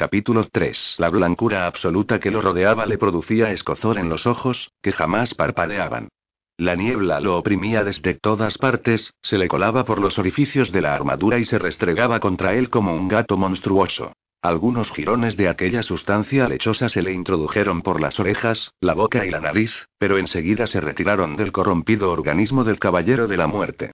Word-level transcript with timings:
Capítulo 0.00 0.48
3. 0.50 0.94
La 0.96 1.10
blancura 1.10 1.66
absoluta 1.66 2.20
que 2.20 2.30
lo 2.30 2.40
rodeaba 2.40 2.86
le 2.86 2.96
producía 2.96 3.52
escozor 3.52 3.98
en 3.98 4.08
los 4.08 4.26
ojos, 4.26 4.72
que 4.80 4.92
jamás 4.92 5.34
parpadeaban. 5.34 6.08
La 6.56 6.74
niebla 6.74 7.20
lo 7.20 7.36
oprimía 7.36 7.84
desde 7.84 8.14
todas 8.14 8.56
partes, 8.56 9.12
se 9.20 9.36
le 9.36 9.46
colaba 9.46 9.84
por 9.84 10.00
los 10.00 10.18
orificios 10.18 10.72
de 10.72 10.80
la 10.80 10.94
armadura 10.94 11.36
y 11.38 11.44
se 11.44 11.58
restregaba 11.58 12.18
contra 12.18 12.54
él 12.54 12.70
como 12.70 12.94
un 12.94 13.08
gato 13.08 13.36
monstruoso. 13.36 14.14
Algunos 14.40 14.90
jirones 14.90 15.36
de 15.36 15.50
aquella 15.50 15.82
sustancia 15.82 16.48
lechosa 16.48 16.88
se 16.88 17.02
le 17.02 17.12
introdujeron 17.12 17.82
por 17.82 18.00
las 18.00 18.18
orejas, 18.18 18.72
la 18.80 18.94
boca 18.94 19.26
y 19.26 19.30
la 19.30 19.40
nariz, 19.40 19.86
pero 19.98 20.16
enseguida 20.16 20.66
se 20.66 20.80
retiraron 20.80 21.36
del 21.36 21.52
corrompido 21.52 22.10
organismo 22.10 22.64
del 22.64 22.78
caballero 22.78 23.28
de 23.28 23.36
la 23.36 23.48
muerte. 23.48 23.92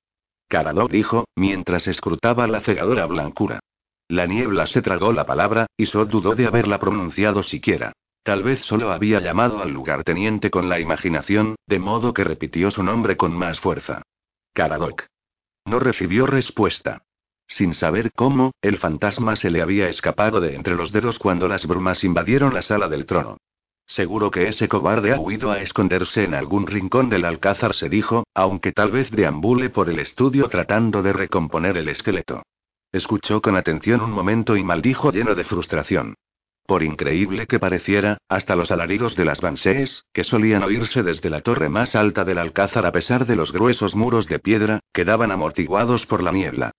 Caradoc 0.48 0.88
dijo, 0.88 1.25
mientras 1.34 1.88
escrutaba 1.88 2.46
la 2.46 2.61
cegadora 2.61 3.07
blancura. 3.07 3.59
La 4.09 4.27
niebla 4.27 4.66
se 4.66 4.82
tragó 4.82 5.12
la 5.12 5.27
palabra, 5.27 5.66
y 5.77 5.86
Sod 5.86 6.09
dudó 6.09 6.34
de 6.34 6.46
haberla 6.46 6.79
pronunciado 6.79 7.43
siquiera. 7.43 7.93
Tal 8.22 8.43
vez 8.43 8.61
solo 8.61 8.93
había 8.93 9.21
llamado 9.21 9.61
al 9.62 9.71
lugarteniente 9.71 10.50
con 10.50 10.68
la 10.68 10.81
imaginación, 10.81 11.57
de 11.67 11.79
modo 11.79 12.12
que 12.12 12.25
repitió 12.25 12.71
su 12.71 12.82
nombre 12.82 13.17
con 13.17 13.32
más 13.32 13.61
fuerza. 13.61 14.03
Caradoc. 14.53 15.07
No 15.64 15.81
recibió 15.81 16.26
respuesta. 16.26 17.03
Sin 17.48 17.75
saber 17.75 18.11
cómo, 18.12 18.53
el 18.62 18.79
fantasma 18.79 19.36
se 19.36 19.50
le 19.50 19.62
había 19.62 19.89
escapado 19.89 20.40
de 20.40 20.54
entre 20.54 20.75
los 20.75 20.93
dedos 20.93 21.18
cuando 21.18 21.48
las 21.48 21.67
brumas 21.67 22.03
invadieron 22.04 22.54
la 22.54 22.62
sala 22.62 22.89
del 22.89 23.07
trono. 23.07 23.39
Seguro 23.86 24.31
que 24.31 24.48
ese 24.48 24.67
cobarde 24.67 25.12
ha 25.12 25.20
huido 25.20 25.53
a 25.53 25.61
esconderse 25.61 26.25
en 26.25 26.34
algún 26.34 26.67
rincón 26.67 27.09
del 27.09 27.25
alcázar, 27.25 27.75
se 27.75 27.89
dijo, 27.89 28.25
aunque 28.34 28.73
tal 28.73 28.90
vez 28.90 29.11
deambule 29.12 29.70
por 29.70 29.89
el 29.89 30.00
estudio 30.00 30.48
tratando 30.48 31.03
de 31.03 31.12
recomponer 31.12 31.76
el 31.76 31.89
esqueleto. 31.89 32.42
Escuchó 32.97 33.42
con 33.42 33.56
atención 33.56 34.00
un 34.00 34.11
momento 34.11 34.56
y 34.56 34.64
maldijo 34.64 35.12
lleno 35.12 35.34
de 35.34 35.45
frustración. 35.45 36.14
Por 36.67 36.83
increíble 36.83 37.47
que 37.47 37.59
pareciera, 37.59 38.17
hasta 38.27 38.56
los 38.56 38.70
alaridos 38.70 39.14
de 39.17 39.27
las 39.27 39.42
Bansees, 39.42 40.07
que 40.15 40.25
solían 40.25 40.62
oírse 40.62 41.03
desde 41.03 41.29
la 41.29 41.43
torre 41.43 41.69
más 41.69 41.95
alta 41.95 42.25
del 42.25 42.39
alcázar 42.39 42.87
a 42.87 42.93
pesar 42.93 43.27
de 43.27 43.37
los 43.37 43.53
gruesos 43.53 43.95
muros 43.95 44.27
de 44.29 44.39
piedra, 44.39 44.81
quedaban 44.95 45.31
amortiguados 45.31 46.07
por 46.07 46.23
la 46.23 46.33
niebla. 46.33 46.70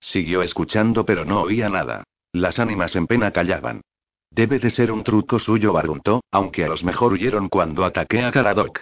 Siguió 0.00 0.40
escuchando 0.40 1.04
pero 1.04 1.26
no 1.26 1.42
oía 1.42 1.68
nada. 1.68 2.04
Las 2.32 2.58
ánimas 2.58 2.96
en 2.96 3.06
pena 3.06 3.30
callaban. 3.32 3.82
Debe 4.30 4.58
de 4.58 4.70
ser 4.70 4.90
un 4.90 5.04
truco 5.04 5.38
suyo, 5.38 5.74
barruntó, 5.74 6.22
aunque 6.30 6.64
a 6.64 6.68
los 6.68 6.84
mejor 6.84 7.12
huyeron 7.12 7.50
cuando 7.50 7.84
ataqué 7.84 8.22
a 8.22 8.32
Caradoc. 8.32 8.80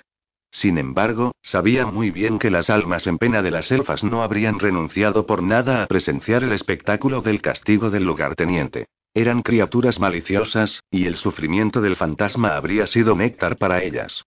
Sin 0.55 0.79
embargo, 0.79 1.33
sabía 1.43 1.85
muy 1.85 2.13
bien 2.13 2.39
que 2.39 2.49
las 2.49 2.71
almas 2.71 3.09
en 3.09 3.19
pena 3.19 3.43
de 3.43 3.51
las 3.51 3.73
elfas 3.73 4.05
no 4.05 4.23
habrían 4.23 4.61
renunciado 4.61 5.27
por 5.27 5.43
nada 5.43 5.83
a 5.83 5.87
presenciar 5.89 6.45
el 6.45 6.53
espectáculo 6.53 7.23
del 7.23 7.43
castigo 7.43 7.91
del 7.91 8.05
lugarteniente. 8.05 8.87
Eran 9.15 9.43
criaturas 9.43 9.99
maliciosas, 9.99 10.81
y 10.93 11.07
el 11.07 11.17
sufrimiento 11.17 11.81
del 11.81 11.97
fantasma 11.97 12.55
habría 12.55 12.87
sido 12.87 13.17
néctar 13.17 13.57
para 13.57 13.83
ellas. 13.83 14.23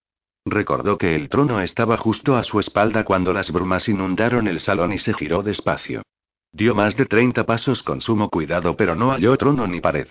Recordó 0.46 0.98
que 0.98 1.16
el 1.16 1.30
trono 1.30 1.62
estaba 1.62 1.96
justo 1.96 2.36
a 2.36 2.44
su 2.44 2.60
espalda 2.60 3.06
cuando 3.06 3.32
las 3.32 3.50
brumas 3.50 3.88
inundaron 3.88 4.50
el 4.50 4.60
salón 4.60 4.92
y 4.92 4.98
se 4.98 5.14
giró 5.14 5.44
despacio. 5.44 6.02
Dio 6.52 6.76
más 6.76 6.98
de 6.98 7.06
30 7.06 7.46
pasos 7.46 7.84
con 7.84 8.02
sumo 8.02 8.30
cuidado 8.30 8.76
pero 8.76 8.96
no 8.96 9.12
halló 9.12 9.38
trono 9.38 9.66
ni 9.66 9.80
pared. 9.80 10.10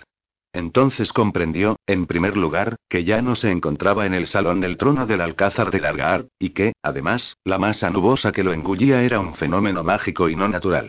Entonces 0.57 1.13
comprendió, 1.13 1.77
en 1.87 2.07
primer 2.07 2.39
lugar, 2.39 2.77
que 2.89 3.05
ya 3.05 3.21
no 3.21 3.35
se 3.35 3.51
encontraba 3.51 4.07
en 4.07 4.15
el 4.15 4.27
salón 4.27 4.63
del 4.63 4.79
trono 4.79 5.07
del 5.07 5.21
Alcázar 5.21 5.71
de 5.71 5.81
Largar, 5.81 6.29
y 6.39 6.55
que, 6.55 6.73
además, 6.83 7.37
la 7.45 7.59
masa 7.59 7.91
nubosa 7.91 8.33
que 8.33 8.43
lo 8.43 8.55
engullía 8.55 9.03
era 9.03 9.21
un 9.21 9.35
fenómeno 9.35 9.85
mágico 9.85 10.31
y 10.31 10.35
no 10.35 10.49
natural. 10.49 10.89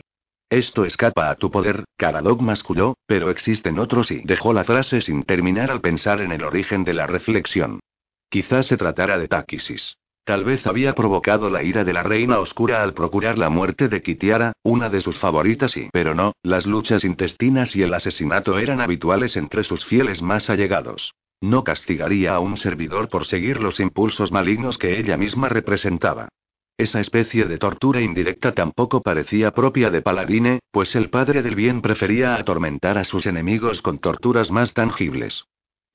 Esto 0.50 0.86
escapa 0.86 1.30
a 1.30 1.36
tu 1.36 1.52
poder, 1.52 1.84
Caradog 1.98 2.42
masculló, 2.42 2.96
pero 3.08 3.30
existen 3.30 3.78
otros 3.78 4.10
y 4.10 4.22
dejó 4.24 4.54
la 4.54 4.64
frase 4.64 5.02
sin 5.02 5.24
terminar 5.24 5.70
al 5.70 5.82
pensar 5.82 6.22
en 6.22 6.32
el 6.32 6.46
origen 6.46 6.86
de 6.86 6.94
la 6.94 7.06
reflexión. 7.06 7.82
Quizás 8.30 8.68
se 8.68 8.78
tratara 8.78 9.18
de 9.18 9.28
Táquisis. 9.28 9.98
Tal 10.28 10.44
vez 10.44 10.68
había 10.68 10.94
provocado 10.94 11.50
la 11.50 11.64
ira 11.64 11.86
de 11.86 11.94
la 11.94 12.04
reina 12.04 12.40
oscura 12.40 12.84
al 12.84 12.94
procurar 12.94 13.38
la 13.38 13.50
muerte 13.50 13.88
de 13.88 14.02
Kitiara, 14.02 14.52
una 14.62 14.90
de 14.90 15.00
sus 15.00 15.18
favoritas 15.18 15.78
y, 15.78 15.88
pero 15.94 16.14
no, 16.16 16.34
las 16.44 16.66
luchas 16.66 17.06
intestinas 17.06 17.78
y 17.78 17.84
el 17.84 17.94
asesinato 17.94 18.60
eran 18.60 18.82
habituales 18.82 19.38
entre 19.38 19.64
sus 19.64 19.86
fieles 19.86 20.22
más 20.22 20.50
allegados. 20.50 21.14
No 21.40 21.64
castigaría 21.64 22.36
a 22.36 22.42
un 22.42 22.58
servidor 22.58 23.08
por 23.08 23.26
seguir 23.26 23.62
los 23.62 23.80
impulsos 23.80 24.34
malignos 24.34 24.78
que 24.78 25.00
ella 25.00 25.16
misma 25.16 25.48
representaba. 25.48 26.28
Esa 26.78 27.00
especie 27.00 27.46
de 27.46 27.58
tortura 27.58 28.02
indirecta 28.02 28.52
tampoco 28.52 29.02
parecía 29.02 29.52
propia 29.52 29.90
de 29.92 30.02
Paladine, 30.02 30.60
pues 30.72 30.94
el 30.98 31.10
padre 31.10 31.42
del 31.42 31.56
bien 31.56 31.82
prefería 31.82 32.36
atormentar 32.36 32.98
a 32.98 33.06
sus 33.06 33.28
enemigos 33.28 33.82
con 33.82 34.00
torturas 34.00 34.52
más 34.52 34.74
tangibles. 34.74 35.46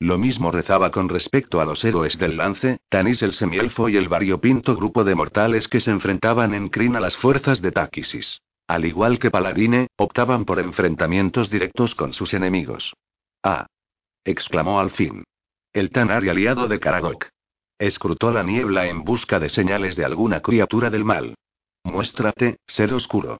Lo 0.03 0.17
mismo 0.17 0.51
rezaba 0.51 0.91
con 0.91 1.07
respecto 1.07 1.61
a 1.61 1.65
los 1.65 1.81
héroes 1.85 2.19
del 2.19 2.35
lance, 2.35 2.81
Tanis 2.89 3.21
el 3.21 3.31
semielfo 3.31 3.87
y 3.87 3.95
el 3.95 4.09
variopinto 4.09 4.75
grupo 4.75 5.05
de 5.05 5.15
mortales 5.15 5.69
que 5.69 5.79
se 5.79 5.91
enfrentaban 5.91 6.53
en 6.53 6.67
Crin 6.67 6.97
a 6.97 6.99
las 6.99 7.15
fuerzas 7.15 7.61
de 7.61 7.71
Táquisis. 7.71 8.41
Al 8.67 8.83
igual 8.83 9.17
que 9.17 9.31
Paladine, 9.31 9.87
optaban 9.95 10.43
por 10.43 10.59
enfrentamientos 10.59 11.49
directos 11.49 11.95
con 11.95 12.13
sus 12.13 12.33
enemigos. 12.33 12.93
Ah. 13.43 13.67
exclamó 14.25 14.81
al 14.81 14.91
fin. 14.91 15.23
El 15.71 15.89
Tanar 15.89 16.25
y 16.25 16.27
aliado 16.27 16.67
de 16.67 16.81
Karagok. 16.81 17.27
Escrutó 17.79 18.29
la 18.31 18.43
niebla 18.43 18.87
en 18.87 19.05
busca 19.05 19.39
de 19.39 19.47
señales 19.47 19.95
de 19.95 20.03
alguna 20.03 20.41
criatura 20.41 20.89
del 20.89 21.05
mal. 21.05 21.35
Muéstrate, 21.85 22.57
ser 22.67 22.93
oscuro. 22.93 23.37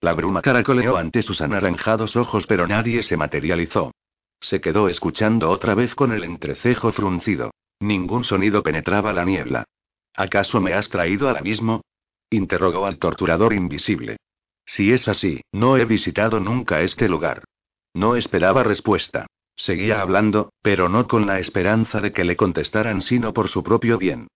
La 0.00 0.14
bruma 0.14 0.40
caracoleó 0.40 0.96
ante 0.96 1.22
sus 1.22 1.42
anaranjados 1.42 2.16
ojos, 2.16 2.46
pero 2.46 2.66
nadie 2.66 3.02
se 3.02 3.18
materializó. 3.18 3.92
Se 4.40 4.60
quedó 4.60 4.88
escuchando 4.88 5.50
otra 5.50 5.74
vez 5.74 5.94
con 5.94 6.12
el 6.12 6.24
entrecejo 6.24 6.92
fruncido. 6.92 7.50
Ningún 7.80 8.24
sonido 8.24 8.62
penetraba 8.62 9.12
la 9.12 9.24
niebla. 9.24 9.64
¿Acaso 10.14 10.60
me 10.60 10.74
has 10.74 10.88
traído 10.88 11.28
al 11.28 11.36
abismo? 11.36 11.82
interrogó 12.30 12.86
al 12.86 12.98
torturador 12.98 13.52
invisible. 13.52 14.18
Si 14.66 14.92
es 14.92 15.08
así, 15.08 15.40
no 15.52 15.76
he 15.76 15.84
visitado 15.84 16.40
nunca 16.40 16.82
este 16.82 17.08
lugar. 17.08 17.44
No 17.94 18.16
esperaba 18.16 18.62
respuesta. 18.62 19.26
Seguía 19.56 20.00
hablando, 20.00 20.52
pero 20.62 20.88
no 20.88 21.08
con 21.08 21.26
la 21.26 21.40
esperanza 21.40 22.00
de 22.00 22.12
que 22.12 22.24
le 22.24 22.36
contestaran, 22.36 23.00
sino 23.00 23.32
por 23.32 23.48
su 23.48 23.64
propio 23.64 23.98
bien. 23.98 24.28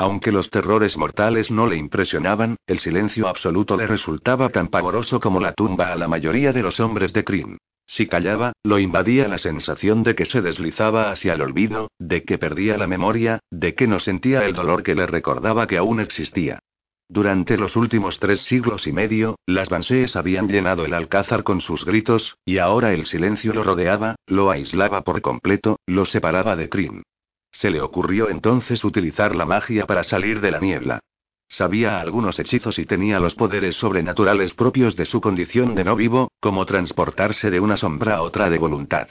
Aunque 0.00 0.30
los 0.30 0.48
terrores 0.50 0.96
mortales 0.96 1.50
no 1.50 1.66
le 1.66 1.76
impresionaban, 1.76 2.56
el 2.68 2.78
silencio 2.78 3.26
absoluto 3.26 3.76
le 3.76 3.88
resultaba 3.88 4.48
tan 4.50 4.68
pavoroso 4.68 5.18
como 5.18 5.40
la 5.40 5.54
tumba 5.54 5.92
a 5.92 5.96
la 5.96 6.06
mayoría 6.06 6.52
de 6.52 6.62
los 6.62 6.78
hombres 6.78 7.12
de 7.12 7.24
Krim. 7.24 7.58
Si 7.84 8.06
callaba, 8.06 8.52
lo 8.62 8.78
invadía 8.78 9.26
la 9.26 9.38
sensación 9.38 10.04
de 10.04 10.14
que 10.14 10.24
se 10.24 10.40
deslizaba 10.40 11.10
hacia 11.10 11.32
el 11.32 11.42
olvido, 11.42 11.90
de 11.98 12.22
que 12.22 12.38
perdía 12.38 12.78
la 12.78 12.86
memoria, 12.86 13.40
de 13.50 13.74
que 13.74 13.88
no 13.88 13.98
sentía 13.98 14.44
el 14.44 14.54
dolor 14.54 14.84
que 14.84 14.94
le 14.94 15.04
recordaba 15.04 15.66
que 15.66 15.78
aún 15.78 15.98
existía. 15.98 16.60
Durante 17.08 17.56
los 17.56 17.74
últimos 17.74 18.20
tres 18.20 18.42
siglos 18.42 18.86
y 18.86 18.92
medio, 18.92 19.40
las 19.46 19.68
Bansees 19.68 20.14
habían 20.14 20.46
llenado 20.46 20.84
el 20.84 20.94
alcázar 20.94 21.42
con 21.42 21.60
sus 21.60 21.84
gritos, 21.84 22.36
y 22.44 22.58
ahora 22.58 22.92
el 22.92 23.04
silencio 23.06 23.52
lo 23.52 23.64
rodeaba, 23.64 24.14
lo 24.28 24.52
aislaba 24.52 25.02
por 25.02 25.20
completo, 25.22 25.80
lo 25.86 26.04
separaba 26.04 26.54
de 26.54 26.68
Krim. 26.68 27.02
Se 27.58 27.70
le 27.70 27.80
ocurrió 27.80 28.30
entonces 28.30 28.84
utilizar 28.84 29.34
la 29.34 29.44
magia 29.44 29.84
para 29.84 30.04
salir 30.04 30.40
de 30.40 30.52
la 30.52 30.60
niebla. 30.60 31.00
Sabía 31.48 32.00
algunos 32.00 32.38
hechizos 32.38 32.78
y 32.78 32.86
tenía 32.86 33.18
los 33.18 33.34
poderes 33.34 33.74
sobrenaturales 33.74 34.54
propios 34.54 34.94
de 34.94 35.06
su 35.06 35.20
condición 35.20 35.74
de 35.74 35.82
no 35.82 35.96
vivo, 35.96 36.30
como 36.38 36.64
transportarse 36.66 37.50
de 37.50 37.58
una 37.58 37.76
sombra 37.76 38.14
a 38.14 38.22
otra 38.22 38.48
de 38.48 38.58
voluntad. 38.58 39.08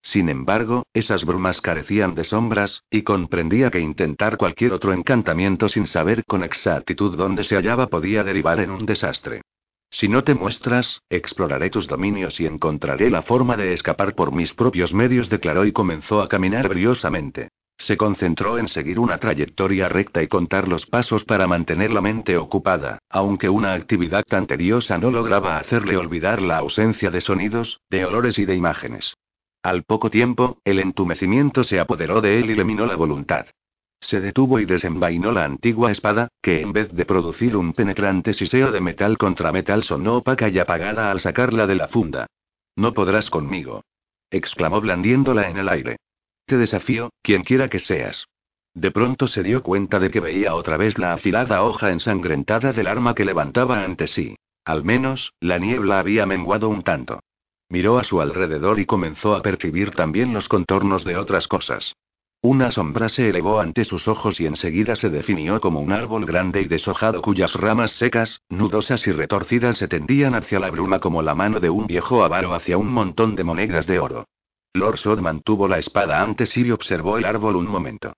Sin 0.00 0.28
embargo, 0.28 0.84
esas 0.94 1.24
brumas 1.24 1.60
carecían 1.60 2.14
de 2.14 2.22
sombras, 2.22 2.84
y 2.88 3.02
comprendía 3.02 3.68
que 3.68 3.80
intentar 3.80 4.36
cualquier 4.36 4.74
otro 4.74 4.92
encantamiento 4.92 5.68
sin 5.68 5.88
saber 5.88 6.24
con 6.24 6.44
exactitud 6.44 7.16
dónde 7.16 7.42
se 7.42 7.56
hallaba 7.56 7.88
podía 7.88 8.22
derivar 8.22 8.60
en 8.60 8.70
un 8.70 8.86
desastre. 8.86 9.42
Si 9.90 10.06
no 10.06 10.22
te 10.22 10.36
muestras, 10.36 11.02
exploraré 11.10 11.68
tus 11.68 11.88
dominios 11.88 12.38
y 12.38 12.46
encontraré 12.46 13.10
la 13.10 13.22
forma 13.22 13.56
de 13.56 13.72
escapar 13.72 14.14
por 14.14 14.30
mis 14.30 14.54
propios 14.54 14.94
medios, 14.94 15.28
declaró 15.28 15.66
y 15.66 15.72
comenzó 15.72 16.22
a 16.22 16.28
caminar 16.28 16.68
briosamente. 16.68 17.48
Se 17.78 17.96
concentró 17.96 18.58
en 18.58 18.66
seguir 18.66 18.98
una 18.98 19.18
trayectoria 19.18 19.88
recta 19.88 20.22
y 20.22 20.28
contar 20.28 20.66
los 20.66 20.84
pasos 20.84 21.24
para 21.24 21.46
mantener 21.46 21.92
la 21.92 22.00
mente 22.00 22.36
ocupada, 22.36 22.98
aunque 23.08 23.48
una 23.48 23.72
actividad 23.72 24.24
tan 24.24 24.46
tediosa 24.46 24.98
no 24.98 25.10
lograba 25.10 25.58
hacerle 25.58 25.96
olvidar 25.96 26.42
la 26.42 26.58
ausencia 26.58 27.10
de 27.10 27.20
sonidos, 27.20 27.80
de 27.88 28.04
olores 28.04 28.38
y 28.38 28.44
de 28.44 28.56
imágenes. 28.56 29.14
Al 29.62 29.84
poco 29.84 30.10
tiempo, 30.10 30.58
el 30.64 30.80
entumecimiento 30.80 31.62
se 31.62 31.78
apoderó 31.78 32.20
de 32.20 32.40
él 32.40 32.50
y 32.50 32.54
le 32.56 32.64
minó 32.64 32.84
la 32.84 32.96
voluntad. 32.96 33.46
Se 34.00 34.20
detuvo 34.20 34.60
y 34.60 34.64
desenvainó 34.64 35.32
la 35.32 35.44
antigua 35.44 35.90
espada, 35.90 36.28
que 36.42 36.60
en 36.60 36.72
vez 36.72 36.92
de 36.92 37.04
producir 37.04 37.56
un 37.56 37.72
penetrante 37.72 38.32
siseo 38.32 38.70
de 38.70 38.80
metal 38.80 39.18
contra 39.18 39.50
metal 39.50 39.82
sonó 39.82 40.16
opaca 40.18 40.48
y 40.48 40.58
apagada 40.58 41.10
al 41.10 41.20
sacarla 41.20 41.66
de 41.66 41.74
la 41.76 41.88
funda. 41.88 42.26
No 42.76 42.92
podrás 42.92 43.30
conmigo. 43.30 43.82
exclamó 44.30 44.80
blandiéndola 44.80 45.48
en 45.48 45.56
el 45.56 45.68
aire. 45.68 45.96
Te 46.48 46.56
desafío, 46.56 47.10
quien 47.20 47.42
quiera 47.44 47.68
que 47.68 47.78
seas. 47.78 48.26
De 48.72 48.90
pronto 48.90 49.26
se 49.26 49.42
dio 49.42 49.62
cuenta 49.62 49.98
de 49.98 50.10
que 50.10 50.18
veía 50.18 50.54
otra 50.54 50.78
vez 50.78 50.96
la 50.96 51.12
afilada 51.12 51.62
hoja 51.62 51.90
ensangrentada 51.90 52.72
del 52.72 52.86
arma 52.86 53.14
que 53.14 53.26
levantaba 53.26 53.84
ante 53.84 54.06
sí. 54.06 54.34
Al 54.64 54.82
menos, 54.82 55.34
la 55.40 55.58
niebla 55.58 55.98
había 55.98 56.24
menguado 56.24 56.70
un 56.70 56.82
tanto. 56.82 57.20
Miró 57.68 57.98
a 57.98 58.04
su 58.04 58.22
alrededor 58.22 58.80
y 58.80 58.86
comenzó 58.86 59.36
a 59.36 59.42
percibir 59.42 59.90
también 59.90 60.32
los 60.32 60.48
contornos 60.48 61.04
de 61.04 61.18
otras 61.18 61.48
cosas. 61.48 61.92
Una 62.40 62.70
sombra 62.70 63.10
se 63.10 63.28
elevó 63.28 63.60
ante 63.60 63.84
sus 63.84 64.08
ojos 64.08 64.40
y 64.40 64.46
enseguida 64.46 64.96
se 64.96 65.10
definió 65.10 65.60
como 65.60 65.80
un 65.80 65.92
árbol 65.92 66.24
grande 66.24 66.62
y 66.62 66.66
deshojado 66.66 67.20
cuyas 67.20 67.52
ramas 67.56 67.90
secas, 67.90 68.40
nudosas 68.48 69.06
y 69.06 69.12
retorcidas 69.12 69.76
se 69.76 69.86
tendían 69.86 70.34
hacia 70.34 70.60
la 70.60 70.70
bruma 70.70 70.98
como 70.98 71.20
la 71.20 71.34
mano 71.34 71.60
de 71.60 71.68
un 71.68 71.86
viejo 71.86 72.24
avaro 72.24 72.54
hacia 72.54 72.78
un 72.78 72.90
montón 72.90 73.36
de 73.36 73.44
monedas 73.44 73.86
de 73.86 73.98
oro. 73.98 74.24
Lord 74.74 74.98
Sod 74.98 75.20
mantuvo 75.20 75.66
la 75.68 75.78
espada 75.78 76.20
antes 76.20 76.56
y 76.56 76.70
observó 76.70 77.18
el 77.18 77.24
árbol 77.24 77.56
un 77.56 77.66
momento. 77.66 78.12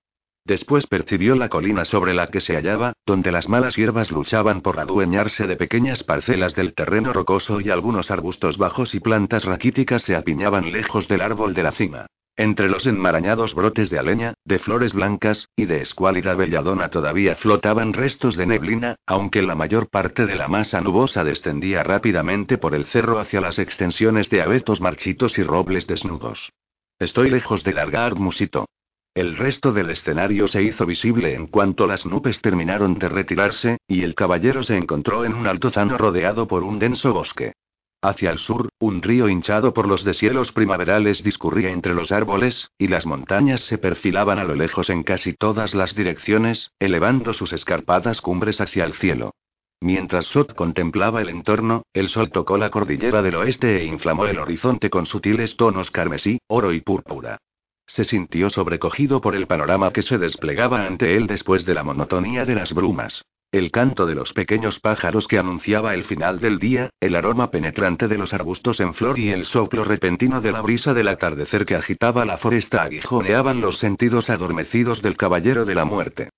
Después 0.44 0.86
percibió 0.86 1.36
la 1.36 1.48
colina 1.48 1.84
sobre 1.84 2.14
la 2.14 2.28
que 2.28 2.40
se 2.40 2.54
hallaba, 2.56 2.94
donde 3.06 3.30
las 3.30 3.48
malas 3.48 3.76
hierbas 3.76 4.10
luchaban 4.10 4.62
por 4.62 4.80
adueñarse 4.80 5.46
de 5.46 5.56
pequeñas 5.56 6.02
parcelas 6.02 6.54
del 6.54 6.74
terreno 6.74 7.12
rocoso 7.12 7.60
y 7.60 7.70
algunos 7.70 8.10
arbustos 8.10 8.58
bajos 8.58 8.94
y 8.94 9.00
plantas 9.00 9.44
raquíticas 9.44 10.02
se 10.02 10.16
apiñaban 10.16 10.72
lejos 10.72 11.08
del 11.08 11.20
árbol 11.20 11.54
de 11.54 11.62
la 11.62 11.72
cima. 11.72 12.06
Entre 12.36 12.68
los 12.68 12.86
enmarañados 12.86 13.54
brotes 13.54 13.90
de 13.90 13.98
aleña, 13.98 14.34
de 14.44 14.58
flores 14.58 14.92
blancas, 14.92 15.48
y 15.56 15.66
de 15.66 15.82
escuálida 15.82 16.34
belladona 16.34 16.88
todavía 16.88 17.36
flotaban 17.36 17.92
restos 17.92 18.36
de 18.36 18.46
neblina, 18.46 18.96
aunque 19.06 19.42
la 19.42 19.54
mayor 19.54 19.90
parte 19.90 20.26
de 20.26 20.36
la 20.36 20.48
masa 20.48 20.80
nubosa 20.80 21.22
descendía 21.22 21.82
rápidamente 21.82 22.56
por 22.56 22.74
el 22.74 22.86
cerro 22.86 23.18
hacia 23.18 23.40
las 23.40 23.58
extensiones 23.58 24.30
de 24.30 24.42
abetos 24.42 24.80
marchitos 24.80 25.38
y 25.38 25.42
robles 25.42 25.86
desnudos. 25.86 26.50
Estoy 26.98 27.30
lejos 27.30 27.64
de 27.64 27.74
largar 27.74 28.14
musito. 28.14 28.66
El 29.14 29.36
resto 29.36 29.72
del 29.72 29.90
escenario 29.90 30.46
se 30.46 30.62
hizo 30.62 30.86
visible 30.86 31.34
en 31.34 31.48
cuanto 31.48 31.86
las 31.86 32.06
nubes 32.06 32.40
terminaron 32.40 32.98
de 32.98 33.08
retirarse, 33.08 33.78
y 33.88 34.02
el 34.02 34.14
caballero 34.14 34.62
se 34.62 34.76
encontró 34.76 35.24
en 35.24 35.34
un 35.34 35.46
altozano 35.46 35.98
rodeado 35.98 36.46
por 36.46 36.62
un 36.62 36.78
denso 36.78 37.12
bosque. 37.12 37.52
Hacia 38.02 38.30
el 38.30 38.38
sur, 38.38 38.70
un 38.78 39.02
río 39.02 39.28
hinchado 39.28 39.74
por 39.74 39.86
los 39.86 40.04
deshielos 40.04 40.52
primaverales 40.52 41.22
discurría 41.22 41.70
entre 41.70 41.94
los 41.94 42.12
árboles, 42.12 42.70
y 42.78 42.88
las 42.88 43.04
montañas 43.04 43.60
se 43.60 43.76
perfilaban 43.76 44.38
a 44.38 44.44
lo 44.44 44.54
lejos 44.54 44.88
en 44.88 45.02
casi 45.02 45.34
todas 45.34 45.74
las 45.74 45.94
direcciones, 45.94 46.70
elevando 46.78 47.34
sus 47.34 47.52
escarpadas 47.52 48.22
cumbres 48.22 48.62
hacia 48.62 48.84
el 48.86 48.94
cielo. 48.94 49.34
Mientras 49.82 50.26
Sot 50.26 50.54
contemplaba 50.54 51.20
el 51.20 51.28
entorno, 51.28 51.82
el 51.92 52.08
sol 52.08 52.30
tocó 52.30 52.56
la 52.56 52.70
cordillera 52.70 53.20
del 53.20 53.34
oeste 53.34 53.80
e 53.80 53.84
inflamó 53.84 54.26
el 54.26 54.38
horizonte 54.38 54.88
con 54.88 55.04
sutiles 55.04 55.56
tonos 55.56 55.90
carmesí, 55.90 56.38
oro 56.48 56.72
y 56.72 56.80
púrpura. 56.80 57.38
Se 57.86 58.04
sintió 58.04 58.48
sobrecogido 58.48 59.20
por 59.20 59.34
el 59.34 59.46
panorama 59.46 59.92
que 59.92 60.02
se 60.02 60.16
desplegaba 60.16 60.86
ante 60.86 61.16
él 61.16 61.26
después 61.26 61.66
de 61.66 61.74
la 61.74 61.82
monotonía 61.82 62.46
de 62.46 62.54
las 62.54 62.72
brumas. 62.72 63.24
El 63.52 63.72
canto 63.72 64.06
de 64.06 64.14
los 64.14 64.32
pequeños 64.32 64.78
pájaros 64.78 65.26
que 65.26 65.36
anunciaba 65.36 65.94
el 65.94 66.04
final 66.04 66.38
del 66.38 66.60
día, 66.60 66.90
el 67.00 67.16
aroma 67.16 67.50
penetrante 67.50 68.06
de 68.06 68.16
los 68.16 68.32
arbustos 68.32 68.78
en 68.78 68.94
flor 68.94 69.18
y 69.18 69.30
el 69.30 69.44
soplo 69.44 69.82
repentino 69.82 70.40
de 70.40 70.52
la 70.52 70.60
brisa 70.60 70.94
del 70.94 71.08
atardecer 71.08 71.64
que 71.64 71.74
agitaba 71.74 72.24
la 72.24 72.38
foresta 72.38 72.84
aguijoneaban 72.84 73.60
los 73.60 73.78
sentidos 73.78 74.30
adormecidos 74.30 75.02
del 75.02 75.16
caballero 75.16 75.64
de 75.64 75.74
la 75.74 75.84
muerte. 75.84 76.28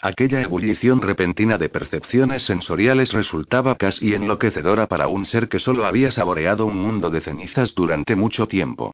Aquella 0.00 0.42
ebullición 0.42 1.02
repentina 1.02 1.58
de 1.58 1.70
percepciones 1.70 2.44
sensoriales 2.44 3.12
resultaba 3.14 3.74
casi 3.74 4.14
enloquecedora 4.14 4.86
para 4.86 5.08
un 5.08 5.24
ser 5.24 5.48
que 5.48 5.58
solo 5.58 5.86
había 5.86 6.12
saboreado 6.12 6.66
un 6.66 6.76
mundo 6.76 7.10
de 7.10 7.20
cenizas 7.20 7.74
durante 7.74 8.14
mucho 8.14 8.46
tiempo. 8.46 8.92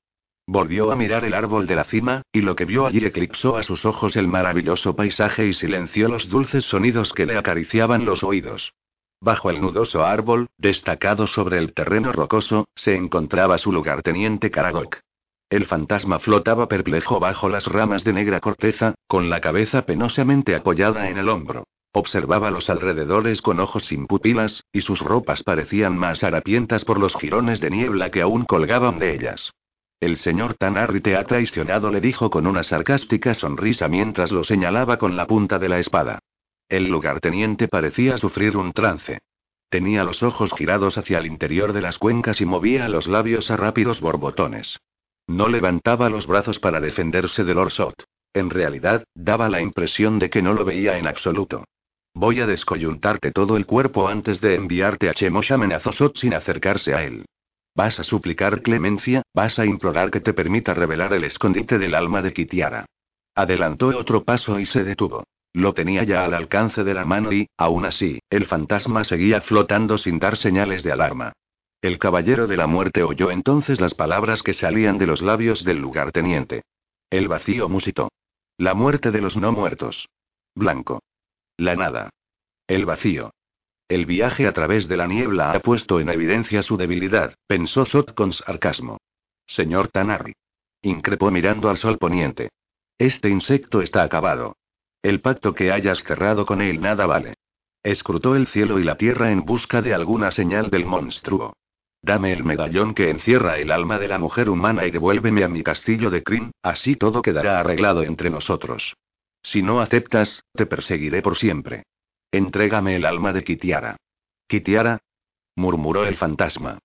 Volvió 0.48 0.92
a 0.92 0.96
mirar 0.96 1.24
el 1.24 1.34
árbol 1.34 1.66
de 1.66 1.74
la 1.74 1.82
cima, 1.82 2.22
y 2.32 2.40
lo 2.40 2.54
que 2.54 2.64
vio 2.64 2.86
allí 2.86 3.04
eclipsó 3.04 3.56
a 3.56 3.64
sus 3.64 3.84
ojos 3.84 4.14
el 4.14 4.28
maravilloso 4.28 4.94
paisaje 4.94 5.44
y 5.48 5.54
silenció 5.54 6.08
los 6.08 6.28
dulces 6.28 6.64
sonidos 6.64 7.12
que 7.12 7.26
le 7.26 7.36
acariciaban 7.36 8.04
los 8.04 8.22
oídos. 8.22 8.72
Bajo 9.20 9.50
el 9.50 9.60
nudoso 9.60 10.04
árbol, 10.04 10.46
destacado 10.56 11.26
sobre 11.26 11.58
el 11.58 11.74
terreno 11.74 12.12
rocoso, 12.12 12.66
se 12.76 12.94
encontraba 12.94 13.58
su 13.58 13.72
lugarteniente 13.72 14.52
Karagok. 14.52 14.98
El 15.50 15.66
fantasma 15.66 16.20
flotaba 16.20 16.68
perplejo 16.68 17.18
bajo 17.18 17.48
las 17.48 17.66
ramas 17.66 18.04
de 18.04 18.12
negra 18.12 18.38
corteza, 18.38 18.94
con 19.08 19.28
la 19.30 19.40
cabeza 19.40 19.82
penosamente 19.84 20.54
apoyada 20.54 21.08
en 21.08 21.18
el 21.18 21.28
hombro. 21.28 21.64
Observaba 21.92 22.52
los 22.52 22.70
alrededores 22.70 23.42
con 23.42 23.58
ojos 23.58 23.86
sin 23.86 24.06
pupilas, 24.06 24.62
y 24.72 24.82
sus 24.82 25.00
ropas 25.00 25.42
parecían 25.42 25.98
más 25.98 26.22
harapientas 26.22 26.84
por 26.84 27.00
los 27.00 27.16
jirones 27.16 27.60
de 27.60 27.70
niebla 27.70 28.10
que 28.10 28.22
aún 28.22 28.44
colgaban 28.44 29.00
de 29.00 29.14
ellas. 29.14 29.50
El 29.98 30.18
señor 30.18 30.54
Tanarri 30.54 31.00
te 31.00 31.16
ha 31.16 31.24
traicionado, 31.24 31.90
le 31.90 32.00
dijo 32.00 32.28
con 32.28 32.46
una 32.46 32.62
sarcástica 32.62 33.32
sonrisa 33.32 33.88
mientras 33.88 34.30
lo 34.30 34.44
señalaba 34.44 34.98
con 34.98 35.16
la 35.16 35.26
punta 35.26 35.58
de 35.58 35.70
la 35.70 35.78
espada. 35.78 36.18
El 36.68 36.88
lugarteniente 36.88 37.68
parecía 37.68 38.18
sufrir 38.18 38.56
un 38.56 38.72
trance. 38.72 39.20
Tenía 39.70 40.04
los 40.04 40.22
ojos 40.22 40.52
girados 40.52 40.98
hacia 40.98 41.18
el 41.18 41.26
interior 41.26 41.72
de 41.72 41.80
las 41.80 41.98
cuencas 41.98 42.40
y 42.40 42.44
movía 42.44 42.88
los 42.88 43.06
labios 43.06 43.50
a 43.50 43.56
rápidos 43.56 44.00
borbotones. 44.00 44.78
No 45.26 45.48
levantaba 45.48 46.10
los 46.10 46.26
brazos 46.26 46.58
para 46.58 46.80
defenderse 46.80 47.44
del 47.44 47.58
Orsot. 47.58 48.04
En 48.34 48.50
realidad, 48.50 49.04
daba 49.14 49.48
la 49.48 49.62
impresión 49.62 50.18
de 50.18 50.28
que 50.28 50.42
no 50.42 50.52
lo 50.52 50.64
veía 50.64 50.98
en 50.98 51.06
absoluto. 51.06 51.64
Voy 52.14 52.40
a 52.40 52.46
descoyuntarte 52.46 53.32
todo 53.32 53.56
el 53.56 53.66
cuerpo 53.66 54.08
antes 54.08 54.40
de 54.40 54.54
enviarte 54.54 55.08
a 55.08 55.14
Chemosh, 55.14 55.52
amenazó 55.52 55.92
Sot 55.92 56.18
sin 56.18 56.34
acercarse 56.34 56.94
a 56.94 57.02
él. 57.02 57.24
Vas 57.76 58.00
a 58.00 58.04
suplicar 58.04 58.62
clemencia, 58.62 59.20
vas 59.34 59.58
a 59.58 59.66
implorar 59.66 60.10
que 60.10 60.20
te 60.20 60.32
permita 60.32 60.72
revelar 60.72 61.12
el 61.12 61.24
escondite 61.24 61.76
del 61.76 61.94
alma 61.94 62.22
de 62.22 62.32
Kitiara. 62.32 62.86
Adelantó 63.34 63.88
otro 63.88 64.24
paso 64.24 64.58
y 64.58 64.64
se 64.64 64.82
detuvo. 64.82 65.24
Lo 65.52 65.74
tenía 65.74 66.02
ya 66.02 66.24
al 66.24 66.32
alcance 66.32 66.84
de 66.84 66.94
la 66.94 67.04
mano 67.04 67.32
y, 67.34 67.48
aún 67.58 67.84
así, 67.84 68.20
el 68.30 68.46
fantasma 68.46 69.04
seguía 69.04 69.42
flotando 69.42 69.98
sin 69.98 70.18
dar 70.18 70.38
señales 70.38 70.82
de 70.82 70.92
alarma. 70.92 71.32
El 71.82 71.98
caballero 71.98 72.46
de 72.46 72.56
la 72.56 72.66
muerte 72.66 73.02
oyó 73.02 73.30
entonces 73.30 73.78
las 73.78 73.92
palabras 73.92 74.42
que 74.42 74.54
salían 74.54 74.96
de 74.96 75.06
los 75.06 75.20
labios 75.20 75.62
del 75.62 75.76
lugarteniente. 75.76 76.62
El 77.10 77.28
vacío 77.28 77.68
musitó. 77.68 78.08
La 78.56 78.72
muerte 78.72 79.10
de 79.10 79.20
los 79.20 79.36
no 79.36 79.52
muertos. 79.52 80.08
Blanco. 80.54 81.02
La 81.58 81.76
nada. 81.76 82.08
El 82.66 82.86
vacío. 82.86 83.32
El 83.88 84.04
viaje 84.04 84.48
a 84.48 84.52
través 84.52 84.88
de 84.88 84.96
la 84.96 85.06
niebla 85.06 85.52
ha 85.52 85.60
puesto 85.60 86.00
en 86.00 86.08
evidencia 86.08 86.62
su 86.62 86.76
debilidad, 86.76 87.34
pensó 87.46 87.84
Sot 87.84 88.14
con 88.14 88.32
sarcasmo. 88.32 88.98
Señor 89.46 89.88
Tanarri. 89.88 90.32
Increpó 90.82 91.30
mirando 91.30 91.70
al 91.70 91.76
sol 91.76 91.96
poniente. 91.96 92.50
Este 92.98 93.28
insecto 93.28 93.82
está 93.82 94.02
acabado. 94.02 94.56
El 95.02 95.20
pacto 95.20 95.54
que 95.54 95.70
hayas 95.70 96.02
cerrado 96.02 96.46
con 96.46 96.62
él 96.62 96.80
nada 96.80 97.06
vale. 97.06 97.34
Escrutó 97.84 98.34
el 98.34 98.48
cielo 98.48 98.80
y 98.80 98.82
la 98.84 98.96
tierra 98.96 99.30
en 99.30 99.44
busca 99.44 99.82
de 99.82 99.94
alguna 99.94 100.32
señal 100.32 100.68
del 100.68 100.84
monstruo. 100.84 101.54
Dame 102.02 102.32
el 102.32 102.42
medallón 102.42 102.92
que 102.92 103.10
encierra 103.10 103.58
el 103.58 103.70
alma 103.70 104.00
de 104.00 104.08
la 104.08 104.18
mujer 104.18 104.50
humana 104.50 104.84
y 104.84 104.90
devuélveme 104.90 105.44
a 105.44 105.48
mi 105.48 105.62
castillo 105.62 106.10
de 106.10 106.24
Krim, 106.24 106.50
así 106.60 106.96
todo 106.96 107.22
quedará 107.22 107.60
arreglado 107.60 108.02
entre 108.02 108.30
nosotros. 108.30 108.96
Si 109.42 109.62
no 109.62 109.80
aceptas, 109.80 110.42
te 110.54 110.66
perseguiré 110.66 111.22
por 111.22 111.36
siempre. 111.36 111.84
Entrégame 112.30 112.96
el 112.96 113.04
alma 113.04 113.32
de 113.32 113.44
Kitiara. 113.44 113.96
¿Kitiara? 114.46 114.98
murmuró 115.54 116.04
el 116.04 116.16
fantasma. 116.16 116.78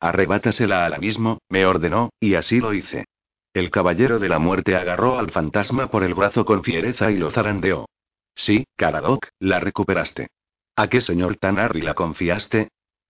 Arrebátasela 0.00 0.84
al 0.84 0.94
abismo, 0.94 1.38
me 1.48 1.66
ordenó, 1.66 2.10
y 2.20 2.34
así 2.34 2.60
lo 2.60 2.74
hice. 2.74 3.06
El 3.52 3.70
caballero 3.70 4.18
de 4.18 4.28
la 4.28 4.38
muerte 4.38 4.76
agarró 4.76 5.18
al 5.18 5.30
fantasma 5.30 5.90
por 5.90 6.04
el 6.04 6.14
brazo 6.14 6.44
con 6.44 6.62
fiereza 6.62 7.10
y 7.10 7.16
lo 7.16 7.30
zarandeó. 7.30 7.88
Sí, 8.34 8.66
Karadok, 8.76 9.26
la 9.40 9.58
recuperaste. 9.58 10.28
¿A 10.76 10.88
qué 10.88 11.00
señor 11.00 11.36
Tanarri 11.36 11.80
la 11.80 11.94
confiaste? 11.94 12.68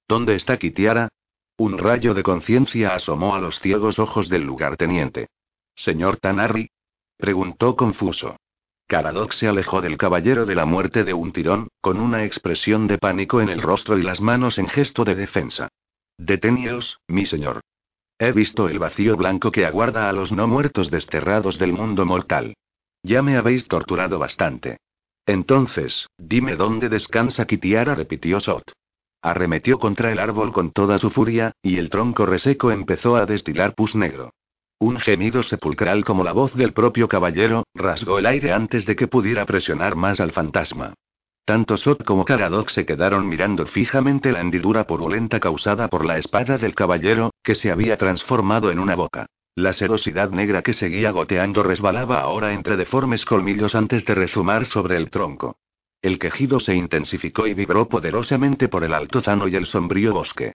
¿Dónde 0.08 0.36
está 0.36 0.56
Kitiara? 0.56 1.08
Un 1.58 1.76
rayo 1.76 2.14
de 2.14 2.22
conciencia 2.22 2.94
asomó 2.94 3.34
a 3.34 3.40
los 3.40 3.60
ciegos 3.60 3.98
ojos 3.98 4.30
del 4.30 4.44
lugarteniente. 4.44 5.28
¿Señor 5.74 6.16
Tanarri? 6.16 6.70
preguntó 7.18 7.76
confuso. 7.76 8.36
Caradoc 8.88 9.34
se 9.34 9.46
alejó 9.46 9.82
del 9.82 9.98
caballero 9.98 10.46
de 10.46 10.54
la 10.54 10.64
muerte 10.64 11.04
de 11.04 11.12
un 11.12 11.30
tirón, 11.30 11.68
con 11.82 12.00
una 12.00 12.24
expresión 12.24 12.86
de 12.86 12.96
pánico 12.96 13.42
en 13.42 13.50
el 13.50 13.60
rostro 13.60 13.98
y 13.98 14.02
las 14.02 14.22
manos 14.22 14.56
en 14.56 14.66
gesto 14.66 15.04
de 15.04 15.14
defensa. 15.14 15.68
Deteníos, 16.16 16.98
mi 17.06 17.26
señor. 17.26 17.60
He 18.18 18.32
visto 18.32 18.66
el 18.66 18.78
vacío 18.78 19.14
blanco 19.18 19.52
que 19.52 19.66
aguarda 19.66 20.08
a 20.08 20.12
los 20.12 20.32
no 20.32 20.48
muertos 20.48 20.90
desterrados 20.90 21.58
del 21.58 21.74
mundo 21.74 22.06
mortal. 22.06 22.54
Ya 23.02 23.20
me 23.20 23.36
habéis 23.36 23.68
torturado 23.68 24.18
bastante. 24.18 24.78
Entonces, 25.26 26.08
dime 26.16 26.56
dónde 26.56 26.88
descansa 26.88 27.46
Kitiara, 27.46 27.94
repitió 27.94 28.40
Sot. 28.40 28.72
Arremetió 29.20 29.78
contra 29.78 30.10
el 30.10 30.18
árbol 30.18 30.50
con 30.50 30.72
toda 30.72 30.96
su 30.96 31.10
furia, 31.10 31.52
y 31.60 31.76
el 31.76 31.90
tronco 31.90 32.24
reseco 32.24 32.72
empezó 32.72 33.16
a 33.16 33.26
destilar 33.26 33.74
pus 33.74 33.94
negro. 33.94 34.32
Un 34.80 34.96
gemido 35.00 35.42
sepulcral 35.42 36.04
como 36.04 36.22
la 36.22 36.32
voz 36.32 36.54
del 36.54 36.72
propio 36.72 37.08
caballero, 37.08 37.64
rasgó 37.74 38.20
el 38.20 38.26
aire 38.26 38.52
antes 38.52 38.86
de 38.86 38.94
que 38.94 39.08
pudiera 39.08 39.44
presionar 39.44 39.96
más 39.96 40.20
al 40.20 40.30
fantasma. 40.30 40.94
Tanto 41.44 41.76
Sot 41.76 42.04
como 42.04 42.24
Caradoc 42.24 42.68
se 42.68 42.86
quedaron 42.86 43.26
mirando 43.28 43.66
fijamente 43.66 44.30
la 44.30 44.40
hendidura 44.40 44.86
purulenta 44.86 45.40
causada 45.40 45.88
por 45.88 46.04
la 46.04 46.18
espada 46.18 46.58
del 46.58 46.76
caballero, 46.76 47.32
que 47.42 47.56
se 47.56 47.72
había 47.72 47.96
transformado 47.96 48.70
en 48.70 48.78
una 48.78 48.94
boca. 48.94 49.26
La 49.56 49.72
serosidad 49.72 50.30
negra 50.30 50.62
que 50.62 50.74
seguía 50.74 51.10
goteando 51.10 51.64
resbalaba 51.64 52.20
ahora 52.20 52.52
entre 52.52 52.76
deformes 52.76 53.24
colmillos 53.24 53.74
antes 53.74 54.04
de 54.04 54.14
rezumar 54.14 54.64
sobre 54.64 54.96
el 54.96 55.10
tronco. 55.10 55.56
El 56.00 56.20
quejido 56.20 56.60
se 56.60 56.76
intensificó 56.76 57.48
y 57.48 57.54
vibró 57.54 57.88
poderosamente 57.88 58.68
por 58.68 58.84
el 58.84 58.94
altozano 58.94 59.48
y 59.48 59.56
el 59.56 59.66
sombrío 59.66 60.12
bosque. 60.14 60.52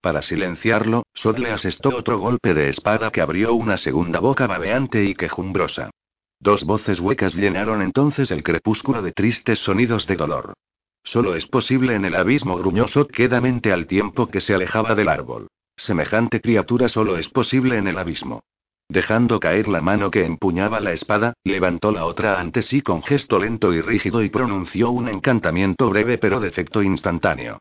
Para 0.00 0.22
silenciarlo, 0.22 1.04
Sot 1.14 1.38
le 1.38 1.50
asestó 1.50 1.88
otro 1.90 2.18
golpe 2.18 2.54
de 2.54 2.68
espada 2.68 3.10
que 3.10 3.20
abrió 3.20 3.54
una 3.54 3.76
segunda 3.76 4.20
boca 4.20 4.46
babeante 4.46 5.04
y 5.04 5.14
quejumbrosa. 5.14 5.90
Dos 6.38 6.64
voces 6.64 7.00
huecas 7.00 7.34
llenaron 7.34 7.82
entonces 7.82 8.30
el 8.30 8.42
crepúsculo 8.42 9.02
de 9.02 9.12
tristes 9.12 9.58
sonidos 9.58 10.06
de 10.06 10.16
dolor. 10.16 10.54
Solo 11.02 11.34
es 11.34 11.46
posible 11.46 11.94
en 11.94 12.04
el 12.04 12.16
abismo, 12.16 12.56
gruñó 12.58 12.88
Sot 12.88 13.10
quedamente 13.10 13.72
al 13.72 13.86
tiempo 13.86 14.28
que 14.28 14.40
se 14.40 14.54
alejaba 14.54 14.94
del 14.94 15.08
árbol. 15.08 15.48
Semejante 15.76 16.40
criatura 16.40 16.88
solo 16.88 17.16
es 17.16 17.28
posible 17.28 17.78
en 17.78 17.86
el 17.86 17.98
abismo. 17.98 18.42
Dejando 18.88 19.40
caer 19.40 19.66
la 19.66 19.80
mano 19.80 20.10
que 20.10 20.24
empuñaba 20.24 20.80
la 20.80 20.92
espada, 20.92 21.34
levantó 21.44 21.90
la 21.90 22.06
otra 22.06 22.38
ante 22.38 22.62
sí 22.62 22.82
con 22.82 23.02
gesto 23.02 23.38
lento 23.38 23.72
y 23.72 23.80
rígido 23.80 24.22
y 24.22 24.30
pronunció 24.30 24.90
un 24.90 25.08
encantamiento 25.08 25.90
breve 25.90 26.18
pero 26.18 26.38
de 26.40 26.48
efecto 26.48 26.82
instantáneo. 26.82 27.58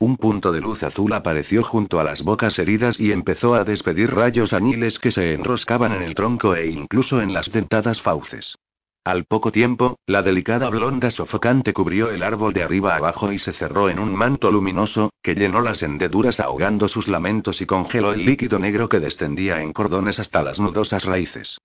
Un 0.00 0.16
punto 0.16 0.52
de 0.52 0.60
luz 0.60 0.84
azul 0.84 1.12
apareció 1.12 1.64
junto 1.64 1.98
a 1.98 2.04
las 2.04 2.22
bocas 2.22 2.56
heridas 2.60 3.00
y 3.00 3.10
empezó 3.10 3.54
a 3.54 3.64
despedir 3.64 4.14
rayos 4.14 4.52
añiles 4.52 5.00
que 5.00 5.10
se 5.10 5.34
enroscaban 5.34 5.92
en 5.92 6.02
el 6.02 6.14
tronco 6.14 6.54
e 6.54 6.68
incluso 6.68 7.20
en 7.20 7.32
las 7.32 7.50
dentadas 7.50 8.00
fauces. 8.00 8.56
Al 9.02 9.24
poco 9.24 9.50
tiempo, 9.50 9.98
la 10.06 10.22
delicada 10.22 10.70
blonda 10.70 11.10
sofocante 11.10 11.72
cubrió 11.72 12.10
el 12.10 12.22
árbol 12.22 12.52
de 12.52 12.62
arriba 12.62 12.94
abajo 12.94 13.32
y 13.32 13.38
se 13.38 13.52
cerró 13.52 13.88
en 13.88 13.98
un 13.98 14.14
manto 14.14 14.52
luminoso, 14.52 15.10
que 15.20 15.34
llenó 15.34 15.62
las 15.62 15.82
hendeduras 15.82 16.38
ahogando 16.38 16.86
sus 16.86 17.08
lamentos 17.08 17.60
y 17.60 17.66
congeló 17.66 18.12
el 18.12 18.24
líquido 18.24 18.60
negro 18.60 18.88
que 18.88 19.00
descendía 19.00 19.62
en 19.62 19.72
cordones 19.72 20.20
hasta 20.20 20.42
las 20.42 20.60
nudosas 20.60 21.04
raíces. 21.04 21.58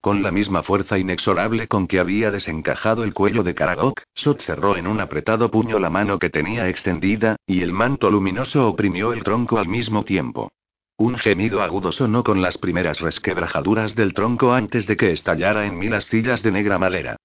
Con 0.00 0.22
la 0.22 0.30
misma 0.30 0.62
fuerza 0.62 0.98
inexorable 0.98 1.68
con 1.68 1.86
que 1.86 2.00
había 2.00 2.30
desencajado 2.30 3.04
el 3.04 3.12
cuello 3.12 3.42
de 3.42 3.54
Karagok, 3.54 4.00
Sot 4.14 4.40
cerró 4.40 4.78
en 4.78 4.86
un 4.86 4.98
apretado 4.98 5.50
puño 5.50 5.78
la 5.78 5.90
mano 5.90 6.18
que 6.18 6.30
tenía 6.30 6.70
extendida, 6.70 7.36
y 7.46 7.60
el 7.60 7.74
manto 7.74 8.10
luminoso 8.10 8.66
oprimió 8.66 9.12
el 9.12 9.22
tronco 9.22 9.58
al 9.58 9.68
mismo 9.68 10.02
tiempo. 10.04 10.50
Un 10.96 11.18
gemido 11.18 11.62
agudo 11.62 11.92
sonó 11.92 12.24
con 12.24 12.40
las 12.40 12.56
primeras 12.56 13.00
resquebrajaduras 13.00 13.94
del 13.94 14.14
tronco 14.14 14.54
antes 14.54 14.86
de 14.86 14.96
que 14.96 15.12
estallara 15.12 15.66
en 15.66 15.78
mil 15.78 15.92
astillas 15.92 16.42
de 16.42 16.52
negra 16.52 16.78
madera. 16.78 17.16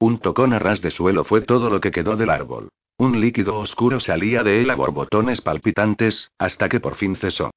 Un 0.00 0.18
tocón 0.18 0.52
a 0.54 0.58
ras 0.58 0.80
de 0.80 0.90
suelo 0.90 1.22
fue 1.22 1.40
todo 1.42 1.70
lo 1.70 1.80
que 1.80 1.92
quedó 1.92 2.16
del 2.16 2.30
árbol. 2.30 2.68
Un 2.98 3.20
líquido 3.20 3.58
oscuro 3.58 4.00
salía 4.00 4.42
de 4.42 4.60
él 4.60 4.70
a 4.70 4.74
borbotones 4.74 5.40
palpitantes, 5.40 6.30
hasta 6.38 6.68
que 6.68 6.80
por 6.80 6.96
fin 6.96 7.14
cesó. 7.14 7.52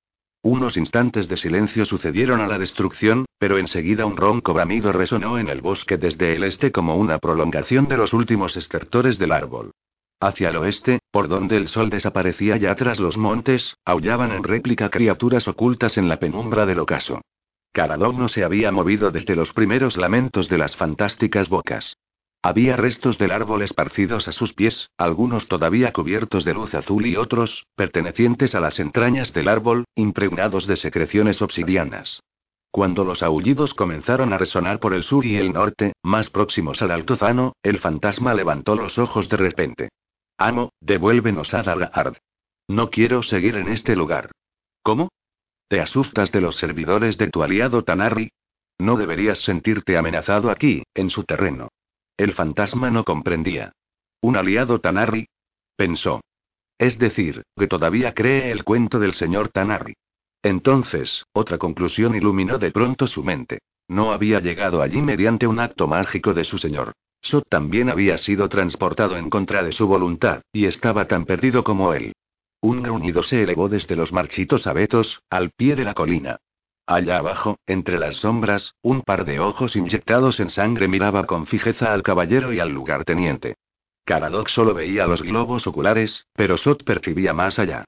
Unos 0.47 0.77
instantes 0.77 1.27
de 1.27 1.35
silencio 1.35 1.83
sucedieron 1.83 2.39
a 2.39 2.47
la 2.47 2.57
destrucción, 2.57 3.25
pero 3.37 3.57
enseguida 3.57 4.05
un 4.05 4.15
ronco 4.15 4.53
bramido 4.53 4.93
resonó 4.93 5.37
en 5.37 5.49
el 5.49 5.59
bosque 5.59 5.97
desde 5.97 6.37
el 6.37 6.45
este 6.45 6.71
como 6.71 6.95
una 6.95 7.19
prolongación 7.19 7.89
de 7.89 7.97
los 7.97 8.13
últimos 8.13 8.55
estertores 8.55 9.19
del 9.19 9.33
árbol. 9.33 9.71
Hacia 10.21 10.51
el 10.51 10.55
oeste, 10.55 10.99
por 11.11 11.27
donde 11.27 11.57
el 11.57 11.67
sol 11.67 11.89
desaparecía 11.89 12.55
ya 12.55 12.73
tras 12.75 13.01
los 13.01 13.17
montes, 13.17 13.75
aullaban 13.83 14.31
en 14.31 14.45
réplica 14.45 14.89
criaturas 14.89 15.49
ocultas 15.49 15.97
en 15.97 16.07
la 16.07 16.17
penumbra 16.17 16.65
del 16.65 16.79
ocaso. 16.79 17.19
Caradog 17.73 18.17
no 18.17 18.29
se 18.29 18.45
había 18.45 18.71
movido 18.71 19.11
desde 19.11 19.35
los 19.35 19.51
primeros 19.51 19.97
lamentos 19.97 20.47
de 20.47 20.59
las 20.59 20.77
fantásticas 20.77 21.49
bocas. 21.49 21.97
Había 22.41 22.75
restos 22.77 23.17
del 23.17 23.31
árbol 23.31 23.61
esparcidos 23.61 24.27
a 24.27 24.31
sus 24.31 24.53
pies, 24.53 24.89
algunos 24.97 25.47
todavía 25.47 25.91
cubiertos 25.91 26.45
de 26.45 26.53
luz 26.53 26.73
azul 26.75 27.05
y 27.05 27.15
otros, 27.15 27.65
pertenecientes 27.75 28.55
a 28.55 28.59
las 28.59 28.79
entrañas 28.79 29.33
del 29.33 29.47
árbol, 29.47 29.85
impregnados 29.95 30.67
de 30.67 30.75
secreciones 30.75 31.41
obsidianas. 31.41 32.21
Cuando 32.71 33.03
los 33.03 33.23
aullidos 33.23 33.73
comenzaron 33.73 34.33
a 34.33 34.37
resonar 34.37 34.79
por 34.79 34.93
el 34.93 35.03
sur 35.03 35.25
y 35.25 35.35
el 35.37 35.51
norte, 35.51 35.93
más 36.03 36.29
próximos 36.29 36.81
al 36.81 36.91
altozano, 36.91 37.53
el 37.63 37.79
fantasma 37.79 38.33
levantó 38.33 38.75
los 38.75 38.97
ojos 38.97 39.29
de 39.29 39.37
repente. 39.37 39.89
Amo, 40.37 40.71
devuélvenos 40.79 41.53
a 41.53 41.63
Dalahard. 41.63 42.17
No 42.67 42.91
quiero 42.91 43.23
seguir 43.23 43.55
en 43.55 43.69
este 43.69 43.95
lugar. 43.95 44.31
¿Cómo? 44.83 45.09
¿Te 45.67 45.81
asustas 45.81 46.31
de 46.31 46.41
los 46.41 46.57
servidores 46.57 47.17
de 47.17 47.29
tu 47.29 47.41
aliado 47.41 47.83
Tanarri? 47.83 48.29
No 48.77 48.95
deberías 48.95 49.39
sentirte 49.39 49.97
amenazado 49.97 50.51
aquí, 50.51 50.83
en 50.93 51.09
su 51.09 51.23
terreno. 51.23 51.69
El 52.17 52.33
fantasma 52.33 52.89
no 52.89 53.03
comprendía. 53.03 53.73
¿Un 54.21 54.35
aliado 54.35 54.79
Tanarri? 54.79 55.27
Pensó. 55.75 56.21
Es 56.79 56.97
decir, 56.97 57.43
que 57.55 57.67
todavía 57.67 58.13
cree 58.13 58.51
el 58.51 58.63
cuento 58.63 58.99
del 58.99 59.13
señor 59.13 59.49
Tanarri. 59.49 59.93
Entonces, 60.41 61.25
otra 61.33 61.59
conclusión 61.59 62.15
iluminó 62.15 62.57
de 62.57 62.71
pronto 62.71 63.05
su 63.05 63.23
mente. 63.23 63.59
No 63.87 64.11
había 64.11 64.39
llegado 64.39 64.81
allí 64.81 65.01
mediante 65.01 65.45
un 65.45 65.59
acto 65.59 65.87
mágico 65.87 66.33
de 66.33 66.43
su 66.43 66.57
señor. 66.57 66.93
Sot 67.21 67.47
también 67.49 67.89
había 67.89 68.17
sido 68.17 68.49
transportado 68.49 69.17
en 69.17 69.29
contra 69.29 69.63
de 69.63 69.71
su 69.71 69.87
voluntad, 69.87 70.41
y 70.51 70.65
estaba 70.65 71.05
tan 71.05 71.25
perdido 71.25 71.63
como 71.63 71.93
él. 71.93 72.13
Un 72.61 72.81
gruñido 72.81 73.21
se 73.21 73.43
elevó 73.43 73.69
desde 73.69 73.95
los 73.95 74.11
marchitos 74.11 74.65
abetos, 74.65 75.21
al 75.29 75.51
pie 75.51 75.75
de 75.75 75.83
la 75.83 75.93
colina. 75.93 76.37
Allá 76.87 77.17
abajo, 77.17 77.59
entre 77.67 77.99
las 77.99 78.15
sombras, 78.15 78.73
un 78.81 79.01
par 79.01 79.25
de 79.25 79.41
ojos 79.41 79.75
inyectados 79.75 80.39
en 80.39 80.49
sangre 80.49 80.87
miraba 80.87 81.25
con 81.25 81.45
fijeza 81.45 81.93
al 81.93 82.01
caballero 82.01 82.53
y 82.53 82.61
al 82.61 82.69
lugarteniente. 82.69 83.55
Caradoc 84.05 84.47
solo 84.47 84.73
veía 84.73 85.05
los 85.05 85.21
globos 85.21 85.67
oculares, 85.67 86.27
pero 86.33 86.55
Sot 86.55 86.85
percibía 86.85 87.33
más 87.33 87.59
allá. 87.59 87.83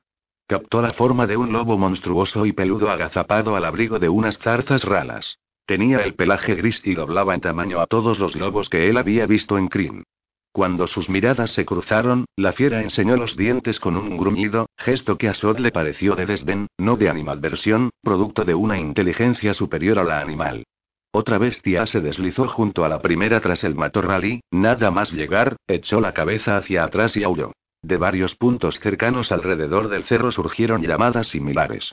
Captó 0.48 0.82
la 0.82 0.92
forma 0.92 1.28
de 1.28 1.38
un 1.38 1.54
lobo 1.54 1.78
monstruoso 1.78 2.46
y 2.46 2.52
peludo 2.52 2.92
agazapado 2.92 3.56
al 3.56 3.64
abrigo 3.64 4.00
de 4.00 4.10
unas 4.10 4.38
zarzas 4.38 4.84
ralas. 4.84 5.40
Tenía 5.66 6.00
el 6.00 6.16
pelaje 6.16 6.56
gris 6.56 6.82
y 6.84 6.94
doblaba 6.94 7.36
en 7.36 7.42
tamaño 7.42 7.80
a 7.80 7.88
todos 7.88 8.20
los 8.20 8.36
lobos 8.36 8.68
que 8.68 8.90
él 8.90 8.98
había 8.98 9.26
visto 9.28 9.58
en 9.58 9.70
Kryn. 9.70 10.04
Cuando 10.52 10.88
sus 10.88 11.10
miradas 11.10 11.52
se 11.52 11.64
cruzaron, 11.64 12.26
la 12.36 12.54
fiera 12.54 12.82
enseñó 12.82 13.16
los 13.16 13.38
dientes 13.38 13.80
con 13.80 13.96
un 13.96 14.18
gruñido, 14.18 14.68
gesto 14.78 15.18
que 15.18 15.30
a 15.30 15.34
Sod 15.34 15.60
le 15.60 15.72
pareció 15.72 16.16
de 16.16 16.26
desdén, 16.26 16.68
no 16.78 16.98
de 16.98 17.10
animadversión, 17.10 17.92
producto 18.02 18.46
de 18.46 18.56
una 18.56 18.80
inteligencia 18.80 19.54
superior 19.54 20.00
a 20.00 20.04
la 20.04 20.22
animal. 20.22 20.64
Otra 21.12 21.38
bestia 21.38 21.86
se 21.86 22.02
deslizó 22.02 22.48
junto 22.48 22.84
a 22.84 22.90
la 22.90 23.02
primera 23.02 23.40
tras 23.40 23.64
el 23.64 23.76
matorral 23.76 24.26
y, 24.26 24.42
nada 24.52 24.92
más 24.92 25.12
llegar, 25.12 25.56
echó 25.68 26.02
la 26.02 26.14
cabeza 26.14 26.58
hacia 26.58 26.84
atrás 26.84 27.16
y 27.16 27.24
aulló. 27.24 27.52
De 27.82 27.98
varios 27.98 28.36
puntos 28.36 28.80
cercanos 28.80 29.32
alrededor 29.32 29.88
del 29.88 30.04
cerro 30.04 30.32
surgieron 30.32 30.82
llamadas 30.82 31.28
similares. 31.28 31.92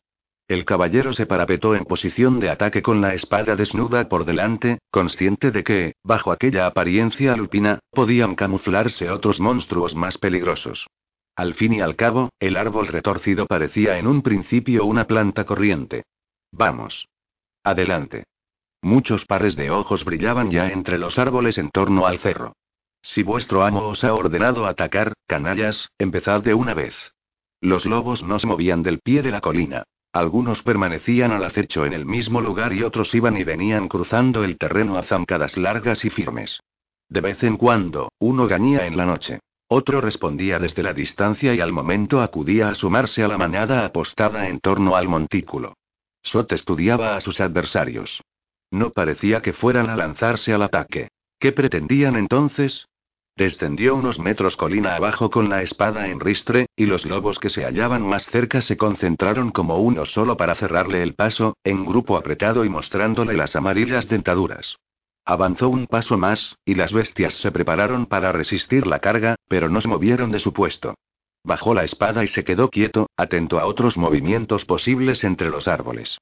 El 0.49 0.65
caballero 0.65 1.13
se 1.13 1.27
parapetó 1.27 1.75
en 1.75 1.85
posición 1.85 2.39
de 2.39 2.51
ataque 2.51 2.81
con 2.81 3.01
la 3.01 3.15
espada 3.15 3.57
desnuda 3.57 4.09
por 4.09 4.25
delante, 4.25 4.79
consciente 4.91 5.51
de 5.51 5.65
que, 5.65 5.95
bajo 6.05 6.31
aquella 6.31 6.67
apariencia 6.67 7.33
alpina, 7.33 7.81
podían 7.91 8.37
camuflarse 8.37 9.11
otros 9.11 9.41
monstruos 9.41 9.97
más 9.97 10.19
peligrosos. 10.19 10.87
Al 11.35 11.55
fin 11.55 11.75
y 11.75 11.81
al 11.81 11.97
cabo, 11.97 12.31
el 12.39 12.57
árbol 12.57 12.87
retorcido 12.87 13.47
parecía 13.47 13.99
en 13.99 14.07
un 14.07 14.23
principio 14.23 14.85
una 14.85 15.07
planta 15.07 15.45
corriente. 15.45 16.05
Vamos. 16.53 17.09
Adelante. 17.65 18.25
Muchos 18.83 19.25
pares 19.25 19.57
de 19.57 19.71
ojos 19.71 20.05
brillaban 20.05 20.53
ya 20.53 20.69
entre 20.69 20.97
los 20.97 21.19
árboles 21.19 21.59
en 21.59 21.71
torno 21.71 22.07
al 22.07 22.21
cerro. 22.21 22.55
Si 23.03 23.25
vuestro 23.25 23.65
amo 23.65 23.89
os 23.89 24.05
ha 24.05 24.15
ordenado 24.15 24.67
atacar, 24.67 25.13
canallas, 25.27 25.91
empezad 25.99 26.41
de 26.43 26.55
una 26.55 26.73
vez. 26.73 26.95
Los 27.61 27.85
lobos 27.85 28.23
no 28.23 28.39
se 28.39 28.47
movían 28.47 28.83
del 28.83 29.01
pie 29.01 29.23
de 29.23 29.33
la 29.33 29.41
colina. 29.41 29.85
Algunos 30.17 30.63
permanecían 30.63 31.31
al 31.31 31.45
acecho 31.45 31.85
en 31.85 31.93
el 31.93 32.07
mismo 32.07 32.41
lugar 32.41 32.73
y 32.73 32.83
otros 32.83 33.15
iban 33.15 33.37
y 33.37 33.45
venían 33.45 33.87
cruzando 33.87 34.45
el 34.45 34.57
terreno 34.57 34.97
a 34.97 35.03
zancadas 35.03 35.59
largas 35.59 36.07
y 36.07 36.09
firmes. 36.09 36.59
De 37.11 37.21
vez 37.21 37.43
en 37.43 37.59
cuando, 37.59 38.11
uno 38.19 38.47
gañía 38.47 38.87
en 38.87 38.97
la 38.97 39.05
noche. 39.05 39.41
Otro 39.69 40.01
respondía 40.01 40.59
desde 40.59 40.83
la 40.83 40.95
distancia 40.95 41.53
y 41.53 41.61
al 41.61 41.71
momento 41.71 42.23
acudía 42.23 42.71
a 42.71 42.75
sumarse 42.75 43.25
a 43.25 43.29
la 43.29 43.37
manada 43.37 43.85
apostada 43.85 44.49
en 44.49 44.59
torno 44.61 44.97
al 44.97 45.07
montículo. 45.07 45.75
Sot 46.23 46.51
estudiaba 46.53 47.15
a 47.15 47.21
sus 47.21 47.39
adversarios. 47.43 48.23
No 48.71 48.93
parecía 48.93 49.43
que 49.43 49.53
fueran 49.53 49.91
a 49.91 49.97
lanzarse 49.97 50.55
al 50.55 50.63
ataque. 50.63 51.09
¿Qué 51.39 51.53
pretendían 51.53 52.17
entonces? 52.17 52.87
Descendió 53.37 53.95
unos 53.95 54.19
metros 54.19 54.57
colina 54.57 54.97
abajo 54.97 55.29
con 55.29 55.51
la 55.51 55.63
espada 55.63 56.09
en 56.09 56.21
ristre, 56.21 56.69
y 56.75 56.87
los 56.87 57.05
lobos 57.05 57.39
que 57.39 57.51
se 57.51 57.65
hallaban 57.65 58.01
más 58.01 58.25
cerca 58.31 58.63
se 58.63 58.79
concentraron 58.79 59.51
como 59.51 59.77
uno 59.77 60.07
solo 60.07 60.39
para 60.39 60.55
cerrarle 60.55 61.03
el 61.03 61.15
paso, 61.15 61.55
en 61.63 61.85
grupo 61.85 62.17
apretado 62.17 62.65
y 62.65 62.71
mostrándole 62.71 63.35
las 63.35 63.55
amarillas 63.55 64.09
dentaduras. 64.09 64.79
Avanzó 65.27 65.69
un 65.69 65.87
paso 65.87 66.17
más, 66.17 66.57
y 66.65 66.77
las 66.77 66.95
bestias 66.95 67.35
se 67.35 67.53
prepararon 67.53 68.07
para 68.07 68.33
resistir 68.33 68.87
la 68.87 69.01
carga, 69.01 69.37
pero 69.49 69.69
no 69.69 69.83
se 69.83 69.89
movieron 69.89 70.31
de 70.31 70.39
su 70.39 70.55
puesto. 70.55 70.95
Bajó 71.45 71.75
la 71.75 71.85
espada 71.85 72.25
y 72.25 72.29
se 72.29 72.43
quedó 72.43 72.71
quieto, 72.71 73.11
atento 73.19 73.59
a 73.59 73.67
otros 73.67 73.99
movimientos 73.99 74.65
posibles 74.65 75.25
entre 75.25 75.51
los 75.51 75.69
árboles. 75.69 76.19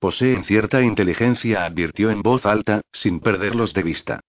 Poseen 0.00 0.42
cierta 0.42 0.82
inteligencia, 0.82 1.64
advirtió 1.64 2.10
en 2.10 2.22
voz 2.22 2.44
alta, 2.44 2.80
sin 2.92 3.20
perderlos 3.20 3.72
de 3.72 3.82
vista. 3.84 4.20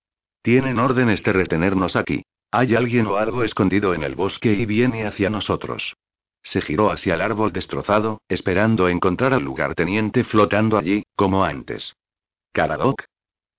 Tienen 0.41 0.79
órdenes 0.79 1.23
de 1.23 1.33
retenernos 1.33 1.95
aquí. 1.95 2.23
Hay 2.51 2.75
alguien 2.75 3.07
o 3.07 3.17
algo 3.17 3.43
escondido 3.43 3.93
en 3.93 4.03
el 4.03 4.15
bosque 4.15 4.53
y 4.53 4.65
viene 4.65 5.05
hacia 5.05 5.29
nosotros. 5.29 5.95
Se 6.41 6.61
giró 6.61 6.91
hacia 6.91 7.15
el 7.15 7.21
árbol 7.21 7.51
destrozado, 7.51 8.21
esperando 8.29 8.87
encontrar 8.87 9.33
al 9.33 9.43
lugarteniente 9.43 10.23
flotando 10.23 10.77
allí, 10.77 11.03
como 11.15 11.43
antes. 11.43 11.95
Caradoc. 12.53 13.03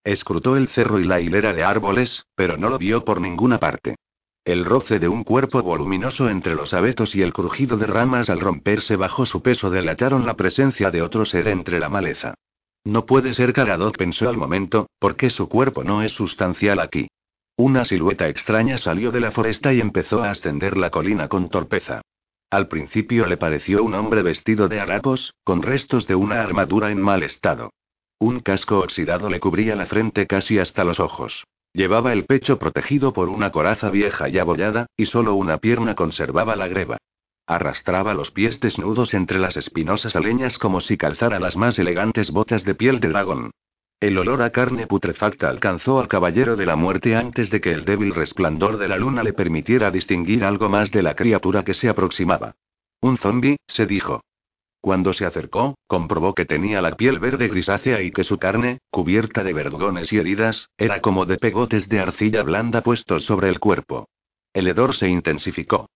Escrutó 0.04 0.56
el 0.56 0.68
cerro 0.68 0.99
y 0.99 1.04
la 1.04 1.20
hilera 1.20 1.52
de 1.52 1.64
árboles, 1.64 2.25
pero 2.35 2.56
no 2.56 2.70
lo 2.70 2.78
vio 2.78 3.04
por 3.04 3.20
ninguna 3.20 3.58
parte. 3.58 3.97
El 4.42 4.64
roce 4.64 4.99
de 4.99 5.08
un 5.08 5.25
cuerpo 5.25 5.62
voluminoso 5.62 6.30
entre 6.30 6.54
los 6.54 6.73
abetos 6.73 7.14
y 7.14 7.20
el 7.20 7.35
crujido 7.35 7.76
de 7.76 7.87
ramas 7.87 8.30
al 8.30 8.40
romperse 8.40 8.97
bajo 8.97 9.26
su 9.26 9.42
peso 9.42 9.68
delataron 9.68 10.25
la 10.25 10.35
presencia 10.35 10.90
de 10.90 11.02
otro 11.02 11.26
ser 11.26 11.49
entre 11.49 11.78
la 11.78 11.90
maleza. 11.90 12.32
No 12.88 13.04
puede 13.04 13.35
ser 13.35 13.52
Caradot, 13.52 13.99
pensó 13.99 14.30
al 14.30 14.38
momento, 14.38 14.88
porque 14.99 15.28
su 15.28 15.47
cuerpo 15.47 15.85
no 15.85 16.00
es 16.00 16.12
sustancial 16.12 16.80
aquí. 16.80 17.09
Una 17.54 17.85
silueta 17.85 18.30
extraña 18.30 18.78
salió 18.78 19.12
de 19.12 19.21
la 19.21 19.30
foresta 19.30 19.75
y 19.75 19.80
empezó 19.83 20.23
a 20.23 20.30
ascender 20.30 20.78
la 20.78 20.88
colina 20.88 21.28
con 21.28 21.50
torpeza. 21.50 22.00
Al 22.49 22.66
principio 22.68 23.26
le 23.26 23.37
pareció 23.37 23.85
un 23.85 23.92
hombre 23.92 24.23
vestido 24.23 24.68
de 24.68 24.80
harapos, 24.80 25.35
con 25.45 25.61
restos 25.61 26.07
de 26.07 26.14
una 26.14 26.40
armadura 26.40 26.90
en 26.90 26.99
mal 26.99 27.23
estado. 27.23 27.75
Un 28.18 28.40
casco 28.40 28.78
oxidado 28.78 29.28
le 29.28 29.38
cubría 29.38 29.76
la 29.76 29.85
frente 29.85 30.26
casi 30.26 30.59
hasta 30.59 30.83
los 30.83 30.99
ojos. 30.99 31.45
Llevaba 31.75 32.14
el 32.14 32.25
pecho 32.25 32.59
protegido 32.59 33.12
por 33.12 33.28
una 33.28 33.52
coraza 33.52 33.90
vieja 33.90 34.30
y 34.30 34.38
abollada, 34.38 34.87
y 34.97 35.04
solo 35.04 35.35
una 35.35 35.59
pierna 35.59 35.95
conservaba 35.95 36.57
la 36.57 36.68
greba. 36.68 36.97
Arrastraba 37.48 38.12
los 38.12 38.30
pies 38.30 38.60
desnudos 38.60 39.14
entre 39.14 39.38
las 39.38 39.56
espinosas 39.56 40.14
aleñas 40.16 40.58
como 40.58 40.82
si 40.82 40.98
calzara 40.98 41.40
las 41.40 41.56
más 41.56 41.78
elegantes 41.78 42.30
botas 42.30 42.62
de 42.62 42.74
piel 42.74 43.00
de 43.00 43.08
dragón. 43.08 43.52
El 44.00 44.18
olor 44.18 44.42
a 44.42 44.50
carne 44.50 44.86
putrefacta 44.86 45.48
alcanzó 45.48 45.98
al 45.98 46.08
caballero 46.08 46.56
de 46.56 46.66
la 46.66 46.76
muerte 46.76 47.16
antes 47.16 47.48
de 47.48 47.62
que 47.62 47.72
el 47.72 47.86
débil 47.86 48.14
resplandor 48.14 48.76
de 48.76 48.88
la 48.88 48.98
luna 48.98 49.22
le 49.22 49.32
permitiera 49.32 49.90
distinguir 49.90 50.44
algo 50.44 50.68
más 50.68 50.90
de 50.90 51.02
la 51.02 51.14
criatura 51.14 51.64
que 51.64 51.72
se 51.72 51.88
aproximaba. 51.88 52.54
Un 53.00 53.16
zombi, 53.16 53.56
se 53.66 53.86
dijo. 53.86 54.20
Cuando 54.82 55.14
se 55.14 55.24
acercó, 55.24 55.74
comprobó 55.86 56.34
que 56.34 56.44
tenía 56.44 56.82
la 56.82 56.96
piel 56.96 57.18
verde 57.18 57.48
grisácea 57.48 58.02
y 58.02 58.10
que 58.10 58.24
su 58.24 58.36
carne, 58.36 58.80
cubierta 58.90 59.42
de 59.42 59.54
vergones 59.54 60.12
y 60.12 60.18
heridas, 60.18 60.68
era 60.76 61.00
como 61.00 61.24
de 61.24 61.38
pegotes 61.38 61.88
de 61.88 62.00
arcilla 62.00 62.42
blanda 62.42 62.82
puestos 62.82 63.24
sobre 63.24 63.48
el 63.48 63.58
cuerpo. 63.58 64.06
El 64.52 64.68
hedor 64.68 64.94
se 64.94 65.08
intensificó. 65.08 65.88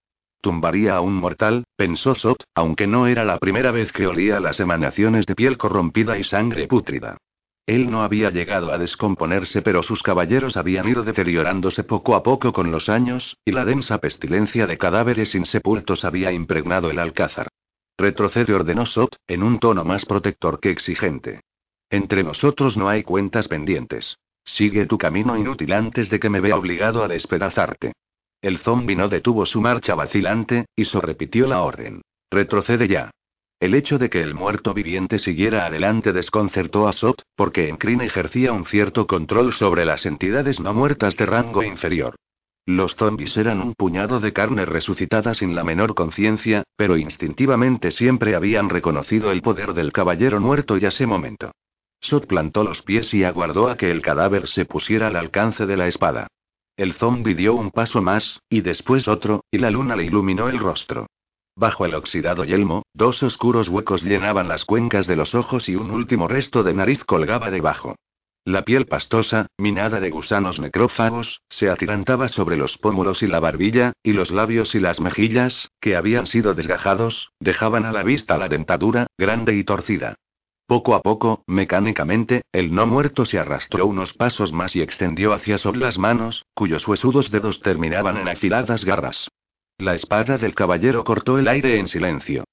Tumbaría 0.42 0.96
a 0.96 1.00
un 1.00 1.14
mortal, 1.14 1.62
pensó 1.76 2.16
Sot, 2.16 2.42
aunque 2.52 2.88
no 2.88 3.06
era 3.06 3.24
la 3.24 3.38
primera 3.38 3.70
vez 3.70 3.92
que 3.92 4.08
olía 4.08 4.40
las 4.40 4.58
emanaciones 4.58 5.24
de 5.24 5.36
piel 5.36 5.56
corrompida 5.56 6.18
y 6.18 6.24
sangre 6.24 6.66
pútrida. 6.66 7.16
Él 7.64 7.88
no 7.92 8.02
había 8.02 8.30
llegado 8.30 8.72
a 8.72 8.78
descomponerse, 8.78 9.62
pero 9.62 9.84
sus 9.84 10.02
caballeros 10.02 10.56
habían 10.56 10.88
ido 10.88 11.04
deteriorándose 11.04 11.84
poco 11.84 12.16
a 12.16 12.24
poco 12.24 12.52
con 12.52 12.72
los 12.72 12.88
años, 12.88 13.36
y 13.44 13.52
la 13.52 13.64
densa 13.64 13.98
pestilencia 13.98 14.66
de 14.66 14.78
cadáveres 14.78 15.36
insepultos 15.36 16.04
había 16.04 16.32
impregnado 16.32 16.90
el 16.90 16.98
alcázar. 16.98 17.46
Retrocede, 17.96 18.52
ordenó 18.52 18.84
Sot, 18.84 19.14
en 19.28 19.44
un 19.44 19.60
tono 19.60 19.84
más 19.84 20.04
protector 20.06 20.58
que 20.58 20.70
exigente. 20.70 21.40
Entre 21.88 22.24
nosotros 22.24 22.76
no 22.76 22.88
hay 22.88 23.04
cuentas 23.04 23.46
pendientes. 23.46 24.16
Sigue 24.44 24.86
tu 24.86 24.98
camino 24.98 25.38
inútil 25.38 25.72
antes 25.72 26.10
de 26.10 26.18
que 26.18 26.30
me 26.30 26.40
vea 26.40 26.56
obligado 26.56 27.04
a 27.04 27.06
despedazarte. 27.06 27.92
El 28.42 28.58
zombi 28.58 28.96
no 28.96 29.08
detuvo 29.08 29.46
su 29.46 29.60
marcha 29.60 29.94
vacilante, 29.94 30.66
y 30.74 30.84
so 30.84 31.00
repitió 31.00 31.46
la 31.46 31.62
orden. 31.62 32.02
Retrocede 32.28 32.88
ya. 32.88 33.12
El 33.60 33.74
hecho 33.74 33.98
de 33.98 34.10
que 34.10 34.20
el 34.20 34.34
muerto 34.34 34.74
viviente 34.74 35.20
siguiera 35.20 35.64
adelante 35.64 36.12
desconcertó 36.12 36.88
a 36.88 36.92
Sot, 36.92 37.22
porque 37.36 37.68
Encrin 37.68 38.00
ejercía 38.00 38.52
un 38.52 38.64
cierto 38.64 39.06
control 39.06 39.52
sobre 39.52 39.84
las 39.84 40.04
entidades 40.06 40.58
no 40.58 40.74
muertas 40.74 41.16
de 41.16 41.26
rango 41.26 41.62
inferior. 41.62 42.16
Los 42.66 42.96
zombis 42.96 43.36
eran 43.36 43.60
un 43.60 43.74
puñado 43.74 44.18
de 44.18 44.32
carne 44.32 44.64
resucitada 44.66 45.34
sin 45.34 45.54
la 45.54 45.62
menor 45.62 45.94
conciencia, 45.94 46.64
pero 46.74 46.96
instintivamente 46.96 47.92
siempre 47.92 48.34
habían 48.34 48.68
reconocido 48.70 49.30
el 49.30 49.42
poder 49.42 49.74
del 49.74 49.92
caballero 49.92 50.40
muerto 50.40 50.76
y 50.78 50.84
ese 50.84 51.06
momento. 51.06 51.52
Sot 52.00 52.26
plantó 52.26 52.64
los 52.64 52.82
pies 52.82 53.14
y 53.14 53.22
aguardó 53.22 53.68
a 53.68 53.76
que 53.76 53.92
el 53.92 54.02
cadáver 54.02 54.48
se 54.48 54.64
pusiera 54.64 55.06
al 55.06 55.14
alcance 55.14 55.66
de 55.66 55.76
la 55.76 55.86
espada. 55.86 56.26
El 56.82 56.94
zombi 56.94 57.34
dio 57.34 57.54
un 57.54 57.70
paso 57.70 58.02
más, 58.02 58.40
y 58.50 58.60
después 58.60 59.06
otro, 59.06 59.44
y 59.52 59.58
la 59.58 59.70
luna 59.70 59.94
le 59.94 60.02
iluminó 60.02 60.48
el 60.48 60.58
rostro. 60.58 61.06
Bajo 61.54 61.86
el 61.86 61.94
oxidado 61.94 62.42
yelmo, 62.42 62.82
dos 62.92 63.22
oscuros 63.22 63.68
huecos 63.68 64.02
llenaban 64.02 64.48
las 64.48 64.64
cuencas 64.64 65.06
de 65.06 65.14
los 65.14 65.36
ojos 65.36 65.68
y 65.68 65.76
un 65.76 65.92
último 65.92 66.26
resto 66.26 66.64
de 66.64 66.74
nariz 66.74 67.04
colgaba 67.04 67.52
debajo. 67.52 67.94
La 68.44 68.64
piel 68.64 68.86
pastosa, 68.86 69.46
minada 69.58 70.00
de 70.00 70.10
gusanos 70.10 70.58
necrófagos, 70.58 71.42
se 71.48 71.70
atirantaba 71.70 72.26
sobre 72.26 72.56
los 72.56 72.78
pómulos 72.78 73.22
y 73.22 73.28
la 73.28 73.38
barbilla, 73.38 73.92
y 74.02 74.12
los 74.14 74.32
labios 74.32 74.74
y 74.74 74.80
las 74.80 75.00
mejillas, 75.00 75.68
que 75.80 75.94
habían 75.94 76.26
sido 76.26 76.52
desgajados, 76.52 77.30
dejaban 77.38 77.86
a 77.86 77.92
la 77.92 78.02
vista 78.02 78.36
la 78.38 78.48
dentadura, 78.48 79.06
grande 79.16 79.54
y 79.54 79.62
torcida. 79.62 80.16
Poco 80.72 80.94
a 80.94 81.02
poco, 81.02 81.44
mecánicamente, 81.46 82.44
el 82.50 82.74
no 82.74 82.86
muerto 82.86 83.26
se 83.26 83.38
arrastró 83.38 83.84
unos 83.84 84.14
pasos 84.14 84.54
más 84.54 84.74
y 84.74 84.80
extendió 84.80 85.34
hacia 85.34 85.58
sobre 85.58 85.80
las 85.80 85.98
manos, 85.98 86.46
cuyos 86.54 86.88
huesudos 86.88 87.30
dedos 87.30 87.60
terminaban 87.60 88.16
en 88.16 88.26
afiladas 88.26 88.82
garras. 88.82 89.28
La 89.76 89.94
espada 89.94 90.38
del 90.38 90.54
caballero 90.54 91.04
cortó 91.04 91.38
el 91.38 91.48
aire 91.48 91.78
en 91.78 91.88
silencio. 91.88 92.44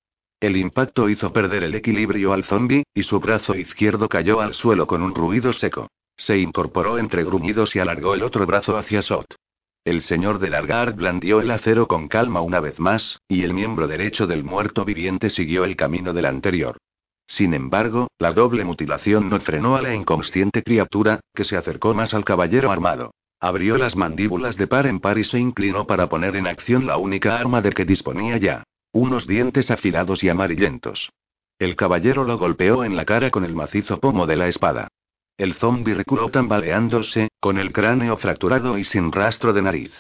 El 0.42 0.58
impacto 0.58 1.08
hizo 1.08 1.32
perder 1.32 1.64
el 1.64 1.76
equilibrio 1.76 2.34
al 2.34 2.44
zombi, 2.44 2.84
y 2.94 3.04
su 3.04 3.22
brazo 3.22 3.56
izquierdo 3.56 4.10
cayó 4.10 4.42
al 4.42 4.54
suelo 4.54 4.86
con 4.86 5.02
un 5.02 5.16
ruido 5.16 5.54
seco. 5.54 5.88
Se 6.18 6.38
incorporó 6.38 6.98
entre 6.98 7.24
gruñidos 7.24 7.74
y 7.78 7.80
alargó 7.80 8.16
el 8.16 8.24
otro 8.24 8.46
brazo 8.46 8.76
hacia 8.76 9.02
Sot. 9.02 9.34
El 9.86 10.02
señor 10.02 10.40
de 10.40 10.50
Largar 10.50 10.94
blandió 10.94 11.40
el 11.40 11.52
acero 11.52 11.88
con 11.88 12.10
calma 12.10 12.42
una 12.42 12.60
vez 12.60 12.82
más, 12.82 13.22
y 13.30 13.44
el 13.44 13.54
miembro 13.54 13.88
derecho 13.88 14.28
del 14.28 14.44
muerto 14.44 14.84
viviente 14.84 15.30
siguió 15.30 15.64
el 15.64 15.78
camino 15.78 16.12
del 16.12 16.26
anterior. 16.26 16.76
Sin 17.30 17.54
embargo, 17.54 18.08
la 18.18 18.34
doble 18.34 18.66
mutilación 18.66 19.30
no 19.30 19.40
frenó 19.40 19.76
a 19.76 19.84
la 19.84 19.94
inconsciente 19.94 20.64
criatura, 20.64 21.20
que 21.36 21.44
se 21.46 21.56
acercó 21.56 21.94
más 21.94 22.16
al 22.16 22.26
caballero 22.26 22.72
armado. 22.72 23.12
Abrió 23.40 23.78
las 23.78 23.96
mandíbulas 23.96 24.58
de 24.58 24.66
par 24.66 24.88
en 24.88 25.00
par 25.00 25.20
y 25.20 25.24
se 25.24 25.40
inclinó 25.40 25.86
para 25.86 26.10
poner 26.10 26.36
en 26.36 26.48
acción 26.48 26.88
la 26.88 26.98
única 26.98 27.38
arma 27.38 27.62
de 27.62 27.70
que 27.70 27.86
disponía 27.86 28.38
ya. 28.38 28.64
Unos 28.92 29.28
dientes 29.28 29.70
afilados 29.70 30.24
y 30.24 30.30
amarillentos. 30.30 31.12
El 31.60 31.76
caballero 31.76 32.24
lo 32.24 32.38
golpeó 32.40 32.84
en 32.84 32.96
la 32.96 33.06
cara 33.06 33.30
con 33.30 33.46
el 33.46 33.54
macizo 33.54 34.00
pomo 34.00 34.26
de 34.26 34.36
la 34.36 34.48
espada. 34.48 34.88
El 35.38 35.54
zombi 35.54 35.94
reculó 35.94 36.30
tambaleándose, 36.30 37.30
con 37.40 37.60
el 37.60 37.72
cráneo 37.72 38.18
fracturado 38.18 38.78
y 38.78 38.84
sin 38.84 39.12
rastro 39.12 39.54
de 39.54 39.62
nariz. 39.62 39.94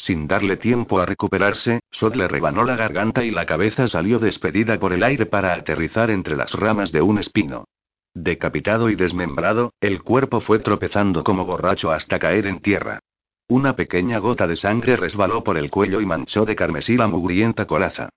Sin 0.00 0.26
darle 0.26 0.56
tiempo 0.56 0.98
a 0.98 1.04
recuperarse, 1.04 1.80
Sod 1.90 2.14
le 2.14 2.26
rebanó 2.26 2.64
la 2.64 2.74
garganta 2.74 3.22
y 3.22 3.30
la 3.30 3.44
cabeza 3.44 3.86
salió 3.86 4.18
despedida 4.18 4.78
por 4.78 4.94
el 4.94 5.02
aire 5.02 5.26
para 5.26 5.52
aterrizar 5.52 6.10
entre 6.10 6.36
las 6.36 6.54
ramas 6.54 6.90
de 6.90 7.02
un 7.02 7.18
espino. 7.18 7.66
Decapitado 8.14 8.88
y 8.88 8.94
desmembrado, 8.94 9.74
el 9.78 10.02
cuerpo 10.02 10.40
fue 10.40 10.58
tropezando 10.60 11.22
como 11.22 11.44
borracho 11.44 11.92
hasta 11.92 12.18
caer 12.18 12.46
en 12.46 12.60
tierra. 12.60 13.00
Una 13.46 13.76
pequeña 13.76 14.18
gota 14.20 14.46
de 14.46 14.56
sangre 14.56 14.96
resbaló 14.96 15.44
por 15.44 15.58
el 15.58 15.70
cuello 15.70 16.00
y 16.00 16.06
manchó 16.06 16.46
de 16.46 16.56
carmesí 16.56 16.96
la 16.96 17.06
mugrienta 17.06 17.66
coraza. 17.66 18.08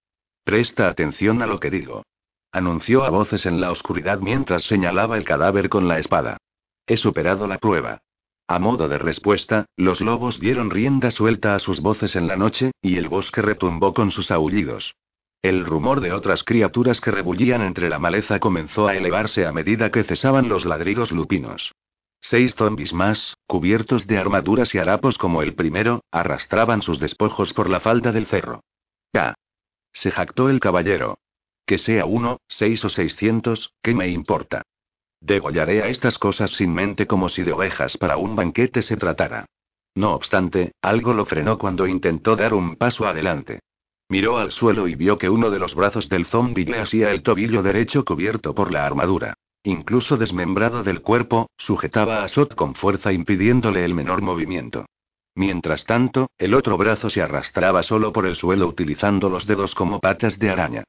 Presta 0.46 0.88
atención 0.88 1.41
a 1.41 1.48
lo 1.48 1.60
que 1.60 1.69
digo. 1.69 2.04
Anunció 2.54 3.04
a 3.04 3.10
voces 3.10 3.46
en 3.46 3.60
la 3.60 3.72
oscuridad 3.72 4.19
mientras 4.22 4.63
señalaba 4.63 5.17
el 5.17 5.26
cadáver 5.26 5.67
con 5.67 5.89
la 5.89 6.00
espada. 6.00 6.38
He 6.88 6.96
superado 6.96 7.46
la 7.46 7.58
prueba. 7.58 8.00
A 8.47 8.60
modo 8.60 8.88
de 8.88 8.97
respuesta, 8.97 9.65
los 9.77 10.01
lobos 10.01 10.39
dieron 10.39 10.69
rienda 10.69 11.12
suelta 11.12 11.56
a 11.56 11.60
sus 11.60 11.79
voces 11.79 12.15
en 12.15 12.27
la 12.27 12.36
noche, 12.36 12.71
y 12.82 12.97
el 12.97 13.08
bosque 13.08 13.41
retumbó 13.41 13.93
con 13.93 14.12
sus 14.12 14.32
aullidos. 14.32 14.95
El 15.41 15.65
rumor 15.65 16.01
de 16.01 16.13
otras 16.13 16.43
criaturas 16.43 17.01
que 17.01 17.12
rebullían 17.12 17.62
entre 17.62 17.89
la 17.89 17.99
maleza 17.99 18.39
comenzó 18.39 18.88
a 18.88 18.95
elevarse 18.95 19.45
a 19.45 19.51
medida 19.51 19.91
que 19.91 20.03
cesaban 20.03 20.49
los 20.49 20.65
ladridos 20.65 21.12
lupinos. 21.12 21.73
Seis 22.21 22.56
zombis 22.56 22.93
más, 22.93 23.36
cubiertos 23.47 24.08
de 24.08 24.17
armaduras 24.17 24.73
y 24.73 24.77
harapos 24.77 25.17
como 25.17 25.41
el 25.41 25.56
primero, 25.56 26.01
arrastraban 26.12 26.82
sus 26.82 26.99
despojos 26.99 27.53
por 27.53 27.69
la 27.69 27.82
falda 27.82 28.13
del 28.13 28.27
cerro. 28.27 28.62
¡Ya! 29.13 29.36
Se 29.91 30.12
jactó 30.12 30.49
el 30.49 30.62
caballero. 30.62 31.17
Que 31.65 31.77
sea 31.77 32.06
uno, 32.06 32.39
seis 32.47 32.84
o 32.86 32.89
seiscientos, 32.89 33.73
¿qué 33.82 33.93
me 33.93 34.08
importa? 34.08 34.63
Degollaré 35.23 35.81
a 35.81 35.88
estas 35.88 36.17
cosas 36.17 36.51
sin 36.51 36.73
mente 36.73 37.07
como 37.07 37.29
si 37.29 37.43
de 37.43 37.53
ovejas 37.53 37.95
para 37.95 38.17
un 38.17 38.36
banquete 38.36 38.81
se 38.81 38.97
tratara. 38.97 39.45
No 39.95 40.13
obstante, 40.15 40.73
algo 40.81 41.13
lo 41.13 41.25
frenó 41.25 41.57
cuando 41.57 41.88
intentó 41.88 42.36
dar 42.36 42.53
un 42.53 42.75
paso 42.75 43.07
adelante. 43.07 43.59
Miró 44.09 44.38
al 44.38 44.51
suelo 44.51 44.86
y 44.86 44.95
vio 44.95 45.17
que 45.17 45.29
uno 45.29 45.49
de 45.49 45.59
los 45.59 45.75
brazos 45.75 46.09
del 46.09 46.25
zombi 46.25 46.65
le 46.65 46.79
hacía 46.79 47.12
el 47.12 47.23
tobillo 47.23 47.63
derecho 47.63 48.03
cubierto 48.03 48.53
por 48.53 48.73
la 48.73 48.86
armadura. 48.86 49.36
Incluso 49.63 50.17
desmembrado 50.17 50.83
del 50.83 51.01
cuerpo, 51.01 51.49
sujetaba 51.55 52.25
a 52.25 52.27
Sot 52.27 52.53
con 52.53 52.75
fuerza 52.75 53.13
impidiéndole 53.13 53.86
el 53.86 53.93
menor 53.93 54.21
movimiento. 54.21 54.86
Mientras 55.36 55.86
tanto, 55.86 56.31
el 56.38 56.53
otro 56.53 56.77
brazo 56.77 57.09
se 57.09 57.21
arrastraba 57.21 57.81
solo 57.81 58.12
por 58.12 58.25
el 58.25 58.36
suelo 58.36 58.67
utilizando 58.67 59.29
los 59.29 59.47
dedos 59.47 59.73
como 59.73 60.01
patas 60.01 60.38
de 60.38 60.49
araña. 60.49 60.83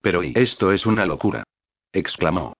Pero 0.00 0.22
y 0.22 0.32
esto 0.36 0.70
es 0.70 0.86
una 0.86 1.06
locura. 1.06 1.42
exclamó. 1.92 2.54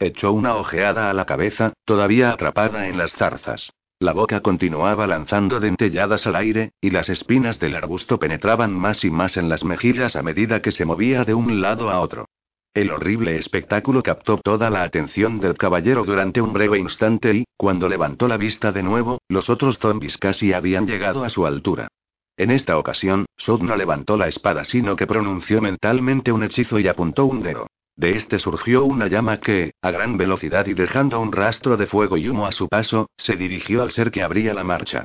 Echó 0.00 0.32
una 0.32 0.54
ojeada 0.54 1.10
a 1.10 1.12
la 1.12 1.24
cabeza, 1.24 1.72
todavía 1.84 2.30
atrapada 2.30 2.86
en 2.86 2.98
las 2.98 3.14
zarzas. 3.14 3.72
La 3.98 4.12
boca 4.12 4.40
continuaba 4.42 5.08
lanzando 5.08 5.58
dentelladas 5.58 6.24
al 6.28 6.36
aire, 6.36 6.70
y 6.80 6.90
las 6.90 7.08
espinas 7.08 7.58
del 7.58 7.74
arbusto 7.74 8.20
penetraban 8.20 8.72
más 8.72 9.04
y 9.04 9.10
más 9.10 9.36
en 9.36 9.48
las 9.48 9.64
mejillas 9.64 10.14
a 10.14 10.22
medida 10.22 10.62
que 10.62 10.70
se 10.70 10.84
movía 10.84 11.24
de 11.24 11.34
un 11.34 11.60
lado 11.60 11.90
a 11.90 11.98
otro. 11.98 12.26
El 12.74 12.92
horrible 12.92 13.34
espectáculo 13.34 14.04
captó 14.04 14.38
toda 14.38 14.70
la 14.70 14.84
atención 14.84 15.40
del 15.40 15.56
caballero 15.56 16.04
durante 16.04 16.40
un 16.40 16.52
breve 16.52 16.78
instante 16.78 17.34
y, 17.34 17.44
cuando 17.56 17.88
levantó 17.88 18.28
la 18.28 18.36
vista 18.36 18.70
de 18.70 18.84
nuevo, 18.84 19.18
los 19.28 19.50
otros 19.50 19.78
zombis 19.78 20.16
casi 20.16 20.52
habían 20.52 20.86
llegado 20.86 21.24
a 21.24 21.28
su 21.28 21.44
altura. 21.44 21.88
En 22.36 22.52
esta 22.52 22.78
ocasión, 22.78 23.26
Sod 23.36 23.62
no 23.62 23.74
levantó 23.74 24.16
la 24.16 24.28
espada, 24.28 24.62
sino 24.62 24.94
que 24.94 25.08
pronunció 25.08 25.60
mentalmente 25.60 26.30
un 26.30 26.44
hechizo 26.44 26.78
y 26.78 26.86
apuntó 26.86 27.24
un 27.24 27.42
dedo. 27.42 27.66
De 27.98 28.12
este 28.12 28.38
surgió 28.38 28.84
una 28.84 29.08
llama 29.08 29.40
que, 29.40 29.72
a 29.82 29.90
gran 29.90 30.16
velocidad 30.16 30.68
y 30.68 30.74
dejando 30.74 31.18
un 31.18 31.32
rastro 31.32 31.76
de 31.76 31.86
fuego 31.86 32.16
y 32.16 32.28
humo 32.28 32.46
a 32.46 32.52
su 32.52 32.68
paso, 32.68 33.10
se 33.16 33.34
dirigió 33.34 33.82
al 33.82 33.90
ser 33.90 34.12
que 34.12 34.22
abría 34.22 34.54
la 34.54 34.62
marcha. 34.62 35.02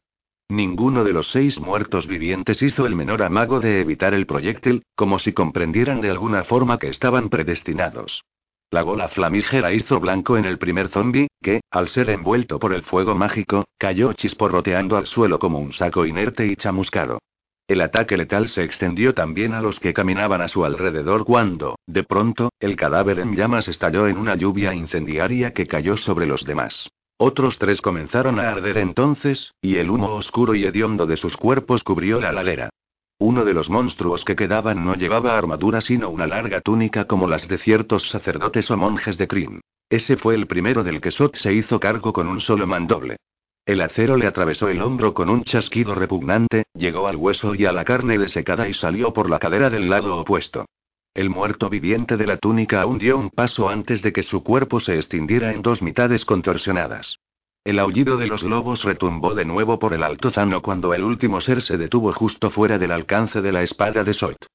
Ninguno 0.47 1.03
de 1.03 1.11
los 1.11 1.31
seis 1.31 1.59
muertos 1.59 2.05
vivientes 2.05 2.61
hizo 2.61 2.85
el 2.85 2.95
menor 2.95 3.23
amago 3.23 3.59
de 3.59 3.81
evitar 3.81 4.13
el 4.13 4.27
proyectil, 4.27 4.83
como 4.95 5.17
si 5.17 5.33
comprendieran 5.33 6.01
de 6.01 6.11
alguna 6.11 6.43
forma 6.43 6.77
que 6.77 6.89
estaban 6.89 7.29
predestinados. 7.29 8.25
La 8.69 8.83
bola 8.83 9.09
flamígera 9.09 9.73
hizo 9.73 9.99
blanco 9.99 10.37
en 10.37 10.45
el 10.45 10.59
primer 10.59 10.89
zombi, 10.89 11.27
que, 11.41 11.61
al 11.71 11.87
ser 11.87 12.11
envuelto 12.11 12.59
por 12.59 12.75
el 12.75 12.83
fuego 12.83 13.15
mágico, 13.15 13.65
cayó 13.79 14.13
chisporroteando 14.13 14.97
al 14.97 15.07
suelo 15.07 15.39
como 15.39 15.57
un 15.57 15.73
saco 15.73 16.05
inerte 16.05 16.45
y 16.45 16.55
chamuscado. 16.55 17.17
El 17.65 17.79
ataque 17.79 18.17
letal 18.17 18.49
se 18.49 18.63
extendió 18.63 19.13
también 19.13 19.53
a 19.53 19.61
los 19.61 19.79
que 19.79 19.93
caminaban 19.93 20.41
a 20.41 20.49
su 20.49 20.65
alrededor 20.65 21.23
cuando, 21.23 21.77
de 21.87 22.03
pronto, 22.03 22.49
el 22.59 22.75
cadáver 22.75 23.19
en 23.19 23.35
llamas 23.35 23.69
estalló 23.69 24.07
en 24.07 24.17
una 24.17 24.35
lluvia 24.35 24.73
incendiaria 24.73 25.53
que 25.53 25.65
cayó 25.65 25.95
sobre 25.95 26.25
los 26.25 26.43
demás. 26.43 26.89
Otros 27.17 27.57
tres 27.57 27.81
comenzaron 27.81 28.37
a 28.39 28.49
arder 28.49 28.77
entonces, 28.79 29.53
y 29.61 29.77
el 29.77 29.89
humo 29.89 30.09
oscuro 30.09 30.55
y 30.55 30.65
hediondo 30.65 31.05
de 31.05 31.15
sus 31.15 31.37
cuerpos 31.37 31.83
cubrió 31.85 32.19
la 32.19 32.33
ladera. 32.33 32.69
Uno 33.17 33.45
de 33.45 33.53
los 33.53 33.69
monstruos 33.69 34.25
que 34.25 34.35
quedaban 34.35 34.83
no 34.83 34.95
llevaba 34.95 35.37
armadura 35.37 35.79
sino 35.79 36.09
una 36.09 36.27
larga 36.27 36.59
túnica 36.59 37.05
como 37.05 37.29
las 37.29 37.47
de 37.47 37.59
ciertos 37.59 38.09
sacerdotes 38.09 38.69
o 38.71 38.75
monjes 38.75 39.17
de 39.17 39.27
Kryn. 39.27 39.61
Ese 39.89 40.17
fue 40.17 40.35
el 40.35 40.47
primero 40.47 40.83
del 40.83 40.99
que 40.99 41.11
Sot 41.11 41.37
se 41.37 41.53
hizo 41.53 41.79
cargo 41.79 42.11
con 42.11 42.27
un 42.27 42.41
solo 42.41 42.67
mandoble. 42.67 43.17
El 43.65 43.79
acero 43.79 44.17
le 44.17 44.27
atravesó 44.27 44.67
el 44.67 44.81
hombro 44.81 45.13
con 45.13 45.29
un 45.29 45.45
chasquido 45.45 45.95
repugnante, 45.95 46.65
llegó 46.73 47.07
al 47.07 47.15
hueso 47.15 47.55
y 47.55 47.65
a 47.65 47.71
la 47.71 47.85
carne 47.85 48.17
desecada 48.17 48.67
y 48.67 48.73
salió 48.73 49.13
por 49.13 49.29
la 49.29 49.39
cadera 49.39 49.69
del 49.69 49.89
lado 49.89 50.17
opuesto. 50.17 50.65
El 51.13 51.29
muerto 51.29 51.69
viviente 51.69 52.17
de 52.17 52.27
la 52.27 52.35
túnica 52.35 52.81
aún 52.81 52.97
dio 52.97 53.17
un 53.17 53.29
paso 53.29 53.69
antes 53.69 54.01
de 54.01 54.11
que 54.11 54.21
su 54.21 54.43
cuerpo 54.43 54.81
se 54.81 54.95
extinguiera 54.95 55.53
en 55.53 55.61
dos 55.61 55.81
mitades 55.81 56.25
contorsionadas. 56.25 57.19
El 57.63 57.79
aullido 57.79 58.17
de 58.17 58.27
los 58.27 58.43
lobos 58.43 58.83
retumbó 58.83 59.33
de 59.33 59.45
nuevo 59.45 59.79
por 59.79 59.93
el 59.93 60.03
altozano 60.03 60.61
cuando 60.61 60.93
el 60.93 61.05
último 61.05 61.39
ser 61.39 61.61
se 61.61 61.77
detuvo 61.77 62.11
justo 62.11 62.49
fuera 62.49 62.77
del 62.77 62.91
alcance 62.91 63.41
de 63.41 63.53
la 63.53 63.63
espada 63.63 64.03
de 64.03 64.13
Sot. 64.13 64.45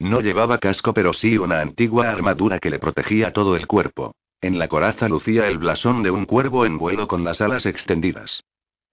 No 0.00 0.20
llevaba 0.20 0.58
casco 0.58 0.92
pero 0.92 1.12
sí 1.12 1.38
una 1.38 1.60
antigua 1.60 2.10
armadura 2.10 2.58
que 2.58 2.70
le 2.70 2.80
protegía 2.80 3.32
todo 3.32 3.54
el 3.54 3.68
cuerpo. 3.68 4.16
En 4.40 4.58
la 4.58 4.66
coraza 4.66 5.08
lucía 5.08 5.46
el 5.46 5.58
blasón 5.58 6.02
de 6.02 6.10
un 6.10 6.24
cuervo 6.24 6.66
en 6.66 6.78
vuelo 6.78 7.06
con 7.06 7.22
las 7.22 7.40
alas 7.40 7.64
extendidas. 7.64 8.42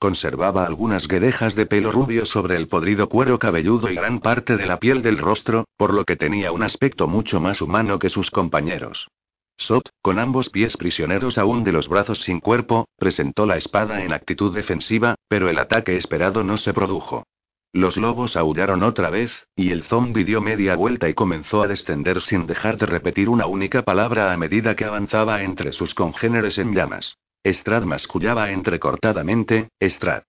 Conservaba 0.03 0.65
algunas 0.65 1.07
guedejas 1.07 1.55
de 1.55 1.65
pelo 1.65 1.89
rubio 1.89 2.25
sobre 2.25 2.57
el 2.57 2.67
podrido 2.67 3.07
cuero 3.07 3.39
cabelludo 3.39 3.89
y 3.89 3.95
gran 3.95 4.19
parte 4.19 4.57
de 4.57 4.65
la 4.65 4.77
piel 4.77 5.01
del 5.01 5.17
rostro, 5.17 5.63
por 5.77 5.93
lo 5.93 6.03
que 6.03 6.17
tenía 6.17 6.51
un 6.51 6.61
aspecto 6.61 7.07
mucho 7.07 7.39
más 7.39 7.61
humano 7.61 7.99
que 7.99 8.09
sus 8.09 8.29
compañeros. 8.29 9.07
Sot, 9.55 9.87
con 10.01 10.19
ambos 10.19 10.49
pies 10.49 10.75
prisioneros 10.75 11.37
aún 11.37 11.63
de 11.63 11.71
los 11.71 11.87
brazos 11.87 12.19
sin 12.19 12.41
cuerpo, 12.41 12.89
presentó 12.97 13.45
la 13.45 13.55
espada 13.55 14.03
en 14.03 14.11
actitud 14.11 14.53
defensiva, 14.53 15.15
pero 15.29 15.47
el 15.47 15.57
ataque 15.57 15.95
esperado 15.95 16.43
no 16.43 16.57
se 16.57 16.73
produjo. 16.73 17.23
Los 17.71 17.95
lobos 17.95 18.35
aullaron 18.35 18.83
otra 18.83 19.09
vez, 19.09 19.47
y 19.55 19.71
el 19.71 19.83
zombi 19.83 20.25
dio 20.25 20.41
media 20.41 20.75
vuelta 20.75 21.07
y 21.07 21.13
comenzó 21.13 21.63
a 21.63 21.67
descender 21.69 22.19
sin 22.19 22.45
dejar 22.45 22.77
de 22.77 22.87
repetir 22.87 23.29
una 23.29 23.45
única 23.45 23.83
palabra 23.83 24.33
a 24.33 24.37
medida 24.37 24.75
que 24.75 24.83
avanzaba 24.83 25.43
entre 25.43 25.71
sus 25.71 25.95
congéneres 25.95 26.57
en 26.57 26.73
llamas. 26.73 27.15
Strad 27.45 27.83
mascullaba 27.83 28.51
entrecortadamente, 28.51 29.69
Strad. 29.81 30.23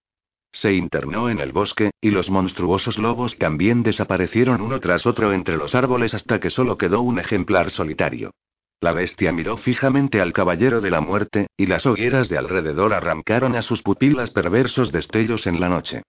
Se 0.52 0.72
internó 0.72 1.28
en 1.28 1.40
el 1.40 1.52
bosque, 1.52 1.90
y 2.00 2.10
los 2.10 2.30
monstruosos 2.30 2.98
lobos 2.98 3.38
también 3.38 3.82
desaparecieron 3.82 4.60
uno 4.60 4.80
tras 4.80 5.06
otro 5.06 5.32
entre 5.32 5.56
los 5.56 5.74
árboles 5.74 6.14
hasta 6.14 6.40
que 6.40 6.50
solo 6.50 6.78
quedó 6.78 7.02
un 7.02 7.18
ejemplar 7.18 7.70
solitario. 7.70 8.32
La 8.80 8.92
bestia 8.92 9.32
miró 9.32 9.56
fijamente 9.56 10.20
al 10.20 10.32
caballero 10.32 10.80
de 10.80 10.90
la 10.90 11.00
muerte, 11.00 11.46
y 11.56 11.66
las 11.66 11.86
hogueras 11.86 12.28
de 12.28 12.38
alrededor 12.38 12.92
arrancaron 12.92 13.56
a 13.56 13.62
sus 13.62 13.82
pupilas 13.82 14.30
perversos 14.30 14.92
destellos 14.92 15.46
en 15.46 15.60
la 15.60 15.68
noche. 15.68 16.02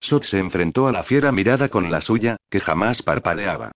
Sot 0.00 0.24
se 0.24 0.38
enfrentó 0.38 0.88
a 0.88 0.92
la 0.92 1.04
fiera 1.04 1.30
mirada 1.30 1.68
con 1.68 1.90
la 1.90 2.00
suya, 2.00 2.36
que 2.50 2.60
jamás 2.60 3.02
parpadeaba. 3.02 3.72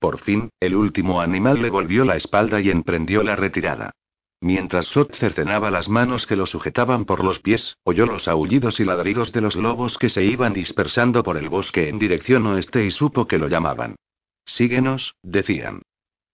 Por 0.00 0.18
fin, 0.18 0.50
el 0.60 0.74
último 0.74 1.20
animal 1.20 1.60
le 1.60 1.70
volvió 1.70 2.04
la 2.04 2.16
espalda 2.16 2.60
y 2.60 2.70
emprendió 2.70 3.22
la 3.22 3.36
retirada. 3.36 3.92
Mientras 4.40 4.86
Sot 4.86 5.14
cercenaba 5.16 5.70
las 5.70 5.88
manos 5.88 6.26
que 6.26 6.36
lo 6.36 6.46
sujetaban 6.46 7.04
por 7.04 7.24
los 7.24 7.40
pies, 7.40 7.76
oyó 7.82 8.06
los 8.06 8.28
aullidos 8.28 8.78
y 8.78 8.84
ladridos 8.84 9.32
de 9.32 9.40
los 9.40 9.56
lobos 9.56 9.98
que 9.98 10.08
se 10.08 10.24
iban 10.24 10.52
dispersando 10.52 11.24
por 11.24 11.36
el 11.36 11.48
bosque 11.48 11.88
en 11.88 11.98
dirección 11.98 12.46
oeste 12.46 12.84
y 12.84 12.92
supo 12.92 13.26
que 13.26 13.38
lo 13.38 13.48
llamaban. 13.48 13.96
Síguenos, 14.44 15.14
decían. 15.22 15.82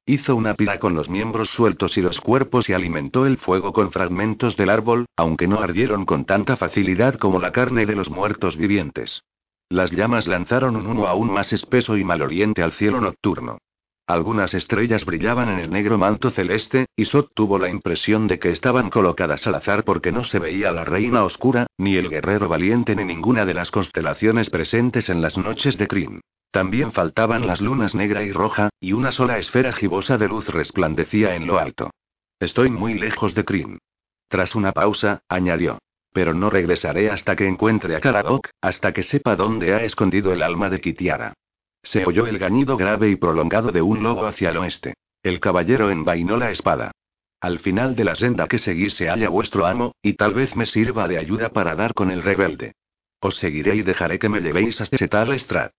Hizo 0.06 0.36
una 0.36 0.52
pira 0.52 0.78
con 0.78 0.94
los 0.94 1.08
miembros 1.08 1.48
sueltos 1.48 1.96
y 1.96 2.02
los 2.02 2.20
cuerpos 2.20 2.68
y 2.68 2.74
alimentó 2.74 3.24
el 3.24 3.38
fuego 3.38 3.72
con 3.72 3.90
fragmentos 3.90 4.54
del 4.54 4.68
árbol, 4.68 5.06
aunque 5.16 5.48
no 5.48 5.60
ardieron 5.60 6.04
con 6.04 6.26
tanta 6.26 6.58
facilidad 6.58 7.14
como 7.14 7.40
la 7.40 7.52
carne 7.52 7.86
de 7.86 7.94
los 7.94 8.10
muertos 8.10 8.58
vivientes. 8.58 9.22
Las 9.70 9.92
llamas 9.92 10.26
lanzaron 10.26 10.76
un 10.76 10.86
humo 10.86 11.06
aún 11.06 11.32
más 11.32 11.54
espeso 11.54 11.96
y 11.96 12.04
maloriente 12.04 12.62
al 12.62 12.72
cielo 12.72 13.00
nocturno. 13.00 13.58
Algunas 14.06 14.52
estrellas 14.52 15.06
brillaban 15.06 15.48
en 15.48 15.60
el 15.60 15.70
negro 15.70 15.96
manto 15.96 16.30
celeste, 16.30 16.86
y 16.94 17.06
Sot 17.06 17.32
tuvo 17.34 17.58
la 17.58 17.70
impresión 17.70 18.26
de 18.26 18.38
que 18.38 18.50
estaban 18.50 18.90
colocadas 18.90 19.46
al 19.46 19.54
azar 19.54 19.82
porque 19.84 20.12
no 20.12 20.24
se 20.24 20.38
veía 20.38 20.72
la 20.72 20.84
reina 20.84 21.24
oscura, 21.24 21.66
ni 21.78 21.96
el 21.96 22.10
guerrero 22.10 22.46
valiente 22.46 22.94
ni 22.94 23.04
ninguna 23.04 23.46
de 23.46 23.54
las 23.54 23.70
constelaciones 23.70 24.50
presentes 24.50 25.08
en 25.08 25.22
las 25.22 25.38
noches 25.38 25.78
de 25.78 25.88
Kryn. 25.88 26.20
También 26.50 26.92
faltaban 26.92 27.46
las 27.46 27.62
lunas 27.62 27.94
negra 27.94 28.22
y 28.22 28.30
roja, 28.30 28.68
y 28.78 28.92
una 28.92 29.10
sola 29.10 29.38
esfera 29.38 29.72
gibosa 29.72 30.18
de 30.18 30.28
luz 30.28 30.48
resplandecía 30.48 31.34
en 31.34 31.46
lo 31.46 31.58
alto. 31.58 31.90
Estoy 32.38 32.68
muy 32.68 32.94
lejos 32.94 33.34
de 33.34 33.44
Kryn. 33.44 33.78
Tras 34.28 34.54
una 34.54 34.72
pausa, 34.72 35.22
añadió. 35.28 35.78
Pero 36.12 36.34
no 36.34 36.50
regresaré 36.50 37.10
hasta 37.10 37.34
que 37.36 37.48
encuentre 37.48 37.96
a 37.96 38.00
Karadok, 38.00 38.50
hasta 38.60 38.92
que 38.92 39.02
sepa 39.02 39.34
dónde 39.34 39.74
ha 39.74 39.82
escondido 39.82 40.32
el 40.32 40.42
alma 40.42 40.68
de 40.68 40.80
Kitiara. 40.80 41.32
Se 41.84 42.04
oyó 42.04 42.26
el 42.26 42.38
gañido 42.38 42.76
grave 42.76 43.10
y 43.10 43.16
prolongado 43.16 43.70
de 43.70 43.82
un 43.82 44.02
lobo 44.02 44.26
hacia 44.26 44.50
el 44.50 44.56
oeste. 44.56 44.94
El 45.22 45.38
caballero 45.38 45.90
envainó 45.90 46.36
la 46.36 46.50
espada. 46.50 46.90
Al 47.40 47.58
final 47.58 47.94
de 47.94 48.04
la 48.04 48.16
senda 48.16 48.48
que 48.48 48.58
seguí 48.58 48.90
se 48.90 49.08
halla 49.08 49.28
vuestro 49.28 49.66
amo, 49.66 49.94
y 50.02 50.14
tal 50.14 50.34
vez 50.34 50.56
me 50.56 50.66
sirva 50.66 51.06
de 51.08 51.18
ayuda 51.18 51.50
para 51.50 51.76
dar 51.76 51.94
con 51.94 52.10
el 52.10 52.22
rebelde. 52.22 52.72
Os 53.20 53.36
seguiré 53.36 53.76
y 53.76 53.82
dejaré 53.82 54.18
que 54.18 54.28
me 54.28 54.40
llevéis 54.40 54.80
hasta 54.80 54.96
ese 54.96 55.08
tal 55.08 55.32
Estrad. 55.32 55.70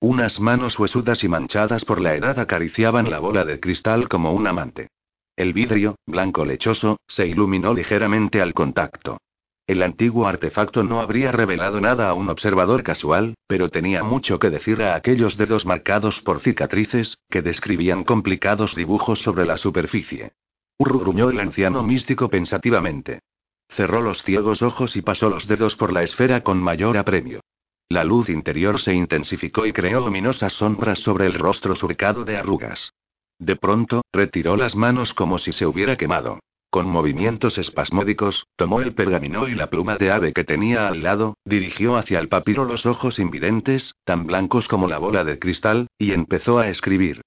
Unas 0.00 0.38
manos 0.38 0.78
huesudas 0.78 1.24
y 1.24 1.28
manchadas 1.28 1.84
por 1.84 2.00
la 2.00 2.14
edad 2.14 2.38
acariciaban 2.38 3.10
la 3.10 3.18
bola 3.18 3.44
de 3.44 3.58
cristal 3.58 4.08
como 4.08 4.32
un 4.32 4.46
amante. 4.46 4.88
El 5.36 5.52
vidrio, 5.52 5.96
blanco 6.06 6.44
lechoso, 6.44 6.98
se 7.08 7.26
iluminó 7.26 7.74
ligeramente 7.74 8.40
al 8.40 8.52
contacto. 8.52 9.18
El 9.66 9.82
antiguo 9.82 10.26
artefacto 10.26 10.82
no 10.82 11.00
habría 11.00 11.32
revelado 11.32 11.80
nada 11.80 12.10
a 12.10 12.14
un 12.14 12.28
observador 12.28 12.82
casual, 12.82 13.34
pero 13.46 13.70
tenía 13.70 14.02
mucho 14.02 14.38
que 14.38 14.50
decir 14.50 14.82
a 14.82 14.94
aquellos 14.94 15.38
dedos 15.38 15.64
marcados 15.64 16.20
por 16.20 16.40
cicatrices, 16.40 17.16
que 17.30 17.40
describían 17.40 18.04
complicados 18.04 18.74
dibujos 18.74 19.22
sobre 19.22 19.46
la 19.46 19.56
superficie. 19.56 20.32
Urruñó 20.76 21.30
el 21.30 21.40
anciano 21.40 21.82
místico 21.82 22.28
pensativamente. 22.28 23.20
Cerró 23.68 24.02
los 24.02 24.22
ciegos 24.22 24.60
ojos 24.60 24.96
y 24.96 25.02
pasó 25.02 25.30
los 25.30 25.48
dedos 25.48 25.76
por 25.76 25.92
la 25.92 26.02
esfera 26.02 26.42
con 26.42 26.58
mayor 26.58 26.98
apremio. 26.98 27.40
La 27.88 28.04
luz 28.04 28.28
interior 28.28 28.80
se 28.80 28.94
intensificó 28.94 29.64
y 29.64 29.72
creó 29.72 30.00
luminosas 30.00 30.52
sombras 30.52 30.98
sobre 30.98 31.26
el 31.26 31.34
rostro 31.34 31.74
surcado 31.74 32.24
de 32.24 32.36
arrugas. 32.36 32.92
De 33.38 33.56
pronto, 33.56 34.02
retiró 34.12 34.56
las 34.56 34.76
manos 34.76 35.14
como 35.14 35.38
si 35.38 35.52
se 35.52 35.64
hubiera 35.64 35.96
quemado. 35.96 36.40
Con 36.74 36.88
movimientos 36.88 37.56
espasmódicos, 37.56 38.48
tomó 38.56 38.80
el 38.80 38.94
pergamino 38.94 39.46
y 39.46 39.54
la 39.54 39.70
pluma 39.70 39.94
de 39.94 40.10
ave 40.10 40.32
que 40.32 40.42
tenía 40.42 40.88
al 40.88 41.04
lado, 41.04 41.36
dirigió 41.44 41.94
hacia 41.94 42.18
el 42.18 42.28
papiro 42.28 42.64
los 42.64 42.84
ojos 42.84 43.20
invidentes, 43.20 43.94
tan 44.02 44.26
blancos 44.26 44.66
como 44.66 44.88
la 44.88 44.98
bola 44.98 45.22
de 45.22 45.38
cristal, 45.38 45.86
y 45.98 46.10
empezó 46.10 46.58
a 46.58 46.68
escribir. 46.68 47.20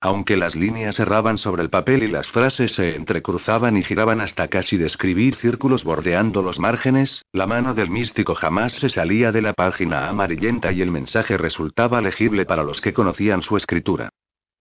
Aunque 0.00 0.38
las 0.38 0.56
líneas 0.56 0.98
erraban 0.98 1.36
sobre 1.36 1.62
el 1.62 1.68
papel 1.68 2.02
y 2.02 2.08
las 2.08 2.30
frases 2.30 2.72
se 2.72 2.96
entrecruzaban 2.96 3.76
y 3.76 3.82
giraban 3.82 4.22
hasta 4.22 4.48
casi 4.48 4.78
describir 4.78 5.34
círculos 5.34 5.84
bordeando 5.84 6.40
los 6.40 6.58
márgenes, 6.58 7.26
la 7.30 7.46
mano 7.46 7.74
del 7.74 7.90
místico 7.90 8.34
jamás 8.34 8.72
se 8.72 8.88
salía 8.88 9.32
de 9.32 9.42
la 9.42 9.52
página 9.52 10.08
amarillenta 10.08 10.72
y 10.72 10.80
el 10.80 10.90
mensaje 10.90 11.36
resultaba 11.36 12.00
legible 12.00 12.46
para 12.46 12.62
los 12.62 12.80
que 12.80 12.94
conocían 12.94 13.42
su 13.42 13.58
escritura. 13.58 14.08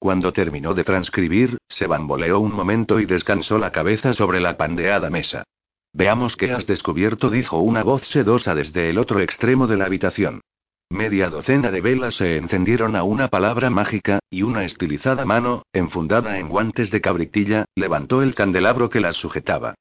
Cuando 0.04 0.34
terminó 0.34 0.74
de 0.74 0.84
transcribir, 0.84 1.60
se 1.70 1.88
bamboleó 1.88 2.42
un 2.42 2.52
momento 2.52 3.00
y 3.00 3.06
descansó 3.06 3.58
la 3.58 3.72
cabeza 3.72 4.12
sobre 4.12 4.42
la 4.42 4.58
pandeada 4.58 5.10
mesa. 5.10 5.46
Veamos 5.94 6.36
qué 6.36 6.52
has 6.52 6.68
descubierto, 6.68 7.30
dijo 7.30 7.60
una 7.60 7.84
voz 7.84 8.06
sedosa 8.10 8.54
desde 8.54 8.90
el 8.90 8.98
otro 8.98 9.22
extremo 9.22 9.66
de 9.66 9.78
la 9.78 9.86
habitación. 9.86 10.42
Media 10.90 11.30
docena 11.30 11.72
de 11.72 11.80
velas 11.80 12.16
se 12.16 12.36
encendieron 12.36 12.98
a 12.98 13.04
una 13.04 13.30
palabra 13.30 13.70
mágica, 13.70 14.20
y 14.30 14.42
una 14.42 14.66
estilizada 14.66 15.24
mano, 15.24 15.64
enfundada 15.72 16.38
en 16.38 16.50
guantes 16.50 16.92
de 16.92 17.00
cabritilla, 17.00 17.64
levantó 17.74 18.22
el 18.24 18.36
candelabro 18.36 18.90
que 18.90 19.00
las 19.00 19.16
sujetaba. 19.16 19.76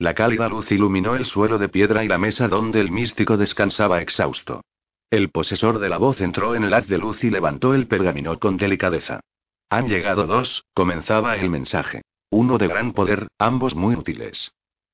La 0.00 0.14
cálida 0.14 0.48
luz 0.48 0.72
iluminó 0.72 1.14
el 1.14 1.24
suelo 1.24 1.56
de 1.56 1.68
piedra 1.68 2.02
y 2.02 2.08
la 2.08 2.18
mesa 2.18 2.48
donde 2.48 2.80
el 2.80 2.90
místico 2.90 3.36
descansaba 3.36 4.02
exhausto. 4.02 4.60
El 5.08 5.30
posesor 5.30 5.78
de 5.78 5.88
la 5.88 5.98
voz 5.98 6.20
entró 6.20 6.56
en 6.56 6.64
el 6.64 6.74
haz 6.74 6.88
de 6.88 6.98
luz 6.98 7.22
y 7.22 7.30
levantó 7.30 7.74
el 7.74 7.86
pergamino 7.86 8.40
con 8.40 8.56
delicadeza. 8.56 9.20
Han 9.70 9.88
llegado 9.88 10.26
dos, 10.26 10.64
comenzaba 10.72 11.36
el 11.36 11.50
mensaje. 11.50 12.02
Uno 12.30 12.58
de 12.58 12.68
gran 12.68 12.92
poder, 12.92 13.28
ambos 13.38 13.74
muy 13.74 13.94
útiles. 13.94 14.50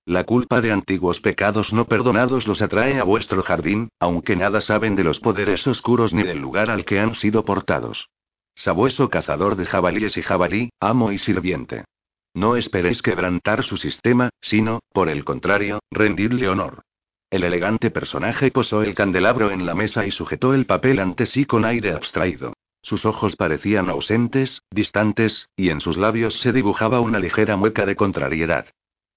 La 0.06 0.24
culpa 0.24 0.60
de 0.60 0.72
antiguos 0.72 1.20
pecados 1.20 1.72
no 1.72 1.86
perdonados 1.86 2.46
los 2.46 2.60
atrae 2.60 3.00
a 3.00 3.04
vuestro 3.04 3.42
jardín, 3.42 3.88
aunque 3.98 4.36
nada 4.36 4.60
saben 4.60 4.96
de 4.96 5.04
los 5.04 5.20
poderes 5.20 5.66
oscuros 5.66 6.12
ni 6.12 6.24
del 6.24 6.38
lugar 6.38 6.70
al 6.70 6.84
que 6.84 7.00
han 7.00 7.14
sido 7.14 7.44
portados. 7.44 8.08
Sabueso 8.54 9.08
cazador 9.08 9.56
de 9.56 9.64
jabalíes 9.64 10.16
y 10.16 10.22
jabalí, 10.22 10.70
amo 10.80 11.10
y 11.10 11.18
sirviente. 11.18 11.84
No 12.34 12.56
esperéis 12.56 13.00
quebrantar 13.00 13.62
su 13.62 13.76
sistema, 13.76 14.30
sino, 14.40 14.80
por 14.92 15.08
el 15.08 15.24
contrario, 15.24 15.78
rendirle 15.90 16.48
honor. 16.48 16.82
El 17.30 17.44
elegante 17.44 17.90
personaje 17.90 18.50
posó 18.50 18.82
el 18.82 18.94
candelabro 18.94 19.50
en 19.50 19.66
la 19.66 19.74
mesa 19.74 20.04
y 20.04 20.10
sujetó 20.10 20.52
el 20.52 20.66
papel 20.66 20.98
ante 20.98 21.26
sí 21.26 21.46
con 21.46 21.64
aire 21.64 21.92
abstraído. 21.92 22.52
Sus 22.84 23.06
ojos 23.06 23.34
parecían 23.34 23.88
ausentes, 23.88 24.62
distantes, 24.70 25.48
y 25.56 25.70
en 25.70 25.80
sus 25.80 25.96
labios 25.96 26.38
se 26.40 26.52
dibujaba 26.52 27.00
una 27.00 27.18
ligera 27.18 27.56
mueca 27.56 27.86
de 27.86 27.96
contrariedad. 27.96 28.66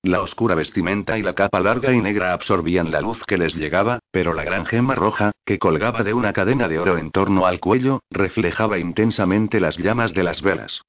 La 0.04 0.22
oscura 0.22 0.56
vestimenta 0.56 1.18
y 1.18 1.22
la 1.22 1.34
capa 1.34 1.60
larga 1.60 1.92
y 1.92 2.00
negra 2.00 2.32
absorbían 2.32 2.92
la 2.92 3.02
luz 3.02 3.22
que 3.28 3.38
les 3.38 3.56
llegaba, 3.56 4.00
pero 4.10 4.34
la 4.34 4.46
gran 4.46 4.66
gema 4.66 4.96
roja, 4.96 5.34
que 5.44 5.60
colgaba 5.60 6.04
de 6.04 6.14
una 6.14 6.32
cadena 6.32 6.70
de 6.70 6.80
oro 6.80 6.98
en 6.98 7.12
torno 7.12 7.46
al 7.46 7.60
cuello, 7.60 8.00
reflejaba 8.10 8.80
intensamente 8.80 9.60
las 9.60 9.78
llamas 9.78 10.14
de 10.14 10.24
las 10.24 10.42
velas. 10.42 10.82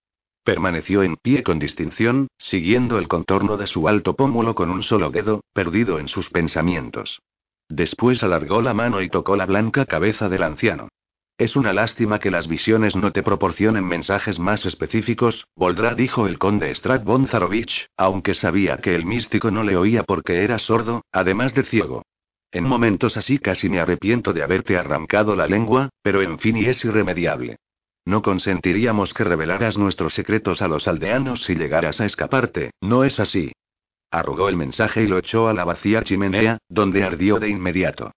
Permaneció 0.44 1.02
en 1.02 1.16
pie 1.16 1.42
con 1.42 1.58
distinción, 1.58 2.28
siguiendo 2.38 2.98
el 2.98 3.08
contorno 3.08 3.56
de 3.56 3.66
su 3.66 3.88
alto 3.88 4.14
pómulo 4.14 4.54
con 4.54 4.70
un 4.70 4.84
solo 4.84 5.10
dedo, 5.10 5.40
perdido 5.52 5.98
en 5.98 6.06
sus 6.06 6.30
pensamientos. 6.30 7.20
Después 7.68 8.22
alargó 8.22 8.62
la 8.62 8.72
mano 8.72 9.02
y 9.02 9.10
tocó 9.10 9.34
la 9.34 9.46
blanca 9.46 9.84
cabeza 9.84 10.28
del 10.28 10.44
anciano. 10.44 10.88
Es 11.38 11.54
una 11.54 11.72
lástima 11.72 12.18
que 12.18 12.32
las 12.32 12.48
visiones 12.48 12.96
no 12.96 13.12
te 13.12 13.22
proporcionen 13.22 13.84
mensajes 13.86 14.40
más 14.40 14.66
específicos, 14.66 15.46
Voldra 15.54 15.94
dijo 15.94 16.26
el 16.26 16.36
conde 16.36 16.74
Strat 16.74 17.04
Zarovich, 17.28 17.86
aunque 17.96 18.34
sabía 18.34 18.78
que 18.78 18.96
el 18.96 19.06
místico 19.06 19.52
no 19.52 19.62
le 19.62 19.76
oía 19.76 20.02
porque 20.02 20.42
era 20.42 20.58
sordo, 20.58 21.02
además 21.12 21.54
de 21.54 21.62
ciego. 21.62 22.02
En 22.50 22.64
momentos 22.64 23.16
así 23.16 23.38
casi 23.38 23.68
me 23.68 23.78
arrepiento 23.78 24.32
de 24.32 24.42
haberte 24.42 24.76
arrancado 24.76 25.36
la 25.36 25.46
lengua, 25.46 25.90
pero 26.02 26.22
en 26.22 26.40
fin 26.40 26.56
y 26.56 26.64
es 26.64 26.84
irremediable. 26.84 27.58
No 28.04 28.20
consentiríamos 28.20 29.14
que 29.14 29.22
revelaras 29.22 29.78
nuestros 29.78 30.14
secretos 30.14 30.60
a 30.60 30.66
los 30.66 30.88
aldeanos 30.88 31.44
si 31.44 31.54
llegaras 31.54 32.00
a 32.00 32.06
escaparte, 32.06 32.72
¿no 32.80 33.04
es 33.04 33.20
así? 33.20 33.52
Arrugó 34.10 34.48
el 34.48 34.56
mensaje 34.56 35.02
y 35.02 35.06
lo 35.06 35.18
echó 35.18 35.46
a 35.46 35.54
la 35.54 35.64
vacía 35.64 36.02
chimenea, 36.02 36.58
donde 36.68 37.04
ardió 37.04 37.38
de 37.38 37.50
inmediato. 37.50 38.10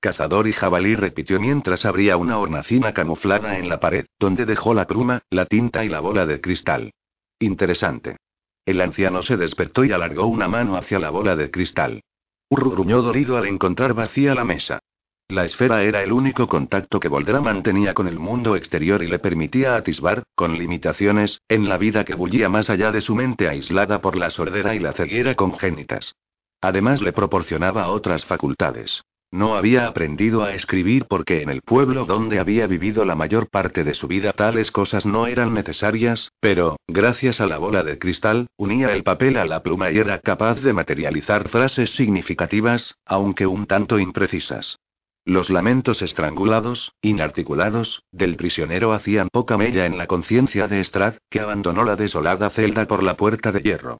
Cazador 0.00 0.46
y 0.46 0.52
jabalí 0.52 0.94
repitió 0.94 1.40
mientras 1.40 1.84
abría 1.84 2.16
una 2.16 2.38
hornacina 2.38 2.92
camuflada 2.92 3.58
en 3.58 3.68
la 3.68 3.80
pared, 3.80 4.06
donde 4.18 4.44
dejó 4.44 4.74
la 4.74 4.86
pluma, 4.86 5.22
la 5.30 5.46
tinta 5.46 5.84
y 5.84 5.88
la 5.88 6.00
bola 6.00 6.26
de 6.26 6.40
cristal. 6.40 6.92
Interesante. 7.38 8.16
El 8.64 8.80
anciano 8.80 9.22
se 9.22 9.36
despertó 9.36 9.84
y 9.84 9.92
alargó 9.92 10.26
una 10.26 10.48
mano 10.48 10.76
hacia 10.76 10.98
la 10.98 11.10
bola 11.10 11.36
de 11.36 11.50
cristal. 11.50 12.02
Urru 12.48 12.70
gruñó 12.70 13.02
dolido 13.02 13.36
al 13.36 13.46
encontrar 13.46 13.94
vacía 13.94 14.34
la 14.34 14.44
mesa. 14.44 14.80
La 15.28 15.44
esfera 15.44 15.82
era 15.82 16.04
el 16.04 16.12
único 16.12 16.46
contacto 16.46 17.00
que 17.00 17.08
Voldra 17.08 17.40
mantenía 17.40 17.94
con 17.94 18.06
el 18.06 18.18
mundo 18.18 18.54
exterior 18.54 19.02
y 19.02 19.08
le 19.08 19.18
permitía 19.18 19.74
atisbar, 19.74 20.22
con 20.36 20.56
limitaciones, 20.56 21.40
en 21.48 21.68
la 21.68 21.78
vida 21.78 22.04
que 22.04 22.14
bullía 22.14 22.48
más 22.48 22.70
allá 22.70 22.92
de 22.92 23.00
su 23.00 23.16
mente 23.16 23.48
aislada 23.48 24.00
por 24.00 24.16
la 24.16 24.30
sordera 24.30 24.76
y 24.76 24.78
la 24.78 24.92
ceguera 24.92 25.34
congénitas. 25.34 26.14
Además 26.60 27.02
le 27.02 27.12
proporcionaba 27.12 27.88
otras 27.88 28.24
facultades. 28.24 29.02
No 29.32 29.56
había 29.56 29.88
aprendido 29.88 30.44
a 30.44 30.54
escribir 30.54 31.06
porque 31.08 31.42
en 31.42 31.50
el 31.50 31.60
pueblo 31.62 32.04
donde 32.04 32.38
había 32.38 32.66
vivido 32.66 33.04
la 33.04 33.16
mayor 33.16 33.48
parte 33.48 33.82
de 33.82 33.94
su 33.94 34.06
vida 34.06 34.32
tales 34.32 34.70
cosas 34.70 35.04
no 35.04 35.26
eran 35.26 35.52
necesarias, 35.52 36.30
pero, 36.40 36.76
gracias 36.86 37.40
a 37.40 37.46
la 37.46 37.58
bola 37.58 37.82
de 37.82 37.98
cristal, 37.98 38.46
unía 38.56 38.92
el 38.92 39.02
papel 39.02 39.36
a 39.36 39.44
la 39.44 39.62
pluma 39.62 39.90
y 39.90 39.98
era 39.98 40.20
capaz 40.20 40.60
de 40.60 40.72
materializar 40.72 41.48
frases 41.48 41.90
significativas, 41.90 42.96
aunque 43.04 43.46
un 43.46 43.66
tanto 43.66 43.98
imprecisas. 43.98 44.78
Los 45.24 45.50
lamentos 45.50 46.02
estrangulados, 46.02 46.92
inarticulados, 47.02 48.04
del 48.12 48.36
prisionero 48.36 48.92
hacían 48.92 49.28
poca 49.28 49.58
mella 49.58 49.84
en 49.84 49.98
la 49.98 50.06
conciencia 50.06 50.68
de 50.68 50.84
Strad, 50.84 51.14
que 51.30 51.40
abandonó 51.40 51.82
la 51.82 51.96
desolada 51.96 52.48
celda 52.50 52.86
por 52.86 53.02
la 53.02 53.16
puerta 53.16 53.50
de 53.50 53.60
hierro. 53.60 53.98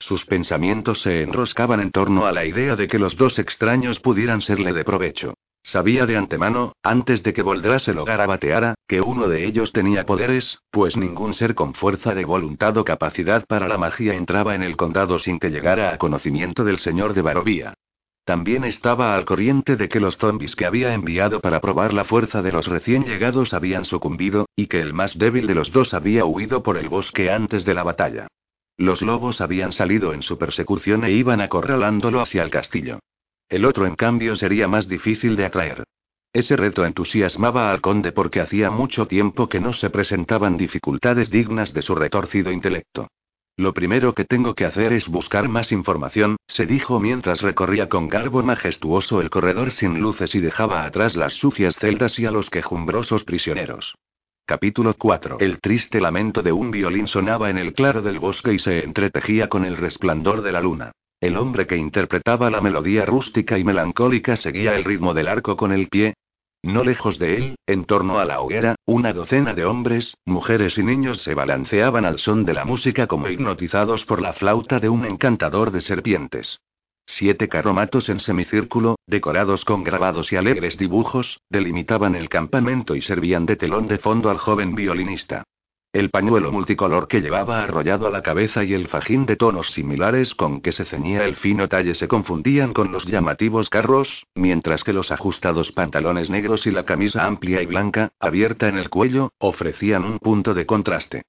Sus 0.00 0.24
pensamientos 0.24 1.02
se 1.02 1.22
enroscaban 1.22 1.80
en 1.80 1.90
torno 1.90 2.26
a 2.26 2.32
la 2.32 2.44
idea 2.44 2.76
de 2.76 2.86
que 2.86 2.98
los 2.98 3.16
dos 3.16 3.38
extraños 3.38 3.98
pudieran 4.00 4.40
serle 4.40 4.72
de 4.72 4.84
provecho. 4.84 5.34
Sabía 5.62 6.06
de 6.06 6.16
antemano, 6.16 6.72
antes 6.82 7.22
de 7.22 7.32
que 7.32 7.42
Voldrase 7.42 7.90
el 7.90 7.98
hogar 7.98 8.26
bateara, 8.26 8.74
que 8.86 9.00
uno 9.00 9.28
de 9.28 9.44
ellos 9.44 9.72
tenía 9.72 10.06
poderes, 10.06 10.60
pues 10.70 10.96
ningún 10.96 11.34
ser 11.34 11.54
con 11.54 11.74
fuerza 11.74 12.14
de 12.14 12.24
voluntad 12.24 12.76
o 12.76 12.84
capacidad 12.84 13.44
para 13.46 13.68
la 13.68 13.76
magia 13.76 14.14
entraba 14.14 14.54
en 14.54 14.62
el 14.62 14.76
condado 14.76 15.18
sin 15.18 15.38
que 15.38 15.50
llegara 15.50 15.92
a 15.92 15.98
conocimiento 15.98 16.64
del 16.64 16.78
señor 16.78 17.12
de 17.12 17.22
Barovía. 17.22 17.74
También 18.24 18.64
estaba 18.64 19.14
al 19.14 19.24
corriente 19.24 19.76
de 19.76 19.88
que 19.88 20.00
los 20.00 20.16
zombies 20.16 20.54
que 20.54 20.64
había 20.64 20.94
enviado 20.94 21.40
para 21.40 21.60
probar 21.60 21.92
la 21.92 22.04
fuerza 22.04 22.40
de 22.40 22.52
los 22.52 22.66
recién 22.66 23.04
llegados 23.04 23.52
habían 23.52 23.84
sucumbido, 23.84 24.46
y 24.54 24.68
que 24.68 24.80
el 24.80 24.94
más 24.94 25.18
débil 25.18 25.46
de 25.46 25.54
los 25.54 25.72
dos 25.72 25.92
había 25.92 26.24
huido 26.24 26.62
por 26.62 26.78
el 26.78 26.88
bosque 26.88 27.30
antes 27.30 27.64
de 27.64 27.74
la 27.74 27.82
batalla. 27.82 28.28
Los 28.78 29.02
lobos 29.02 29.40
habían 29.40 29.72
salido 29.72 30.14
en 30.14 30.22
su 30.22 30.38
persecución 30.38 31.02
e 31.02 31.10
iban 31.10 31.40
acorralándolo 31.40 32.20
hacia 32.20 32.44
el 32.44 32.50
castillo. 32.50 33.00
El 33.48 33.64
otro, 33.64 33.86
en 33.86 33.96
cambio, 33.96 34.36
sería 34.36 34.68
más 34.68 34.86
difícil 34.86 35.34
de 35.34 35.46
atraer. 35.46 35.82
Ese 36.32 36.56
reto 36.56 36.84
entusiasmaba 36.84 37.72
al 37.72 37.80
conde 37.80 38.12
porque 38.12 38.40
hacía 38.40 38.70
mucho 38.70 39.06
tiempo 39.08 39.48
que 39.48 39.58
no 39.58 39.72
se 39.72 39.90
presentaban 39.90 40.56
dificultades 40.56 41.28
dignas 41.28 41.74
de 41.74 41.82
su 41.82 41.96
retorcido 41.96 42.52
intelecto. 42.52 43.08
Lo 43.56 43.74
primero 43.74 44.14
que 44.14 44.24
tengo 44.24 44.54
que 44.54 44.64
hacer 44.64 44.92
es 44.92 45.08
buscar 45.08 45.48
más 45.48 45.72
información, 45.72 46.36
se 46.46 46.64
dijo 46.64 47.00
mientras 47.00 47.42
recorría 47.42 47.88
con 47.88 48.08
garbo 48.08 48.44
majestuoso 48.44 49.20
el 49.20 49.30
corredor 49.30 49.72
sin 49.72 49.98
luces 49.98 50.36
y 50.36 50.40
dejaba 50.40 50.84
atrás 50.84 51.16
las 51.16 51.32
sucias 51.32 51.76
celdas 51.76 52.16
y 52.20 52.26
a 52.26 52.30
los 52.30 52.48
quejumbrosos 52.50 53.24
prisioneros. 53.24 53.96
Capítulo 54.48 54.94
4. 54.94 55.36
El 55.40 55.60
triste 55.60 56.00
lamento 56.00 56.42
de 56.42 56.52
un 56.52 56.70
violín 56.70 57.06
sonaba 57.06 57.50
en 57.50 57.58
el 57.58 57.74
claro 57.74 58.00
del 58.00 58.18
bosque 58.18 58.54
y 58.54 58.58
se 58.58 58.82
entretejía 58.82 59.50
con 59.50 59.66
el 59.66 59.76
resplandor 59.76 60.40
de 60.40 60.52
la 60.52 60.62
luna. 60.62 60.92
El 61.20 61.36
hombre 61.36 61.66
que 61.66 61.76
interpretaba 61.76 62.48
la 62.48 62.62
melodía 62.62 63.04
rústica 63.04 63.58
y 63.58 63.64
melancólica 63.64 64.36
seguía 64.36 64.74
el 64.74 64.84
ritmo 64.84 65.12
del 65.12 65.28
arco 65.28 65.54
con 65.54 65.70
el 65.70 65.88
pie, 65.88 66.14
no 66.62 66.82
lejos 66.82 67.18
de 67.18 67.36
él, 67.36 67.56
en 67.66 67.84
torno 67.84 68.20
a 68.20 68.24
la 68.24 68.40
hoguera, 68.40 68.76
una 68.86 69.12
docena 69.12 69.52
de 69.52 69.66
hombres, 69.66 70.16
mujeres 70.24 70.78
y 70.78 70.82
niños 70.82 71.20
se 71.20 71.34
balanceaban 71.34 72.06
al 72.06 72.18
son 72.18 72.46
de 72.46 72.54
la 72.54 72.64
música 72.64 73.06
como 73.06 73.28
hipnotizados 73.28 74.06
por 74.06 74.22
la 74.22 74.32
flauta 74.32 74.80
de 74.80 74.88
un 74.88 75.04
encantador 75.04 75.72
de 75.72 75.82
serpientes. 75.82 76.58
Siete 77.10 77.48
carromatos 77.48 78.10
en 78.10 78.20
semicírculo, 78.20 78.96
decorados 79.06 79.64
con 79.64 79.82
grabados 79.82 80.30
y 80.30 80.36
alegres 80.36 80.76
dibujos, 80.76 81.40
delimitaban 81.48 82.14
el 82.14 82.28
campamento 82.28 82.94
y 82.94 83.00
servían 83.00 83.46
de 83.46 83.56
telón 83.56 83.88
de 83.88 83.96
fondo 83.96 84.28
al 84.28 84.36
joven 84.36 84.74
violinista. 84.74 85.44
El 85.90 86.10
pañuelo 86.10 86.52
multicolor 86.52 87.08
que 87.08 87.22
llevaba 87.22 87.62
arrollado 87.62 88.06
a 88.06 88.10
la 88.10 88.22
cabeza 88.22 88.62
y 88.62 88.74
el 88.74 88.88
fajín 88.88 89.24
de 89.24 89.36
tonos 89.36 89.72
similares 89.72 90.34
con 90.34 90.60
que 90.60 90.70
se 90.70 90.84
ceñía 90.84 91.24
el 91.24 91.36
fino 91.36 91.66
talle 91.66 91.94
se 91.94 92.08
confundían 92.08 92.74
con 92.74 92.92
los 92.92 93.06
llamativos 93.06 93.70
carros, 93.70 94.26
mientras 94.34 94.84
que 94.84 94.92
los 94.92 95.10
ajustados 95.10 95.72
pantalones 95.72 96.28
negros 96.28 96.66
y 96.66 96.70
la 96.70 96.84
camisa 96.84 97.24
amplia 97.24 97.62
y 97.62 97.66
blanca, 97.66 98.10
abierta 98.20 98.68
en 98.68 98.76
el 98.76 98.90
cuello, 98.90 99.32
ofrecían 99.38 100.04
un 100.04 100.18
punto 100.18 100.52
de 100.52 100.66
contraste. 100.66 101.22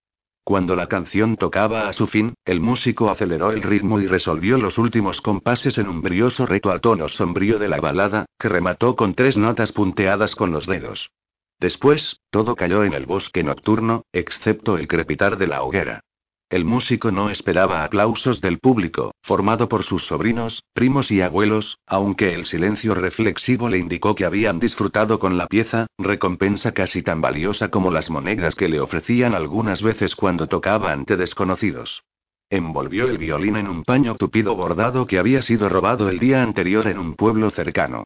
Cuando 0.50 0.76
la 0.76 0.88
canción 0.88 1.38
tocaba 1.38 1.88
a 1.88 1.94
su 1.94 2.08
fin, 2.08 2.34
el 2.44 2.60
músico 2.60 3.12
aceleró 3.12 3.52
el 3.52 3.62
ritmo 3.62 4.00
y 4.00 4.08
resolvió 4.08 4.58
los 4.58 4.80
últimos 4.80 5.22
compases 5.22 5.78
en 5.78 5.88
un 5.88 6.02
brioso 6.02 6.48
reto 6.48 6.72
al 6.72 6.82
tono 6.82 7.08
sombrío 7.08 7.60
de 7.60 7.68
la 7.68 7.80
balada, 7.80 8.26
que 8.40 8.50
remató 8.50 8.96
con 8.96 9.14
tres 9.14 9.38
notas 9.38 9.72
punteadas 9.72 10.34
con 10.34 10.50
los 10.50 10.66
dedos. 10.66 11.12
Después, 11.60 12.22
todo 12.32 12.56
cayó 12.56 12.84
en 12.84 12.94
el 12.94 13.06
bosque 13.06 13.44
nocturno, 13.44 14.06
excepto 14.12 14.80
el 14.80 14.88
crepitar 14.88 15.38
de 15.38 15.46
la 15.46 15.62
hoguera. 15.62 16.02
El 16.50 16.66
músico 16.66 17.12
no 17.12 17.30
esperaba 17.30 17.84
aplausos 17.84 18.42
del 18.42 18.58
público, 18.58 19.14
formado 19.22 19.70
por 19.70 19.84
sus 19.84 20.08
sobrinos, 20.08 20.64
primos 20.74 21.12
y 21.12 21.22
abuelos, 21.22 21.78
aunque 21.86 22.34
el 22.34 22.48
silencio 22.48 22.96
reflexivo 22.96 23.70
le 23.70 23.78
indicó 23.78 24.16
que 24.16 24.26
habían 24.26 24.60
disfrutado 24.60 25.20
con 25.20 25.38
la 25.38 25.46
pieza, 25.46 25.86
recompensa 26.00 26.72
casi 26.72 27.04
tan 27.04 27.22
valiosa 27.22 27.70
como 27.70 27.92
las 27.92 28.10
monedas 28.10 28.56
que 28.56 28.68
le 28.68 28.80
ofrecían 28.80 29.36
algunas 29.36 29.84
veces 29.84 30.16
cuando 30.16 30.48
tocaba 30.48 30.92
ante 30.92 31.18
desconocidos. 31.18 32.02
Envolvió 32.50 33.08
el 33.08 33.20
violín 33.20 33.56
en 33.56 33.68
un 33.68 33.84
paño 33.84 34.16
tupido 34.16 34.56
bordado 34.56 35.06
que 35.06 35.20
había 35.20 35.44
sido 35.44 35.70
robado 35.70 36.10
el 36.10 36.18
día 36.18 36.42
anterior 36.42 36.88
en 36.88 36.98
un 36.98 37.14
pueblo 37.14 37.52
cercano. 37.52 38.06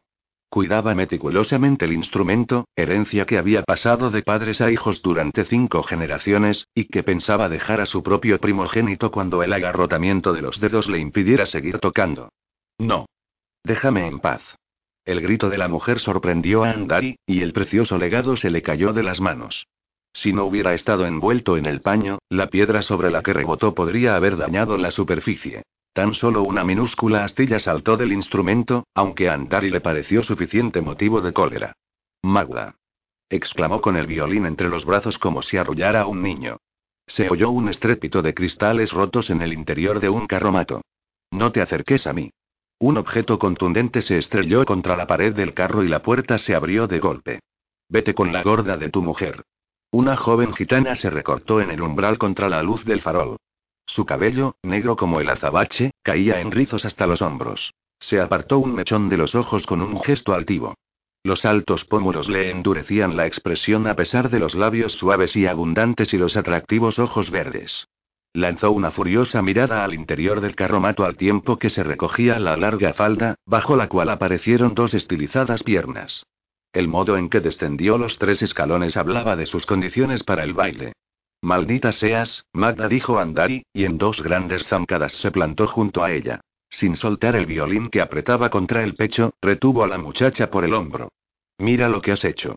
Cuidaba 0.54 0.94
meticulosamente 0.94 1.84
el 1.84 1.92
instrumento, 1.92 2.68
herencia 2.76 3.26
que 3.26 3.38
había 3.38 3.64
pasado 3.64 4.12
de 4.12 4.22
padres 4.22 4.60
a 4.60 4.70
hijos 4.70 5.02
durante 5.02 5.44
cinco 5.44 5.82
generaciones, 5.82 6.68
y 6.76 6.84
que 6.84 7.02
pensaba 7.02 7.48
dejar 7.48 7.80
a 7.80 7.86
su 7.86 8.04
propio 8.04 8.38
primogénito 8.38 9.10
cuando 9.10 9.42
el 9.42 9.52
agarrotamiento 9.52 10.32
de 10.32 10.42
los 10.42 10.60
dedos 10.60 10.88
le 10.88 11.00
impidiera 11.00 11.44
seguir 11.44 11.80
tocando. 11.80 12.28
No. 12.78 13.06
Déjame 13.64 14.06
en 14.06 14.20
paz. 14.20 14.42
El 15.04 15.22
grito 15.22 15.50
de 15.50 15.58
la 15.58 15.66
mujer 15.66 15.98
sorprendió 15.98 16.62
a 16.62 16.70
Andari, 16.70 17.18
y 17.26 17.40
el 17.40 17.52
precioso 17.52 17.98
legado 17.98 18.36
se 18.36 18.50
le 18.50 18.62
cayó 18.62 18.92
de 18.92 19.02
las 19.02 19.20
manos. 19.20 19.66
Si 20.12 20.32
no 20.32 20.44
hubiera 20.44 20.72
estado 20.72 21.04
envuelto 21.04 21.56
en 21.56 21.66
el 21.66 21.80
paño, 21.80 22.20
la 22.28 22.46
piedra 22.46 22.82
sobre 22.82 23.10
la 23.10 23.22
que 23.22 23.32
rebotó 23.32 23.74
podría 23.74 24.14
haber 24.14 24.36
dañado 24.36 24.78
la 24.78 24.92
superficie. 24.92 25.64
Tan 25.94 26.12
solo 26.12 26.42
una 26.42 26.64
minúscula 26.64 27.22
astilla 27.22 27.60
saltó 27.60 27.96
del 27.96 28.12
instrumento, 28.12 28.88
aunque 28.94 29.28
a 29.28 29.34
Andari 29.34 29.70
le 29.70 29.80
pareció 29.80 30.24
suficiente 30.24 30.80
motivo 30.80 31.20
de 31.20 31.32
cólera. 31.32 31.76
Magda. 32.20 32.74
exclamó 33.30 33.80
con 33.80 33.96
el 33.96 34.08
violín 34.08 34.44
entre 34.44 34.68
los 34.68 34.84
brazos 34.84 35.20
como 35.20 35.40
si 35.40 35.56
arrullara 35.56 36.00
a 36.00 36.06
un 36.06 36.20
niño. 36.20 36.56
Se 37.06 37.30
oyó 37.30 37.50
un 37.50 37.68
estrépito 37.68 38.22
de 38.22 38.34
cristales 38.34 38.92
rotos 38.92 39.30
en 39.30 39.40
el 39.40 39.52
interior 39.52 40.00
de 40.00 40.08
un 40.08 40.26
carromato. 40.26 40.82
No 41.30 41.52
te 41.52 41.62
acerques 41.62 42.08
a 42.08 42.12
mí. 42.12 42.32
Un 42.80 42.96
objeto 42.96 43.38
contundente 43.38 44.02
se 44.02 44.16
estrelló 44.16 44.64
contra 44.64 44.96
la 44.96 45.06
pared 45.06 45.32
del 45.32 45.54
carro 45.54 45.84
y 45.84 45.88
la 45.88 46.02
puerta 46.02 46.38
se 46.38 46.56
abrió 46.56 46.88
de 46.88 46.98
golpe. 46.98 47.40
Vete 47.88 48.14
con 48.14 48.32
la 48.32 48.42
gorda 48.42 48.76
de 48.76 48.88
tu 48.88 49.00
mujer. 49.00 49.44
Una 49.92 50.16
joven 50.16 50.54
gitana 50.54 50.96
se 50.96 51.08
recortó 51.08 51.60
en 51.60 51.70
el 51.70 51.82
umbral 51.82 52.18
contra 52.18 52.48
la 52.48 52.64
luz 52.64 52.84
del 52.84 53.00
farol. 53.00 53.36
Su 53.86 54.04
cabello, 54.04 54.56
negro 54.62 54.96
como 54.96 55.20
el 55.20 55.28
azabache, 55.28 55.92
caía 56.02 56.40
en 56.40 56.50
rizos 56.50 56.84
hasta 56.84 57.06
los 57.06 57.22
hombros. 57.22 57.74
Se 58.00 58.20
apartó 58.20 58.58
un 58.58 58.74
mechón 58.74 59.08
de 59.08 59.16
los 59.16 59.34
ojos 59.34 59.66
con 59.66 59.80
un 59.80 60.00
gesto 60.00 60.34
altivo. 60.34 60.74
Los 61.22 61.44
altos 61.44 61.84
pómulos 61.84 62.28
le 62.28 62.50
endurecían 62.50 63.16
la 63.16 63.26
expresión 63.26 63.86
a 63.86 63.94
pesar 63.94 64.28
de 64.28 64.40
los 64.40 64.54
labios 64.54 64.92
suaves 64.92 65.36
y 65.36 65.46
abundantes 65.46 66.12
y 66.12 66.18
los 66.18 66.36
atractivos 66.36 66.98
ojos 66.98 67.30
verdes. 67.30 67.86
Lanzó 68.34 68.72
una 68.72 68.90
furiosa 68.90 69.40
mirada 69.42 69.84
al 69.84 69.94
interior 69.94 70.40
del 70.40 70.56
carromato 70.56 71.04
al 71.04 71.16
tiempo 71.16 71.58
que 71.58 71.70
se 71.70 71.84
recogía 71.84 72.38
la 72.40 72.56
larga 72.56 72.92
falda, 72.92 73.36
bajo 73.46 73.76
la 73.76 73.88
cual 73.88 74.10
aparecieron 74.10 74.74
dos 74.74 74.92
estilizadas 74.92 75.62
piernas. 75.62 76.26
El 76.72 76.88
modo 76.88 77.16
en 77.16 77.30
que 77.30 77.40
descendió 77.40 77.96
los 77.96 78.18
tres 78.18 78.42
escalones 78.42 78.96
hablaba 78.96 79.36
de 79.36 79.46
sus 79.46 79.64
condiciones 79.64 80.24
para 80.24 80.42
el 80.42 80.52
baile. 80.52 80.92
Maldita 81.44 81.92
seas, 81.92 82.46
Magda 82.54 82.88
dijo 82.88 83.18
Andari, 83.18 83.66
y 83.74 83.84
en 83.84 83.98
dos 83.98 84.22
grandes 84.22 84.66
zancadas 84.66 85.12
se 85.12 85.30
plantó 85.30 85.66
junto 85.66 86.02
a 86.02 86.10
ella. 86.10 86.40
Sin 86.70 86.96
soltar 86.96 87.36
el 87.36 87.44
violín 87.44 87.90
que 87.90 88.00
apretaba 88.00 88.48
contra 88.48 88.82
el 88.82 88.94
pecho, 88.94 89.34
retuvo 89.42 89.84
a 89.84 89.86
la 89.86 89.98
muchacha 89.98 90.50
por 90.50 90.64
el 90.64 90.72
hombro. 90.72 91.10
Mira 91.58 91.90
lo 91.90 92.00
que 92.00 92.12
has 92.12 92.24
hecho. 92.24 92.54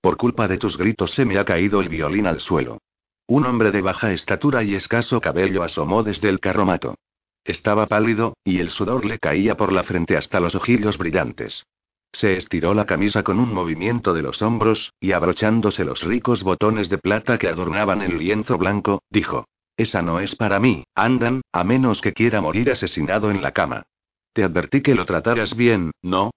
Por 0.00 0.16
culpa 0.16 0.46
de 0.46 0.56
tus 0.56 0.78
gritos 0.78 1.10
se 1.14 1.24
me 1.24 1.36
ha 1.36 1.44
caído 1.44 1.80
el 1.80 1.88
violín 1.88 2.28
al 2.28 2.38
suelo. 2.38 2.78
Un 3.26 3.44
hombre 3.44 3.72
de 3.72 3.82
baja 3.82 4.12
estatura 4.12 4.62
y 4.62 4.76
escaso 4.76 5.20
cabello 5.20 5.64
asomó 5.64 6.04
desde 6.04 6.28
el 6.28 6.38
carromato. 6.38 6.94
Estaba 7.42 7.86
pálido, 7.86 8.36
y 8.44 8.60
el 8.60 8.70
sudor 8.70 9.04
le 9.04 9.18
caía 9.18 9.56
por 9.56 9.72
la 9.72 9.82
frente 9.82 10.16
hasta 10.16 10.38
los 10.38 10.54
ojillos 10.54 10.96
brillantes. 10.96 11.64
Se 12.12 12.36
estiró 12.36 12.74
la 12.74 12.86
camisa 12.86 13.22
con 13.22 13.38
un 13.38 13.52
movimiento 13.52 14.14
de 14.14 14.22
los 14.22 14.42
hombros, 14.42 14.92
y 15.00 15.12
abrochándose 15.12 15.84
los 15.84 16.02
ricos 16.02 16.42
botones 16.42 16.88
de 16.88 16.98
plata 16.98 17.38
que 17.38 17.48
adornaban 17.48 18.02
el 18.02 18.18
lienzo 18.18 18.58
blanco, 18.58 19.02
dijo. 19.10 19.46
Esa 19.76 20.02
no 20.02 20.18
es 20.18 20.34
para 20.34 20.58
mí, 20.58 20.84
andan, 20.94 21.42
a 21.52 21.62
menos 21.62 22.00
que 22.00 22.12
quiera 22.12 22.40
morir 22.40 22.70
asesinado 22.70 23.30
en 23.30 23.42
la 23.42 23.52
cama. 23.52 23.84
Te 24.32 24.42
advertí 24.42 24.82
que 24.82 24.94
lo 24.94 25.06
trataras 25.06 25.56
bien, 25.56 25.92
¿no? 26.02 26.32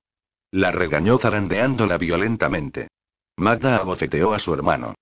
La 0.51 0.71
regañó 0.71 1.17
zarandeándola 1.17 1.97
violentamente. 1.97 2.89
Magda 3.37 3.77
abofeteó 3.77 4.33
a 4.33 4.39
su 4.39 4.53
hermano. 4.53 4.93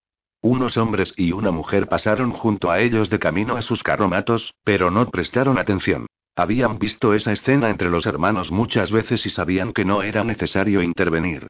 Unos 0.42 0.78
hombres 0.78 1.14
y 1.18 1.34
una 1.34 1.52
mujer 1.52 1.88
pasaron 1.88 2.32
junto 2.32 2.72
a 2.72 2.80
ellos 2.80 3.10
de 3.10 3.20
camino 3.20 3.58
a 3.58 3.62
sus 3.62 3.84
carromatos, 3.84 4.54
pero 4.64 4.90
no 4.90 5.10
prestaron 5.10 5.58
atención. 5.58 6.06
Habían 6.40 6.80
visto 6.80 7.14
esa 7.14 7.34
escena 7.34 7.70
entre 7.70 7.90
los 7.90 8.06
hermanos 8.06 8.50
muchas 8.50 8.92
veces 8.92 9.26
y 9.26 9.30
sabían 9.30 9.74
que 9.74 9.84
no 9.84 10.04
era 10.04 10.24
necesario 10.24 10.82
intervenir. 10.82 11.48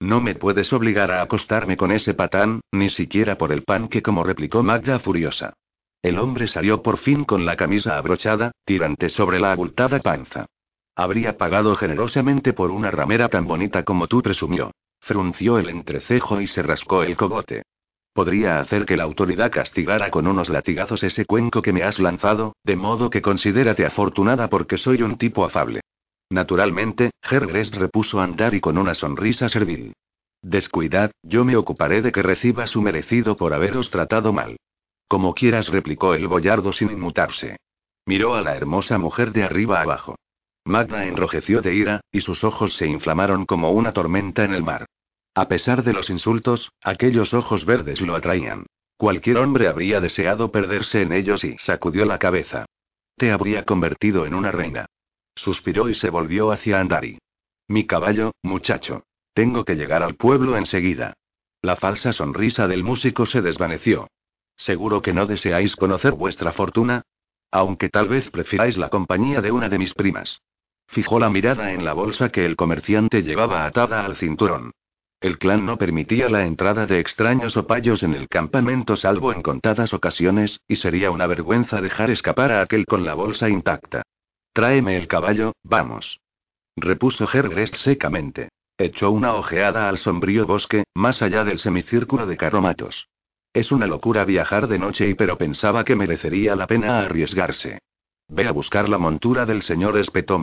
No 0.00 0.20
me 0.20 0.34
puedes 0.34 0.72
obligar 0.72 1.12
a 1.12 1.22
acostarme 1.22 1.76
con 1.76 1.92
ese 1.92 2.12
patán, 2.14 2.60
ni 2.72 2.90
siquiera 2.90 3.38
por 3.38 3.52
el 3.52 3.62
pan 3.62 3.86
que 3.86 4.02
como 4.02 4.24
replicó 4.24 4.64
Magda 4.64 4.98
furiosa. 4.98 5.52
El 6.02 6.18
hombre 6.18 6.48
salió 6.48 6.82
por 6.82 6.98
fin 6.98 7.22
con 7.24 7.46
la 7.46 7.54
camisa 7.54 7.96
abrochada, 7.96 8.50
tirante 8.64 9.10
sobre 9.10 9.38
la 9.38 9.52
abultada 9.52 10.00
panza. 10.00 10.46
Habría 10.96 11.38
pagado 11.38 11.76
generosamente 11.76 12.52
por 12.52 12.72
una 12.72 12.90
ramera 12.90 13.28
tan 13.28 13.46
bonita 13.46 13.84
como 13.84 14.08
tú 14.08 14.22
presumió. 14.22 14.72
Frunció 14.98 15.60
el 15.60 15.68
entrecejo 15.68 16.40
y 16.40 16.48
se 16.48 16.64
rascó 16.64 17.04
el 17.04 17.16
cogote. 17.16 17.62
Podría 18.12 18.60
hacer 18.60 18.84
que 18.84 18.96
la 18.96 19.04
autoridad 19.04 19.50
castigara 19.50 20.10
con 20.10 20.26
unos 20.26 20.50
latigazos 20.50 21.02
ese 21.02 21.24
cuenco 21.24 21.62
que 21.62 21.72
me 21.72 21.82
has 21.82 21.98
lanzado, 21.98 22.54
de 22.62 22.76
modo 22.76 23.08
que 23.08 23.22
considérate 23.22 23.86
afortunada 23.86 24.48
porque 24.48 24.76
soy 24.76 25.02
un 25.02 25.16
tipo 25.16 25.44
afable. 25.44 25.80
Naturalmente, 26.30 27.10
Hergres 27.22 27.72
repuso 27.72 28.20
andar 28.20 28.54
y 28.54 28.60
con 28.60 28.76
una 28.76 28.94
sonrisa 28.94 29.48
servil. 29.48 29.94
Descuidad, 30.42 31.12
yo 31.22 31.44
me 31.44 31.56
ocuparé 31.56 32.02
de 32.02 32.12
que 32.12 32.22
reciba 32.22 32.66
su 32.66 32.82
merecido 32.82 33.36
por 33.36 33.54
haberos 33.54 33.90
tratado 33.90 34.32
mal. 34.32 34.56
Como 35.08 35.34
quieras, 35.34 35.68
replicó 35.68 36.14
el 36.14 36.26
boyardo 36.26 36.72
sin 36.72 36.90
inmutarse. 36.90 37.56
Miró 38.06 38.34
a 38.34 38.42
la 38.42 38.56
hermosa 38.56 38.98
mujer 38.98 39.32
de 39.32 39.44
arriba 39.44 39.80
abajo. 39.80 40.16
Magda 40.64 41.06
enrojeció 41.06 41.60
de 41.60 41.74
ira, 41.74 42.00
y 42.10 42.20
sus 42.20 42.44
ojos 42.44 42.76
se 42.76 42.86
inflamaron 42.86 43.46
como 43.46 43.70
una 43.70 43.92
tormenta 43.92 44.44
en 44.44 44.54
el 44.54 44.62
mar. 44.62 44.86
A 45.34 45.48
pesar 45.48 45.82
de 45.82 45.94
los 45.94 46.10
insultos, 46.10 46.72
aquellos 46.82 47.32
ojos 47.32 47.64
verdes 47.64 48.00
lo 48.02 48.14
atraían. 48.14 48.66
Cualquier 48.98 49.38
hombre 49.38 49.66
habría 49.66 50.00
deseado 50.00 50.52
perderse 50.52 51.02
en 51.02 51.12
ellos 51.12 51.42
y 51.42 51.56
sacudió 51.58 52.04
la 52.04 52.18
cabeza. 52.18 52.66
Te 53.16 53.32
habría 53.32 53.64
convertido 53.64 54.26
en 54.26 54.34
una 54.34 54.52
reina. 54.52 54.86
Suspiró 55.34 55.88
y 55.88 55.94
se 55.94 56.10
volvió 56.10 56.52
hacia 56.52 56.80
Andari. 56.80 57.18
Mi 57.66 57.86
caballo, 57.86 58.32
muchacho. 58.42 59.04
Tengo 59.32 59.64
que 59.64 59.74
llegar 59.74 60.02
al 60.02 60.16
pueblo 60.16 60.56
enseguida. 60.58 61.14
La 61.62 61.76
falsa 61.76 62.12
sonrisa 62.12 62.68
del 62.68 62.84
músico 62.84 63.24
se 63.24 63.40
desvaneció. 63.40 64.08
¿Seguro 64.56 65.00
que 65.00 65.14
no 65.14 65.26
deseáis 65.26 65.76
conocer 65.76 66.12
vuestra 66.12 66.52
fortuna? 66.52 67.02
Aunque 67.50 67.88
tal 67.88 68.08
vez 68.08 68.30
prefiráis 68.30 68.76
la 68.76 68.90
compañía 68.90 69.40
de 69.40 69.50
una 69.50 69.68
de 69.70 69.78
mis 69.78 69.94
primas. 69.94 70.42
Fijó 70.88 71.18
la 71.18 71.30
mirada 71.30 71.72
en 71.72 71.84
la 71.84 71.94
bolsa 71.94 72.28
que 72.28 72.44
el 72.44 72.56
comerciante 72.56 73.22
llevaba 73.22 73.64
atada 73.64 74.04
al 74.04 74.16
cinturón. 74.16 74.72
El 75.22 75.38
clan 75.38 75.64
no 75.64 75.78
permitía 75.78 76.28
la 76.28 76.44
entrada 76.44 76.84
de 76.84 76.98
extraños 76.98 77.56
o 77.56 77.64
en 77.70 78.14
el 78.14 78.28
campamento 78.28 78.96
salvo 78.96 79.32
en 79.32 79.40
contadas 79.40 79.94
ocasiones, 79.94 80.60
y 80.66 80.76
sería 80.76 81.12
una 81.12 81.28
vergüenza 81.28 81.80
dejar 81.80 82.10
escapar 82.10 82.50
a 82.50 82.60
aquel 82.60 82.86
con 82.86 83.04
la 83.04 83.14
bolsa 83.14 83.48
intacta. 83.48 84.02
Tráeme 84.52 84.96
el 84.96 85.06
caballo, 85.06 85.52
vamos. 85.62 86.18
Repuso 86.74 87.28
Hergrest 87.32 87.76
secamente. 87.76 88.48
Echó 88.76 89.12
una 89.12 89.34
ojeada 89.34 89.88
al 89.88 89.98
sombrío 89.98 90.44
bosque, 90.44 90.84
más 90.92 91.22
allá 91.22 91.44
del 91.44 91.60
semicírculo 91.60 92.26
de 92.26 92.36
carromatos. 92.36 93.06
Es 93.52 93.70
una 93.70 93.86
locura 93.86 94.24
viajar 94.24 94.66
de 94.66 94.80
noche 94.80 95.08
y 95.08 95.14
pero 95.14 95.38
pensaba 95.38 95.84
que 95.84 95.94
merecería 95.94 96.56
la 96.56 96.66
pena 96.66 96.98
arriesgarse. 96.98 97.78
Ve 98.26 98.48
a 98.48 98.52
buscar 98.52 98.88
la 98.88 98.98
montura 98.98 99.46
del 99.46 99.62
señor 99.62 99.98
espetó 99.98 100.40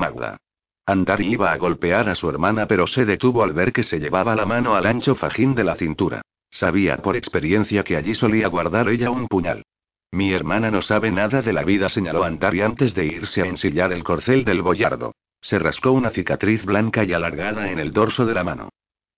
Magda. 0.90 1.00
Andar 1.00 1.22
iba 1.22 1.52
a 1.52 1.58
golpear 1.58 2.10
a 2.10 2.16
su 2.16 2.30
hermana, 2.30 2.66
pero 2.66 2.88
se 2.88 3.06
detuvo 3.06 3.44
al 3.44 3.54
ver 3.54 3.72
que 3.72 3.84
se 3.84 4.00
llevaba 4.00 4.36
la 4.36 4.46
mano 4.46 4.76
al 4.76 4.86
ancho 4.86 5.16
fajín 5.16 5.56
de 5.56 5.64
la 5.64 5.76
cintura. 5.76 6.22
Sabía 6.50 6.98
por 6.98 7.16
experiencia 7.16 7.84
que 7.84 7.96
allí 7.96 8.16
solía 8.16 8.48
guardar 8.48 8.90
ella 8.90 9.12
un 9.12 9.28
puñal. 9.28 9.64
Mi 10.12 10.34
hermana 10.34 10.72
no 10.72 10.82
sabe 10.82 11.12
nada 11.12 11.42
de 11.42 11.54
la 11.54 11.64
vida, 11.64 11.90
señaló 11.90 12.24
Antari 12.24 12.62
antes 12.62 12.96
de 12.96 13.06
irse 13.06 13.44
a 13.44 13.46
ensillar 13.46 13.94
el 13.94 14.04
corcel 14.04 14.44
del 14.44 14.64
boyardo. 14.64 15.14
Se 15.42 15.60
rascó 15.60 15.92
una 15.92 16.10
cicatriz 16.10 16.66
blanca 16.66 17.04
y 17.04 17.14
alargada 17.14 17.72
en 17.72 17.80
el 17.80 17.94
dorso 17.94 18.26
de 18.26 18.34
la 18.34 18.44
mano. 18.44 18.70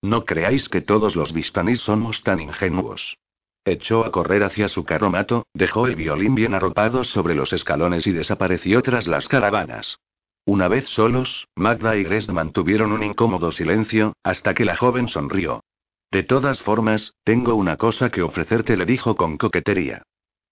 No 0.02 0.24
creáis 0.24 0.68
que 0.68 0.82
todos 0.82 1.16
los 1.16 1.32
vistanís 1.32 1.80
somos 1.80 2.22
tan 2.22 2.40
ingenuos. 2.40 3.16
Echó 3.64 4.04
a 4.04 4.10
correr 4.10 4.42
hacia 4.42 4.68
su 4.68 4.84
carromato, 4.84 5.46
dejó 5.54 5.86
el 5.86 5.96
violín 5.96 6.34
bien 6.34 6.52
arropado 6.52 7.04
sobre 7.04 7.34
los 7.34 7.52
escalones 7.52 8.06
y 8.06 8.12
desapareció 8.12 8.82
tras 8.82 9.06
las 9.06 9.28
caravanas. 9.28 9.98
Una 10.44 10.66
vez 10.66 10.88
solos, 10.88 11.46
Magda 11.54 11.96
y 11.96 12.02
Grest 12.02 12.30
mantuvieron 12.30 12.90
un 12.90 13.04
incómodo 13.04 13.52
silencio, 13.52 14.14
hasta 14.24 14.54
que 14.54 14.64
la 14.64 14.76
joven 14.76 15.06
sonrió. 15.06 15.62
De 16.10 16.24
todas 16.24 16.60
formas, 16.60 17.14
tengo 17.22 17.54
una 17.54 17.76
cosa 17.76 18.10
que 18.10 18.22
ofrecerte, 18.22 18.76
le 18.76 18.84
dijo 18.84 19.14
con 19.14 19.38
coquetería. 19.38 20.02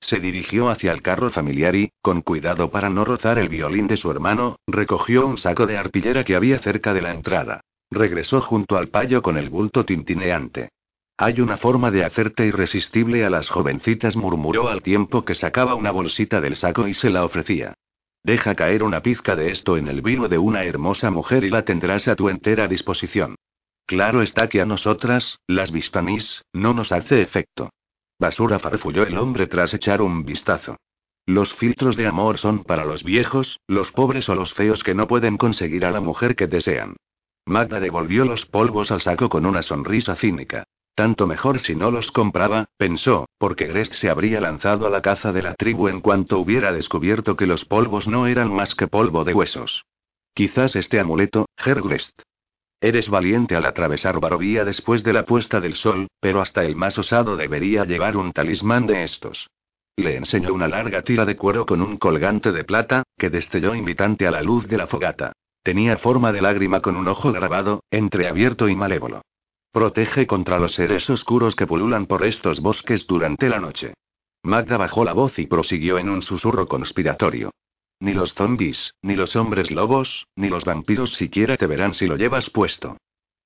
Se 0.01 0.21
dirigió 0.21 0.71
hacia 0.71 0.93
el 0.93 1.03
carro 1.03 1.31
familiar 1.31 1.75
y, 1.75 1.91
con 2.01 2.23
cuidado 2.23 2.71
para 2.71 2.89
no 2.89 3.05
rozar 3.05 3.39
el 3.39 3.49
violín 3.49 3.89
de 3.89 3.97
su 3.97 4.11
hermano, 4.11 4.57
recogió 4.67 5.27
un 5.27 5.39
saco 5.39 5.67
de 5.67 5.77
arpillera 5.77 6.25
que 6.25 6.37
había 6.37 6.61
cerca 6.61 6.95
de 6.95 7.03
la 7.03 7.13
entrada. 7.13 7.61
Regresó 7.91 8.41
junto 8.41 8.77
al 8.79 8.89
payo 8.89 9.21
con 9.21 9.37
el 9.37 9.51
bulto 9.51 9.85
tintineante. 9.85 10.71
Hay 11.19 11.41
una 11.41 11.59
forma 11.59 11.91
de 11.91 12.05
hacerte 12.05 12.47
irresistible 12.47 13.27
a 13.27 13.31
las 13.31 13.51
jovencitas, 13.51 14.17
murmuró 14.17 14.69
al 14.69 14.83
tiempo 14.83 15.25
que 15.25 15.35
sacaba 15.35 15.75
una 15.75 15.91
bolsita 15.91 16.41
del 16.41 16.57
saco 16.57 16.89
y 16.89 16.95
se 16.95 17.11
la 17.11 17.25
ofrecía. 17.25 17.75
Deja 18.23 18.55
caer 18.55 18.83
una 18.83 19.01
pizca 19.01 19.35
de 19.35 19.51
esto 19.51 19.77
en 19.77 19.89
el 19.89 20.03
vino 20.03 20.29
de 20.29 20.39
una 20.39 20.65
hermosa 20.65 21.11
mujer 21.11 21.45
y 21.45 21.51
la 21.51 21.65
tendrás 21.65 22.07
a 22.09 22.17
tu 22.17 22.29
entera 22.29 22.69
disposición. 22.69 23.37
Claro 23.87 24.23
está 24.23 24.49
que 24.49 24.61
a 24.61 24.67
nosotras, 24.67 25.39
las 25.47 25.73
vistanís, 25.73 26.43
no 26.53 26.75
nos 26.75 26.93
hace 26.93 27.23
efecto. 27.23 27.71
Basura 28.19 28.59
farfulló 28.59 29.05
el 29.05 29.17
hombre 29.17 29.47
tras 29.47 29.73
echar 29.75 30.03
un 30.03 30.25
vistazo. 30.25 30.77
Los 31.27 31.55
filtros 31.55 31.97
de 31.97 32.07
amor 32.07 32.39
son 32.39 32.65
para 32.65 32.85
los 32.85 33.05
viejos, 33.05 33.59
los 33.67 33.93
pobres 33.93 34.29
o 34.29 34.35
los 34.35 34.53
feos 34.53 34.85
que 34.85 34.95
no 34.95 35.07
pueden 35.07 35.39
conseguir 35.39 35.85
a 35.85 35.91
la 35.91 36.01
mujer 36.01 36.37
que 36.37 36.47
desean. 36.47 36.97
Magda 37.47 37.81
devolvió 37.81 38.25
los 38.25 38.47
polvos 38.47 38.91
al 38.91 39.01
saco 39.01 39.29
con 39.29 39.47
una 39.47 39.63
sonrisa 39.63 40.17
cínica. 40.17 40.65
Tanto 41.01 41.27
mejor 41.27 41.61
si 41.61 41.75
no 41.75 41.91
los 41.91 42.13
compraba, 42.13 42.67
pensó, 42.77 43.27
porque 43.39 43.67
Grest 43.67 43.95
se 43.95 44.11
habría 44.11 44.39
lanzado 44.39 44.87
a 44.87 44.91
la 44.91 45.01
caza 45.01 45.33
de 45.33 45.41
la 45.41 45.55
tribu 45.55 45.89
en 45.89 46.03
cuanto 46.03 46.39
hubiera 46.39 46.73
descubierto 46.73 47.39
que 47.39 47.47
los 47.47 47.65
polvos 47.65 48.07
no 48.07 48.27
eran 48.27 48.53
más 48.53 48.75
que 48.75 48.87
polvo 48.87 49.25
de 49.25 49.33
huesos. 49.33 49.87
Quizás 50.35 50.77
este 50.77 51.01
amuleto, 51.01 51.49
Hergrest. 51.57 52.21
Eres 52.83 53.09
valiente 53.09 53.57
al 53.57 53.65
atravesar 53.65 54.21
Barovía 54.21 54.67
después 54.67 55.03
de 55.03 55.15
la 55.15 55.25
puesta 55.25 55.59
del 55.59 55.75
sol, 55.75 56.09
pero 56.21 56.43
hasta 56.43 56.67
el 56.67 56.77
más 56.77 56.99
osado 56.99 57.35
debería 57.35 57.87
llevar 57.87 58.19
un 58.19 58.35
talismán 58.35 58.87
de 58.87 59.03
estos. 59.03 59.49
Le 59.97 60.19
enseñó 60.19 60.53
una 60.53 60.69
larga 60.69 61.01
tira 61.01 61.25
de 61.25 61.35
cuero 61.35 61.65
con 61.65 61.81
un 61.81 61.97
colgante 61.97 62.53
de 62.53 62.65
plata, 62.65 63.05
que 63.17 63.31
destelló 63.31 63.75
invitante 63.75 64.27
a 64.27 64.31
la 64.31 64.43
luz 64.43 64.69
de 64.69 64.77
la 64.77 64.87
fogata. 64.87 65.33
Tenía 65.63 65.97
forma 65.97 66.31
de 66.31 66.43
lágrima 66.43 66.83
con 66.83 66.97
un 66.97 67.09
ojo 67.09 67.33
grabado, 67.33 67.85
entreabierto 67.91 68.69
y 68.69 68.77
malévolo. 68.77 69.23
Protege 69.73 70.27
contra 70.27 70.59
los 70.59 70.75
seres 70.75 71.09
oscuros 71.09 71.55
que 71.55 71.67
pululan 71.67 72.07
por 72.07 72.27
estos 72.27 72.61
bosques 72.61 73.07
durante 73.07 73.49
la 73.49 73.61
noche. 73.61 73.95
Magda 74.43 74.77
bajó 74.77 75.05
la 75.05 75.13
voz 75.13 75.39
y 75.39 75.47
prosiguió 75.47 75.99
en 75.99 76.09
un 76.09 76.23
susurro 76.23 76.67
conspiratorio. 76.67 77.53
Ni 78.01 78.13
los 78.13 78.35
zombies, 78.35 78.95
ni 79.03 79.15
los 79.15 79.37
hombres 79.37 79.71
lobos, 79.71 80.27
ni 80.35 80.49
los 80.49 80.65
vampiros 80.65 81.13
siquiera 81.15 81.57
te 81.57 81.67
verán 81.67 81.95
si 81.95 82.09
lo 82.09 82.17
llevas 82.17 82.51
puesto. 82.51 82.97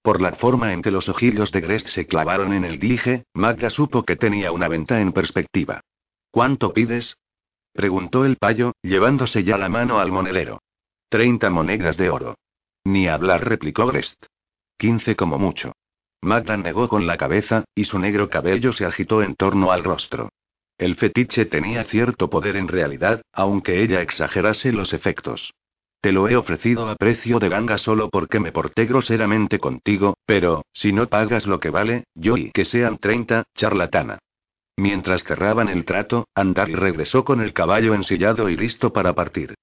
Por 0.00 0.22
la 0.22 0.32
forma 0.32 0.72
en 0.72 0.80
que 0.80 0.90
los 0.90 1.10
ojillos 1.10 1.52
de 1.52 1.60
Grest 1.60 1.88
se 1.88 2.06
clavaron 2.06 2.54
en 2.54 2.64
el 2.64 2.78
dije, 2.78 3.24
Magda 3.34 3.68
supo 3.68 4.04
que 4.04 4.16
tenía 4.16 4.50
una 4.50 4.68
venta 4.68 5.00
en 5.00 5.12
perspectiva. 5.12 5.80
¿Cuánto 6.30 6.72
pides? 6.72 7.18
preguntó 7.72 8.24
el 8.24 8.36
payo, 8.36 8.72
llevándose 8.80 9.44
ya 9.44 9.58
la 9.58 9.68
mano 9.68 9.98
al 9.98 10.10
monedero. 10.10 10.62
Treinta 11.10 11.50
monedas 11.50 11.98
de 11.98 12.08
oro. 12.08 12.36
Ni 12.84 13.08
hablar, 13.08 13.46
replicó 13.46 13.86
Grest. 13.88 14.24
Quince 14.78 15.16
como 15.16 15.38
mucho. 15.38 15.72
Magda 16.24 16.56
negó 16.56 16.88
con 16.88 17.06
la 17.06 17.16
cabeza, 17.16 17.64
y 17.74 17.84
su 17.84 17.98
negro 17.98 18.30
cabello 18.30 18.72
se 18.72 18.86
agitó 18.86 19.22
en 19.22 19.36
torno 19.36 19.70
al 19.70 19.84
rostro. 19.84 20.30
El 20.78 20.96
fetiche 20.96 21.44
tenía 21.44 21.84
cierto 21.84 22.30
poder 22.30 22.56
en 22.56 22.66
realidad, 22.66 23.22
aunque 23.32 23.82
ella 23.82 24.00
exagerase 24.00 24.72
los 24.72 24.92
efectos. 24.92 25.52
Te 26.00 26.12
lo 26.12 26.28
he 26.28 26.36
ofrecido 26.36 26.88
a 26.88 26.96
precio 26.96 27.38
de 27.38 27.48
ganga 27.48 27.78
solo 27.78 28.10
porque 28.10 28.40
me 28.40 28.52
porté 28.52 28.86
groseramente 28.86 29.58
contigo, 29.58 30.16
pero, 30.26 30.64
si 30.72 30.92
no 30.92 31.06
pagas 31.08 31.46
lo 31.46 31.60
que 31.60 31.70
vale, 31.70 32.04
yo 32.14 32.36
y 32.36 32.50
que 32.50 32.64
sean 32.64 32.98
treinta, 32.98 33.44
charlatana. 33.54 34.18
Mientras 34.76 35.22
cerraban 35.22 35.68
el 35.68 35.84
trato, 35.84 36.26
Andari 36.34 36.74
regresó 36.74 37.24
con 37.24 37.40
el 37.40 37.52
caballo 37.52 37.94
ensillado 37.94 38.48
y 38.48 38.56
listo 38.56 38.92
para 38.92 39.14
partir. 39.14 39.54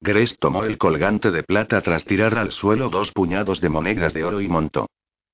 Gres 0.00 0.38
tomó 0.38 0.64
el 0.64 0.78
colgante 0.78 1.30
de 1.30 1.42
plata 1.42 1.80
tras 1.80 2.04
tirar 2.04 2.38
al 2.38 2.52
suelo 2.52 2.88
dos 2.88 3.10
puñados 3.10 3.60
de 3.60 3.68
monedas 3.68 4.14
de 4.14 4.24
oro 4.24 4.40
y 4.40 4.48
montó. 4.48 4.86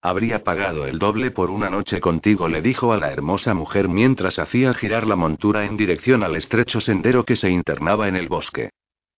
Habría 0.06 0.44
pagado 0.44 0.86
el 0.86 1.00
doble 1.00 1.32
por 1.32 1.50
una 1.50 1.68
noche 1.68 2.00
contigo, 2.00 2.46
le 2.46 2.62
dijo 2.62 2.92
a 2.92 2.96
la 2.96 3.10
hermosa 3.10 3.54
mujer 3.54 3.88
mientras 3.88 4.38
hacía 4.38 4.72
girar 4.72 5.04
la 5.04 5.16
montura 5.16 5.64
en 5.64 5.76
dirección 5.76 6.22
al 6.22 6.36
estrecho 6.36 6.80
sendero 6.80 7.24
que 7.24 7.34
se 7.34 7.50
internaba 7.50 8.06
en 8.06 8.14
el 8.14 8.28
bosque. 8.28 8.70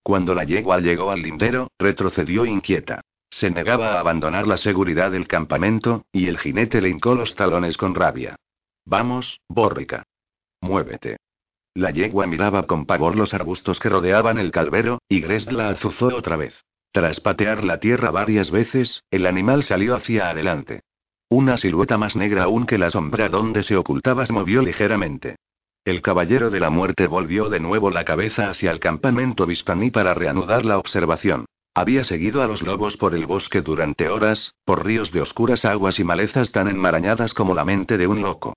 Cuando 0.02 0.34
la 0.34 0.44
yegua 0.44 0.80
llegó 0.80 1.10
al 1.10 1.20
lindero, 1.20 1.68
retrocedió 1.78 2.46
inquieta. 2.46 3.02
Se 3.28 3.50
negaba 3.50 3.96
a 3.96 4.00
abandonar 4.00 4.46
la 4.46 4.56
seguridad 4.56 5.10
del 5.10 5.28
campamento, 5.28 6.06
y 6.10 6.26
el 6.26 6.38
jinete 6.38 6.80
le 6.80 6.88
hincó 6.88 7.14
los 7.14 7.34
talones 7.34 7.76
con 7.76 7.94
rabia. 7.94 8.36
Vamos, 8.86 9.42
bórrica. 9.46 10.04
Muévete. 10.62 11.18
La 11.74 11.90
yegua 11.90 12.26
miraba 12.26 12.62
con 12.62 12.86
pavor 12.86 13.14
los 13.14 13.34
arbustos 13.34 13.78
que 13.78 13.90
rodeaban 13.90 14.38
el 14.38 14.50
calvero, 14.50 15.02
y 15.06 15.20
Gres 15.20 15.52
la 15.52 15.68
azuzó 15.68 16.06
otra 16.06 16.36
vez. 16.36 16.54
Tras 16.92 17.20
patear 17.20 17.64
la 17.64 17.80
tierra 17.80 18.10
varias 18.10 18.50
veces, 18.50 19.02
el 19.10 19.26
animal 19.26 19.62
salió 19.62 19.94
hacia 19.94 20.30
adelante. 20.30 20.80
Una 21.28 21.58
silueta 21.58 21.98
más 21.98 22.16
negra 22.16 22.44
aún 22.44 22.64
que 22.64 22.78
la 22.78 22.90
sombra 22.90 23.28
donde 23.28 23.62
se 23.62 23.76
ocultaba 23.76 24.24
se 24.24 24.32
movió 24.32 24.62
ligeramente. 24.62 25.36
El 25.84 26.02
caballero 26.02 26.50
de 26.50 26.60
la 26.60 26.70
muerte 26.70 27.06
volvió 27.06 27.48
de 27.48 27.60
nuevo 27.60 27.90
la 27.90 28.04
cabeza 28.04 28.50
hacia 28.50 28.70
el 28.70 28.80
campamento 28.80 29.46
Vistaní 29.46 29.90
para 29.90 30.14
reanudar 30.14 30.64
la 30.64 30.78
observación. 30.78 31.44
Había 31.74 32.02
seguido 32.04 32.42
a 32.42 32.46
los 32.46 32.62
lobos 32.62 32.96
por 32.96 33.14
el 33.14 33.26
bosque 33.26 33.60
durante 33.60 34.08
horas, 34.08 34.54
por 34.64 34.84
ríos 34.84 35.12
de 35.12 35.20
oscuras 35.20 35.64
aguas 35.64 35.98
y 35.98 36.04
malezas 36.04 36.50
tan 36.50 36.68
enmarañadas 36.68 37.34
como 37.34 37.54
la 37.54 37.64
mente 37.64 37.96
de 37.98 38.06
un 38.06 38.22
loco. 38.22 38.54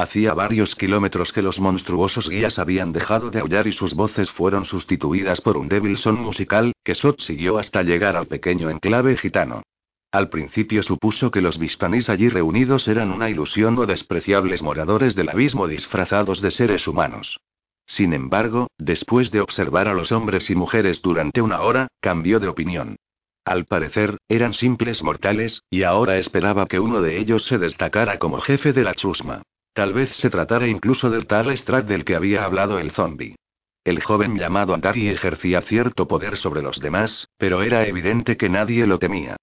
Hacía 0.00 0.32
varios 0.32 0.76
kilómetros 0.76 1.30
que 1.30 1.42
los 1.42 1.60
monstruosos 1.60 2.30
guías 2.30 2.58
habían 2.58 2.90
dejado 2.90 3.30
de 3.30 3.40
aullar 3.40 3.66
y 3.66 3.72
sus 3.72 3.92
voces 3.92 4.30
fueron 4.30 4.64
sustituidas 4.64 5.42
por 5.42 5.58
un 5.58 5.68
débil 5.68 5.98
son 5.98 6.18
musical, 6.18 6.72
que 6.82 6.94
Sot 6.94 7.20
siguió 7.20 7.58
hasta 7.58 7.82
llegar 7.82 8.16
al 8.16 8.26
pequeño 8.26 8.70
enclave 8.70 9.18
gitano. 9.18 9.62
Al 10.10 10.30
principio 10.30 10.82
supuso 10.82 11.30
que 11.30 11.42
los 11.42 11.58
vistanís 11.58 12.08
allí 12.08 12.30
reunidos 12.30 12.88
eran 12.88 13.12
una 13.12 13.28
ilusión 13.28 13.76
o 13.78 13.84
despreciables 13.84 14.62
moradores 14.62 15.14
del 15.14 15.28
abismo 15.28 15.68
disfrazados 15.68 16.40
de 16.40 16.50
seres 16.50 16.88
humanos. 16.88 17.38
Sin 17.84 18.14
embargo, 18.14 18.68
después 18.78 19.30
de 19.30 19.42
observar 19.42 19.86
a 19.86 19.92
los 19.92 20.12
hombres 20.12 20.48
y 20.48 20.54
mujeres 20.54 21.02
durante 21.02 21.42
una 21.42 21.60
hora, 21.60 21.88
cambió 22.00 22.40
de 22.40 22.48
opinión. 22.48 22.96
Al 23.44 23.66
parecer, 23.66 24.16
eran 24.30 24.54
simples 24.54 25.02
mortales, 25.02 25.62
y 25.68 25.82
ahora 25.82 26.16
esperaba 26.16 26.64
que 26.64 26.80
uno 26.80 27.02
de 27.02 27.18
ellos 27.18 27.44
se 27.44 27.58
destacara 27.58 28.18
como 28.18 28.40
jefe 28.40 28.72
de 28.72 28.82
la 28.82 28.94
chusma. 28.94 29.42
Tal 29.72 29.92
vez 29.92 30.10
se 30.16 30.30
tratara 30.30 30.66
incluso 30.66 31.10
del 31.10 31.26
tal 31.26 31.56
Strat 31.56 31.86
del 31.86 32.04
que 32.04 32.16
había 32.16 32.44
hablado 32.44 32.78
el 32.78 32.90
zombie. 32.90 33.36
El 33.84 34.02
joven 34.02 34.36
llamado 34.36 34.74
Andari 34.74 35.08
ejercía 35.08 35.62
cierto 35.62 36.06
poder 36.06 36.36
sobre 36.36 36.60
los 36.60 36.80
demás, 36.80 37.28
pero 37.38 37.62
era 37.62 37.86
evidente 37.86 38.36
que 38.36 38.48
nadie 38.48 38.86
lo 38.86 38.98
temía. 38.98 39.36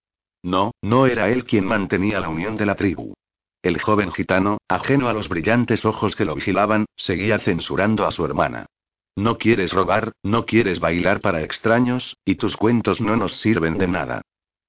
No, 0.43 0.71
no 0.81 1.07
era 1.07 1.29
él 1.29 1.45
quien 1.45 1.65
mantenía 1.65 2.19
la 2.19 2.29
unión 2.29 2.57
de 2.57 2.65
la 2.65 2.75
tribu. 2.75 3.13
El 3.63 3.81
joven 3.81 4.11
gitano, 4.11 4.59
ajeno 4.67 5.09
a 5.09 5.13
los 5.13 5.27
brillantes 5.27 5.85
ojos 5.85 6.15
que 6.15 6.25
lo 6.25 6.35
vigilaban, 6.35 6.85
seguía 6.95 7.39
censurando 7.39 8.05
a 8.05 8.11
su 8.11 8.23
hermana. 8.23 8.67
No 9.15 9.39
quieres 9.39 9.73
robar, 9.73 10.11
no 10.21 10.45
quieres 10.45 10.79
bailar 10.79 11.21
para 11.21 11.41
extraños, 11.41 12.15
y 12.23 12.35
tus 12.35 12.55
cuentos 12.55 13.01
no 13.01 13.15
nos 13.17 13.41
sirven 13.41 13.77
de 13.79 13.87
nada. 13.87 14.21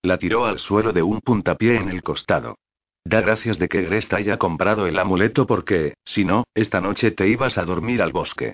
La 0.02 0.16
tiró 0.16 0.46
al 0.46 0.58
suelo 0.58 0.92
de 0.92 1.02
un 1.02 1.20
puntapié 1.20 1.76
en 1.76 1.90
el 1.90 2.02
costado. 2.02 2.56
Da 3.08 3.22
gracias 3.22 3.58
de 3.58 3.70
que 3.70 3.80
Grest 3.80 4.12
haya 4.12 4.36
comprado 4.36 4.86
el 4.86 4.98
amuleto 4.98 5.46
porque, 5.46 5.94
si 6.04 6.26
no, 6.26 6.44
esta 6.54 6.82
noche 6.82 7.10
te 7.10 7.26
ibas 7.26 7.56
a 7.56 7.64
dormir 7.64 8.02
al 8.02 8.12
bosque. 8.12 8.52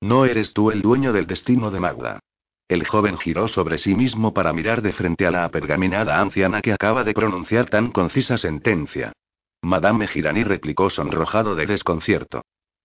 No 0.00 0.26
eres 0.26 0.52
tú 0.52 0.70
el 0.70 0.80
dueño 0.80 1.12
del 1.12 1.26
destino 1.26 1.72
de 1.72 1.80
Magda. 1.80 2.20
El 2.68 2.86
joven 2.86 3.18
giró 3.18 3.48
sobre 3.48 3.78
sí 3.78 3.96
mismo 3.96 4.32
para 4.32 4.52
mirar 4.52 4.80
de 4.80 4.92
frente 4.92 5.26
a 5.26 5.32
la 5.32 5.44
apergaminada 5.44 6.20
anciana 6.20 6.62
que 6.62 6.72
acaba 6.72 7.02
de 7.02 7.14
pronunciar 7.14 7.68
tan 7.68 7.90
concisa 7.90 8.38
sentencia. 8.38 9.12
Madame 9.60 10.06
Girani 10.06 10.44
replicó 10.44 10.88
sonrojado 10.88 11.56
de 11.56 11.66
desconcierto. 11.66 12.42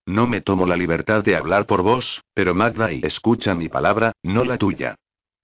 No 0.07 0.25
me 0.25 0.41
tomo 0.41 0.65
la 0.65 0.75
libertad 0.75 1.23
de 1.23 1.35
hablar 1.35 1.67
por 1.67 1.83
vos, 1.83 2.23
pero 2.33 2.55
Magda 2.55 2.91
y 2.91 3.01
escucha 3.05 3.53
mi 3.53 3.69
palabra, 3.69 4.13
no 4.23 4.43
la 4.43 4.57
tuya. 4.57 4.95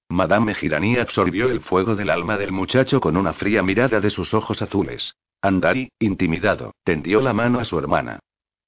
Madame 0.09 0.55
Girani 0.55 0.97
absorbió 0.97 1.51
el 1.51 1.61
fuego 1.61 1.95
del 1.95 2.09
alma 2.09 2.35
del 2.35 2.51
muchacho 2.51 2.99
con 2.99 3.15
una 3.15 3.33
fría 3.33 3.61
mirada 3.61 3.99
de 3.99 4.09
sus 4.09 4.33
ojos 4.33 4.63
azules. 4.63 5.13
Andari, 5.41 5.89
intimidado, 5.99 6.73
tendió 6.83 7.21
la 7.21 7.33
mano 7.33 7.59
a 7.59 7.65
su 7.65 7.77
hermana. 7.77 8.19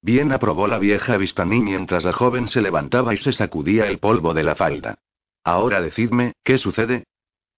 Bien 0.02 0.32
aprobó 0.32 0.66
la 0.66 0.78
vieja 0.78 1.16
Vistaní 1.16 1.60
mientras 1.60 2.04
la 2.04 2.12
joven 2.12 2.48
se 2.48 2.62
levantaba 2.62 3.12
y 3.12 3.18
se 3.18 3.32
sacudía 3.32 3.86
el 3.86 3.98
polvo 3.98 4.32
de 4.32 4.44
la 4.44 4.54
falda. 4.54 4.96
Ahora 5.44 5.80
decidme, 5.80 6.32
¿qué 6.42 6.58
sucede? 6.58 7.04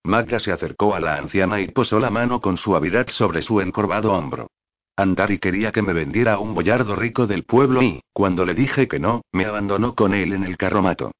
Magda 0.05 0.41
se 0.41 0.51
acercó 0.51 0.95
a 0.95 1.01
la 1.01 1.17
anciana 1.17 1.61
y 1.61 1.69
posó 1.69 2.01
la 2.01 2.11
mano 2.11 2.41
con 2.41 2.57
suavidad 2.57 3.09
sobre 3.09 3.43
su 3.43 3.61
encorvado 3.61 4.13
hombro. 4.13 4.49
Andari 4.97 5.39
quería 5.39 5.73
que 5.73 5.83
me 5.83 5.93
vendiera 5.93 6.39
un 6.39 6.55
boyardo 6.55 6.97
rico 6.97 7.27
del 7.27 7.45
pueblo 7.45 7.83
y, 7.83 8.01
cuando 8.13 8.45
le 8.45 8.55
dije 8.55 8.89
que 8.89 8.99
no, 8.99 9.23
me 9.33 9.47
abandonó 9.47 9.95
con 9.95 10.13
él 10.13 10.33
en 10.33 10.45
el 10.45 10.57
carromato. 10.57 11.13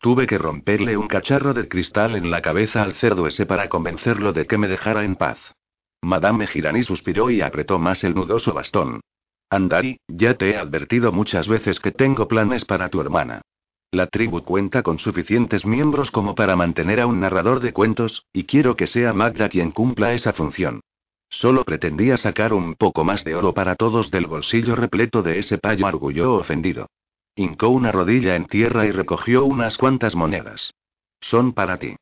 Tuve 0.00 0.26
que 0.26 0.38
romperle 0.38 0.96
un 0.96 1.08
cacharro 1.08 1.54
de 1.54 1.66
cristal 1.66 2.14
en 2.14 2.30
la 2.30 2.40
cabeza 2.40 2.82
al 2.82 2.94
cerdo 2.94 3.26
ese 3.26 3.46
para 3.46 3.68
convencerlo 3.68 4.32
de 4.32 4.46
que 4.46 4.56
me 4.56 4.68
dejara 4.68 5.02
en 5.04 5.16
paz. 5.16 5.38
Madame 6.02 6.46
Girani 6.46 6.82
suspiró 6.82 7.30
y 7.30 7.40
apretó 7.40 7.78
más 7.78 8.04
el 8.04 8.14
nudoso 8.14 8.54
bastón. 8.54 9.00
Andari, 9.50 9.98
ya 10.08 10.34
te 10.34 10.50
he 10.50 10.56
advertido 10.56 11.12
muchas 11.12 11.48
veces 11.48 11.80
que 11.80 11.90
tengo 11.90 12.28
planes 12.28 12.64
para 12.64 12.88
tu 12.88 13.00
hermana. 13.00 13.42
La 13.90 14.06
tribu 14.06 14.42
cuenta 14.42 14.82
con 14.82 14.98
suficientes 14.98 15.64
miembros 15.64 16.10
como 16.10 16.34
para 16.34 16.56
mantener 16.56 17.00
a 17.00 17.06
un 17.06 17.20
narrador 17.20 17.60
de 17.60 17.72
cuentos, 17.72 18.26
y 18.32 18.44
quiero 18.44 18.76
que 18.76 18.86
sea 18.86 19.14
Magda 19.14 19.48
quien 19.48 19.70
cumpla 19.70 20.12
esa 20.12 20.34
función. 20.34 20.80
Solo 21.30 21.64
pretendía 21.64 22.16
sacar 22.16 22.52
un 22.52 22.74
poco 22.74 23.04
más 23.04 23.24
de 23.24 23.34
oro 23.34 23.54
para 23.54 23.76
todos 23.76 24.10
del 24.10 24.26
bolsillo 24.26 24.76
repleto 24.76 25.22
de 25.22 25.38
ese 25.38 25.58
payo 25.58 25.86
argulló 25.86 26.34
ofendido. 26.34 26.88
Hincó 27.34 27.68
una 27.68 27.92
rodilla 27.92 28.36
en 28.36 28.46
tierra 28.46 28.84
y 28.86 28.90
recogió 28.90 29.44
unas 29.44 29.78
cuantas 29.78 30.14
monedas. 30.14 30.74
Son 31.20 31.52
para 31.52 31.78
ti. 31.78 31.96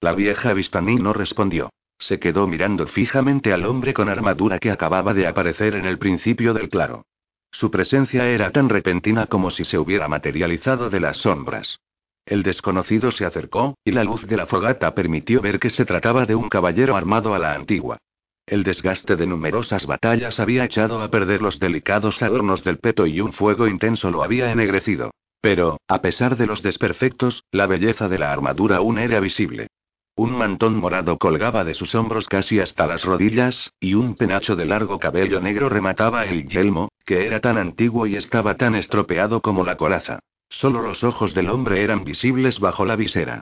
La 0.00 0.12
vieja 0.12 0.52
Vistaní 0.52 0.96
no 0.96 1.12
respondió. 1.12 1.70
Se 2.04 2.18
quedó 2.18 2.46
mirando 2.46 2.86
fijamente 2.86 3.54
al 3.54 3.64
hombre 3.64 3.94
con 3.94 4.10
armadura 4.10 4.58
que 4.58 4.70
acababa 4.70 5.14
de 5.14 5.26
aparecer 5.26 5.74
en 5.74 5.86
el 5.86 5.96
principio 5.96 6.52
del 6.52 6.68
claro. 6.68 7.06
Su 7.50 7.70
presencia 7.70 8.28
era 8.28 8.50
tan 8.50 8.68
repentina 8.68 9.26
como 9.26 9.50
si 9.50 9.64
se 9.64 9.78
hubiera 9.78 10.06
materializado 10.06 10.90
de 10.90 11.00
las 11.00 11.16
sombras. 11.16 11.78
El 12.26 12.42
desconocido 12.42 13.10
se 13.10 13.24
acercó, 13.24 13.78
y 13.82 13.92
la 13.92 14.04
luz 14.04 14.26
de 14.26 14.36
la 14.36 14.46
fogata 14.46 14.94
permitió 14.94 15.40
ver 15.40 15.58
que 15.58 15.70
se 15.70 15.86
trataba 15.86 16.26
de 16.26 16.34
un 16.34 16.50
caballero 16.50 16.94
armado 16.94 17.34
a 17.34 17.38
la 17.38 17.54
antigua. 17.54 17.96
El 18.44 18.64
desgaste 18.64 19.16
de 19.16 19.26
numerosas 19.26 19.86
batallas 19.86 20.38
había 20.40 20.66
echado 20.66 21.00
a 21.00 21.10
perder 21.10 21.40
los 21.40 21.58
delicados 21.58 22.22
adornos 22.22 22.62
del 22.64 22.80
peto 22.80 23.06
y 23.06 23.22
un 23.22 23.32
fuego 23.32 23.66
intenso 23.66 24.10
lo 24.10 24.22
había 24.22 24.52
ennegrecido. 24.52 25.10
Pero, 25.40 25.78
a 25.88 26.02
pesar 26.02 26.36
de 26.36 26.46
los 26.46 26.62
desperfectos, 26.62 27.44
la 27.50 27.66
belleza 27.66 28.10
de 28.10 28.18
la 28.18 28.30
armadura 28.30 28.76
aún 28.76 28.98
era 28.98 29.20
visible. 29.20 29.68
Un 30.16 30.30
mantón 30.38 30.76
morado 30.76 31.18
colgaba 31.18 31.64
de 31.64 31.74
sus 31.74 31.96
hombros 31.96 32.28
casi 32.28 32.60
hasta 32.60 32.86
las 32.86 33.04
rodillas, 33.04 33.72
y 33.80 33.94
un 33.94 34.14
penacho 34.14 34.54
de 34.54 34.64
largo 34.64 35.00
cabello 35.00 35.40
negro 35.40 35.68
remataba 35.68 36.24
el 36.24 36.48
yelmo, 36.48 36.88
que 37.04 37.26
era 37.26 37.40
tan 37.40 37.58
antiguo 37.58 38.06
y 38.06 38.14
estaba 38.14 38.56
tan 38.56 38.76
estropeado 38.76 39.40
como 39.40 39.64
la 39.64 39.76
coraza. 39.76 40.20
Solo 40.48 40.82
los 40.82 41.02
ojos 41.02 41.34
del 41.34 41.50
hombre 41.50 41.82
eran 41.82 42.04
visibles 42.04 42.60
bajo 42.60 42.84
la 42.84 42.94
visera. 42.94 43.40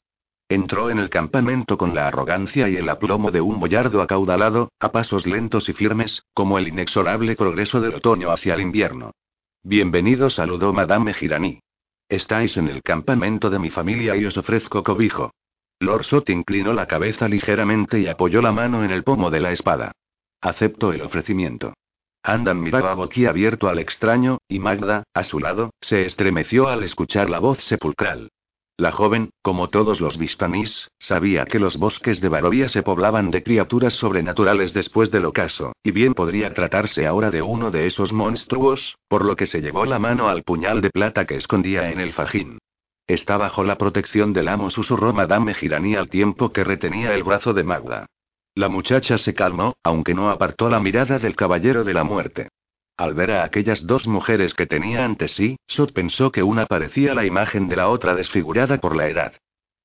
Entró 0.49 0.89
en 0.89 0.97
el 0.97 1.11
campamento 1.11 1.77
con 1.77 1.93
la 1.93 2.07
arrogancia 2.07 2.67
y 2.67 2.75
el 2.75 2.89
aplomo 2.89 3.29
de 3.29 3.41
un 3.41 3.59
boyardo 3.59 4.01
acaudalado, 4.01 4.71
a 4.79 4.91
pasos 4.91 5.27
lentos 5.27 5.69
y 5.69 5.73
firmes, 5.73 6.23
como 6.33 6.57
el 6.57 6.67
inexorable 6.67 7.35
progreso 7.35 7.81
del 7.81 7.95
otoño 7.95 8.31
hacia 8.31 8.55
el 8.55 8.61
invierno. 8.61 9.11
Bienvenido, 9.61 10.31
saludó 10.31 10.73
Madame 10.73 11.13
Girani. 11.13 11.59
Estáis 12.09 12.57
en 12.57 12.67
el 12.67 12.81
campamento 12.81 13.51
de 13.51 13.59
mi 13.59 13.69
familia 13.69 14.15
y 14.15 14.25
os 14.25 14.37
ofrezco 14.37 14.81
cobijo. 14.81 15.31
Lord 15.83 16.05
inclinó 16.27 16.73
la 16.73 16.87
cabeza 16.87 17.27
ligeramente 17.27 17.99
y 17.99 18.07
apoyó 18.07 18.41
la 18.41 18.51
mano 18.51 18.83
en 18.83 18.91
el 18.91 19.03
pomo 19.03 19.29
de 19.29 19.39
la 19.39 19.51
espada. 19.51 19.91
Acepto 20.41 20.91
el 20.93 21.01
ofrecimiento. 21.01 21.73
Andan 22.23 22.61
miraba 22.61 22.93
boquiabierto 22.95 23.67
al 23.67 23.79
extraño, 23.79 24.37
y 24.47 24.59
Magda, 24.59 25.03
a 25.13 25.23
su 25.23 25.39
lado, 25.39 25.71
se 25.81 26.05
estremeció 26.05 26.69
al 26.69 26.83
escuchar 26.83 27.29
la 27.29 27.39
voz 27.39 27.59
sepulcral. 27.59 28.29
La 28.77 28.91
joven, 28.91 29.29
como 29.43 29.69
todos 29.69 30.01
los 30.01 30.17
Vistanís, 30.17 30.89
sabía 30.97 31.45
que 31.45 31.59
los 31.59 31.77
bosques 31.77 32.21
de 32.21 32.29
Barovia 32.29 32.69
se 32.69 32.81
poblaban 32.81 33.29
de 33.29 33.43
criaturas 33.43 33.93
sobrenaturales 33.93 34.73
después 34.73 35.11
del 35.11 35.25
ocaso, 35.25 35.73
y 35.83 35.91
bien 35.91 36.13
podría 36.13 36.53
tratarse 36.53 37.05
ahora 37.05 37.29
de 37.29 37.41
uno 37.41 37.69
de 37.69 37.85
esos 37.85 38.11
monstruos, 38.13 38.97
por 39.07 39.25
lo 39.25 39.35
que 39.35 39.45
se 39.45 39.61
llevó 39.61 39.85
la 39.85 39.99
mano 39.99 40.27
al 40.27 40.43
puñal 40.43 40.81
de 40.81 40.89
plata 40.89 41.25
que 41.25 41.35
escondía 41.35 41.91
en 41.91 41.99
el 41.99 42.13
fajín. 42.13 42.57
Está 43.07 43.37
bajo 43.37 43.63
la 43.63 43.77
protección 43.77 44.31
del 44.31 44.47
amo, 44.47 44.69
susurró 44.69 45.13
Madame 45.13 45.53
Girani 45.53 45.95
al 45.95 46.09
tiempo 46.09 46.53
que 46.53 46.63
retenía 46.63 47.13
el 47.13 47.23
brazo 47.23 47.53
de 47.53 47.63
Magda. 47.63 48.05
La 48.55 48.69
muchacha 48.69 49.17
se 49.17 49.33
calmó, 49.33 49.75
aunque 49.83 50.13
no 50.13 50.29
apartó 50.29 50.69
la 50.69 50.79
mirada 50.79 51.19
del 51.19 51.35
caballero 51.35 51.83
de 51.83 51.93
la 51.93 52.03
muerte. 52.03 52.49
Al 52.95 53.15
ver 53.15 53.31
a 53.31 53.43
aquellas 53.43 53.87
dos 53.87 54.07
mujeres 54.07 54.53
que 54.53 54.67
tenía 54.67 55.03
ante 55.03 55.27
sí, 55.27 55.57
Sot 55.67 55.91
pensó 55.93 56.31
que 56.31 56.43
una 56.43 56.67
parecía 56.67 57.13
la 57.15 57.25
imagen 57.25 57.67
de 57.67 57.75
la 57.75 57.89
otra 57.89 58.13
desfigurada 58.13 58.77
por 58.77 58.95
la 58.95 59.09
edad. 59.09 59.33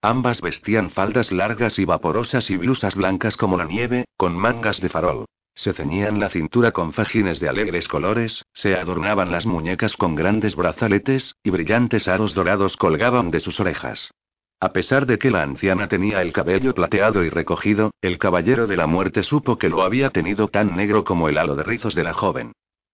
Ambas 0.03 0.41
vestían 0.41 0.91
faldas 0.91 1.33
largas 1.33 1.79
y 1.79 1.85
vaporosas 1.85 2.51
y 2.51 2.57
blusas 2.57 2.95
blancas 2.95 3.37
como 3.37 3.57
la 3.57 3.65
nieve, 3.65 4.05
con 4.17 4.37
mangas 4.37 4.81
de 4.81 4.91
farol. 4.91 5.25
Se 5.59 5.73
ceñían 5.73 6.21
la 6.21 6.29
cintura 6.29 6.71
con 6.71 6.93
fajines 6.93 7.41
de 7.41 7.49
alegres 7.49 7.89
colores, 7.89 8.45
se 8.53 8.77
adornaban 8.77 9.33
las 9.33 9.45
muñecas 9.45 9.97
con 9.97 10.15
grandes 10.15 10.55
brazaletes, 10.55 11.35
y 11.43 11.51
brillantes 11.51 12.07
aros 12.07 12.33
dorados 12.33 12.77
colgaban 12.77 13.33
de 13.33 13.41
sus 13.41 13.59
orejas. 13.59 14.13
A 14.61 14.73
pesar 14.73 15.05
de 15.05 15.19
que 15.19 15.33
la 15.33 15.43
anciana 15.43 15.89
tenía 15.89 16.23
el 16.23 16.33
cabello 16.33 16.75
plateado 16.75 17.25
y 17.25 17.29
recogido, 17.29 17.91
el 18.03 18.19
caballero 18.19 18.69
de 18.69 18.77
la 18.77 18.87
muerte 18.87 19.25
supo 19.25 19.59
que 19.59 19.69
lo 19.69 19.83
había 19.83 20.11
tenido 20.11 20.47
tan 20.47 20.77
negro 20.77 21.03
como 21.03 21.29
el 21.29 21.37
halo 21.37 21.57
de 21.57 21.65
rizos 21.65 21.97
de 21.97 22.05
la 22.05 22.13
joven. 22.13 22.53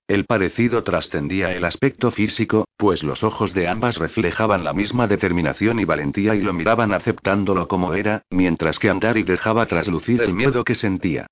El 0.09 0.25
parecido 0.25 0.83
trascendía 0.85 1.53
el 1.53 1.67
aspecto 1.67 2.13
físico, 2.13 2.65
pues 2.79 3.03
los 3.03 3.25
ojos 3.25 3.53
de 3.53 3.69
ambas 3.69 3.99
reflejaban 3.99 4.65
la 4.65 4.73
misma 4.73 5.07
determinación 5.07 5.81
y 5.81 5.85
valentía 5.85 6.35
y 6.35 6.41
lo 6.41 6.55
miraban 6.55 6.95
aceptándolo 6.95 7.69
como 7.69 7.93
era, 7.93 8.23
mientras 8.31 8.79
que 8.79 8.89
Andari 8.89 9.23
dejaba 9.23 9.67
traslucir 9.67 10.23
el 10.23 10.33
miedo 10.33 10.65
que 10.65 10.75
sentía. 10.75 11.27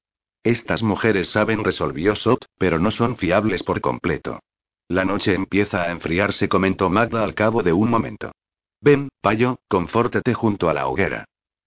Estas 0.45 0.83
mujeres 0.83 1.29
saben, 1.29 1.63
resolvió 1.63 2.17
Sot, 2.17 2.47
pero 2.59 2.79
no 2.79 2.91
son 2.91 3.17
fiables 3.17 3.63
por 3.63 3.81
completo. 3.81 4.41
La 4.89 5.05
noche 5.05 5.35
empieza 5.35 5.83
a 5.83 5.91
enfriarse, 5.91 6.49
comentó 6.49 6.91
Magda 6.91 7.23
al 7.23 7.35
cabo 7.35 7.63
de 7.63 7.73
un 7.73 7.89
momento. 7.89 8.33
Ven, 8.81 9.09
payo, 9.21 9.61
confórtate 9.69 10.35
junto 10.35 10.69
a 10.69 10.75
la 10.75 10.89
hoguera. 10.89 11.25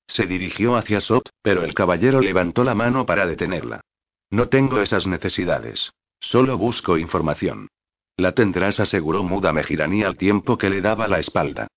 Se 0.07 0.25
dirigió 0.25 0.75
hacia 0.75 0.99
Sot, 0.99 1.29
pero 1.41 1.63
el 1.63 1.73
caballero 1.73 2.19
levantó 2.19 2.63
la 2.63 2.75
mano 2.75 3.05
para 3.05 3.25
detenerla. 3.25 3.81
No 4.29 4.49
tengo 4.49 4.81
esas 4.81 5.07
necesidades. 5.07 5.93
Solo 6.19 6.57
busco 6.57 6.97
información. 6.97 7.69
La 8.17 8.33
tendrás, 8.33 8.79
aseguró 8.79 9.23
Muda 9.23 9.53
Mejirani 9.53 10.03
al 10.03 10.17
tiempo 10.17 10.57
que 10.57 10.69
le 10.69 10.81
daba 10.81 11.07
la 11.07 11.19
espalda. 11.19 11.67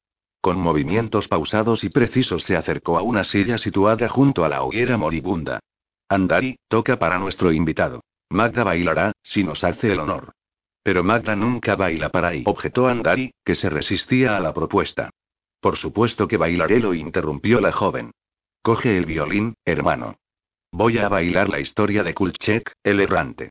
Con 0.41 0.59
movimientos 0.59 1.29
pausados 1.29 1.85
y 1.85 1.89
precisos 1.91 2.43
se 2.45 2.57
acercó 2.57 2.99
a 2.99 3.03
una 3.03 3.25
silla 3.25 3.59
situada 3.59 4.09
junto 4.09 4.45
a 4.45 4.49
la 4.49 4.63
hoguera 4.63 4.97
moribunda. 4.97 5.61
Andari, 6.09 6.59
toca 6.69 6.99
para 6.99 7.19
nuestro 7.19 7.53
invitado. 7.53 8.03
Magda 8.31 8.65
bailará, 8.65 9.13
si 9.23 9.45
nos 9.45 9.63
hace 9.65 9.93
el 9.93 10.01
honor. 10.01 10.33
Pero 10.83 11.05
Magda 11.05 11.37
nunca 11.37 11.77
baila 11.77 12.09
para 12.09 12.29
ahí, 12.29 12.43
objetó 12.47 12.89
Andari, 12.89 13.33
que 13.45 13.55
se 13.55 13.69
resistía 13.69 14.37
a 14.37 14.41
la 14.41 14.55
propuesta. 14.55 15.11
Por 15.61 15.77
supuesto 15.77 16.29
que 16.29 16.37
bailaré, 16.37 16.81
lo 16.81 16.95
interrumpió 16.95 17.61
la 17.61 17.73
joven. 17.73 18.13
Coge 18.63 18.97
el 18.97 19.07
violín, 19.07 19.55
hermano. 19.65 20.17
Voy 20.71 20.99
a 20.99 21.09
bailar 21.09 21.49
la 21.49 21.61
historia 21.61 22.03
de 22.03 22.15
Kulchek, 22.15 22.73
el 22.83 23.01
errante. 23.01 23.51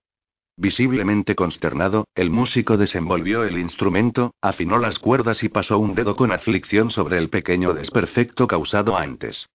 Visiblemente 0.55 1.36
consternado, 1.36 2.08
el 2.16 2.32
músico 2.32 2.78
desenvolvió 2.78 3.43
el 3.43 3.60
instrumento, 3.60 4.34
afinó 4.41 4.80
las 4.80 4.97
cuerdas 4.97 5.43
y 5.43 5.49
pasó 5.49 5.78
un 5.78 5.93
dedo 5.93 6.16
con 6.16 6.32
aflicción 6.32 6.89
sobre 6.89 7.20
el 7.20 7.30
pequeño 7.30 7.74
desperfecto 7.74 8.47
causado 8.47 8.97
antes. 8.97 9.47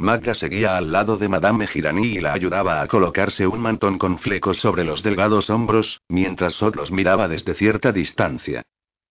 Magda 0.00 0.32
seguía 0.32 0.78
al 0.78 0.92
lado 0.92 1.18
de 1.18 1.28
Madame 1.28 1.66
Girani 1.66 2.06
y 2.06 2.20
la 2.20 2.32
ayudaba 2.32 2.80
a 2.80 2.88
colocarse 2.88 3.46
un 3.46 3.60
mantón 3.60 3.98
con 3.98 4.18
flecos 4.18 4.56
sobre 4.56 4.82
los 4.82 5.02
delgados 5.02 5.50
hombros, 5.50 6.00
mientras 6.08 6.54
Sot 6.54 6.74
los 6.74 6.90
miraba 6.90 7.28
desde 7.28 7.52
cierta 7.52 7.92
distancia. 7.92 8.62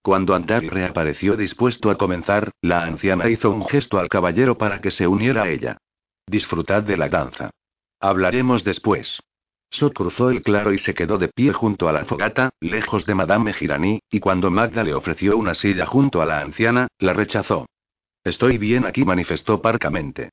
Cuando 0.01 0.33
Andari 0.33 0.67
reapareció 0.67 1.37
dispuesto 1.37 1.91
a 1.91 1.97
comenzar, 1.97 2.51
la 2.61 2.85
anciana 2.85 3.29
hizo 3.29 3.51
un 3.51 3.65
gesto 3.67 3.99
al 3.99 4.09
caballero 4.09 4.57
para 4.57 4.81
que 4.81 4.89
se 4.89 5.05
uniera 5.05 5.43
a 5.43 5.49
ella. 5.49 5.77
Disfrutad 6.25 6.81
de 6.81 6.97
la 6.97 7.07
danza. 7.07 7.51
Hablaremos 7.99 8.63
después. 8.63 9.19
Sot 9.69 9.93
cruzó 9.93 10.31
el 10.31 10.41
claro 10.41 10.73
y 10.73 10.79
se 10.79 10.95
quedó 10.95 11.19
de 11.19 11.27
pie 11.27 11.53
junto 11.53 11.87
a 11.87 11.91
la 11.91 12.05
fogata, 12.05 12.49
lejos 12.59 13.05
de 13.05 13.13
Madame 13.13 13.53
Girani, 13.53 13.99
y 14.09 14.19
cuando 14.19 14.49
Magda 14.49 14.83
le 14.83 14.95
ofreció 14.95 15.37
una 15.37 15.53
silla 15.53 15.85
junto 15.85 16.19
a 16.19 16.25
la 16.25 16.41
anciana, 16.41 16.87
la 16.97 17.13
rechazó. 17.13 17.67
Estoy 18.23 18.57
bien 18.57 18.87
aquí, 18.87 19.05
manifestó 19.05 19.61
parcamente. 19.61 20.31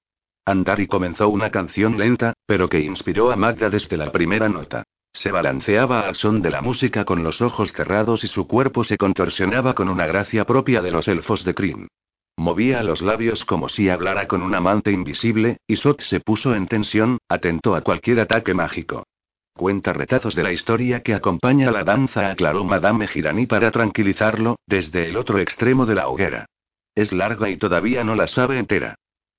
Andari 0.49 0.87
comenzó 0.87 1.29
una 1.29 1.51
canción 1.51 1.99
lenta, 1.99 2.35
pero 2.47 2.69
que 2.69 2.79
inspiró 2.79 3.33
a 3.33 3.37
Magda 3.37 3.69
desde 3.69 3.97
la 3.97 4.13
primera 4.13 4.49
nota. 4.49 4.85
Se 5.13 5.33
balanceaba 5.33 6.03
al 6.03 6.15
son 6.15 6.41
de 6.41 6.51
la 6.51 6.63
música 6.63 7.05
con 7.05 7.25
los 7.25 7.43
ojos 7.43 7.73
cerrados 7.73 8.23
y 8.23 8.29
su 8.29 8.47
cuerpo 8.47 8.85
se 8.85 8.97
contorsionaba 8.97 9.75
con 9.75 9.89
una 9.89 10.07
gracia 10.07 10.45
propia 10.45 10.83
de 10.83 10.93
los 10.93 11.09
elfos 11.09 11.45
de 11.45 11.53
Kryn. 11.53 11.89
Movía 12.37 12.85
los 12.85 13.03
labios 13.03 13.45
como 13.45 13.69
si 13.69 13.89
hablara 13.89 14.29
con 14.29 14.43
un 14.43 14.55
amante 14.55 14.93
invisible, 14.93 15.57
y 15.67 15.77
Sot 15.77 16.01
se 16.03 16.21
puso 16.21 16.55
en 16.55 16.69
tensión, 16.69 17.19
atento 17.29 17.75
a 17.75 17.81
cualquier 17.81 18.21
ataque 18.21 18.55
mágico. 18.55 19.05
Cuenta 19.53 19.95
retazos 19.95 20.37
de 20.37 20.45
la 20.45 20.53
historia 20.53 21.03
que 21.03 21.15
acompaña 21.15 21.71
a 21.71 21.73
la 21.73 21.83
danza, 21.83 22.31
aclaró 22.31 22.63
Madame 22.63 23.09
Girani 23.09 23.47
para 23.47 23.73
tranquilizarlo, 23.73 24.61
desde 24.67 25.09
el 25.09 25.17
otro 25.17 25.41
extremo 25.41 25.87
de 25.87 25.95
la 25.97 26.07
hoguera. 26.07 26.47
Es 26.95 27.11
larga 27.13 27.49
y 27.49 27.57
todavía 27.57 28.05
no 28.05 28.15
la 28.15 28.29
sabe 28.29 28.59
entera. 28.59 28.97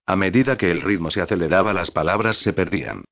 A 0.07 0.15
medida 0.15 0.55
que 0.55 0.71
el 0.71 0.81
ritmo 0.81 1.11
se 1.11 1.21
aceleraba 1.21 1.73
las 1.73 1.91
palabras 1.91 2.37
se 2.37 2.53
perdían. 2.53 3.03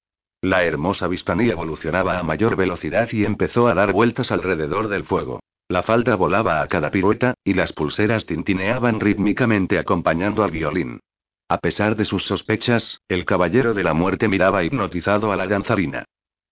La 0.41 0.63
hermosa 0.63 1.07
Vistani 1.07 1.49
evolucionaba 1.49 2.17
a 2.17 2.23
mayor 2.23 2.55
velocidad 2.55 3.09
y 3.11 3.25
empezó 3.25 3.67
a 3.67 3.73
dar 3.73 3.91
vueltas 3.91 4.31
alrededor 4.31 4.87
del 4.87 5.03
fuego. 5.03 5.41
La 5.67 5.83
falda 5.83 6.15
volaba 6.15 6.61
a 6.61 6.67
cada 6.67 6.91
pirueta, 6.91 7.33
y 7.43 7.53
las 7.53 7.73
pulseras 7.73 8.25
tintineaban 8.25 9.01
rítmicamente 9.01 9.77
acompañando 9.77 10.43
al 10.43 10.51
violín. 10.51 11.01
A 11.49 11.57
pesar 11.57 11.97
de 11.97 12.05
sus 12.05 12.23
sospechas, 12.25 13.01
el 13.09 13.25
caballero 13.25 13.73
de 13.73 13.83
la 13.83 13.93
muerte 13.93 14.27
miraba 14.27 14.63
hipnotizado 14.63 15.33
a 15.33 15.35
la 15.35 15.47
danzarina. 15.47 16.05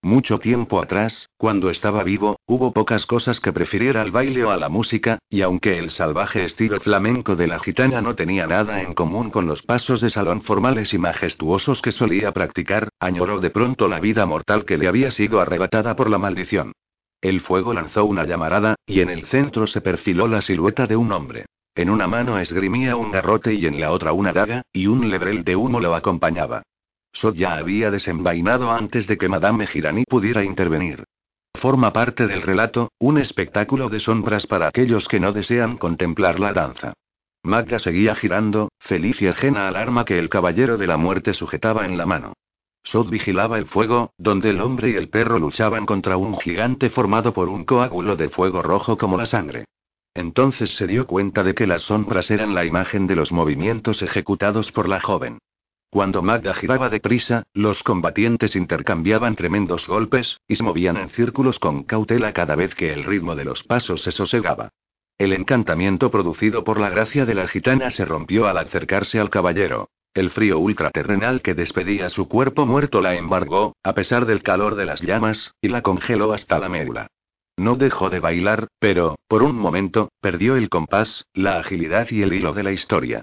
Mucho 0.04 0.38
tiempo 0.38 0.82
atrás, 0.82 1.30
cuando 1.38 1.70
estaba 1.70 2.04
vivo, 2.04 2.36
hubo 2.46 2.74
pocas 2.74 3.06
cosas 3.06 3.40
que 3.40 3.54
prefiriera 3.54 4.02
al 4.02 4.12
baile 4.12 4.44
o 4.44 4.52
a 4.52 4.58
la 4.58 4.68
música, 4.68 5.20
y 5.30 5.44
aunque 5.44 5.80
el 5.80 5.92
salvaje 5.92 6.44
estilo 6.44 6.82
flamenco 6.82 7.38
de 7.38 7.48
la 7.48 7.58
gitana 7.58 8.02
no 8.02 8.14
tenía 8.14 8.46
nada 8.46 8.82
en 8.82 8.96
común 8.96 9.30
con 9.30 9.48
los 9.48 9.62
pasos 9.62 10.02
de 10.02 10.10
salón 10.10 10.42
formales 10.42 10.94
y 10.94 10.98
majestuosos 10.98 11.82
que 11.82 11.94
solía 11.94 12.34
practicar, 12.34 12.90
añoró 13.00 13.40
de 13.40 13.50
pronto 13.50 13.88
la 13.88 14.02
vida 14.02 14.26
mortal 14.26 14.66
que 14.66 14.78
le 14.78 14.90
había 14.90 15.10
sido 15.10 15.40
arrebatada 15.40 15.96
por 15.96 16.10
la 16.10 16.18
maldición. 16.18 16.74
El 17.22 17.40
fuego 17.40 17.74
lanzó 17.74 18.04
una 18.04 18.26
llamarada, 18.26 18.76
y 18.86 19.00
en 19.00 19.10
el 19.10 19.24
centro 19.28 19.68
se 19.68 19.80
perfiló 19.80 20.28
la 20.28 20.42
silueta 20.42 20.86
de 20.86 20.98
un 20.98 21.14
hombre. 21.14 21.46
En 21.76 21.90
una 21.90 22.08
mano 22.08 22.40
esgrimía 22.40 22.98
un 22.98 23.10
garrote 23.10 23.54
y 23.54 23.68
en 23.68 23.80
la 23.80 23.94
otra 23.94 24.12
una 24.12 24.34
daga, 24.34 24.64
y 24.74 24.88
un 24.88 25.10
lebrel 25.10 25.46
de 25.46 25.56
humo 25.56 25.80
lo 25.80 25.96
acompañaba. 25.96 26.64
Sot 27.14 27.36
ya 27.36 27.54
había 27.54 27.92
desenvainado 27.92 28.72
antes 28.72 29.08
de 29.08 29.18
que 29.18 29.30
Madame 29.30 29.68
Girani 29.68 30.04
pudiera 30.04 30.44
intervenir. 30.44 31.06
Forma 31.54 31.94
parte 31.94 32.28
del 32.28 32.42
relato, 32.42 32.92
un 33.00 33.20
espectáculo 33.20 33.88
de 33.88 34.00
sombras 34.00 34.48
para 34.48 34.68
aquellos 34.68 35.08
que 35.08 35.20
no 35.20 35.32
desean 35.32 35.78
contemplar 35.78 36.40
la 36.40 36.52
danza. 36.52 36.94
Magda 37.44 37.78
seguía 37.78 38.16
girando, 38.16 38.72
feliz 38.80 39.22
y 39.22 39.28
ajena 39.28 39.68
al 39.68 39.76
arma 39.76 40.06
que 40.06 40.18
el 40.18 40.30
caballero 40.30 40.78
de 40.78 40.88
la 40.88 40.98
muerte 40.98 41.34
sujetaba 41.34 41.86
en 41.86 41.98
la 41.98 42.06
mano. 42.06 42.34
Sot 42.84 43.10
vigilaba 43.10 43.58
el 43.58 43.68
fuego, 43.68 44.12
donde 44.18 44.50
el 44.50 44.60
hombre 44.60 44.90
y 44.90 44.96
el 44.96 45.10
perro 45.10 45.40
luchaban 45.40 45.86
contra 45.86 46.18
un 46.18 46.38
gigante 46.38 46.90
formado 46.90 47.34
por 47.34 47.48
un 47.48 47.64
coágulo 47.64 48.16
de 48.16 48.30
fuego 48.30 48.62
rojo 48.62 48.98
como 48.98 49.18
la 49.18 49.26
sangre. 49.26 49.66
Entonces 50.16 50.76
se 50.76 50.88
dio 50.88 51.08
cuenta 51.08 51.44
de 51.44 51.54
que 51.54 51.68
las 51.68 51.84
sombras 51.84 52.30
eran 52.32 52.54
la 52.54 52.66
imagen 52.66 53.08
de 53.08 53.16
los 53.16 53.32
movimientos 53.32 54.02
ejecutados 54.02 54.72
por 54.72 54.90
la 54.90 55.00
joven. 55.00 55.40
Cuando 55.94 56.24
Magda 56.24 56.56
giraba 56.56 56.90
deprisa, 56.90 57.44
los 57.54 57.84
combatientes 57.84 58.56
intercambiaban 58.56 59.36
tremendos 59.36 59.88
golpes, 59.88 60.40
y 60.48 60.56
se 60.56 60.64
movían 60.64 60.98
en 60.98 61.10
círculos 61.10 61.60
con 61.60 61.84
cautela 61.84 62.34
cada 62.34 62.56
vez 62.56 62.74
que 62.74 62.92
el 62.92 63.04
ritmo 63.04 63.36
de 63.36 63.46
los 63.46 63.62
pasos 63.62 64.02
se 64.02 64.10
sosegaba. 64.12 64.70
El 65.20 65.34
encantamiento 65.34 66.10
producido 66.10 66.64
por 66.64 66.80
la 66.80 66.90
gracia 66.90 67.28
de 67.28 67.36
la 67.36 67.48
gitana 67.48 67.92
se 67.92 68.06
rompió 68.06 68.48
al 68.48 68.58
acercarse 68.58 69.20
al 69.20 69.30
caballero. 69.30 69.92
El 70.16 70.32
frío 70.32 70.58
ultraterrenal 70.58 71.44
que 71.44 71.54
despedía 71.54 72.10
su 72.10 72.28
cuerpo 72.28 72.66
muerto 72.66 73.00
la 73.00 73.14
embargó, 73.14 73.76
a 73.84 73.94
pesar 73.94 74.26
del 74.26 74.42
calor 74.42 74.74
de 74.74 74.86
las 74.86 75.04
llamas, 75.04 75.54
y 75.62 75.68
la 75.68 75.84
congeló 75.84 76.34
hasta 76.34 76.58
la 76.58 76.70
médula. 76.70 77.06
No 77.56 77.76
dejó 77.76 78.10
de 78.10 78.20
bailar, 78.20 78.66
pero, 78.80 79.20
por 79.28 79.44
un 79.44 79.56
momento, 79.56 80.10
perdió 80.22 80.56
el 80.56 80.70
compás, 80.70 81.26
la 81.36 81.60
agilidad 81.60 82.08
y 82.10 82.24
el 82.24 82.34
hilo 82.34 82.54
de 82.54 82.64
la 82.64 82.72
historia. 82.72 83.22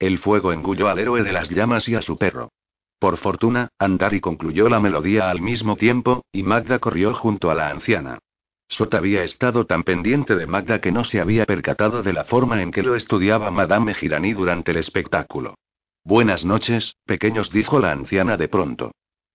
El 0.00 0.18
fuego 0.18 0.52
engulló 0.52 0.88
al 0.88 0.98
héroe 0.98 1.22
de 1.22 1.30
las 1.30 1.50
llamas 1.50 1.86
y 1.86 1.94
a 1.94 2.00
su 2.00 2.16
perro. 2.16 2.48
Por 2.98 3.18
fortuna, 3.18 3.68
Andari 3.78 4.20
concluyó 4.20 4.70
la 4.70 4.80
melodía 4.80 5.30
al 5.30 5.42
mismo 5.42 5.76
tiempo, 5.76 6.24
y 6.32 6.42
Magda 6.42 6.78
corrió 6.78 7.12
junto 7.12 7.50
a 7.50 7.54
la 7.54 7.68
anciana. 7.68 8.18
Sot 8.66 8.94
había 8.94 9.24
estado 9.24 9.66
tan 9.66 9.82
pendiente 9.82 10.36
de 10.36 10.46
Magda 10.46 10.80
que 10.80 10.90
no 10.90 11.04
se 11.04 11.20
había 11.20 11.44
percatado 11.44 12.02
de 12.02 12.14
la 12.14 12.24
forma 12.24 12.62
en 12.62 12.70
que 12.70 12.82
lo 12.82 12.96
estudiaba 12.96 13.50
Madame 13.50 13.92
Girani 13.92 14.32
durante 14.32 14.70
el 14.70 14.78
espectáculo. 14.78 15.56
Buenas 16.02 16.46
noches, 16.46 16.96
pequeños, 17.04 17.50
dijo 17.50 17.78
la 17.78 17.92
anciana 17.92 18.38
de 18.38 18.48
pronto. 18.48 18.92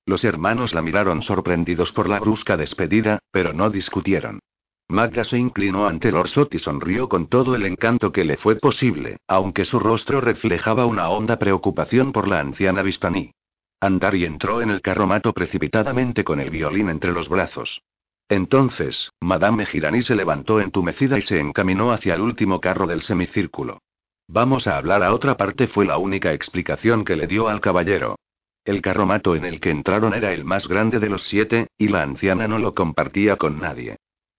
Los 0.08 0.24
hermanos 0.24 0.74
la 0.74 0.82
miraron 0.82 1.22
sorprendidos 1.22 1.92
por 1.92 2.10
la 2.10 2.20
brusca 2.20 2.58
despedida, 2.58 3.20
pero 3.32 3.54
no 3.54 3.70
discutieron. 3.70 4.40
Magda 4.88 5.24
se 5.24 5.40
inclinó 5.40 5.88
ante 5.88 6.10
el 6.10 6.16
Orsot 6.16 6.54
y 6.54 6.60
sonrió 6.60 7.10
con 7.10 7.28
todo 7.28 7.56
el 7.56 7.66
encanto 7.66 8.12
que 8.12 8.24
le 8.24 8.38
fue 8.38 8.58
posible, 8.58 9.18
aunque 9.28 9.66
su 9.66 9.80
rostro 9.80 10.22
reflejaba 10.22 10.86
una 10.86 11.10
honda 11.10 11.40
preocupación 11.40 12.12
por 12.12 12.28
la 12.28 12.40
anciana 12.40 12.84
Vistani. 12.84 13.32
Andari 13.80 14.26
entró 14.26 14.62
en 14.62 14.70
el 14.70 14.82
carromato 14.82 15.34
precipitadamente 15.34 16.24
con 16.24 16.40
el 16.40 16.52
violín 16.52 16.90
entre 16.90 17.12
los 17.12 17.30
brazos. 17.30 17.82
Entonces, 18.30 19.12
Madame 19.22 19.66
Girani 19.66 20.04
se 20.04 20.16
levantó 20.16 20.62
entumecida 20.62 21.18
y 21.18 21.22
se 21.22 21.40
encaminó 21.40 21.92
hacia 21.92 22.14
el 22.14 22.22
último 22.22 22.62
carro 22.62 22.86
del 22.86 23.02
semicírculo. 23.02 23.80
Vamos 24.28 24.68
a 24.68 24.78
hablar 24.78 25.04
a 25.04 25.14
otra 25.14 25.36
parte 25.36 25.68
fue 25.68 25.86
la 25.86 25.98
única 25.98 26.34
explicación 26.34 27.06
que 27.06 27.16
le 27.16 27.28
dio 27.28 27.48
al 27.48 27.60
caballero. 27.60 28.18
El 28.64 28.82
carromato 28.82 29.36
en 29.36 29.46
el 29.46 29.60
que 29.60 29.70
entraron 29.70 30.14
era 30.14 30.32
el 30.32 30.46
más 30.46 30.68
grande 30.68 31.00
de 31.00 31.10
los 31.10 31.24
siete, 31.24 31.68
y 31.78 31.88
la 31.88 32.02
anciana 32.02 32.48
no 32.48 32.58
lo 32.58 32.74
compartía 32.74 33.36
con 33.36 33.60
nadie. 33.60 33.98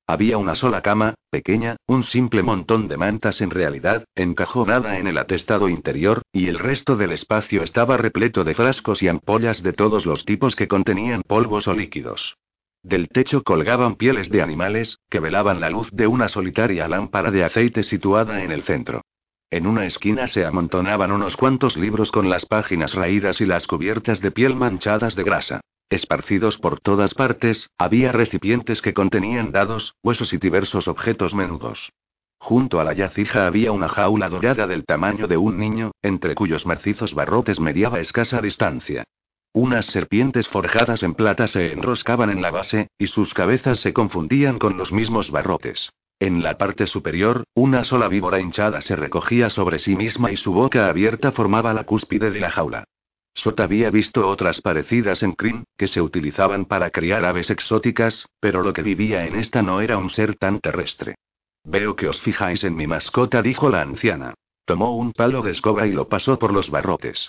Había 0.08 0.38
una 0.38 0.54
sola 0.54 0.82
cama, 0.82 1.16
pequeña, 1.30 1.76
un 1.88 2.04
simple 2.04 2.44
montón 2.44 2.86
de 2.86 2.96
mantas 2.96 3.40
en 3.40 3.50
realidad, 3.50 4.04
encajonada 4.14 4.98
en 4.98 5.08
el 5.08 5.18
atestado 5.18 5.68
interior, 5.68 6.22
y 6.32 6.46
el 6.46 6.60
resto 6.60 6.94
del 6.94 7.10
espacio 7.10 7.64
estaba 7.64 7.96
repleto 7.96 8.44
de 8.44 8.54
frascos 8.54 9.02
y 9.02 9.08
ampollas 9.08 9.64
de 9.64 9.72
todos 9.72 10.06
los 10.06 10.24
tipos 10.24 10.54
que 10.54 10.68
contenían 10.68 11.22
polvos 11.22 11.66
o 11.66 11.74
líquidos. 11.74 12.36
Del 12.84 13.08
techo 13.08 13.42
colgaban 13.42 13.96
pieles 13.96 14.30
de 14.30 14.42
animales, 14.42 15.00
que 15.10 15.18
velaban 15.18 15.60
la 15.60 15.70
luz 15.70 15.90
de 15.90 16.06
una 16.06 16.28
solitaria 16.28 16.86
lámpara 16.86 17.32
de 17.32 17.42
aceite 17.42 17.82
situada 17.82 18.44
en 18.44 18.52
el 18.52 18.62
centro. 18.62 19.02
En 19.50 19.66
una 19.66 19.86
esquina 19.86 20.28
se 20.28 20.44
amontonaban 20.44 21.10
unos 21.10 21.36
cuantos 21.36 21.76
libros 21.76 22.12
con 22.12 22.30
las 22.30 22.46
páginas 22.46 22.94
raídas 22.94 23.40
y 23.40 23.46
las 23.46 23.66
cubiertas 23.66 24.20
de 24.20 24.30
piel 24.30 24.54
manchadas 24.54 25.16
de 25.16 25.24
grasa. 25.24 25.60
Esparcidos 25.88 26.58
por 26.58 26.80
todas 26.80 27.14
partes, 27.14 27.70
había 27.78 28.10
recipientes 28.10 28.82
que 28.82 28.92
contenían 28.92 29.52
dados, 29.52 29.94
huesos 30.02 30.32
y 30.32 30.38
diversos 30.38 30.88
objetos 30.88 31.32
menudos. 31.32 31.92
Junto 32.38 32.80
a 32.80 32.84
la 32.84 32.92
yacija 32.92 33.46
había 33.46 33.70
una 33.70 33.88
jaula 33.88 34.28
dorada 34.28 34.66
del 34.66 34.84
tamaño 34.84 35.28
de 35.28 35.36
un 35.36 35.58
niño, 35.58 35.92
entre 36.02 36.34
cuyos 36.34 36.66
macizos 36.66 37.14
barrotes 37.14 37.60
mediaba 37.60 38.00
escasa 38.00 38.40
distancia. 38.40 39.04
Unas 39.52 39.86
serpientes 39.86 40.48
forjadas 40.48 41.04
en 41.04 41.14
plata 41.14 41.46
se 41.46 41.72
enroscaban 41.72 42.30
en 42.30 42.42
la 42.42 42.50
base, 42.50 42.88
y 42.98 43.06
sus 43.06 43.32
cabezas 43.32 43.78
se 43.78 43.92
confundían 43.92 44.58
con 44.58 44.76
los 44.76 44.92
mismos 44.92 45.30
barrotes. 45.30 45.90
En 46.18 46.42
la 46.42 46.58
parte 46.58 46.86
superior, 46.86 47.44
una 47.54 47.84
sola 47.84 48.08
víbora 48.08 48.40
hinchada 48.40 48.80
se 48.80 48.96
recogía 48.96 49.50
sobre 49.50 49.78
sí 49.78 49.94
misma 49.94 50.32
y 50.32 50.36
su 50.36 50.52
boca 50.52 50.88
abierta 50.88 51.30
formaba 51.30 51.72
la 51.74 51.84
cúspide 51.84 52.30
de 52.32 52.40
la 52.40 52.50
jaula. 52.50 52.84
Sot 53.36 53.60
había 53.60 53.90
visto 53.90 54.26
otras 54.26 54.62
parecidas 54.62 55.22
en 55.22 55.32
Krim, 55.32 55.64
que 55.76 55.88
se 55.88 56.00
utilizaban 56.00 56.64
para 56.64 56.90
criar 56.90 57.26
aves 57.26 57.50
exóticas, 57.50 58.26
pero 58.40 58.62
lo 58.62 58.72
que 58.72 58.82
vivía 58.82 59.26
en 59.26 59.36
esta 59.36 59.62
no 59.62 59.82
era 59.82 59.98
un 59.98 60.08
ser 60.08 60.36
tan 60.36 60.58
terrestre. 60.58 61.16
Veo 61.62 61.96
que 61.96 62.08
os 62.08 62.18
fijáis 62.22 62.64
en 62.64 62.74
mi 62.74 62.86
mascota, 62.86 63.42
dijo 63.42 63.68
la 63.68 63.82
anciana. 63.82 64.34
Tomó 64.64 64.96
un 64.96 65.12
palo 65.12 65.42
de 65.42 65.52
escoba 65.52 65.86
y 65.86 65.92
lo 65.92 66.08
pasó 66.08 66.38
por 66.38 66.52
los 66.52 66.70
barrotes. 66.70 67.28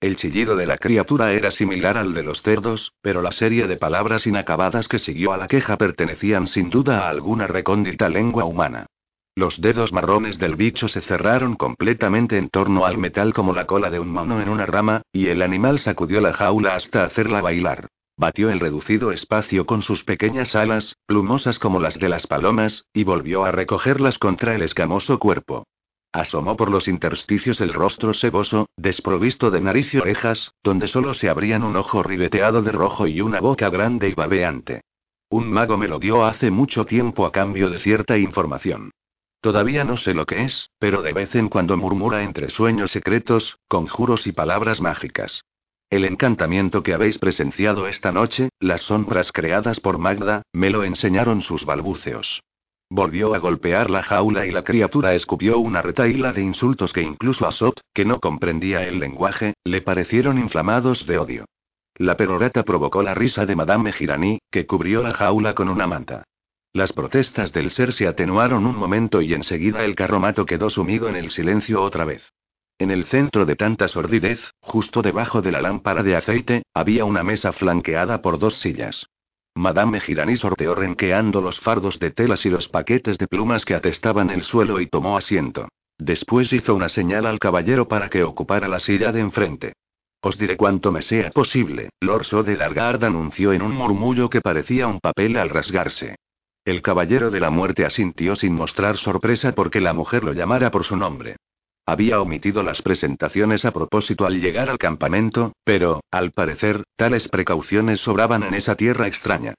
El 0.00 0.14
chillido 0.14 0.54
de 0.54 0.66
la 0.66 0.78
criatura 0.78 1.32
era 1.32 1.50
similar 1.50 1.98
al 1.98 2.14
de 2.14 2.22
los 2.22 2.40
cerdos, 2.42 2.92
pero 3.02 3.20
la 3.20 3.32
serie 3.32 3.66
de 3.66 3.76
palabras 3.76 4.28
inacabadas 4.28 4.86
que 4.86 5.00
siguió 5.00 5.32
a 5.32 5.36
la 5.36 5.48
queja 5.48 5.76
pertenecían 5.76 6.46
sin 6.46 6.70
duda 6.70 7.00
a 7.00 7.08
alguna 7.08 7.48
recóndita 7.48 8.08
lengua 8.08 8.44
humana. 8.44 8.86
Los 9.38 9.60
dedos 9.60 9.92
marrones 9.92 10.40
del 10.40 10.56
bicho 10.56 10.88
se 10.88 11.00
cerraron 11.00 11.54
completamente 11.54 12.38
en 12.38 12.48
torno 12.48 12.86
al 12.86 12.98
metal 12.98 13.32
como 13.32 13.54
la 13.54 13.68
cola 13.68 13.88
de 13.88 14.00
un 14.00 14.08
mono 14.08 14.42
en 14.42 14.48
una 14.48 14.66
rama, 14.66 15.02
y 15.12 15.28
el 15.28 15.42
animal 15.42 15.78
sacudió 15.78 16.20
la 16.20 16.32
jaula 16.32 16.74
hasta 16.74 17.04
hacerla 17.04 17.40
bailar. 17.40 17.86
Batió 18.16 18.50
el 18.50 18.58
reducido 18.58 19.12
espacio 19.12 19.64
con 19.64 19.80
sus 19.80 20.02
pequeñas 20.02 20.56
alas, 20.56 20.96
plumosas 21.06 21.60
como 21.60 21.78
las 21.78 22.00
de 22.00 22.08
las 22.08 22.26
palomas, 22.26 22.86
y 22.92 23.04
volvió 23.04 23.44
a 23.44 23.52
recogerlas 23.52 24.18
contra 24.18 24.56
el 24.56 24.62
escamoso 24.62 25.20
cuerpo. 25.20 25.68
Asomó 26.10 26.56
por 26.56 26.72
los 26.72 26.88
intersticios 26.88 27.60
el 27.60 27.72
rostro 27.72 28.14
seboso, 28.14 28.66
desprovisto 28.76 29.52
de 29.52 29.60
nariz 29.60 29.94
y 29.94 29.98
orejas, 29.98 30.50
donde 30.64 30.88
solo 30.88 31.14
se 31.14 31.28
abrían 31.28 31.62
un 31.62 31.76
ojo 31.76 32.02
ribeteado 32.02 32.60
de 32.62 32.72
rojo 32.72 33.06
y 33.06 33.20
una 33.20 33.38
boca 33.38 33.70
grande 33.70 34.08
y 34.08 34.14
babeante. 34.14 34.80
Un 35.30 35.48
mago 35.48 35.76
me 35.76 35.86
lo 35.86 36.00
dio 36.00 36.24
hace 36.24 36.50
mucho 36.50 36.86
tiempo 36.86 37.24
a 37.24 37.30
cambio 37.30 37.70
de 37.70 37.78
cierta 37.78 38.18
información. 38.18 38.90
Todavía 39.40 39.84
no 39.84 39.96
sé 39.96 40.14
lo 40.14 40.26
que 40.26 40.44
es, 40.44 40.70
pero 40.78 41.02
de 41.02 41.12
vez 41.12 41.34
en 41.36 41.48
cuando 41.48 41.76
murmura 41.76 42.22
entre 42.24 42.48
sueños 42.48 42.90
secretos, 42.90 43.58
conjuros 43.68 44.26
y 44.26 44.32
palabras 44.32 44.80
mágicas. 44.80 45.44
El 45.90 46.04
encantamiento 46.04 46.82
que 46.82 46.92
habéis 46.92 47.18
presenciado 47.18 47.88
esta 47.88 48.12
noche, 48.12 48.50
las 48.58 48.82
sombras 48.82 49.32
creadas 49.32 49.80
por 49.80 49.98
Magda, 49.98 50.42
me 50.52 50.70
lo 50.70 50.84
enseñaron 50.84 51.40
sus 51.40 51.64
balbuceos. 51.64 52.42
Volvió 52.90 53.34
a 53.34 53.38
golpear 53.38 53.90
la 53.90 54.02
jaula 54.02 54.46
y 54.46 54.50
la 54.50 54.64
criatura 54.64 55.14
escupió 55.14 55.58
una 55.58 55.82
retaíla 55.82 56.32
de 56.32 56.42
insultos 56.42 56.92
que 56.92 57.02
incluso 57.02 57.46
a 57.46 57.52
Sot, 57.52 57.80
que 57.94 58.04
no 58.04 58.18
comprendía 58.18 58.82
el 58.82 58.98
lenguaje, 58.98 59.54
le 59.64 59.82
parecieron 59.82 60.38
inflamados 60.38 61.06
de 61.06 61.18
odio. 61.18 61.44
La 61.96 62.16
perorata 62.16 62.64
provocó 62.64 63.02
la 63.02 63.14
risa 63.14 63.46
de 63.46 63.56
Madame 63.56 63.92
Girani, 63.92 64.38
que 64.50 64.66
cubrió 64.66 65.02
la 65.02 65.12
jaula 65.12 65.54
con 65.54 65.68
una 65.68 65.86
manta. 65.86 66.24
Las 66.72 66.92
protestas 66.92 67.52
del 67.52 67.70
ser 67.70 67.92
se 67.92 68.06
atenuaron 68.06 68.66
un 68.66 68.76
momento 68.76 69.22
y 69.22 69.34
enseguida 69.34 69.84
el 69.84 69.94
carromato 69.94 70.46
quedó 70.46 70.70
sumido 70.70 71.08
en 71.08 71.16
el 71.16 71.30
silencio 71.30 71.82
otra 71.82 72.04
vez. 72.04 72.22
En 72.78 72.90
el 72.90 73.06
centro 73.06 73.44
de 73.44 73.56
tanta 73.56 73.88
sordidez, 73.88 74.52
justo 74.60 75.02
debajo 75.02 75.42
de 75.42 75.50
la 75.50 75.60
lámpara 75.60 76.02
de 76.02 76.14
aceite, 76.14 76.62
había 76.74 77.04
una 77.04 77.24
mesa 77.24 77.52
flanqueada 77.52 78.22
por 78.22 78.38
dos 78.38 78.56
sillas. 78.56 79.06
Madame 79.56 79.98
Girani 79.98 80.36
sorteó 80.36 80.76
renqueando 80.76 81.40
los 81.40 81.58
fardos 81.58 81.98
de 81.98 82.12
telas 82.12 82.46
y 82.46 82.50
los 82.50 82.68
paquetes 82.68 83.18
de 83.18 83.26
plumas 83.26 83.64
que 83.64 83.74
atestaban 83.74 84.30
el 84.30 84.44
suelo 84.44 84.80
y 84.80 84.86
tomó 84.86 85.16
asiento. 85.16 85.66
Después 85.98 86.52
hizo 86.52 86.76
una 86.76 86.88
señal 86.88 87.26
al 87.26 87.40
caballero 87.40 87.88
para 87.88 88.08
que 88.08 88.22
ocupara 88.22 88.68
la 88.68 88.78
silla 88.78 89.10
de 89.10 89.18
enfrente. 89.18 89.72
Os 90.20 90.38
diré 90.38 90.56
cuanto 90.56 90.92
me 90.92 91.02
sea 91.02 91.30
posible, 91.30 91.90
Lord 92.00 92.44
de 92.44 92.56
Largard 92.56 93.04
anunció 93.04 93.52
en 93.52 93.62
un 93.62 93.72
murmullo 93.72 94.30
que 94.30 94.40
parecía 94.40 94.86
un 94.86 95.00
papel 95.00 95.36
al 95.36 95.48
rasgarse. 95.48 96.14
El 96.68 96.82
caballero 96.82 97.30
de 97.30 97.40
la 97.40 97.48
muerte 97.48 97.86
asintió 97.86 98.36
sin 98.36 98.52
mostrar 98.52 98.98
sorpresa 98.98 99.52
porque 99.52 99.80
la 99.80 99.94
mujer 99.94 100.22
lo 100.22 100.34
llamara 100.34 100.70
por 100.70 100.84
su 100.84 100.98
nombre. 100.98 101.36
Había 101.86 102.20
omitido 102.20 102.62
las 102.62 102.82
presentaciones 102.82 103.64
a 103.64 103.70
propósito 103.70 104.26
al 104.26 104.38
llegar 104.38 104.68
al 104.68 104.76
campamento, 104.76 105.54
pero, 105.64 106.02
al 106.10 106.32
parecer, 106.32 106.84
tales 106.94 107.26
precauciones 107.28 108.00
sobraban 108.00 108.42
en 108.42 108.52
esa 108.52 108.74
tierra 108.74 109.06
extraña. 109.06 109.54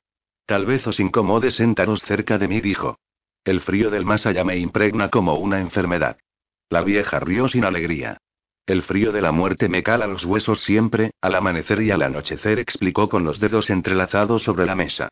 Tal 0.45 0.67
vez 0.67 0.85
os 0.85 0.99
incomode 0.99 1.49
sentaros 1.49 2.03
cerca 2.03 2.37
de 2.37 2.47
mí, 2.47 2.61
dijo. 2.61 2.99
El 3.43 3.61
frío 3.61 3.89
del 3.89 4.05
más 4.05 4.27
allá 4.27 4.43
me 4.43 4.57
impregna 4.57 5.09
como 5.09 5.33
una 5.33 5.61
enfermedad. 5.61 6.19
La 6.69 6.83
vieja 6.83 7.19
rió 7.19 7.47
sin 7.47 7.65
alegría. 7.65 8.19
El 8.67 8.83
frío 8.83 9.11
de 9.11 9.23
la 9.23 9.31
muerte 9.31 9.67
me 9.67 9.81
cala 9.81 10.05
los 10.05 10.25
huesos 10.25 10.59
siempre, 10.59 11.09
al 11.21 11.33
amanecer 11.33 11.81
y 11.81 11.89
al 11.89 12.03
anochecer, 12.03 12.59
explicó 12.59 13.09
con 13.09 13.23
los 13.23 13.39
dedos 13.39 13.71
entrelazados 13.71 14.43
sobre 14.43 14.67
la 14.67 14.75
mesa. 14.75 15.09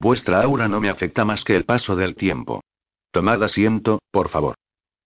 Vuestra 0.00 0.42
aura 0.42 0.66
no 0.66 0.80
me 0.80 0.88
afecta 0.88 1.26
más 1.26 1.44
que 1.44 1.54
el 1.54 1.64
paso 1.64 1.94
del 1.94 2.16
tiempo. 2.16 2.62
Tomad 3.10 3.42
asiento, 3.42 4.00
por 4.10 4.30
favor. 4.30 4.54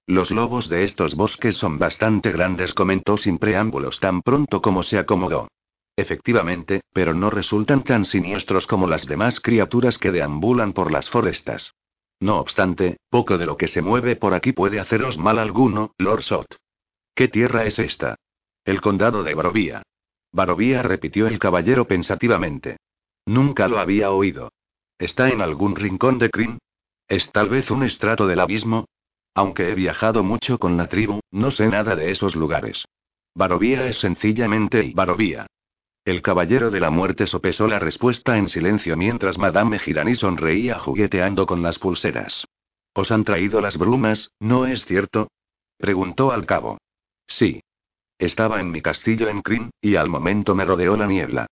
Los 0.06 0.30
lobos 0.30 0.68
de 0.68 0.84
estos 0.84 1.16
bosques 1.16 1.56
son 1.56 1.78
bastante 1.78 2.30
grandes, 2.30 2.74
comentó 2.74 3.16
sin 3.16 3.38
preámbulos 3.38 3.98
tan 3.98 4.22
pronto 4.22 4.62
como 4.62 4.82
se 4.82 4.98
acomodó. 4.98 5.48
Efectivamente, 5.96 6.82
pero 6.92 7.12
no 7.14 7.30
resultan 7.30 7.82
tan 7.82 8.04
siniestros 8.04 8.66
como 8.66 8.86
las 8.86 9.06
demás 9.06 9.40
criaturas 9.40 9.98
que 9.98 10.12
deambulan 10.12 10.72
por 10.72 10.92
las 10.92 11.10
forestas. 11.10 11.74
No 12.20 12.38
obstante, 12.38 12.98
poco 13.10 13.36
de 13.38 13.46
lo 13.46 13.56
que 13.56 13.66
se 13.66 13.82
mueve 13.82 14.14
por 14.14 14.34
aquí 14.34 14.52
puede 14.52 14.78
haceros 14.78 15.18
mal 15.18 15.38
alguno, 15.38 15.92
Lord 15.98 16.22
Sot. 16.22 16.56
¿Qué 17.14 17.28
tierra 17.28 17.64
es 17.64 17.78
esta? 17.78 18.16
El 18.64 18.80
condado 18.80 19.22
de 19.24 19.34
Barovía. 19.34 19.82
Barovía 20.32 20.82
repitió 20.82 21.26
el 21.26 21.38
caballero 21.38 21.86
pensativamente. 21.86 22.76
Nunca 23.26 23.68
lo 23.68 23.78
había 23.78 24.10
oído. 24.10 24.50
¿Está 25.04 25.28
en 25.28 25.42
algún 25.42 25.76
rincón 25.76 26.18
de 26.18 26.30
Kryn? 26.30 26.56
¿Es 27.08 27.30
tal 27.30 27.50
vez 27.50 27.70
un 27.70 27.82
estrato 27.82 28.26
del 28.26 28.40
abismo? 28.40 28.86
Aunque 29.34 29.68
he 29.68 29.74
viajado 29.74 30.24
mucho 30.24 30.58
con 30.58 30.78
la 30.78 30.88
tribu, 30.88 31.20
no 31.30 31.50
sé 31.50 31.68
nada 31.68 31.94
de 31.94 32.10
esos 32.10 32.34
lugares. 32.34 32.86
Barovía 33.34 33.86
es 33.86 33.98
sencillamente 33.98 34.92
Barovía. 34.94 35.46
El 36.06 36.22
caballero 36.22 36.70
de 36.70 36.80
la 36.80 36.88
muerte 36.88 37.26
sopesó 37.26 37.66
la 37.66 37.78
respuesta 37.78 38.38
en 38.38 38.48
silencio 38.48 38.96
mientras 38.96 39.36
Madame 39.36 39.78
Girani 39.78 40.14
sonreía 40.14 40.78
jugueteando 40.78 41.44
con 41.44 41.62
las 41.62 41.78
pulseras. 41.78 42.46
¿Os 42.94 43.10
han 43.10 43.24
traído 43.24 43.60
las 43.60 43.76
brumas, 43.76 44.30
no 44.40 44.64
es 44.64 44.86
cierto? 44.86 45.28
preguntó 45.76 46.32
al 46.32 46.46
cabo. 46.46 46.78
Sí. 47.26 47.60
Estaba 48.18 48.58
en 48.58 48.70
mi 48.70 48.80
castillo 48.80 49.28
en 49.28 49.42
Kryn, 49.42 49.68
y 49.82 49.96
al 49.96 50.08
momento 50.08 50.54
me 50.54 50.64
rodeó 50.64 50.96
la 50.96 51.06
niebla. 51.06 51.46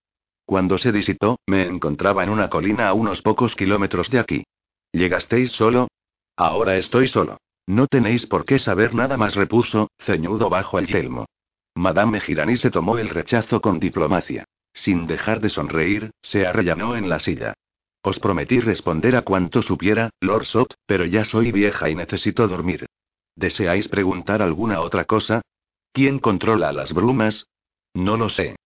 Cuando 0.52 0.76
se 0.76 0.92
disipó, 0.92 1.38
me 1.46 1.62
encontraba 1.62 2.22
en 2.22 2.28
una 2.28 2.50
colina 2.50 2.86
a 2.86 2.92
unos 2.92 3.22
pocos 3.22 3.56
kilómetros 3.56 4.10
de 4.10 4.18
aquí. 4.18 4.44
¿Llegasteis 4.92 5.50
solo? 5.50 5.88
Ahora 6.36 6.76
estoy 6.76 7.08
solo. 7.08 7.38
No 7.66 7.86
tenéis 7.86 8.26
por 8.26 8.44
qué 8.44 8.58
saber 8.58 8.94
nada 8.94 9.16
más, 9.16 9.34
repuso, 9.34 9.88
ceñudo 9.98 10.50
bajo 10.50 10.78
el 10.78 10.88
yelmo. 10.88 11.24
Madame 11.74 12.20
Girani 12.20 12.58
se 12.58 12.70
tomó 12.70 12.98
el 12.98 13.08
rechazo 13.08 13.62
con 13.62 13.80
diplomacia. 13.80 14.44
Sin 14.74 15.06
dejar 15.06 15.40
de 15.40 15.48
sonreír, 15.48 16.10
se 16.20 16.46
arrellanó 16.46 16.96
en 16.96 17.08
la 17.08 17.18
silla. 17.18 17.54
Os 18.02 18.18
prometí 18.18 18.60
responder 18.60 19.16
a 19.16 19.22
cuanto 19.22 19.62
supiera, 19.62 20.10
Lord 20.20 20.44
Sot, 20.44 20.74
pero 20.84 21.06
ya 21.06 21.24
soy 21.24 21.50
vieja 21.50 21.88
y 21.88 21.94
necesito 21.94 22.46
dormir. 22.46 22.84
¿Deseáis 23.36 23.88
preguntar 23.88 24.42
alguna 24.42 24.82
otra 24.82 25.06
cosa? 25.06 25.40
¿Quién 25.94 26.18
controla 26.18 26.74
las 26.74 26.92
brumas? 26.92 27.46
No 27.94 28.18
lo 28.18 28.28
sé. 28.28 28.56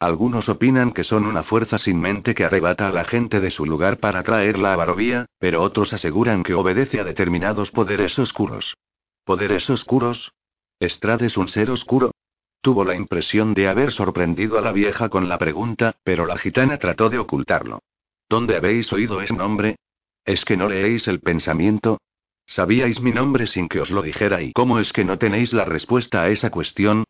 Algunos 0.00 0.48
opinan 0.48 0.92
que 0.92 1.02
son 1.02 1.26
una 1.26 1.42
fuerza 1.42 1.76
sin 1.76 2.00
mente 2.00 2.34
que 2.34 2.44
arrebata 2.44 2.86
a 2.86 2.92
la 2.92 3.04
gente 3.04 3.40
de 3.40 3.50
su 3.50 3.66
lugar 3.66 3.98
para 3.98 4.22
traerla 4.22 4.72
a 4.72 4.76
Barovía, 4.76 5.26
pero 5.40 5.60
otros 5.62 5.92
aseguran 5.92 6.44
que 6.44 6.54
obedece 6.54 7.00
a 7.00 7.04
determinados 7.04 7.72
poderes 7.72 8.16
oscuros. 8.18 8.76
¿Poderes 9.24 9.68
oscuros? 9.68 10.32
¿Estrad 10.78 11.22
es 11.22 11.36
un 11.36 11.48
ser 11.48 11.70
oscuro? 11.70 12.12
Tuvo 12.60 12.84
la 12.84 12.94
impresión 12.94 13.54
de 13.54 13.68
haber 13.68 13.90
sorprendido 13.90 14.56
a 14.58 14.60
la 14.60 14.70
vieja 14.70 15.08
con 15.08 15.28
la 15.28 15.38
pregunta, 15.38 15.96
pero 16.04 16.26
la 16.26 16.38
gitana 16.38 16.78
trató 16.78 17.10
de 17.10 17.18
ocultarlo. 17.18 17.80
¿Dónde 18.28 18.56
habéis 18.56 18.92
oído 18.92 19.20
ese 19.20 19.34
nombre? 19.34 19.76
¿Es 20.24 20.44
que 20.44 20.56
no 20.56 20.68
leéis 20.68 21.08
el 21.08 21.20
pensamiento? 21.20 21.98
¿Sabíais 22.46 23.00
mi 23.00 23.10
nombre 23.10 23.46
sin 23.46 23.68
que 23.68 23.80
os 23.80 23.90
lo 23.90 24.02
dijera 24.02 24.42
y 24.42 24.52
cómo 24.52 24.78
es 24.78 24.92
que 24.92 25.04
no 25.04 25.18
tenéis 25.18 25.52
la 25.52 25.64
respuesta 25.64 26.22
a 26.22 26.28
esa 26.28 26.50
cuestión? 26.50 27.04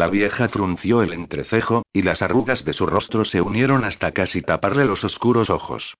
La 0.00 0.08
vieja 0.08 0.48
frunció 0.48 1.02
el 1.02 1.12
entrecejo, 1.12 1.82
y 1.92 2.00
las 2.00 2.22
arrugas 2.22 2.64
de 2.64 2.72
su 2.72 2.86
rostro 2.86 3.26
se 3.26 3.42
unieron 3.42 3.84
hasta 3.84 4.12
casi 4.12 4.40
taparle 4.40 4.86
los 4.86 5.04
oscuros 5.04 5.50
ojos. 5.50 5.94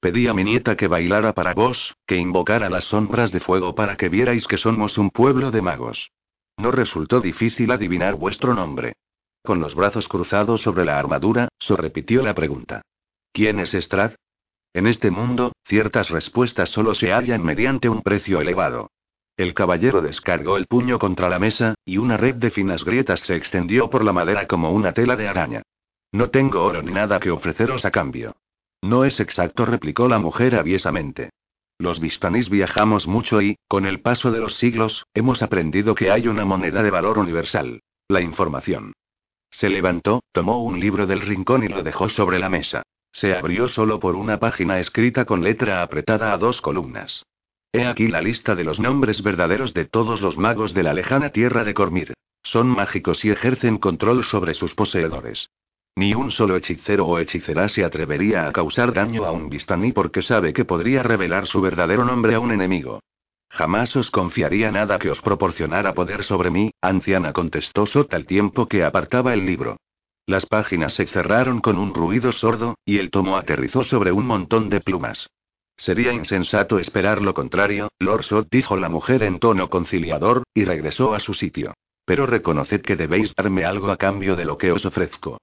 Pedí 0.00 0.26
a 0.26 0.34
mi 0.34 0.42
nieta 0.42 0.76
que 0.76 0.88
bailara 0.88 1.34
para 1.34 1.54
vos, 1.54 1.94
que 2.04 2.16
invocara 2.16 2.68
las 2.68 2.82
sombras 2.86 3.30
de 3.30 3.38
fuego 3.38 3.76
para 3.76 3.96
que 3.96 4.08
vierais 4.08 4.48
que 4.48 4.58
somos 4.58 4.98
un 4.98 5.10
pueblo 5.10 5.52
de 5.52 5.62
magos. 5.62 6.10
No 6.56 6.72
resultó 6.72 7.20
difícil 7.20 7.70
adivinar 7.70 8.16
vuestro 8.16 8.54
nombre. 8.54 8.94
Con 9.44 9.60
los 9.60 9.76
brazos 9.76 10.08
cruzados 10.08 10.60
sobre 10.60 10.84
la 10.84 10.98
armadura, 10.98 11.46
so 11.60 11.76
repitió 11.76 12.24
la 12.24 12.34
pregunta. 12.34 12.82
¿Quién 13.32 13.60
es 13.60 13.72
Strad? 13.72 14.14
En 14.72 14.88
este 14.88 15.12
mundo, 15.12 15.52
ciertas 15.64 16.10
respuestas 16.10 16.70
solo 16.70 16.92
se 16.92 17.12
hallan 17.12 17.44
mediante 17.44 17.88
un 17.88 18.02
precio 18.02 18.40
elevado. 18.40 18.90
El 19.36 19.52
caballero 19.52 20.00
descargó 20.00 20.56
el 20.56 20.66
puño 20.66 20.98
contra 20.98 21.28
la 21.28 21.40
mesa, 21.40 21.74
y 21.84 21.98
una 21.98 22.16
red 22.16 22.36
de 22.36 22.50
finas 22.50 22.84
grietas 22.84 23.20
se 23.20 23.34
extendió 23.34 23.90
por 23.90 24.04
la 24.04 24.12
madera 24.12 24.46
como 24.46 24.70
una 24.70 24.92
tela 24.92 25.16
de 25.16 25.26
araña. 25.26 25.62
No 26.12 26.30
tengo 26.30 26.62
oro 26.62 26.82
ni 26.82 26.92
nada 26.92 27.18
que 27.18 27.32
ofreceros 27.32 27.84
a 27.84 27.90
cambio. 27.90 28.36
No 28.80 29.04
es 29.04 29.18
exacto, 29.18 29.66
replicó 29.66 30.06
la 30.08 30.20
mujer 30.20 30.54
aviesamente. 30.54 31.30
Los 31.78 31.98
Vistanís 31.98 32.48
viajamos 32.48 33.08
mucho 33.08 33.42
y, 33.42 33.56
con 33.66 33.86
el 33.86 34.00
paso 34.00 34.30
de 34.30 34.38
los 34.38 34.54
siglos, 34.54 35.04
hemos 35.12 35.42
aprendido 35.42 35.96
que 35.96 36.12
hay 36.12 36.28
una 36.28 36.44
moneda 36.44 36.84
de 36.84 36.90
valor 36.90 37.18
universal. 37.18 37.80
La 38.06 38.20
información. 38.20 38.92
Se 39.50 39.68
levantó, 39.68 40.22
tomó 40.30 40.62
un 40.62 40.78
libro 40.78 41.06
del 41.08 41.20
rincón 41.20 41.64
y 41.64 41.68
lo 41.68 41.82
dejó 41.82 42.08
sobre 42.08 42.38
la 42.38 42.48
mesa. 42.48 42.82
Se 43.10 43.34
abrió 43.34 43.66
solo 43.66 43.98
por 43.98 44.14
una 44.14 44.38
página 44.38 44.78
escrita 44.78 45.24
con 45.24 45.42
letra 45.42 45.82
apretada 45.82 46.32
a 46.32 46.38
dos 46.38 46.60
columnas. 46.60 47.24
He 47.74 47.84
aquí 47.86 48.06
la 48.06 48.22
lista 48.22 48.54
de 48.54 48.62
los 48.62 48.78
nombres 48.78 49.20
verdaderos 49.20 49.74
de 49.74 49.84
todos 49.84 50.22
los 50.22 50.38
magos 50.38 50.74
de 50.74 50.84
la 50.84 50.94
lejana 50.94 51.30
tierra 51.30 51.64
de 51.64 51.74
Cormir. 51.74 52.14
Son 52.44 52.68
mágicos 52.68 53.24
y 53.24 53.30
ejercen 53.30 53.78
control 53.78 54.22
sobre 54.22 54.54
sus 54.54 54.76
poseedores. 54.76 55.50
Ni 55.96 56.14
un 56.14 56.30
solo 56.30 56.54
hechicero 56.54 57.04
o 57.04 57.18
hechicera 57.18 57.68
se 57.68 57.84
atrevería 57.84 58.46
a 58.46 58.52
causar 58.52 58.92
daño 58.92 59.24
a 59.24 59.32
un 59.32 59.48
Vistani 59.48 59.90
porque 59.90 60.22
sabe 60.22 60.52
que 60.52 60.64
podría 60.64 61.02
revelar 61.02 61.48
su 61.48 61.60
verdadero 61.60 62.04
nombre 62.04 62.36
a 62.36 62.38
un 62.38 62.52
enemigo. 62.52 63.00
Jamás 63.50 63.96
os 63.96 64.08
confiaría 64.12 64.70
nada 64.70 65.00
que 65.00 65.10
os 65.10 65.20
proporcionara 65.20 65.94
poder 65.94 66.22
sobre 66.22 66.50
mí, 66.50 66.70
anciana 66.80 67.32
contestó 67.32 67.86
Sot 67.86 68.14
al 68.14 68.24
tiempo 68.24 68.68
que 68.68 68.84
apartaba 68.84 69.34
el 69.34 69.44
libro. 69.44 69.78
Las 70.26 70.46
páginas 70.46 70.94
se 70.94 71.06
cerraron 71.06 71.60
con 71.60 71.76
un 71.78 71.92
ruido 71.92 72.30
sordo, 72.30 72.76
y 72.84 72.98
el 72.98 73.10
tomo 73.10 73.36
aterrizó 73.36 73.82
sobre 73.82 74.12
un 74.12 74.26
montón 74.28 74.70
de 74.70 74.80
plumas. 74.80 75.28
Sería 75.76 76.12
insensato 76.12 76.78
esperar 76.78 77.20
lo 77.20 77.34
contrario, 77.34 77.88
Lord 77.98 78.24
Sot 78.24 78.48
dijo 78.50 78.76
la 78.76 78.88
mujer 78.88 79.22
en 79.22 79.38
tono 79.38 79.68
conciliador, 79.68 80.44
y 80.54 80.64
regresó 80.64 81.14
a 81.14 81.20
su 81.20 81.34
sitio. 81.34 81.74
Pero 82.04 82.26
reconoced 82.26 82.82
que 82.82 82.96
debéis 82.96 83.34
darme 83.34 83.64
algo 83.64 83.90
a 83.90 83.96
cambio 83.96 84.36
de 84.36 84.44
lo 84.44 84.58
que 84.58 84.72
os 84.72 84.84
ofrezco. 84.84 85.38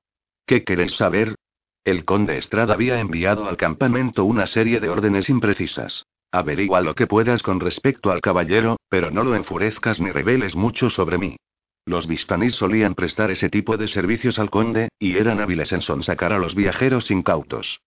¿Qué 0.46 0.64
queréis 0.64 0.94
saber? 0.94 1.36
El 1.84 2.06
conde 2.06 2.38
Estrada 2.38 2.76
había 2.76 3.00
enviado 3.00 3.50
al 3.50 3.58
campamento 3.58 4.24
una 4.24 4.46
serie 4.46 4.80
de 4.80 4.90
órdenes 4.90 5.30
imprecisas. 5.30 6.06
Averigua 6.32 6.82
lo 6.82 6.96
que 6.96 7.08
puedas 7.08 7.44
con 7.44 7.60
respecto 7.60 8.12
al 8.12 8.22
caballero, 8.22 8.78
pero 8.88 9.12
no 9.12 9.24
lo 9.24 9.36
enfurezcas 9.36 10.00
ni 10.00 10.12
reveles 10.12 10.56
mucho 10.56 10.90
sobre 10.90 11.18
mí. 11.18 11.38
Los 11.86 12.08
Vistanís 12.08 12.56
solían 12.56 12.94
prestar 12.94 13.32
ese 13.32 13.50
tipo 13.50 13.76
de 13.76 13.88
servicios 13.88 14.38
al 14.38 14.52
conde, 14.52 14.90
y 15.00 15.18
eran 15.18 15.40
hábiles 15.40 15.72
en 15.74 15.82
sonsacar 15.82 16.32
a 16.32 16.38
los 16.38 16.54
viajeros 16.54 17.10
incautos. 17.10 17.82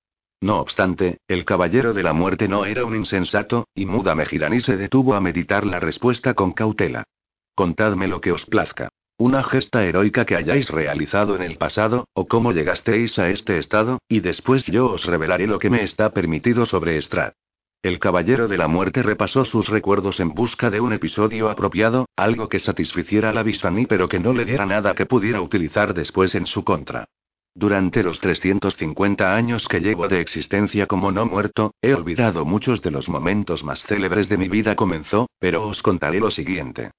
No 0.44 0.58
obstante, 0.58 1.20
el 1.26 1.46
caballero 1.46 1.94
de 1.94 2.02
la 2.02 2.12
muerte 2.12 2.48
no 2.48 2.66
era 2.66 2.84
un 2.84 2.94
insensato, 2.94 3.66
y 3.74 3.86
Muda 3.86 4.14
Mejirani 4.14 4.60
se 4.60 4.76
detuvo 4.76 5.14
a 5.14 5.20
meditar 5.22 5.64
la 5.64 5.80
respuesta 5.80 6.34
con 6.34 6.52
cautela. 6.52 7.04
Contadme 7.54 8.08
lo 8.08 8.20
que 8.20 8.30
os 8.30 8.44
plazca. 8.44 8.90
Una 9.16 9.42
gesta 9.42 9.86
heroica 9.86 10.26
que 10.26 10.36
hayáis 10.36 10.68
realizado 10.68 11.34
en 11.34 11.40
el 11.40 11.56
pasado, 11.56 12.08
o 12.12 12.28
cómo 12.28 12.52
llegasteis 12.52 13.18
a 13.18 13.30
este 13.30 13.56
estado, 13.56 14.02
y 14.06 14.20
después 14.20 14.66
yo 14.66 14.90
os 14.90 15.06
revelaré 15.06 15.46
lo 15.46 15.58
que 15.58 15.70
me 15.70 15.82
está 15.82 16.10
permitido 16.10 16.66
sobre 16.66 17.00
Strad. 17.00 17.32
El 17.82 17.98
caballero 17.98 18.46
de 18.46 18.58
la 18.58 18.68
muerte 18.68 19.02
repasó 19.02 19.46
sus 19.46 19.70
recuerdos 19.70 20.20
en 20.20 20.34
busca 20.34 20.68
de 20.68 20.78
un 20.78 20.92
episodio 20.92 21.48
apropiado, 21.48 22.04
algo 22.16 22.50
que 22.50 22.58
satisficiera 22.58 23.30
a 23.30 23.32
la 23.32 23.44
Vistani 23.44 23.86
pero 23.86 24.10
que 24.10 24.20
no 24.20 24.34
le 24.34 24.44
diera 24.44 24.66
nada 24.66 24.94
que 24.94 25.06
pudiera 25.06 25.40
utilizar 25.40 25.94
después 25.94 26.34
en 26.34 26.46
su 26.46 26.64
contra. 26.64 27.06
Durante 27.56 28.02
los 28.02 28.18
350 28.18 29.36
años 29.36 29.68
que 29.68 29.78
llevo 29.78 30.08
de 30.08 30.20
existencia 30.20 30.86
como 30.86 31.12
no 31.12 31.24
muerto, 31.24 31.72
he 31.80 31.94
olvidado 31.94 32.44
muchos 32.44 32.82
de 32.82 32.90
los 32.90 33.08
momentos 33.08 33.62
más 33.62 33.84
célebres 33.84 34.28
de 34.28 34.36
mi 34.36 34.48
vida 34.48 34.74
comenzó, 34.74 35.28
pero 35.38 35.68
os 35.68 35.80
contaré 35.80 36.18
lo 36.18 36.32
siguiente. 36.32 36.90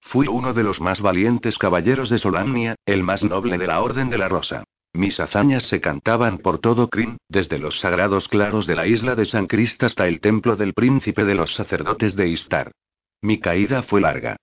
Fui 0.00 0.28
uno 0.28 0.54
de 0.54 0.62
los 0.62 0.80
más 0.80 1.00
valientes 1.00 1.58
caballeros 1.58 2.10
de 2.10 2.20
Solamnia, 2.20 2.76
el 2.86 3.02
más 3.02 3.24
noble 3.24 3.58
de 3.58 3.66
la 3.66 3.80
Orden 3.80 4.08
de 4.08 4.18
la 4.18 4.28
Rosa. 4.28 4.62
Mis 4.92 5.18
hazañas 5.18 5.64
se 5.64 5.80
cantaban 5.80 6.38
por 6.38 6.58
todo 6.60 6.88
Kryn, 6.88 7.16
desde 7.28 7.58
los 7.58 7.80
sagrados 7.80 8.28
claros 8.28 8.68
de 8.68 8.76
la 8.76 8.86
isla 8.86 9.16
de 9.16 9.26
San 9.26 9.48
Crist 9.48 9.82
hasta 9.82 10.06
el 10.06 10.20
templo 10.20 10.54
del 10.54 10.74
príncipe 10.74 11.24
de 11.24 11.34
los 11.34 11.54
sacerdotes 11.54 12.14
de 12.14 12.28
Istar. 12.28 12.70
Mi 13.20 13.40
caída 13.40 13.82
fue 13.82 14.00
larga. 14.00 14.36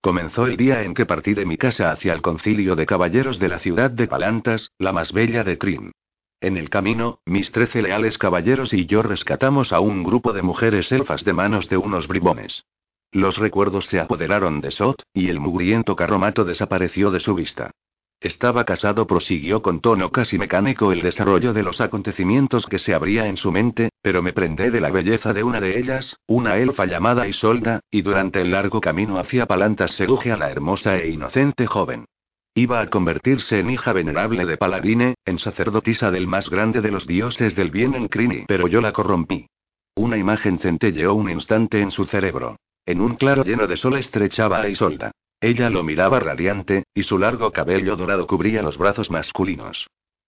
Comenzó 0.00 0.46
el 0.46 0.56
día 0.56 0.84
en 0.84 0.94
que 0.94 1.06
partí 1.06 1.34
de 1.34 1.44
mi 1.44 1.56
casa 1.56 1.90
hacia 1.90 2.12
el 2.12 2.22
concilio 2.22 2.76
de 2.76 2.86
caballeros 2.86 3.38
de 3.40 3.48
la 3.48 3.58
ciudad 3.58 3.90
de 3.90 4.06
Palantas, 4.06 4.70
la 4.78 4.92
más 4.92 5.12
bella 5.12 5.42
de 5.42 5.56
Trin. 5.56 5.92
En 6.40 6.56
el 6.56 6.70
camino, 6.70 7.18
mis 7.26 7.50
trece 7.50 7.82
leales 7.82 8.16
caballeros 8.16 8.72
y 8.72 8.86
yo 8.86 9.02
rescatamos 9.02 9.72
a 9.72 9.80
un 9.80 10.04
grupo 10.04 10.32
de 10.32 10.42
mujeres 10.42 10.92
elfas 10.92 11.24
de 11.24 11.32
manos 11.32 11.68
de 11.68 11.78
unos 11.78 12.06
bribones. 12.06 12.64
Los 13.10 13.38
recuerdos 13.38 13.86
se 13.86 13.98
apoderaron 13.98 14.60
de 14.60 14.70
Sot, 14.70 15.02
y 15.12 15.30
el 15.30 15.40
mugriento 15.40 15.96
carromato 15.96 16.44
desapareció 16.44 17.10
de 17.10 17.18
su 17.18 17.34
vista. 17.34 17.72
Estaba 18.20 18.64
casado, 18.64 19.06
prosiguió 19.06 19.62
con 19.62 19.80
tono 19.80 20.10
casi 20.10 20.38
mecánico 20.38 20.90
el 20.90 21.02
desarrollo 21.02 21.52
de 21.52 21.62
los 21.62 21.80
acontecimientos 21.80 22.66
que 22.66 22.80
se 22.80 22.92
abría 22.92 23.28
en 23.28 23.36
su 23.36 23.52
mente, 23.52 23.90
pero 24.02 24.22
me 24.22 24.32
prendé 24.32 24.72
de 24.72 24.80
la 24.80 24.90
belleza 24.90 25.32
de 25.32 25.44
una 25.44 25.60
de 25.60 25.78
ellas, 25.78 26.16
una 26.26 26.56
elfa 26.56 26.86
llamada 26.86 27.28
Isolda, 27.28 27.80
y 27.92 28.02
durante 28.02 28.40
el 28.40 28.50
largo 28.50 28.80
camino 28.80 29.20
hacia 29.20 29.46
Palantas 29.46 29.92
seduje 29.92 30.32
a 30.32 30.36
la 30.36 30.50
hermosa 30.50 30.98
e 30.98 31.10
inocente 31.10 31.68
joven. 31.68 32.06
Iba 32.54 32.80
a 32.80 32.88
convertirse 32.88 33.60
en 33.60 33.70
hija 33.70 33.92
venerable 33.92 34.44
de 34.44 34.56
Paladine, 34.56 35.14
en 35.24 35.38
sacerdotisa 35.38 36.10
del 36.10 36.26
más 36.26 36.50
grande 36.50 36.80
de 36.80 36.90
los 36.90 37.06
dioses 37.06 37.54
del 37.54 37.70
bien 37.70 37.94
en 37.94 38.08
Crini, 38.08 38.46
pero 38.48 38.66
yo 38.66 38.80
la 38.80 38.90
corrompí. 38.90 39.46
Una 39.94 40.16
imagen 40.16 40.58
centelleó 40.58 41.14
un 41.14 41.30
instante 41.30 41.80
en 41.80 41.92
su 41.92 42.04
cerebro. 42.04 42.56
En 42.84 43.00
un 43.00 43.14
claro 43.14 43.44
lleno 43.44 43.68
de 43.68 43.76
sol 43.76 43.96
estrechaba 43.96 44.60
a 44.60 44.68
Isolda. 44.68 45.12
Ella 45.40 45.70
lo 45.70 45.84
miraba 45.84 46.18
radiante, 46.18 46.84
y 46.94 47.04
su 47.04 47.18
largo 47.18 47.52
cabello 47.52 47.96
dorado 47.96 48.26
cubría 48.26 48.62
los 48.62 48.76
brazos 48.76 49.10
masculinos. 49.10 49.86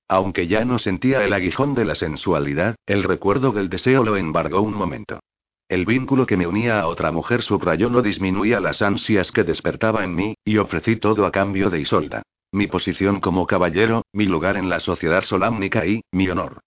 Aunque 0.09 0.47
ya 0.47 0.65
no 0.65 0.79
sentía 0.79 1.25
el 1.25 1.33
aguijón 1.33 1.75
de 1.75 1.85
la 1.85 1.95
sensualidad, 1.95 2.77
el 2.87 3.03
recuerdo 3.03 3.53
del 3.53 3.69
deseo 3.69 4.05
lo 4.05 4.17
embargó 4.17 4.61
un 4.61 4.75
momento. 4.75 5.21
El 5.69 5.87
vínculo 5.87 6.27
que 6.27 6.37
me 6.37 6.49
unía 6.49 6.81
a 6.81 6.89
otra 6.89 7.13
mujer 7.13 7.43
subrayó 7.43 7.91
no 7.91 8.03
disminuía 8.03 8.61
las 8.61 8.83
ansias 8.83 9.31
que 9.31 9.45
despertaba 9.45 10.03
en 10.03 10.15
mí, 10.17 10.35
y 10.45 10.59
ofrecí 10.59 10.97
todo 10.97 11.27
a 11.27 11.31
cambio 11.31 11.71
de 11.71 11.81
Isolda. 11.81 12.23
Mi 12.53 12.67
posición 12.67 13.21
como 13.21 13.47
caballero, 13.47 14.03
mi 14.13 14.27
lugar 14.27 14.57
en 14.57 14.69
la 14.69 14.81
sociedad 14.81 15.23
solámnica 15.23 15.87
y, 15.87 16.03
mi 16.11 16.29
honor. 16.29 16.61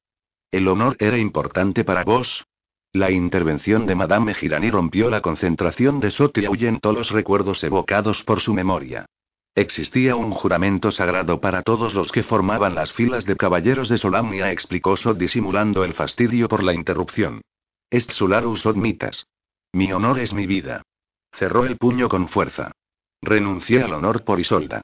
¿El 0.51 0.67
honor 0.69 0.95
era 0.99 1.17
importante 1.17 1.83
para 1.83 2.05
vos? 2.05 2.45
La 2.95 3.09
intervención 3.09 3.87
de 3.87 3.95
Madame 3.95 4.35
Girani 4.35 4.69
rompió 4.69 5.09
la 5.09 5.21
concentración 5.21 5.99
de 5.99 6.11
Sot 6.11 6.37
y 6.37 6.45
ahuyentó 6.45 6.93
los 6.93 7.09
recuerdos 7.09 7.63
evocados 7.63 8.21
por 8.21 8.39
su 8.39 8.53
memoria. 8.53 9.07
Existía 9.55 10.15
un 10.15 10.29
juramento 10.29 10.91
sagrado 10.91 11.41
para 11.41 11.63
todos 11.63 11.95
los 11.95 12.11
que 12.11 12.21
formaban 12.21 12.75
las 12.75 12.93
filas 12.93 13.25
de 13.25 13.35
caballeros 13.35 13.89
de 13.89 13.97
Solamnia, 13.97 14.51
explicó 14.51 14.95
Sot 14.95 15.17
disimulando 15.17 15.83
el 15.83 15.95
fastidio 15.95 16.47
por 16.47 16.61
la 16.61 16.75
interrupción. 16.75 17.41
Est 17.89 18.11
Sularus 18.11 18.63
mitas. 18.75 19.25
Mi 19.71 19.91
honor 19.91 20.19
es 20.19 20.31
mi 20.31 20.45
vida. 20.45 20.83
Cerró 21.31 21.65
el 21.65 21.77
puño 21.77 22.07
con 22.07 22.27
fuerza. 22.27 22.73
Renuncié 23.23 23.81
al 23.81 23.93
honor 23.93 24.23
por 24.23 24.39
Isolda. 24.39 24.81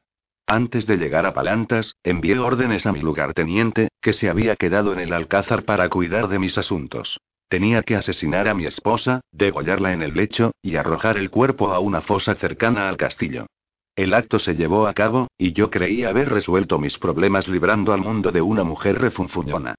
Antes 0.48 0.88
de 0.88 0.98
llegar 0.98 1.28
a 1.28 1.36
Palantas, 1.36 1.94
envié 2.02 2.40
órdenes 2.40 2.88
a 2.88 2.92
mi 2.92 3.02
lugarteniente, 3.02 3.90
que 4.02 4.14
se 4.14 4.32
había 4.32 4.56
quedado 4.56 4.94
en 4.94 5.00
el 5.00 5.14
alcázar 5.14 5.64
para 5.64 5.90
cuidar 5.90 6.28
de 6.28 6.40
mis 6.40 6.58
asuntos. 6.58 7.20
Tenía 7.50 7.82
que 7.82 7.96
asesinar 7.96 8.48
a 8.48 8.54
mi 8.54 8.68
esposa, 8.68 9.22
degollarla 9.32 9.92
en 9.92 10.04
el 10.04 10.14
lecho, 10.14 10.52
y 10.62 10.76
arrojar 10.76 11.18
el 11.18 11.32
cuerpo 11.32 11.74
a 11.74 11.80
una 11.80 12.02
fosa 12.02 12.36
cercana 12.36 12.88
al 12.88 12.96
castillo. 12.96 13.48
El 13.96 14.14
acto 14.14 14.38
se 14.38 14.56
llevó 14.56 14.88
a 14.88 14.94
cabo, 14.94 15.28
y 15.36 15.54
yo 15.54 15.72
creí 15.72 16.04
haber 16.04 16.30
resuelto 16.30 16.78
mis 16.78 17.00
problemas 17.00 17.48
librando 17.48 17.92
al 17.92 18.02
mundo 18.02 18.32
de 18.32 18.42
una 18.42 18.64
mujer 18.64 19.02
refunfuñona. 19.02 19.76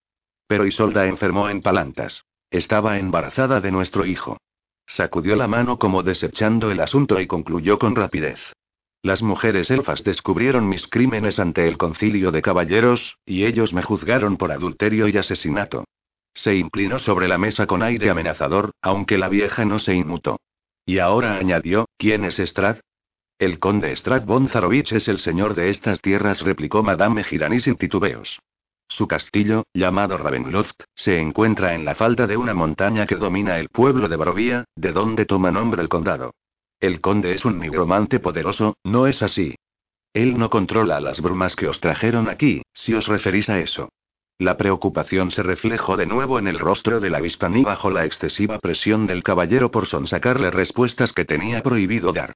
Pero 0.48 0.66
Isolda 0.66 1.06
enfermó 1.06 1.48
en 1.48 1.62
Palantas. 1.62 2.24
Estaba 2.50 2.98
embarazada 2.98 3.60
de 3.60 3.70
nuestro 3.70 4.04
hijo. 4.04 4.36
Sacudió 4.84 5.36
la 5.36 5.46
mano 5.46 5.78
como 5.78 6.02
desechando 6.02 6.72
el 6.72 6.80
asunto 6.80 7.20
y 7.20 7.28
concluyó 7.28 7.78
con 7.78 7.94
rapidez. 7.94 8.40
Las 9.02 9.22
mujeres 9.22 9.70
elfas 9.70 10.02
descubrieron 10.02 10.68
mis 10.68 10.88
crímenes 10.88 11.38
ante 11.38 11.68
el 11.68 11.78
concilio 11.78 12.32
de 12.32 12.42
caballeros, 12.42 13.16
y 13.24 13.44
ellos 13.44 13.72
me 13.72 13.82
juzgaron 13.82 14.36
por 14.36 14.50
adulterio 14.50 15.06
y 15.06 15.16
asesinato. 15.16 15.84
Se 16.34 16.54
inclinó 16.54 16.98
sobre 16.98 17.28
la 17.28 17.38
mesa 17.38 17.66
con 17.66 17.82
aire 17.82 18.10
amenazador, 18.10 18.72
aunque 18.82 19.18
la 19.18 19.28
vieja 19.28 19.64
no 19.64 19.78
se 19.78 19.94
inmutó. 19.94 20.40
Y 20.86 20.98
ahora 20.98 21.36
añadió, 21.36 21.88
¿quién 21.98 22.24
es 22.24 22.38
Strad? 22.38 22.78
El 23.38 23.58
conde 23.58 23.94
Strad 23.96 24.24
von 24.24 24.48
Zarovich 24.48 24.92
es 24.92 25.08
el 25.08 25.18
señor 25.18 25.54
de 25.54 25.70
estas 25.70 26.00
tierras, 26.00 26.42
replicó 26.42 26.82
Madame 26.82 27.24
Girani 27.24 27.60
sin 27.60 27.76
titubeos. 27.76 28.38
Su 28.88 29.06
castillo, 29.06 29.64
llamado 29.72 30.18
Ravenloft, 30.18 30.82
se 30.94 31.18
encuentra 31.18 31.74
en 31.74 31.84
la 31.84 31.94
falda 31.94 32.26
de 32.26 32.36
una 32.36 32.54
montaña 32.54 33.06
que 33.06 33.14
domina 33.14 33.58
el 33.58 33.68
pueblo 33.68 34.08
de 34.08 34.16
Barovía, 34.16 34.64
de 34.74 34.92
donde 34.92 35.26
toma 35.26 35.52
nombre 35.52 35.80
el 35.80 35.88
condado. 35.88 36.34
El 36.80 37.00
conde 37.00 37.34
es 37.34 37.44
un 37.44 37.60
nigromante 37.60 38.18
poderoso, 38.18 38.76
¿no 38.82 39.06
es 39.06 39.22
así? 39.22 39.54
Él 40.12 40.36
no 40.38 40.50
controla 40.50 41.00
las 41.00 41.20
brumas 41.20 41.54
que 41.54 41.68
os 41.68 41.78
trajeron 41.78 42.28
aquí, 42.28 42.62
si 42.74 42.94
os 42.94 43.06
referís 43.06 43.48
a 43.48 43.60
eso. 43.60 43.90
La 44.40 44.56
preocupación 44.56 45.32
se 45.32 45.42
reflejó 45.42 45.98
de 45.98 46.06
nuevo 46.06 46.38
en 46.38 46.48
el 46.48 46.58
rostro 46.58 46.98
de 46.98 47.10
la 47.10 47.20
Vistani 47.20 47.62
bajo 47.62 47.90
la 47.90 48.06
excesiva 48.06 48.58
presión 48.58 49.06
del 49.06 49.22
caballero 49.22 49.70
por 49.70 49.84
sonsacarle 49.84 50.50
respuestas 50.50 51.12
que 51.12 51.26
tenía 51.26 51.62
prohibido 51.62 52.14
dar. 52.14 52.32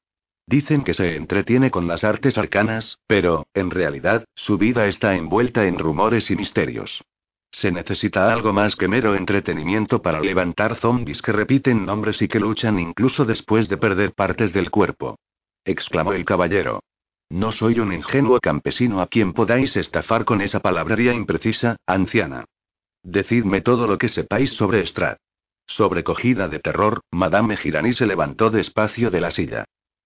Dicen 0.46 0.84
que 0.84 0.92
se 0.92 1.16
entretiene 1.16 1.70
con 1.70 1.88
las 1.88 2.04
artes 2.04 2.36
arcanas, 2.36 2.98
pero, 3.06 3.46
en 3.54 3.70
realidad, 3.70 4.26
su 4.34 4.58
vida 4.58 4.86
está 4.86 5.14
envuelta 5.14 5.66
en 5.66 5.78
rumores 5.78 6.30
y 6.30 6.36
misterios. 6.36 7.02
Se 7.50 7.72
necesita 7.72 8.30
algo 8.30 8.52
más 8.52 8.76
que 8.76 8.86
mero 8.86 9.14
entretenimiento 9.14 10.02
para 10.02 10.20
levantar 10.20 10.76
zombies 10.76 11.22
que 11.22 11.32
repiten 11.32 11.86
nombres 11.86 12.20
y 12.20 12.28
que 12.28 12.38
luchan 12.38 12.78
incluso 12.78 13.24
después 13.24 13.70
de 13.70 13.78
perder 13.78 14.12
partes 14.12 14.52
del 14.52 14.70
cuerpo. 14.70 15.16
exclamó 15.64 16.12
el 16.12 16.26
caballero. 16.26 16.82
No 17.30 17.52
soy 17.52 17.80
un 17.80 17.92
ingenuo 17.92 18.38
campesino 18.40 19.00
a 19.00 19.06
quien 19.06 19.32
podáis 19.32 19.76
estafar 19.76 20.24
con 20.24 20.40
esa 20.40 20.60
palabrería 20.60 21.12
imprecisa, 21.12 21.76
anciana. 21.86 22.44
Decidme 23.02 23.60
todo 23.60 23.86
lo 23.86 23.98
que 23.98 24.08
sepáis 24.08 24.52
sobre 24.52 24.84
Strad. 24.86 25.16
Sobrecogida 25.66 26.48
de 26.48 26.58
terror, 26.58 27.00
Madame 27.10 27.56
Girani 27.56 27.92
se 27.92 28.06
levantó 28.06 28.50
despacio 28.50 29.10
de 29.10 29.20
la 29.20 29.30
silla. 29.30 29.64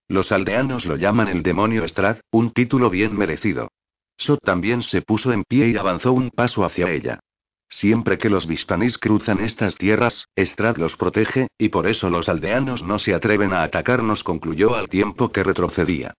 Los 0.09 0.33
aldeanos 0.33 0.87
lo 0.87 0.97
llaman 0.97 1.29
el 1.29 1.43
demonio 1.43 1.87
Strad, 1.87 2.19
un 2.31 2.53
título 2.53 2.91
bien 2.91 3.17
merecido. 3.17 3.71
Sot 4.17 4.41
también 4.43 4.83
se 4.83 5.03
puso 5.03 5.33
en 5.33 5.45
pie 5.45 5.69
y 5.69 5.77
avanzó 5.77 6.13
un 6.13 6.31
paso 6.31 6.65
hacia 6.65 6.91
ella. 6.91 7.21
Siempre 7.69 8.17
que 8.17 8.31
los 8.31 8.47
Vistanís 8.47 8.97
cruzan 8.97 9.41
estas 9.41 9.75
tierras, 9.75 10.27
Strad 10.37 10.79
los 10.79 10.97
protege, 10.97 11.49
y 11.59 11.69
por 11.69 11.87
eso 11.87 12.09
los 12.09 12.29
aldeanos 12.29 12.83
no 12.83 12.99
se 12.99 13.15
atreven 13.15 13.53
a 13.53 13.63
atacarnos, 13.63 14.25
concluyó 14.25 14.75
al 14.75 14.89
tiempo 14.89 15.31
que 15.31 15.45
retrocedía. 15.45 16.15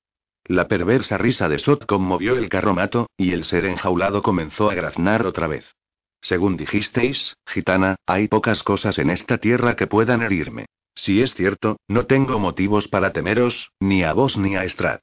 La 0.49 0.67
perversa 0.67 1.19
risa 1.19 1.47
de 1.47 1.59
Sot 1.59 1.85
conmovió 1.85 2.35
el 2.35 2.49
carromato, 2.49 3.11
y 3.15 3.33
el 3.33 3.43
ser 3.43 3.65
enjaulado 3.65 4.23
comenzó 4.23 4.71
a 4.71 4.73
graznar 4.73 5.27
otra 5.27 5.45
vez. 5.45 5.75
Según 6.21 6.57
dijisteis, 6.57 7.35
gitana, 7.45 7.97
hay 8.07 8.27
pocas 8.27 8.63
cosas 8.63 8.97
en 8.97 9.11
esta 9.11 9.37
tierra 9.37 9.75
que 9.75 9.85
puedan 9.85 10.23
herirme. 10.23 10.65
Si 10.95 11.21
es 11.21 11.35
cierto, 11.35 11.77
no 11.87 12.07
tengo 12.07 12.39
motivos 12.39 12.87
para 12.87 13.11
temeros, 13.11 13.69
ni 13.79 14.03
a 14.03 14.13
vos 14.13 14.37
ni 14.37 14.55
a 14.55 14.63
Estrad. 14.63 15.01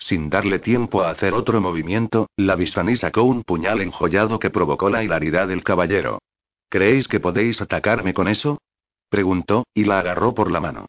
Sin 0.00 0.30
darle 0.30 0.58
tiempo 0.58 1.02
a 1.02 1.10
hacer 1.10 1.32
otro 1.32 1.60
movimiento, 1.60 2.26
la 2.36 2.56
Vistani 2.56 2.96
sacó 2.96 3.22
un 3.22 3.44
puñal 3.44 3.80
enjollado 3.82 4.40
que 4.40 4.50
provocó 4.50 4.90
la 4.90 5.04
hilaridad 5.04 5.46
del 5.46 5.62
caballero. 5.62 6.18
¿Creéis 6.68 7.06
que 7.06 7.20
podéis 7.20 7.62
atacarme 7.62 8.14
con 8.14 8.26
eso? 8.26 8.60
preguntó, 9.08 9.64
y 9.74 9.84
la 9.84 10.00
agarró 10.00 10.34
por 10.34 10.50
la 10.50 10.58
mano. 10.58 10.86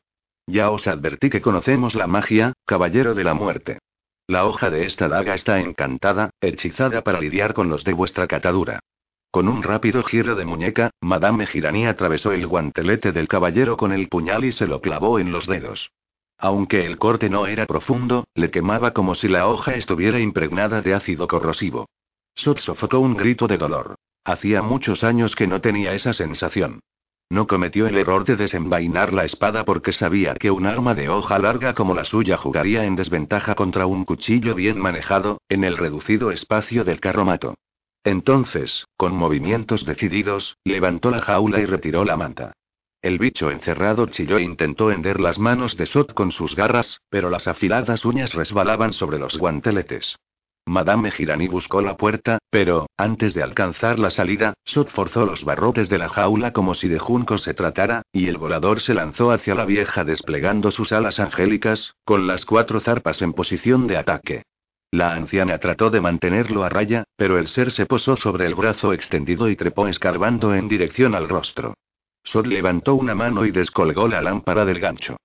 Ya 0.47 0.71
os 0.71 0.87
advertí 0.87 1.29
que 1.29 1.41
conocemos 1.41 1.93
la 1.93 2.07
magia, 2.07 2.53
caballero 2.65 3.13
de 3.13 3.23
la 3.23 3.35
muerte. 3.35 3.77
La 4.29 4.45
hoja 4.45 4.69
de 4.69 4.85
esta 4.85 5.07
daga 5.07 5.33
está 5.33 5.59
encantada, 5.59 6.29
hechizada 6.39 7.01
para 7.01 7.19
lidiar 7.19 7.55
con 7.55 7.67
los 7.67 7.83
de 7.83 7.93
vuestra 7.93 8.27
catadura. 8.27 8.79
Con 9.31 9.47
un 9.47 9.63
rápido 9.63 10.03
giro 10.03 10.35
de 10.35 10.45
muñeca, 10.45 10.91
Madame 11.01 11.47
Girani 11.47 11.87
atravesó 11.87 12.31
el 12.31 12.45
guantelete 12.45 13.11
del 13.11 13.27
caballero 13.27 13.75
con 13.75 13.91
el 13.91 14.07
puñal 14.07 14.45
y 14.45 14.51
se 14.51 14.67
lo 14.67 14.81
clavó 14.81 15.17
en 15.17 15.31
los 15.31 15.47
dedos. 15.47 15.89
Aunque 16.37 16.85
el 16.85 16.99
corte 16.99 17.27
no 17.27 17.47
era 17.47 17.65
profundo, 17.65 18.27
le 18.35 18.51
quemaba 18.51 18.91
como 18.91 19.15
si 19.15 19.27
la 19.27 19.47
hoja 19.47 19.73
estuviera 19.73 20.19
impregnada 20.19 20.83
de 20.83 20.93
ácido 20.93 21.27
corrosivo. 21.27 21.89
Sot 22.35 22.59
sofocó 22.59 22.99
un 22.99 23.17
grito 23.17 23.47
de 23.47 23.57
dolor. 23.57 23.95
Hacía 24.23 24.61
muchos 24.61 25.03
años 25.03 25.35
que 25.35 25.47
no 25.47 25.59
tenía 25.59 25.93
esa 25.93 26.13
sensación. 26.13 26.81
No 27.31 27.45
cometió 27.45 27.85
el 27.85 27.95
error 27.97 28.25
de 28.25 28.35
desenvainar 28.35 29.13
la 29.13 29.23
espada 29.23 29.63
porque 29.63 29.93
sabía 29.93 30.33
que 30.33 30.49
un 30.49 30.65
arma 30.65 30.95
de 30.95 31.09
hoja 31.09 31.37
larga 31.37 31.75
como 31.75 31.93
la 31.93 32.03
suya 32.03 32.37
jugaría 32.37 32.85
en 32.85 32.95
desventaja 32.95 33.53
contra 33.53 33.85
un 33.85 34.03
cuchillo 34.03 34.55
bien 34.55 34.79
manejado, 34.79 35.39
en 35.47 35.63
el 35.63 35.77
reducido 35.77 36.31
espacio 36.31 36.83
del 36.83 36.99
carromato. 36.99 37.53
Entonces, 38.03 38.87
con 38.97 39.15
movimientos 39.15 39.85
decididos, 39.85 40.57
levantó 40.63 41.11
la 41.11 41.21
jaula 41.21 41.59
y 41.59 41.65
retiró 41.65 42.03
la 42.03 42.17
manta. 42.17 42.53
El 43.01 43.19
bicho 43.19 43.51
encerrado 43.51 44.07
chilló 44.07 44.37
e 44.37 44.43
intentó 44.43 44.91
hender 44.91 45.19
las 45.19 45.37
manos 45.37 45.77
de 45.77 45.85
Sot 45.85 46.13
con 46.13 46.31
sus 46.31 46.55
garras, 46.55 46.99
pero 47.09 47.29
las 47.29 47.47
afiladas 47.47 48.05
uñas 48.05 48.33
resbalaban 48.33 48.91
sobre 48.91 49.19
los 49.19 49.37
guanteletes. 49.37 50.17
Madame 50.69 51.09
Girani 51.09 51.47
buscó 51.47 51.81
la 51.81 51.97
puerta, 51.97 52.37
pero, 52.51 52.85
antes 52.95 53.33
de 53.33 53.41
alcanzar 53.41 53.97
la 53.97 54.11
salida, 54.11 54.53
Sot 54.65 54.91
forzó 54.91 55.25
los 55.25 55.43
barrotes 55.43 55.89
de 55.89 55.97
la 55.97 56.07
jaula 56.07 56.53
como 56.53 56.75
si 56.75 56.87
de 56.87 56.99
junco 56.99 57.39
se 57.39 57.55
tratara, 57.55 58.03
y 58.13 58.27
el 58.27 58.37
volador 58.37 58.79
se 58.79 58.93
lanzó 58.93 59.31
hacia 59.31 59.55
la 59.55 59.65
vieja 59.65 60.03
desplegando 60.03 60.69
sus 60.69 60.91
alas 60.91 61.19
angélicas, 61.19 61.95
con 62.05 62.27
las 62.27 62.45
cuatro 62.45 62.79
zarpas 62.81 63.23
en 63.23 63.33
posición 63.33 63.87
de 63.87 63.97
ataque. 63.97 64.43
La 64.91 65.13
anciana 65.13 65.57
trató 65.57 65.89
de 65.89 66.01
mantenerlo 66.01 66.63
a 66.63 66.69
raya, 66.69 67.03
pero 67.15 67.39
el 67.39 67.47
ser 67.47 67.71
se 67.71 67.87
posó 67.87 68.15
sobre 68.15 68.45
el 68.45 68.53
brazo 68.53 68.93
extendido 68.93 69.49
y 69.49 69.55
trepó 69.55 69.87
escarbando 69.87 70.53
en 70.53 70.67
dirección 70.67 71.15
al 71.15 71.29
rostro. 71.29 71.73
Sod 72.23 72.45
levantó 72.45 72.93
una 72.93 73.15
mano 73.15 73.43
y 73.43 73.49
descolgó 73.49 74.07
la 74.07 74.21
lámpara 74.21 74.65
del 74.65 74.79
gancho. 74.79 75.17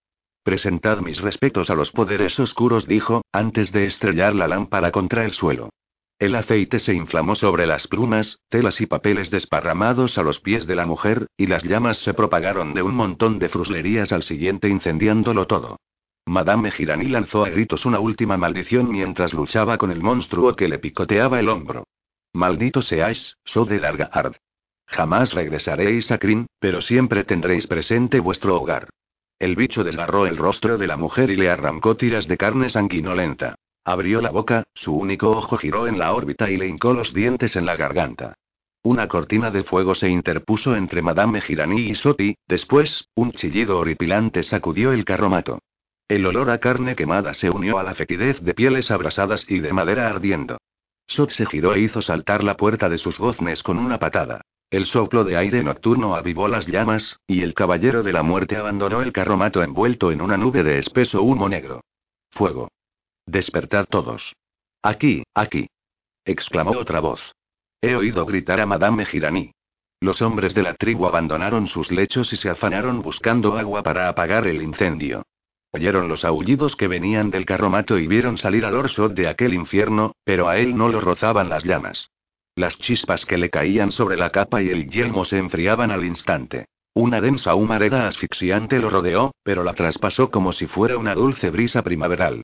Presentad 0.44 0.98
mis 0.98 1.22
respetos 1.22 1.70
a 1.70 1.74
los 1.74 1.90
poderes 1.90 2.38
oscuros, 2.38 2.86
dijo, 2.86 3.22
antes 3.32 3.72
de 3.72 3.86
estrellar 3.86 4.34
la 4.34 4.46
lámpara 4.46 4.92
contra 4.92 5.24
el 5.24 5.32
suelo. 5.32 5.70
El 6.18 6.34
aceite 6.34 6.80
se 6.80 6.92
inflamó 6.92 7.34
sobre 7.34 7.66
las 7.66 7.88
plumas, 7.88 8.38
telas 8.50 8.78
y 8.82 8.86
papeles 8.86 9.30
desparramados 9.30 10.18
a 10.18 10.22
los 10.22 10.40
pies 10.40 10.66
de 10.66 10.74
la 10.74 10.84
mujer, 10.84 11.28
y 11.38 11.46
las 11.46 11.64
llamas 11.64 11.96
se 11.96 12.12
propagaron 12.12 12.74
de 12.74 12.82
un 12.82 12.94
montón 12.94 13.38
de 13.38 13.48
fruslerías 13.48 14.12
al 14.12 14.22
siguiente 14.22 14.68
incendiándolo 14.68 15.46
todo. 15.46 15.78
Madame 16.26 16.70
Girani 16.70 17.06
lanzó 17.06 17.46
a 17.46 17.48
gritos 17.48 17.86
una 17.86 17.98
última 17.98 18.36
maldición 18.36 18.90
mientras 18.90 19.32
luchaba 19.32 19.78
con 19.78 19.90
el 19.90 20.02
monstruo 20.02 20.54
que 20.54 20.68
le 20.68 20.78
picoteaba 20.78 21.40
el 21.40 21.48
hombro. 21.48 21.84
Maldito 22.34 22.82
seáis, 22.82 23.38
so 23.44 23.64
de 23.64 23.80
Largaard. 23.80 24.36
Jamás 24.86 25.32
regresaréis 25.32 26.10
a 26.12 26.18
Crin, 26.18 26.48
pero 26.58 26.82
siempre 26.82 27.24
tendréis 27.24 27.66
presente 27.66 28.20
vuestro 28.20 28.60
hogar. 28.60 28.90
El 29.38 29.56
bicho 29.56 29.84
desgarró 29.84 30.26
el 30.26 30.36
rostro 30.36 30.78
de 30.78 30.86
la 30.86 30.96
mujer 30.96 31.30
y 31.30 31.36
le 31.36 31.50
arrancó 31.50 31.96
tiras 31.96 32.28
de 32.28 32.36
carne 32.36 32.70
sanguinolenta. 32.70 33.56
Abrió 33.84 34.20
la 34.20 34.30
boca, 34.30 34.64
su 34.74 34.94
único 34.94 35.30
ojo 35.30 35.58
giró 35.58 35.86
en 35.86 35.98
la 35.98 36.14
órbita 36.14 36.50
y 36.50 36.56
le 36.56 36.66
hincó 36.66 36.94
los 36.94 37.12
dientes 37.12 37.56
en 37.56 37.66
la 37.66 37.76
garganta. 37.76 38.34
Una 38.82 39.08
cortina 39.08 39.50
de 39.50 39.64
fuego 39.64 39.94
se 39.94 40.08
interpuso 40.08 40.76
entre 40.76 41.02
Madame 41.02 41.40
Girani 41.40 41.80
y 41.88 41.94
Soti, 41.94 42.36
después, 42.46 43.08
un 43.14 43.32
chillido 43.32 43.78
horripilante 43.78 44.42
sacudió 44.42 44.92
el 44.92 45.04
carromato. 45.04 45.58
El 46.06 46.26
olor 46.26 46.50
a 46.50 46.58
carne 46.58 46.94
quemada 46.94 47.32
se 47.32 47.48
unió 47.48 47.78
a 47.78 47.82
la 47.82 47.94
fetidez 47.94 48.40
de 48.42 48.52
pieles 48.52 48.90
abrasadas 48.90 49.46
y 49.48 49.60
de 49.60 49.72
madera 49.72 50.08
ardiendo. 50.08 50.58
Sot 51.06 51.30
se 51.30 51.46
giró 51.46 51.74
e 51.74 51.80
hizo 51.80 52.02
saltar 52.02 52.44
la 52.44 52.56
puerta 52.56 52.88
de 52.88 52.98
sus 52.98 53.18
goznes 53.18 53.62
con 53.62 53.78
una 53.78 53.98
patada. 53.98 54.42
El 54.74 54.86
soplo 54.86 55.22
de 55.22 55.36
aire 55.36 55.62
nocturno 55.62 56.16
avivó 56.16 56.48
las 56.48 56.66
llamas, 56.66 57.20
y 57.28 57.42
el 57.42 57.54
caballero 57.54 58.02
de 58.02 58.12
la 58.12 58.24
muerte 58.24 58.56
abandonó 58.56 59.02
el 59.02 59.12
carromato 59.12 59.62
envuelto 59.62 60.10
en 60.10 60.20
una 60.20 60.36
nube 60.36 60.64
de 60.64 60.78
espeso 60.78 61.22
humo 61.22 61.48
negro. 61.48 61.84
Fuego. 62.32 62.72
Despertad 63.24 63.86
todos. 63.88 64.34
Aquí, 64.82 65.22
aquí. 65.32 65.68
exclamó 66.24 66.72
otra 66.72 66.98
voz. 66.98 67.36
He 67.80 67.94
oído 67.94 68.26
gritar 68.26 68.58
a 68.58 68.66
Madame 68.66 69.06
Girani. 69.06 69.52
Los 70.00 70.20
hombres 70.22 70.56
de 70.56 70.64
la 70.64 70.74
tribu 70.74 71.06
abandonaron 71.06 71.68
sus 71.68 71.92
lechos 71.92 72.32
y 72.32 72.36
se 72.36 72.50
afanaron 72.50 73.00
buscando 73.00 73.56
agua 73.56 73.84
para 73.84 74.08
apagar 74.08 74.48
el 74.48 74.60
incendio. 74.60 75.22
Oyeron 75.70 76.08
los 76.08 76.24
aullidos 76.24 76.74
que 76.74 76.88
venían 76.88 77.30
del 77.30 77.46
carromato 77.46 77.96
y 77.96 78.08
vieron 78.08 78.38
salir 78.38 78.64
al 78.64 78.74
Orsot 78.74 79.14
de 79.14 79.28
aquel 79.28 79.54
infierno, 79.54 80.16
pero 80.24 80.48
a 80.48 80.58
él 80.58 80.76
no 80.76 80.88
lo 80.88 81.00
rozaban 81.00 81.48
las 81.48 81.62
llamas. 81.62 82.10
Las 82.56 82.78
chispas 82.78 83.26
que 83.26 83.36
le 83.36 83.50
caían 83.50 83.90
sobre 83.90 84.16
la 84.16 84.30
capa 84.30 84.62
y 84.62 84.68
el 84.68 84.88
yelmo 84.88 85.24
se 85.24 85.38
enfriaban 85.38 85.90
al 85.90 86.04
instante. 86.04 86.66
Una 86.94 87.20
densa 87.20 87.56
humareda 87.56 88.06
asfixiante 88.06 88.78
lo 88.78 88.90
rodeó, 88.90 89.32
pero 89.42 89.64
la 89.64 89.74
traspasó 89.74 90.30
como 90.30 90.52
si 90.52 90.68
fuera 90.68 90.96
una 90.96 91.16
dulce 91.16 91.50
brisa 91.50 91.82
primaveral. 91.82 92.42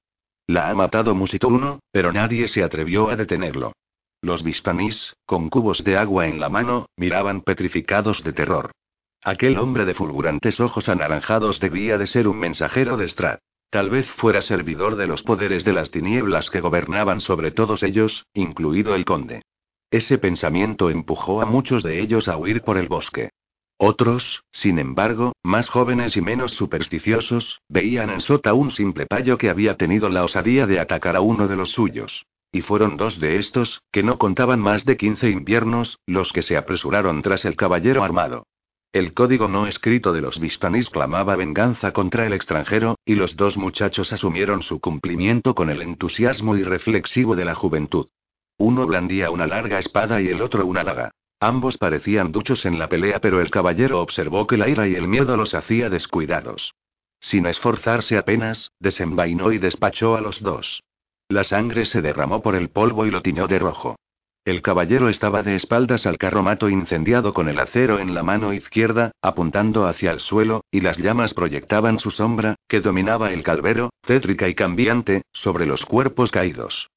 La 0.48 0.68
ha 0.68 0.74
matado 0.74 1.14
Musituno, 1.14 1.78
pero 1.92 2.12
nadie 2.12 2.48
se 2.48 2.64
atrevió 2.64 3.08
a 3.08 3.14
detenerlo. 3.14 3.72
Los 4.20 4.42
vistanís, 4.42 5.14
con 5.24 5.48
cubos 5.48 5.84
de 5.84 5.96
agua 5.96 6.26
en 6.26 6.40
la 6.40 6.48
mano, 6.48 6.86
miraban 6.96 7.42
petrificados 7.42 8.24
de 8.24 8.32
terror. 8.32 8.72
Aquel 9.22 9.58
hombre 9.58 9.84
de 9.84 9.94
fulgurantes 9.94 10.58
ojos 10.58 10.88
anaranjados 10.88 11.60
debía 11.60 11.98
de 11.98 12.06
ser 12.06 12.26
un 12.26 12.38
mensajero 12.38 12.96
de 12.96 13.06
Strat. 13.06 13.38
Tal 13.70 13.88
vez 13.88 14.10
fuera 14.10 14.40
servidor 14.40 14.96
de 14.96 15.06
los 15.06 15.22
poderes 15.22 15.64
de 15.64 15.72
las 15.72 15.92
tinieblas 15.92 16.50
que 16.50 16.60
gobernaban 16.60 17.20
sobre 17.20 17.52
todos 17.52 17.84
ellos, 17.84 18.26
incluido 18.34 18.96
el 18.96 19.04
conde. 19.04 19.42
Ese 19.90 20.18
pensamiento 20.18 20.88
empujó 20.88 21.42
a 21.42 21.46
muchos 21.46 21.82
de 21.82 22.00
ellos 22.00 22.28
a 22.28 22.36
huir 22.36 22.62
por 22.62 22.78
el 22.78 22.86
bosque. 22.86 23.30
Otros, 23.76 24.44
sin 24.52 24.78
embargo, 24.78 25.32
más 25.42 25.68
jóvenes 25.68 26.16
y 26.16 26.20
menos 26.20 26.52
supersticiosos, 26.52 27.60
veían 27.68 28.10
en 28.10 28.20
Sota 28.20 28.54
un 28.54 28.70
simple 28.70 29.06
payo 29.06 29.36
que 29.36 29.50
había 29.50 29.76
tenido 29.76 30.08
la 30.08 30.22
osadía 30.22 30.66
de 30.66 30.78
atacar 30.78 31.16
a 31.16 31.20
uno 31.22 31.48
de 31.48 31.56
los 31.56 31.72
suyos. 31.72 32.26
Y 32.52 32.60
fueron 32.60 32.96
dos 32.96 33.18
de 33.18 33.38
estos, 33.38 33.82
que 33.90 34.02
no 34.04 34.18
contaban 34.18 34.60
más 34.60 34.84
de 34.84 34.96
quince 34.96 35.30
inviernos, 35.30 35.98
los 36.06 36.32
que 36.32 36.42
se 36.42 36.56
apresuraron 36.56 37.22
tras 37.22 37.44
el 37.44 37.56
caballero 37.56 38.04
armado. 38.04 38.46
El 38.92 39.14
código 39.14 39.48
no 39.48 39.66
escrito 39.66 40.12
de 40.12 40.20
los 40.20 40.38
Vistanis 40.38 40.90
clamaba 40.90 41.34
venganza 41.34 41.92
contra 41.92 42.26
el 42.26 42.32
extranjero, 42.32 42.96
y 43.04 43.14
los 43.14 43.36
dos 43.36 43.56
muchachos 43.56 44.12
asumieron 44.12 44.62
su 44.62 44.80
cumplimiento 44.80 45.54
con 45.54 45.70
el 45.70 45.82
entusiasmo 45.82 46.56
irreflexivo 46.56 47.34
de 47.34 47.44
la 47.44 47.54
juventud. 47.54 48.06
Uno 48.60 48.86
blandía 48.86 49.30
una 49.30 49.46
larga 49.46 49.78
espada 49.78 50.20
y 50.20 50.28
el 50.28 50.42
otro 50.42 50.66
una 50.66 50.84
daga. 50.84 51.12
Ambos 51.40 51.78
parecían 51.78 52.30
duchos 52.30 52.66
en 52.66 52.78
la 52.78 52.90
pelea, 52.90 53.18
pero 53.18 53.40
el 53.40 53.50
caballero 53.50 54.02
observó 54.02 54.46
que 54.46 54.58
la 54.58 54.68
ira 54.68 54.86
y 54.86 54.94
el 54.96 55.08
miedo 55.08 55.34
los 55.38 55.54
hacía 55.54 55.88
descuidados. 55.88 56.74
Sin 57.20 57.46
esforzarse 57.46 58.18
apenas, 58.18 58.70
desenvainó 58.78 59.50
y 59.52 59.56
despachó 59.56 60.14
a 60.14 60.20
los 60.20 60.42
dos. 60.42 60.82
La 61.30 61.42
sangre 61.42 61.86
se 61.86 62.02
derramó 62.02 62.42
por 62.42 62.54
el 62.54 62.68
polvo 62.68 63.06
y 63.06 63.10
lo 63.10 63.22
tiñó 63.22 63.46
de 63.46 63.58
rojo. 63.58 63.96
El 64.44 64.60
caballero 64.60 65.08
estaba 65.08 65.42
de 65.42 65.56
espaldas 65.56 66.04
al 66.04 66.18
carromato 66.18 66.68
incendiado 66.68 67.32
con 67.32 67.48
el 67.48 67.58
acero 67.58 67.98
en 67.98 68.12
la 68.12 68.22
mano 68.22 68.52
izquierda, 68.52 69.12
apuntando 69.22 69.86
hacia 69.86 70.12
el 70.12 70.20
suelo, 70.20 70.64
y 70.70 70.82
las 70.82 70.98
llamas 70.98 71.32
proyectaban 71.32 71.98
su 71.98 72.10
sombra, 72.10 72.56
que 72.68 72.82
dominaba 72.82 73.32
el 73.32 73.42
calvero, 73.42 73.88
tétrica 74.02 74.48
y 74.48 74.54
cambiante, 74.54 75.22
sobre 75.32 75.64
los 75.64 75.86
cuerpos 75.86 76.30
caídos. 76.30 76.90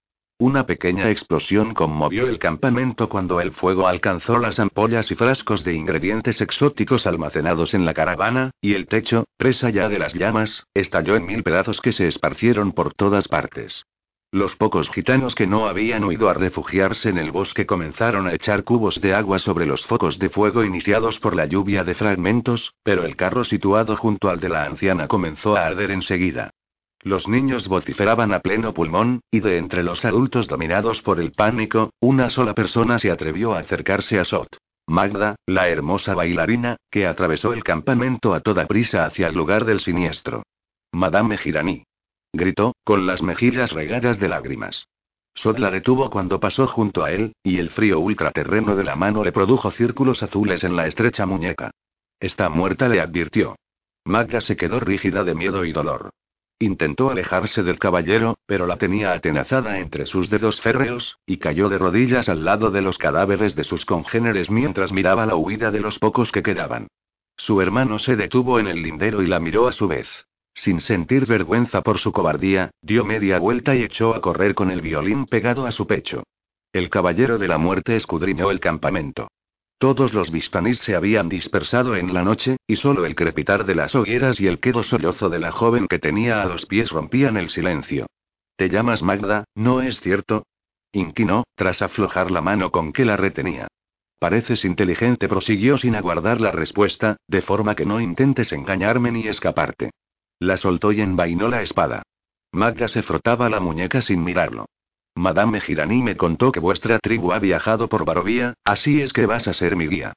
Una 0.44 0.66
pequeña 0.66 1.10
explosión 1.10 1.74
conmovió 1.74 2.28
el 2.28 2.38
campamento 2.38 3.08
cuando 3.08 3.39
el 3.39 3.54
fuego 3.54 3.88
alcanzó 3.88 4.39
las 4.39 4.60
ampollas 4.60 5.10
y 5.10 5.16
frascos 5.16 5.64
de 5.64 5.74
ingredientes 5.74 6.41
exóticos 6.41 7.08
almacenados 7.08 7.74
en 7.74 7.86
la 7.86 7.94
caravana, 7.94 8.52
y 8.60 8.74
el 8.74 8.88
techo, 8.88 9.24
presa 9.38 9.70
ya 9.70 9.88
de 9.88 10.00
las 10.00 10.14
llamas, 10.14 10.68
estalló 10.74 11.16
en 11.16 11.28
mil 11.28 11.44
pedazos 11.44 11.80
que 11.80 11.94
se 11.94 12.08
esparcieron 12.08 12.74
por 12.74 12.94
todas 12.94 13.30
partes. 13.30 13.86
Los 14.34 14.58
pocos 14.58 14.89
gitanos 14.89 15.34
que 15.34 15.48
no 15.48 15.66
habían 15.66 16.04
huido 16.04 16.28
a 16.28 16.34
refugiarse 16.34 17.08
en 17.08 17.20
el 17.20 17.32
bosque 17.32 17.66
comenzaron 17.66 18.28
a 18.28 18.34
echar 18.34 18.66
cubos 18.66 19.00
de 19.00 19.14
agua 19.14 19.39
sobre 19.39 19.66
los 19.66 19.86
focos 19.86 20.20
de 20.20 20.28
fuego 20.28 20.66
iniciados 20.66 21.20
por 21.20 21.38
la 21.38 21.46
lluvia 21.46 21.86
de 21.86 21.94
fragmentos, 21.94 22.74
pero 22.84 23.06
el 23.06 23.16
carro 23.16 23.46
situado 23.46 23.96
junto 23.96 24.28
al 24.28 24.41
de 24.41 24.50
la 24.50 24.66
anciana 24.66 25.08
comenzó 25.08 25.56
a 25.56 25.68
arder 25.68 25.91
enseguida. 25.91 26.52
Los 27.04 27.28
niños 27.28 27.68
vociferaban 27.68 28.34
a 28.34 28.39
pleno 28.39 28.74
pulmón, 28.74 29.22
y 29.30 29.41
de 29.41 29.58
entre 29.58 29.84
los 29.84 30.06
adultos 30.06 30.47
dominados 30.47 31.01
por 31.01 31.20
el 31.20 31.34
pánico, 31.34 31.91
una 31.99 32.30
sola 32.30 32.54
persona 32.54 32.97
se 32.97 33.12
atrevió 33.12 33.54
a 33.54 33.60
acercarse 33.60 34.20
a 34.20 34.26
Sot. 34.26 34.47
Magda, 34.88 35.36
la 35.45 35.68
hermosa 35.68 36.14
bailarina, 36.14 36.78
que 36.89 37.06
atravesó 37.06 37.54
el 37.54 37.64
campamento 37.64 38.34
a 38.34 38.39
toda 38.39 38.68
prisa 38.68 39.06
hacia 39.06 39.28
el 39.28 39.36
lugar 39.36 39.66
del 39.66 39.82
siniestro. 39.82 40.43
Madame 40.93 41.38
Girani 41.38 41.84
gritó, 42.34 42.74
con 42.84 43.06
las 43.06 43.22
mejillas 43.22 43.72
regadas 43.74 44.20
de 44.20 44.28
lágrimas. 44.28 44.88
Sod 45.36 45.58
la 45.60 45.72
detuvo 45.72 46.10
cuando 46.10 46.39
pasó 46.39 46.68
junto 46.68 47.04
a 47.04 47.12
él, 47.12 47.34
y 47.43 47.58
el 47.58 47.70
frío 47.70 47.99
ultraterreno 47.99 48.76
de 48.76 48.84
la 48.84 48.95
mano 48.95 49.24
le 49.24 49.32
produjo 49.32 49.72
círculos 49.72 50.24
azules 50.24 50.64
en 50.64 50.76
la 50.76 50.88
estrecha 50.88 51.26
muñeca. 51.26 51.72
Está 52.20 52.49
muerta, 52.49 52.88
le 52.88 53.01
advirtió. 53.01 53.56
Magda 54.06 54.41
se 54.41 54.56
quedó 54.58 54.80
rígida 54.80 55.24
de 55.24 55.36
miedo 55.36 55.66
y 55.66 55.74
dolor. 55.74 56.12
Intentó 56.64 57.09
alejarse 57.09 57.61
del 57.61 57.78
caballero, 57.78 58.38
pero 58.45 58.66
la 58.68 58.78
tenía 58.78 59.11
atenazada 59.11 59.80
entre 59.80 60.05
sus 60.05 60.30
dedos 60.30 60.61
férreos, 60.61 61.18
y 61.26 61.36
cayó 61.36 61.68
de 61.68 61.78
rodillas 61.78 62.30
al 62.30 62.45
lado 62.45 62.72
de 62.72 62.82
los 62.82 62.97
cadáveres 62.97 63.53
de 63.57 63.66
sus 63.66 63.86
congéneres 63.86 64.49
mientras 64.49 64.93
miraba 64.93 65.26
la 65.26 65.36
huida 65.36 65.72
de 65.72 65.82
los 65.82 65.99
pocos 65.99 66.32
que 66.32 66.41
quedaban. 66.41 66.88
Su 67.36 67.59
hermano 67.59 67.99
se 67.99 68.16
detuvo 68.16 68.59
en 68.59 68.68
el 68.68 68.82
lindero 68.82 69.22
y 69.22 69.28
la 69.28 69.41
miró 69.41 69.68
a 69.68 69.74
su 69.74 69.89
vez. 69.89 70.07
Sin 70.53 70.80
sentir 70.80 71.26
vergüenza 71.26 71.82
por 71.82 71.97
su 71.97 72.14
cobardía, 72.14 72.72
dio 72.82 73.03
media 73.03 73.39
vuelta 73.39 73.76
y 73.76 73.84
echó 73.84 74.16
a 74.16 74.22
correr 74.22 74.55
con 74.55 74.72
el 74.72 74.80
violín 74.80 75.26
pegado 75.26 75.66
a 75.66 75.72
su 75.74 75.86
pecho. 75.86 76.24
El 76.72 76.89
caballero 76.89 77.39
de 77.39 77.49
la 77.49 77.57
muerte 77.57 77.97
escudriñó 77.97 78.51
el 78.51 78.61
campamento. 78.61 79.28
Todos 79.84 80.14
los 80.14 80.32
vistanís 80.32 80.78
se 80.78 80.96
habían 80.96 81.28
dispersado 81.28 81.98
en 81.98 82.14
la 82.14 82.24
noche, 82.24 82.56
y 82.66 82.78
solo 82.78 83.06
el 83.06 83.16
crepitar 83.16 83.66
de 83.66 83.76
las 83.76 83.94
hogueras 83.96 84.40
y 84.40 84.48
el 84.48 84.62
quedo 84.62 84.82
sollozo 84.82 85.28
de 85.28 85.40
la 85.40 85.52
joven 85.52 85.90
que 85.90 86.00
tenía 86.00 86.42
a 86.42 86.46
los 86.46 86.66
pies 86.66 86.90
rompían 86.90 87.36
el 87.36 87.50
silencio. 87.50 88.06
¿Te 88.56 88.70
llamas 88.70 89.04
Magda, 89.04 89.44
no 89.56 89.82
es 89.82 90.00
cierto? 90.00 90.46
Inquinó, 90.94 91.44
tras 91.56 91.82
aflojar 91.82 92.32
la 92.32 92.40
mano 92.40 92.72
con 92.72 92.94
que 92.94 93.04
la 93.04 93.18
retenía. 93.18 93.68
Pareces 94.20 94.64
inteligente, 94.64 95.28
prosiguió 95.28 95.78
sin 95.78 95.98
aguardar 95.98 96.40
la 96.40 96.52
respuesta, 96.52 97.18
de 97.28 97.42
forma 97.42 97.76
que 97.76 97.86
no 97.86 98.00
intentes 98.00 98.54
engañarme 98.54 99.12
ni 99.12 99.28
escaparte. 99.28 99.90
La 100.40 100.56
soltó 100.56 100.94
y 100.94 101.02
envainó 101.02 101.50
la 101.50 101.62
espada. 101.62 102.04
Magda 102.54 102.88
se 102.88 103.04
frotaba 103.04 103.50
la 103.50 103.60
muñeca 103.60 104.02
sin 104.02 104.24
mirarlo. 104.24 104.66
Madame 105.16 105.61
Girani 105.61 106.01
me 106.01 106.18
contó 106.18 106.51
que 106.51 106.59
vuestra 106.59 106.97
tribu 106.99 107.34
ha 107.34 107.39
viajado 107.39 107.88
por 107.88 108.03
Barovía, 108.03 108.55
así 108.64 109.01
es 109.01 109.14
que 109.14 109.26
vas 109.26 109.47
a 109.47 109.53
ser 109.53 109.76
mi 109.76 109.88
guía. 109.88 110.14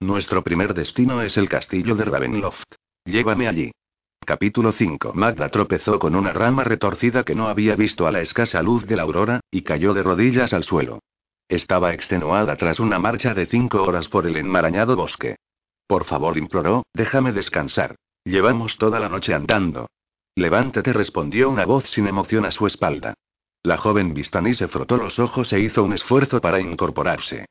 Nuestro 0.00 0.42
primer 0.42 0.74
destino 0.74 1.22
es 1.22 1.36
el 1.36 1.48
castillo 1.48 1.94
de 1.94 2.04
Ravenloft. 2.04 2.74
Llévame 3.04 3.46
allí. 3.46 3.70
Capítulo 4.24 4.72
5. 4.72 5.12
Magda 5.14 5.48
tropezó 5.48 5.98
con 5.98 6.14
una 6.14 6.32
rama 6.32 6.64
retorcida 6.64 7.22
que 7.22 7.34
no 7.34 7.48
había 7.48 7.76
visto 7.76 8.06
a 8.06 8.12
la 8.12 8.20
escasa 8.20 8.62
luz 8.62 8.86
de 8.86 8.96
la 8.96 9.02
aurora, 9.02 9.40
y 9.50 9.62
cayó 9.62 9.94
de 9.94 10.02
rodillas 10.02 10.52
al 10.52 10.64
suelo. 10.64 11.00
Estaba 11.48 11.94
extenuada 11.94 12.56
tras 12.56 12.80
una 12.80 12.98
marcha 12.98 13.34
de 13.34 13.46
cinco 13.46 13.82
horas 13.82 14.08
por 14.08 14.26
el 14.26 14.36
enmarañado 14.36 14.96
bosque. 14.96 15.36
Por 15.86 16.04
favor, 16.04 16.38
imploró, 16.38 16.84
déjame 16.92 17.32
descansar. 17.32 17.96
Llevamos 18.24 18.78
toda 18.78 19.00
la 19.00 19.08
noche 19.08 19.34
andando. 19.34 19.88
Levántate, 20.34 20.92
respondió 20.92 21.50
una 21.50 21.64
voz 21.64 21.90
sin 21.90 22.06
emoción 22.06 22.44
a 22.44 22.50
su 22.50 22.66
espalda. 22.66 23.14
La 23.62 23.76
joven 23.76 24.14
Vistani 24.14 24.54
se 24.54 24.68
frotó 24.68 24.96
los 24.96 25.18
ojos 25.18 25.52
e 25.52 25.60
hizo 25.60 25.84
un 25.84 25.92
esfuerzo 25.92 26.40
para 26.40 26.60
incorporarse. 26.60 27.44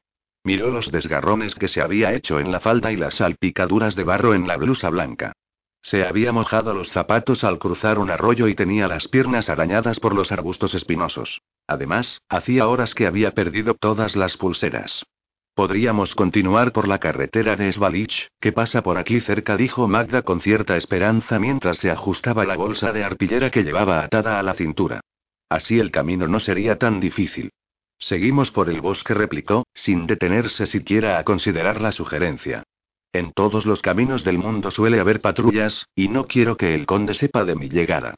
Miró 0.43 0.72
los 0.72 0.91
desgarrones 0.91 1.53
que 1.53 1.68
se 1.68 1.82
había 1.82 2.14
hecho 2.14 2.39
en 2.39 2.51
la 2.51 2.60
falda 2.60 2.91
y 2.91 2.95
las 2.95 3.16
salpicaduras 3.16 3.95
de 3.95 4.03
barro 4.03 4.34
en 4.34 4.47
la 4.47 4.57
blusa 4.57 4.89
blanca. 4.89 5.34
Se 5.82 6.05
había 6.05 6.32
mojado 6.32 6.74
los 6.74 6.89
zapatos 6.89 7.43
al 7.43 7.60
cruzar 7.60 7.99
un 7.99 8.10
arroyo 8.10 8.47
y 8.47 8.55
tenía 8.55 8.88
las 8.88 9.07
piernas 9.07 9.49
arañadas 9.49 9.99
por 9.99 10.16
los 10.16 10.32
arbustos 10.32 10.74
espinosos. 10.74 11.41
Además, 11.68 12.20
hacía 12.28 12.68
horas 12.68 12.95
que 12.95 13.05
había 13.05 13.32
perdido 13.32 13.76
todas 13.76 14.16
las 14.16 14.36
pulseras. 14.36 15.05
Podríamos 15.53 16.16
continuar 16.16 16.72
por 16.72 16.88
la 16.88 16.99
carretera 16.99 17.55
de 17.55 17.72
Svalich, 17.72 18.30
que 18.39 18.51
pasa 18.51 18.82
por 18.82 18.97
aquí 18.97 19.20
cerca, 19.20 19.57
dijo 19.57 19.88
Magda 19.88 20.24
con 20.24 20.41
cierta 20.41 20.78
esperanza 20.78 21.38
mientras 21.38 21.78
se 21.78 21.91
ajustaba 21.91 22.45
la 22.45 22.55
bolsa 22.55 22.91
de 22.93 23.03
arpillera 23.03 23.51
que 23.51 23.64
llevaba 23.64 24.03
atada 24.03 24.39
a 24.39 24.43
la 24.43 24.53
cintura. 24.53 25.01
Así 25.50 25.80
el 25.80 25.91
camino 25.91 26.28
no 26.28 26.39
sería 26.39 26.78
tan 26.78 27.00
difícil. 27.00 27.52
Seguimos 27.97 28.52
por 28.52 28.70
el 28.70 28.80
bosque, 28.80 29.14
replicó, 29.14 29.66
sin 29.74 30.08
detenerse 30.08 30.66
siquiera 30.66 31.20
a 31.20 31.24
considerar 31.24 31.82
la 31.82 31.91
sugerencia. 31.91 32.64
En 33.12 33.34
todos 33.34 33.66
los 33.66 33.82
caminos 33.82 34.24
del 34.24 34.38
mundo 34.38 34.70
suele 34.70 35.00
haber 35.00 35.20
patrullas, 35.20 35.88
y 35.95 36.08
no 36.08 36.28
quiero 36.28 36.56
que 36.56 36.76
el 36.76 36.86
conde 36.86 37.16
sepa 37.16 37.43
de 37.43 37.56
mi 37.56 37.68
llegada. 37.68 38.16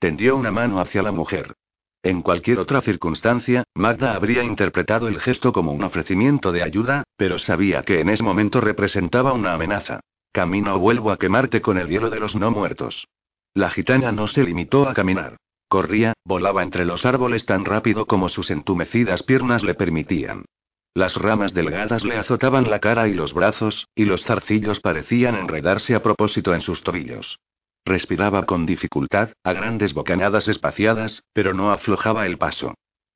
Tendió 0.00 0.36
una 0.36 0.50
mano 0.50 0.80
hacia 0.80 1.02
la 1.02 1.12
mujer. 1.12 1.54
En 2.02 2.22
cualquier 2.22 2.58
otra 2.58 2.80
circunstancia, 2.80 3.62
Magda 3.74 4.14
habría 4.14 4.42
interpretado 4.42 5.06
el 5.06 5.20
gesto 5.20 5.52
como 5.52 5.70
un 5.70 5.84
ofrecimiento 5.84 6.50
de 6.50 6.64
ayuda, 6.64 7.04
pero 7.16 7.38
sabía 7.38 7.82
que 7.82 8.00
en 8.00 8.08
ese 8.08 8.24
momento 8.24 8.60
representaba 8.60 9.32
una 9.32 9.54
amenaza. 9.54 10.00
Camino 10.32 10.74
o 10.74 10.78
vuelvo 10.80 11.12
a 11.12 11.18
quemarte 11.18 11.60
con 11.60 11.78
el 11.78 11.88
hielo 11.88 12.10
de 12.10 12.18
los 12.18 12.34
no 12.34 12.50
muertos. 12.50 13.06
La 13.54 13.70
gitana 13.70 14.10
no 14.10 14.26
se 14.26 14.42
limitó 14.42 14.88
a 14.88 14.94
caminar. 14.94 15.36
Corría, 15.72 16.12
volaba 16.26 16.62
entre 16.62 16.84
los 16.84 17.06
árboles 17.06 17.46
tan 17.46 17.64
rápido 17.64 18.04
como 18.04 18.28
sus 18.28 18.50
entumecidas 18.50 19.22
piernas 19.22 19.64
le 19.64 19.74
permitían. 19.74 20.44
Las 20.92 21.16
ramas 21.16 21.54
delgadas 21.54 22.04
le 22.04 22.18
azotaban 22.18 22.68
la 22.68 22.78
cara 22.78 23.08
y 23.08 23.14
los 23.14 23.32
brazos, 23.32 23.88
y 23.94 24.04
los 24.04 24.22
zarcillos 24.22 24.80
parecían 24.80 25.34
enredarse 25.34 25.94
a 25.94 26.02
propósito 26.02 26.52
en 26.52 26.60
sus 26.60 26.82
tobillos. 26.82 27.38
Respiraba 27.86 28.44
con 28.44 28.66
dificultad, 28.66 29.30
a 29.42 29.54
grandes 29.54 29.94
bocanadas 29.94 30.46
espaciadas, 30.46 31.24
pero 31.32 31.54
no 31.54 31.72
aflojaba 31.72 32.26
el 32.26 32.36
paso. 32.36 32.74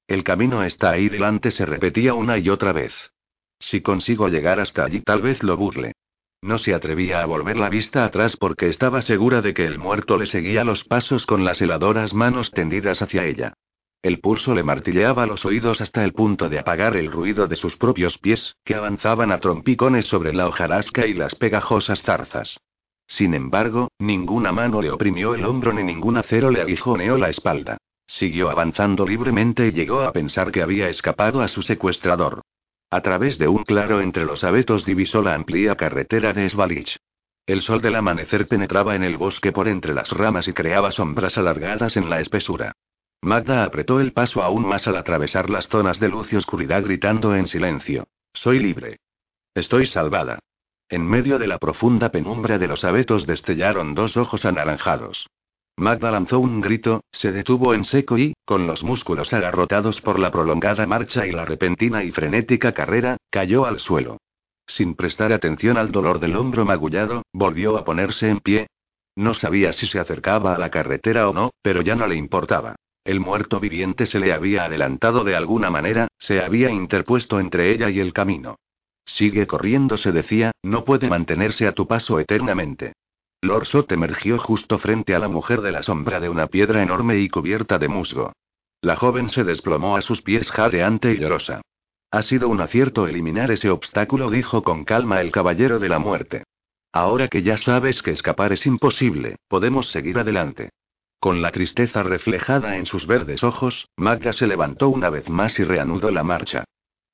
El 0.09 0.25
camino 0.25 0.63
está 0.65 0.93
ahí 0.93 1.11
delante, 1.11 1.51
se 1.51 1.67
repetía 1.67 2.15
una 2.15 2.39
y 2.39 2.49
otra 2.49 2.73
vez. 2.73 2.95
Si 3.61 3.83
consigo 3.83 4.29
llegar 4.29 4.61
hasta 4.61 4.83
allí, 4.83 5.03
tal 5.03 5.21
vez 5.21 5.43
lo 5.43 5.59
burle. 5.59 5.93
No 6.43 6.59
se 6.59 6.75
atrevía 6.75 7.23
a 7.23 7.27
volver 7.27 7.57
la 7.57 7.69
vista 7.69 8.05
atrás 8.05 8.37
porque 8.37 8.69
estaba 8.69 9.03
segura 9.03 9.43
de 9.43 9.55
que 9.55 9.65
el 9.65 9.79
muerto 9.79 10.17
le 10.17 10.27
seguía 10.27 10.65
los 10.65 10.85
pasos 10.85 11.27
con 11.27 11.45
las 11.45 11.61
heladoras 11.61 12.15
manos 12.15 12.51
tendidas 12.51 13.03
hacia 13.03 13.25
ella. 13.25 13.55
El 14.03 14.21
pulso 14.21 14.55
le 14.55 14.63
martilleaba 14.63 15.27
los 15.27 15.45
oídos 15.45 15.81
hasta 15.81 16.05
el 16.05 16.13
punto 16.13 16.49
de 16.49 16.59
apagar 16.59 16.97
el 16.97 17.11
ruido 17.11 17.49
de 17.49 17.57
sus 17.57 17.77
propios 17.77 18.19
pies, 18.19 18.55
que 18.65 18.75
avanzaban 18.75 19.33
a 19.33 19.41
trompicones 19.41 20.07
sobre 20.07 20.33
la 20.33 20.47
hojarasca 20.47 21.07
y 21.07 21.15
las 21.15 21.35
pegajosas 21.35 22.03
zarzas. 22.03 22.61
Sin 23.09 23.35
embargo, 23.35 23.89
ninguna 23.99 24.53
mano 24.53 24.83
le 24.83 24.91
oprimió 24.91 25.35
el 25.35 25.45
hombro 25.45 25.73
ni 25.73 25.83
ningún 25.83 26.19
acero 26.19 26.51
le 26.51 26.61
aguijoneó 26.61 27.19
la 27.19 27.31
espalda. 27.31 27.79
Siguió 28.07 28.51
avanzando 28.51 29.07
libremente 29.07 29.67
y 29.67 29.73
llegó 29.73 30.03
a 30.03 30.13
pensar 30.13 30.53
que 30.53 30.63
había 30.63 30.89
escapado 30.89 31.41
a 31.41 31.49
su 31.49 31.63
secuestrador. 31.63 32.43
A 32.91 33.01
través 33.01 33.39
de 33.39 33.49
un 33.49 33.65
claro 33.65 34.01
entre 34.01 34.25
los 34.25 34.45
abetos 34.45 34.85
divisó 34.85 35.21
la 35.21 35.35
amplia 35.35 35.75
carretera 35.75 36.33
de 36.33 36.49
Svalich. 36.49 36.99
El 37.47 37.63
sol 37.63 37.81
del 37.81 37.97
amanecer 37.97 38.47
penetraba 38.47 38.95
en 38.95 39.05
el 39.05 39.17
bosque 39.17 39.53
por 39.53 39.69
entre 39.69 39.93
las 39.93 40.11
ramas 40.11 40.49
y 40.49 40.53
creaba 40.53 40.91
sombras 40.93 41.37
alargadas 41.37 41.97
en 41.97 42.09
la 42.11 42.21
espesura. 42.21 42.73
Magda 43.23 43.65
apretó 43.65 44.01
el 44.01 44.13
paso 44.13 44.43
aún 44.43 44.67
más 44.67 44.87
al 44.87 44.97
atravesar 44.97 45.51
las 45.51 45.69
zonas 45.69 45.99
de 45.99 46.09
luz 46.09 46.33
y 46.33 46.37
oscuridad 46.37 46.85
gritando 46.85 47.35
en 47.35 47.47
silencio. 47.47 48.07
Soy 48.33 48.61
libre. 48.61 48.99
Estoy 49.55 49.87
salvada. 49.87 50.39
En 50.89 51.05
medio 51.05 51.39
de 51.39 51.49
la 51.49 51.59
profunda 51.59 52.11
penumbra 52.11 52.59
de 52.59 52.69
los 52.69 52.85
abetos 52.85 53.27
destellaron 53.27 53.95
dos 53.95 54.17
ojos 54.17 54.45
anaranjados. 54.45 55.27
Magda 55.79 56.11
lanzó 56.11 56.39
un 56.39 56.63
grito, 56.63 57.05
se 57.13 57.33
detuvo 57.33 57.75
en 57.75 57.85
seco 57.85 58.17
y, 58.17 58.35
con 58.47 58.67
los 58.67 58.83
músculos 58.83 59.35
agarrotados 59.35 60.01
por 60.01 60.19
la 60.19 60.31
prolongada 60.31 60.87
marcha 60.87 61.27
y 61.27 61.33
la 61.33 61.45
repentina 61.45 62.03
y 62.03 62.13
frenética 62.13 62.73
carrera, 62.73 63.19
cayó 63.31 63.67
al 63.67 63.79
suelo. 63.79 64.17
Sin 64.67 64.95
prestar 64.95 65.33
atención 65.33 65.77
al 65.77 65.93
dolor 65.93 66.19
del 66.19 66.35
hombro 66.37 66.65
magullado, 66.65 67.23
volvió 67.31 67.77
a 67.77 67.85
ponerse 67.85 68.31
en 68.31 68.41
pie. 68.41 68.69
No 69.17 69.35
sabía 69.35 69.75
si 69.75 69.87
se 69.87 69.99
acercaba 69.99 70.55
a 70.55 70.59
la 70.59 70.71
carretera 70.71 71.29
o 71.29 71.35
no, 71.35 71.51
pero 71.61 71.83
ya 71.83 71.95
no 71.95 72.07
le 72.07 72.17
importaba. 72.17 72.77
El 73.05 73.21
muerto 73.21 73.61
viviente 73.61 74.07
se 74.07 74.19
le 74.19 74.33
había 74.33 74.65
adelantado 74.65 75.25
de 75.25 75.37
alguna 75.37 75.71
manera, 75.71 76.09
se 76.19 76.41
había 76.41 76.71
interpuesto 76.71 77.39
entre 77.39 77.71
ella 77.71 77.91
y 77.91 78.01
el 78.01 78.15
camino. 78.15 78.57
Sigue 79.05 79.47
corriendo, 79.47 79.99
se 79.99 80.11
decía, 80.11 80.53
no 80.63 80.85
puede 80.85 81.09
mantenerse 81.09 81.67
a 81.69 81.73
tu 81.73 81.87
paso 81.87 82.19
eternamente. 82.19 82.95
Lord 83.47 83.67
Sot 83.67 83.93
emergió 83.93 84.39
justo 84.39 84.79
frente 84.79 85.15
a 85.15 85.19
la 85.19 85.29
mujer 85.29 85.61
de 85.61 85.73
la 85.73 85.83
sombra 85.83 86.21
de 86.21 86.29
una 86.29 86.49
piedra 86.49 86.83
enorme 86.83 87.19
y 87.19 87.29
cubierta 87.29 87.79
de 87.79 87.89
musgo. 87.89 88.33
La 88.81 88.97
joven 88.97 89.29
se 89.29 89.45
desplomó 89.45 89.97
a 89.97 90.03
sus 90.03 90.23
pies 90.23 90.51
jadeante 90.51 91.13
y 91.13 91.19
llorosa. 91.19 91.63
Ha 92.11 92.23
sido 92.23 92.49
un 92.49 92.61
acierto 92.61 93.07
eliminar 93.07 93.51
ese 93.51 93.71
obstáculo, 93.71 94.31
dijo 94.31 94.63
con 94.63 94.85
calma 94.85 95.21
el 95.21 95.33
caballero 95.33 95.79
de 95.79 95.89
la 95.89 95.99
muerte. 95.99 96.45
Ahora 96.93 97.29
que 97.29 97.43
ya 97.43 97.57
sabes 97.57 98.03
que 98.03 98.11
escapar 98.11 98.53
es 98.53 98.67
imposible, 98.67 99.37
podemos 99.49 99.91
seguir 99.91 100.19
adelante. 100.19 100.71
Con 101.21 101.43
la 101.43 101.53
tristeza 101.53 102.03
reflejada 102.03 102.77
en 102.77 102.87
sus 102.87 103.07
verdes 103.07 103.43
ojos, 103.45 103.89
Magda 103.97 104.33
se 104.33 104.47
levantó 104.47 104.89
una 104.89 105.11
vez 105.11 105.29
más 105.29 105.59
y 105.59 105.65
reanudó 105.65 106.11
la 106.11 106.23
marcha. 106.23 106.65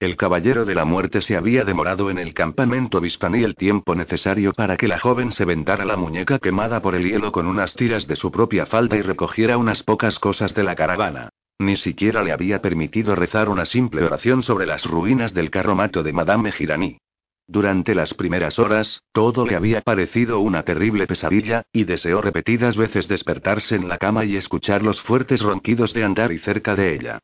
El 0.03 0.16
caballero 0.16 0.64
de 0.64 0.74
la 0.74 0.84
muerte 0.84 1.20
se 1.20 1.36
había 1.36 1.62
demorado 1.62 2.11
en 2.11 2.18
el 2.18 2.34
campamento 2.34 3.00
Vistaní 3.00 3.44
el 3.44 3.55
tiempo 3.55 3.94
necesario 3.94 4.53
para 4.53 4.76
que 4.76 4.88
la 4.88 4.98
joven 4.98 5.30
se 5.30 5.44
vendara 5.44 5.84
la 5.84 5.96
muñeca 5.96 6.40
quemada 6.40 6.82
por 6.82 6.96
el 6.96 7.09
hielo 7.09 7.30
con 7.30 7.46
unas 7.46 7.74
tiras 7.74 8.09
de 8.09 8.16
su 8.16 8.32
propia 8.32 8.66
falda 8.66 8.96
y 8.96 9.03
recogiera 9.03 9.59
unas 9.59 9.84
pocas 9.84 10.18
cosas 10.18 10.57
de 10.57 10.64
la 10.64 10.74
caravana. 10.74 11.28
Ni 11.61 11.76
siquiera 11.76 12.24
le 12.24 12.32
había 12.32 12.61
permitido 12.61 13.14
rezar 13.14 13.48
una 13.48 13.64
simple 13.64 14.03
oración 14.03 14.42
sobre 14.42 14.66
las 14.66 14.86
ruinas 14.86 15.34
del 15.34 15.50
carromato 15.50 16.03
de 16.03 16.12
Madame 16.12 16.50
Girani. 16.50 16.98
Durante 17.46 17.94
las 17.94 18.12
primeras 18.12 18.59
horas, 18.59 19.05
todo 19.12 19.46
le 19.46 19.55
había 19.55 19.82
parecido 19.82 20.40
una 20.40 20.64
terrible 20.64 21.07
pesadilla, 21.07 21.62
y 21.72 21.84
deseó 21.84 22.20
repetidas 22.20 22.76
veces 22.76 23.07
despertarse 23.07 23.76
en 23.76 23.86
la 23.86 23.98
cama 23.98 24.24
y 24.24 24.34
escuchar 24.34 24.82
los 24.82 25.00
fuertes 25.00 25.40
ronquidos 25.40 25.94
de 25.94 26.03
andar 26.03 26.32
y 26.32 26.40
cerca 26.40 26.74
de 26.74 26.92
ella. 26.92 27.20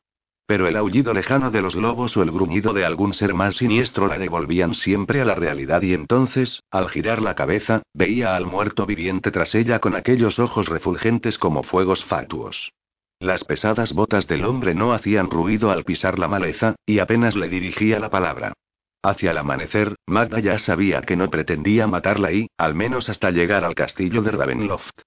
Pero 0.49 0.67
el 0.67 0.77
aullido 0.77 1.13
lejano 1.13 1.51
de 1.51 1.61
los 1.61 1.75
lobos 1.75 2.17
o 2.17 2.23
el 2.23 2.31
gruñido 2.31 2.73
de 2.73 2.87
algún 2.87 3.13
ser 3.13 3.35
más 3.35 3.57
siniestro 3.57 4.07
la 4.07 4.17
devolvían 4.17 4.73
siempre 4.73 5.21
a 5.21 5.27
la 5.27 5.35
realidad 5.35 5.83
y 5.83 5.93
entonces, 5.93 6.63
al 6.71 6.89
girar 6.89 7.21
la 7.21 7.35
cabeza, 7.35 7.83
veía 7.93 8.35
al 8.35 8.47
muerto 8.47 8.87
viviente 8.87 9.31
tras 9.31 9.55
ella 9.55 9.79
con 9.79 9.95
aquellos 9.95 10.39
ojos 10.39 10.71
refulgentes 10.71 11.37
como 11.37 11.63
fuegos 11.65 12.03
fatuos. 12.03 12.73
Las 13.21 13.45
pesadas 13.45 13.93
botas 13.93 14.27
del 14.27 14.47
hombre 14.47 14.75
no 14.75 14.95
hacían 14.95 15.29
ruido 15.29 15.71
al 15.71 15.85
pisar 15.85 16.19
la 16.19 16.29
maleza, 16.29 16.77
y 16.87 17.01
apenas 17.01 17.37
le 17.37 17.51
dirigía 17.51 18.01
la 18.01 18.09
palabra. 18.09 18.55
Hacia 19.03 19.33
el 19.33 19.39
amanecer, 19.39 19.97
Magda 20.07 20.41
ya 20.41 20.59
sabía 20.59 21.03
que 21.03 21.17
no 21.17 21.29
pretendía 21.29 21.87
matarla 21.87 22.33
y, 22.33 22.49
al 22.57 22.75
menos 22.75 23.11
hasta 23.11 23.31
llegar 23.33 23.67
al 23.67 23.75
castillo 23.75 24.23
de 24.23 24.31
Ravenloft. 24.31 24.99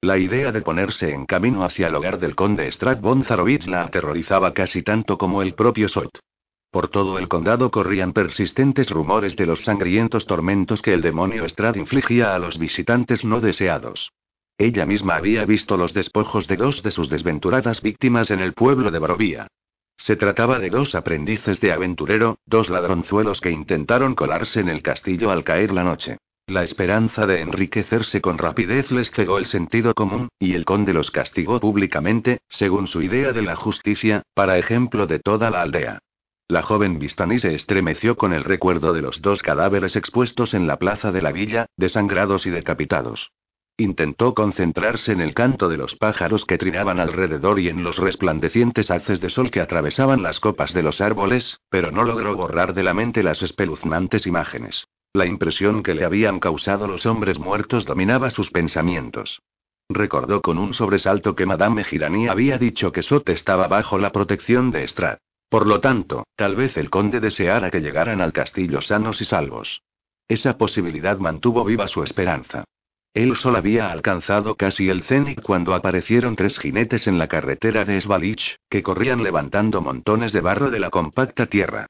La 0.00 0.16
idea 0.16 0.52
de 0.52 0.60
ponerse 0.60 1.12
en 1.12 1.26
camino 1.26 1.64
hacia 1.64 1.88
el 1.88 1.94
hogar 1.96 2.20
del 2.20 2.36
conde 2.36 2.70
Strat 2.70 3.00
von 3.00 3.24
la 3.66 3.82
aterrorizaba 3.82 4.54
casi 4.54 4.84
tanto 4.84 5.18
como 5.18 5.42
el 5.42 5.54
propio 5.54 5.88
Sot. 5.88 6.20
Por 6.70 6.86
todo 6.86 7.18
el 7.18 7.26
condado 7.26 7.72
corrían 7.72 8.12
persistentes 8.12 8.90
rumores 8.90 9.34
de 9.34 9.46
los 9.46 9.64
sangrientos 9.64 10.24
tormentos 10.24 10.82
que 10.82 10.94
el 10.94 11.02
demonio 11.02 11.48
Strad 11.48 11.74
infligía 11.74 12.36
a 12.36 12.38
los 12.38 12.60
visitantes 12.60 13.24
no 13.24 13.40
deseados. 13.40 14.12
Ella 14.56 14.86
misma 14.86 15.16
había 15.16 15.44
visto 15.44 15.76
los 15.76 15.92
despojos 15.92 16.46
de 16.46 16.58
dos 16.58 16.80
de 16.84 16.92
sus 16.92 17.08
desventuradas 17.10 17.82
víctimas 17.82 18.30
en 18.30 18.38
el 18.38 18.54
pueblo 18.54 18.92
de 18.92 19.00
Barovía. 19.00 19.48
Se 19.96 20.14
trataba 20.14 20.60
de 20.60 20.70
dos 20.70 20.94
aprendices 20.94 21.60
de 21.60 21.72
aventurero, 21.72 22.38
dos 22.46 22.70
ladronzuelos 22.70 23.40
que 23.40 23.50
intentaron 23.50 24.14
colarse 24.14 24.60
en 24.60 24.68
el 24.68 24.80
castillo 24.80 25.32
al 25.32 25.42
caer 25.42 25.72
la 25.72 25.82
noche. 25.82 26.18
La 26.48 26.62
esperanza 26.62 27.26
de 27.26 27.42
enriquecerse 27.42 28.22
con 28.22 28.38
rapidez 28.38 28.90
les 28.90 29.10
cegó 29.10 29.36
el 29.36 29.44
sentido 29.44 29.92
común, 29.92 30.30
y 30.38 30.54
el 30.54 30.64
conde 30.64 30.94
los 30.94 31.10
castigó 31.10 31.60
públicamente, 31.60 32.40
según 32.48 32.86
su 32.86 33.02
idea 33.02 33.32
de 33.34 33.42
la 33.42 33.54
justicia, 33.54 34.22
para 34.32 34.56
ejemplo 34.56 35.06
de 35.06 35.18
toda 35.18 35.50
la 35.50 35.60
aldea. 35.60 35.98
La 36.48 36.62
joven 36.62 36.98
Vistani 36.98 37.38
se 37.38 37.54
estremeció 37.54 38.16
con 38.16 38.32
el 38.32 38.44
recuerdo 38.44 38.94
de 38.94 39.02
los 39.02 39.20
dos 39.20 39.42
cadáveres 39.42 39.94
expuestos 39.94 40.54
en 40.54 40.66
la 40.66 40.78
plaza 40.78 41.12
de 41.12 41.20
la 41.20 41.32
villa, 41.32 41.66
desangrados 41.76 42.46
y 42.46 42.50
decapitados. 42.50 43.30
Intentó 43.76 44.32
concentrarse 44.32 45.12
en 45.12 45.20
el 45.20 45.34
canto 45.34 45.68
de 45.68 45.76
los 45.76 45.96
pájaros 45.96 46.46
que 46.46 46.56
trinaban 46.56 46.98
alrededor 46.98 47.60
y 47.60 47.68
en 47.68 47.84
los 47.84 47.98
resplandecientes 47.98 48.90
haces 48.90 49.20
de 49.20 49.28
sol 49.28 49.50
que 49.50 49.60
atravesaban 49.60 50.22
las 50.22 50.40
copas 50.40 50.72
de 50.72 50.82
los 50.82 51.02
árboles, 51.02 51.60
pero 51.68 51.92
no 51.92 52.04
logró 52.04 52.34
borrar 52.34 52.72
de 52.72 52.84
la 52.84 52.94
mente 52.94 53.22
las 53.22 53.42
espeluznantes 53.42 54.26
imágenes. 54.26 54.86
La 55.12 55.26
impresión 55.26 55.82
que 55.82 55.94
le 55.94 56.04
habían 56.04 56.38
causado 56.38 56.86
los 56.86 57.06
hombres 57.06 57.38
muertos 57.38 57.86
dominaba 57.86 58.30
sus 58.30 58.50
pensamientos. 58.50 59.40
Recordó 59.88 60.42
con 60.42 60.58
un 60.58 60.74
sobresalto 60.74 61.34
que 61.34 61.46
Madame 61.46 61.82
Girani 61.82 62.28
había 62.28 62.58
dicho 62.58 62.92
que 62.92 63.02
Sot 63.02 63.28
estaba 63.30 63.68
bajo 63.68 63.98
la 63.98 64.12
protección 64.12 64.70
de 64.70 64.86
Strad. 64.86 65.18
Por 65.48 65.66
lo 65.66 65.80
tanto, 65.80 66.26
tal 66.36 66.56
vez 66.56 66.76
el 66.76 66.90
conde 66.90 67.20
deseara 67.20 67.70
que 67.70 67.80
llegaran 67.80 68.20
al 68.20 68.34
castillo 68.34 68.82
sanos 68.82 69.22
y 69.22 69.24
salvos. 69.24 69.82
Esa 70.28 70.58
posibilidad 70.58 71.18
mantuvo 71.18 71.64
viva 71.64 71.88
su 71.88 72.02
esperanza. 72.02 72.64
El 73.14 73.34
sol 73.34 73.56
había 73.56 73.90
alcanzado 73.90 74.56
casi 74.56 74.90
el 74.90 75.02
cenit 75.04 75.40
cuando 75.40 75.74
aparecieron 75.74 76.36
tres 76.36 76.58
jinetes 76.58 77.06
en 77.06 77.16
la 77.16 77.26
carretera 77.26 77.86
de 77.86 77.98
Svalich, 77.98 78.58
que 78.68 78.82
corrían 78.82 79.22
levantando 79.22 79.80
montones 79.80 80.32
de 80.32 80.42
barro 80.42 80.70
de 80.70 80.80
la 80.80 80.90
compacta 80.90 81.46
tierra. 81.46 81.86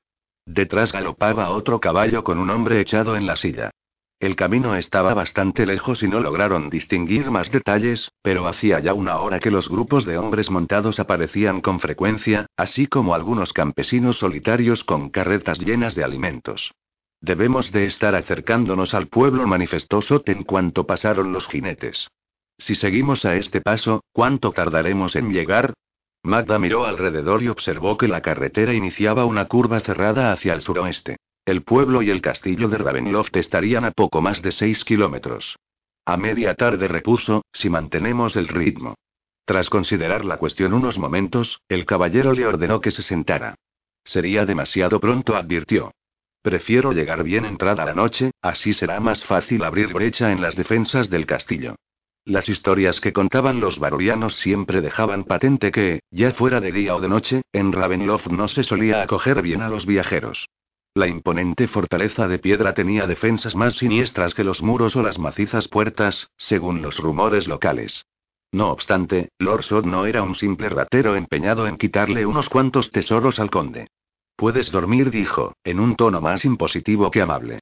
Detrás 0.50 0.92
galopaba 0.92 1.50
otro 1.50 1.78
caballo 1.78 2.24
con 2.24 2.38
un 2.38 2.48
hombre 2.48 2.80
echado 2.80 3.16
en 3.16 3.26
la 3.26 3.36
silla. 3.36 3.70
El 4.18 4.34
camino 4.34 4.76
estaba 4.76 5.12
bastante 5.12 5.66
lejos 5.66 6.02
y 6.02 6.08
no 6.08 6.20
lograron 6.20 6.70
distinguir 6.70 7.30
más 7.30 7.52
detalles, 7.52 8.10
pero 8.22 8.48
hacía 8.48 8.80
ya 8.80 8.94
una 8.94 9.18
hora 9.18 9.40
que 9.40 9.50
los 9.50 9.68
grupos 9.68 10.06
de 10.06 10.16
hombres 10.16 10.48
montados 10.50 11.00
aparecían 11.00 11.60
con 11.60 11.80
frecuencia, 11.80 12.46
así 12.56 12.86
como 12.86 13.14
algunos 13.14 13.52
campesinos 13.52 14.20
solitarios 14.20 14.84
con 14.84 15.10
carretas 15.10 15.58
llenas 15.58 15.94
de 15.94 16.04
alimentos. 16.04 16.72
Debemos 17.20 17.70
de 17.70 17.84
estar 17.84 18.14
acercándonos 18.14 18.94
al 18.94 19.08
pueblo, 19.08 19.46
manifestó 19.46 20.00
Sot 20.00 20.30
en 20.30 20.44
cuanto 20.44 20.86
pasaron 20.86 21.30
los 21.30 21.46
jinetes. 21.46 22.08
Si 22.56 22.74
seguimos 22.74 23.26
a 23.26 23.36
este 23.36 23.60
paso, 23.60 24.02
¿cuánto 24.12 24.52
tardaremos 24.52 25.14
en 25.14 25.28
llegar? 25.30 25.74
Magda 26.22 26.58
miró 26.58 26.84
alrededor 26.84 27.42
y 27.42 27.48
observó 27.48 27.96
que 27.96 28.08
la 28.08 28.20
carretera 28.20 28.74
iniciaba 28.74 29.24
una 29.24 29.46
curva 29.46 29.80
cerrada 29.80 30.32
hacia 30.32 30.52
el 30.52 30.60
suroeste. 30.60 31.16
El 31.44 31.62
pueblo 31.62 32.02
y 32.02 32.10
el 32.10 32.20
castillo 32.20 32.68
de 32.68 32.78
Ravenloft 32.78 33.34
estarían 33.36 33.84
a 33.84 33.92
poco 33.92 34.20
más 34.20 34.42
de 34.42 34.52
seis 34.52 34.84
kilómetros. 34.84 35.56
A 36.04 36.16
media 36.16 36.54
tarde 36.54 36.88
repuso, 36.88 37.42
si 37.52 37.70
mantenemos 37.70 38.36
el 38.36 38.48
ritmo. 38.48 38.94
Tras 39.44 39.70
considerar 39.70 40.26
la 40.26 40.36
cuestión 40.36 40.74
unos 40.74 40.98
momentos, 40.98 41.62
el 41.68 41.86
caballero 41.86 42.34
le 42.34 42.46
ordenó 42.46 42.80
que 42.80 42.90
se 42.90 43.02
sentara. 43.02 43.54
Sería 44.04 44.44
demasiado 44.44 45.00
pronto, 45.00 45.36
advirtió. 45.36 45.92
Prefiero 46.42 46.92
llegar 46.92 47.22
bien 47.24 47.44
entrada 47.44 47.84
la 47.84 47.94
noche, 47.94 48.30
así 48.42 48.74
será 48.74 49.00
más 49.00 49.24
fácil 49.24 49.64
abrir 49.64 49.92
brecha 49.92 50.32
en 50.32 50.42
las 50.42 50.56
defensas 50.56 51.08
del 51.08 51.26
castillo. 51.26 51.76
Las 52.24 52.48
historias 52.48 53.00
que 53.00 53.12
contaban 53.12 53.60
los 53.60 53.78
barovianos 53.78 54.36
siempre 54.36 54.80
dejaban 54.80 55.24
patente 55.24 55.70
que, 55.70 56.00
ya 56.10 56.32
fuera 56.32 56.60
de 56.60 56.72
día 56.72 56.94
o 56.94 57.00
de 57.00 57.08
noche, 57.08 57.42
en 57.52 57.72
Ravenloft 57.72 58.28
no 58.28 58.48
se 58.48 58.64
solía 58.64 59.02
acoger 59.02 59.40
bien 59.42 59.62
a 59.62 59.68
los 59.68 59.86
viajeros. 59.86 60.48
La 60.94 61.06
imponente 61.06 61.68
fortaleza 61.68 62.26
de 62.28 62.38
piedra 62.38 62.74
tenía 62.74 63.06
defensas 63.06 63.54
más 63.54 63.74
siniestras 63.74 64.34
que 64.34 64.44
los 64.44 64.62
muros 64.62 64.96
o 64.96 65.02
las 65.02 65.18
macizas 65.18 65.68
puertas, 65.68 66.30
según 66.36 66.82
los 66.82 66.98
rumores 66.98 67.46
locales. 67.46 68.04
No 68.50 68.70
obstante, 68.70 69.28
Lord 69.38 69.62
Sod 69.62 69.84
no 69.84 70.06
era 70.06 70.22
un 70.22 70.34
simple 70.34 70.68
ratero 70.70 71.16
empeñado 71.16 71.66
en 71.66 71.76
quitarle 71.76 72.26
unos 72.26 72.48
cuantos 72.48 72.90
tesoros 72.90 73.38
al 73.38 73.50
conde. 73.50 73.88
Puedes 74.36 74.70
dormir, 74.70 75.10
dijo, 75.10 75.54
en 75.64 75.80
un 75.80 75.96
tono 75.96 76.20
más 76.20 76.44
impositivo 76.44 77.10
que 77.10 77.20
amable. 77.20 77.60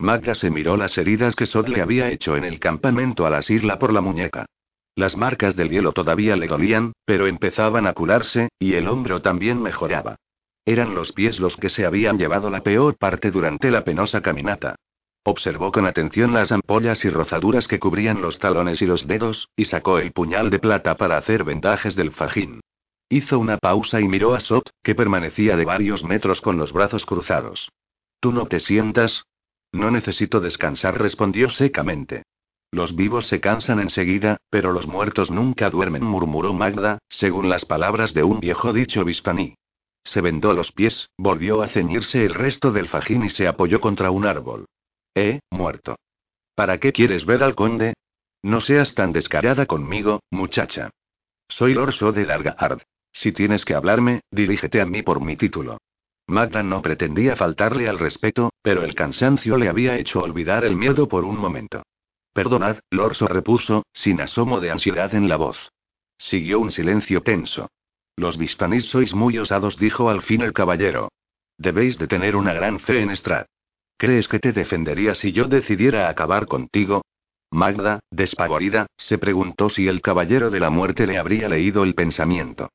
Magda 0.00 0.36
se 0.36 0.50
miró 0.50 0.76
las 0.76 0.96
heridas 0.96 1.34
que 1.34 1.46
Sod 1.46 1.68
le 1.68 1.82
había 1.82 2.10
hecho 2.10 2.36
en 2.36 2.44
el 2.44 2.60
campamento 2.60 3.26
al 3.26 3.34
asirla 3.34 3.80
por 3.80 3.92
la 3.92 4.00
muñeca. 4.00 4.46
Las 4.94 5.16
marcas 5.16 5.56
del 5.56 5.70
hielo 5.70 5.92
todavía 5.92 6.36
le 6.36 6.46
dolían, 6.46 6.92
pero 7.04 7.26
empezaban 7.26 7.86
a 7.86 7.92
curarse, 7.94 8.48
y 8.58 8.74
el 8.74 8.86
hombro 8.88 9.22
también 9.22 9.60
mejoraba. 9.60 10.16
Eran 10.64 10.94
los 10.94 11.12
pies 11.12 11.40
los 11.40 11.56
que 11.56 11.68
se 11.68 11.84
habían 11.84 12.18
llevado 12.18 12.48
la 12.48 12.62
peor 12.62 12.96
parte 12.96 13.30
durante 13.30 13.70
la 13.70 13.84
penosa 13.84 14.20
caminata. 14.20 14.76
Observó 15.24 15.72
con 15.72 15.86
atención 15.86 16.32
las 16.32 16.52
ampollas 16.52 17.04
y 17.04 17.10
rozaduras 17.10 17.66
que 17.66 17.78
cubrían 17.78 18.22
los 18.22 18.38
talones 18.38 18.80
y 18.82 18.86
los 18.86 19.06
dedos, 19.06 19.48
y 19.56 19.64
sacó 19.64 19.98
el 19.98 20.12
puñal 20.12 20.50
de 20.50 20.58
plata 20.58 20.96
para 20.96 21.16
hacer 21.16 21.42
vendajes 21.42 21.96
del 21.96 22.12
fajín. 22.12 22.60
Hizo 23.08 23.38
una 23.38 23.56
pausa 23.56 24.00
y 24.00 24.06
miró 24.08 24.34
a 24.34 24.40
Sot, 24.40 24.70
que 24.82 24.94
permanecía 24.94 25.56
de 25.56 25.64
varios 25.64 26.04
metros 26.04 26.40
con 26.40 26.56
los 26.56 26.72
brazos 26.72 27.04
cruzados. 27.04 27.68
¿Tú 28.20 28.32
no 28.32 28.46
te 28.46 28.60
sientas? 28.60 29.24
No 29.72 29.90
necesito 29.90 30.40
descansar, 30.40 30.98
respondió 30.98 31.48
secamente. 31.48 32.22
Los 32.70 32.94
vivos 32.94 33.26
se 33.26 33.40
cansan 33.40 33.80
enseguida, 33.80 34.38
pero 34.50 34.72
los 34.72 34.86
muertos 34.86 35.30
nunca 35.30 35.70
duermen, 35.70 36.04
murmuró 36.04 36.52
Magda, 36.52 36.98
según 37.08 37.48
las 37.48 37.64
palabras 37.64 38.12
de 38.12 38.22
un 38.24 38.40
viejo 38.40 38.72
dicho 38.72 39.04
vistaní. 39.04 39.54
Se 40.04 40.20
vendó 40.20 40.52
los 40.52 40.72
pies, 40.72 41.10
volvió 41.18 41.62
a 41.62 41.68
ceñirse 41.68 42.24
el 42.24 42.34
resto 42.34 42.70
del 42.70 42.88
fajín 42.88 43.24
y 43.24 43.30
se 43.30 43.46
apoyó 43.46 43.80
contra 43.80 44.10
un 44.10 44.26
árbol. 44.26 44.66
He 45.14 45.40
muerto. 45.50 45.96
¿Para 46.54 46.78
qué 46.78 46.92
quieres 46.92 47.24
ver 47.24 47.42
al 47.42 47.54
conde? 47.54 47.94
No 48.42 48.60
seas 48.60 48.94
tan 48.94 49.12
descarada 49.12 49.66
conmigo, 49.66 50.20
muchacha. 50.30 50.90
Soy 51.48 51.74
Lorso 51.74 52.12
de 52.12 52.26
Largaard. 52.26 52.82
Si 53.12 53.32
tienes 53.32 53.64
que 53.64 53.74
hablarme, 53.74 54.20
dirígete 54.30 54.80
a 54.80 54.86
mí 54.86 55.02
por 55.02 55.20
mi 55.20 55.36
título. 55.36 55.78
Magda 56.28 56.62
no 56.62 56.82
pretendía 56.82 57.36
faltarle 57.36 57.88
al 57.88 57.98
respeto, 57.98 58.52
pero 58.60 58.84
el 58.84 58.94
cansancio 58.94 59.56
le 59.56 59.70
había 59.70 59.96
hecho 59.96 60.20
olvidar 60.20 60.66
el 60.66 60.76
miedo 60.76 61.08
por 61.08 61.24
un 61.24 61.38
momento. 61.38 61.82
Perdonad, 62.34 62.80
Lorso 62.90 63.26
repuso, 63.26 63.84
sin 63.94 64.20
asomo 64.20 64.60
de 64.60 64.70
ansiedad 64.70 65.14
en 65.14 65.28
la 65.28 65.36
voz. 65.36 65.72
Siguió 66.18 66.60
un 66.60 66.70
silencio 66.70 67.22
tenso. 67.22 67.70
Los 68.16 68.36
Vistanís 68.36 68.84
sois 68.84 69.14
muy 69.14 69.38
osados, 69.38 69.78
dijo 69.78 70.10
al 70.10 70.20
fin 70.20 70.42
el 70.42 70.52
caballero. 70.52 71.08
Debéis 71.56 71.96
de 71.98 72.06
tener 72.06 72.36
una 72.36 72.52
gran 72.52 72.78
fe 72.78 73.00
en 73.00 73.10
Strad. 73.16 73.46
¿Crees 73.96 74.28
que 74.28 74.38
te 74.38 74.52
defendería 74.52 75.14
si 75.14 75.32
yo 75.32 75.44
decidiera 75.44 76.10
acabar 76.10 76.46
contigo? 76.46 77.02
Magda, 77.50 78.00
despavorida, 78.10 78.86
se 78.98 79.16
preguntó 79.16 79.70
si 79.70 79.88
el 79.88 80.02
caballero 80.02 80.50
de 80.50 80.60
la 80.60 80.68
muerte 80.68 81.06
le 81.06 81.18
habría 81.18 81.48
leído 81.48 81.84
el 81.84 81.94
pensamiento. 81.94 82.68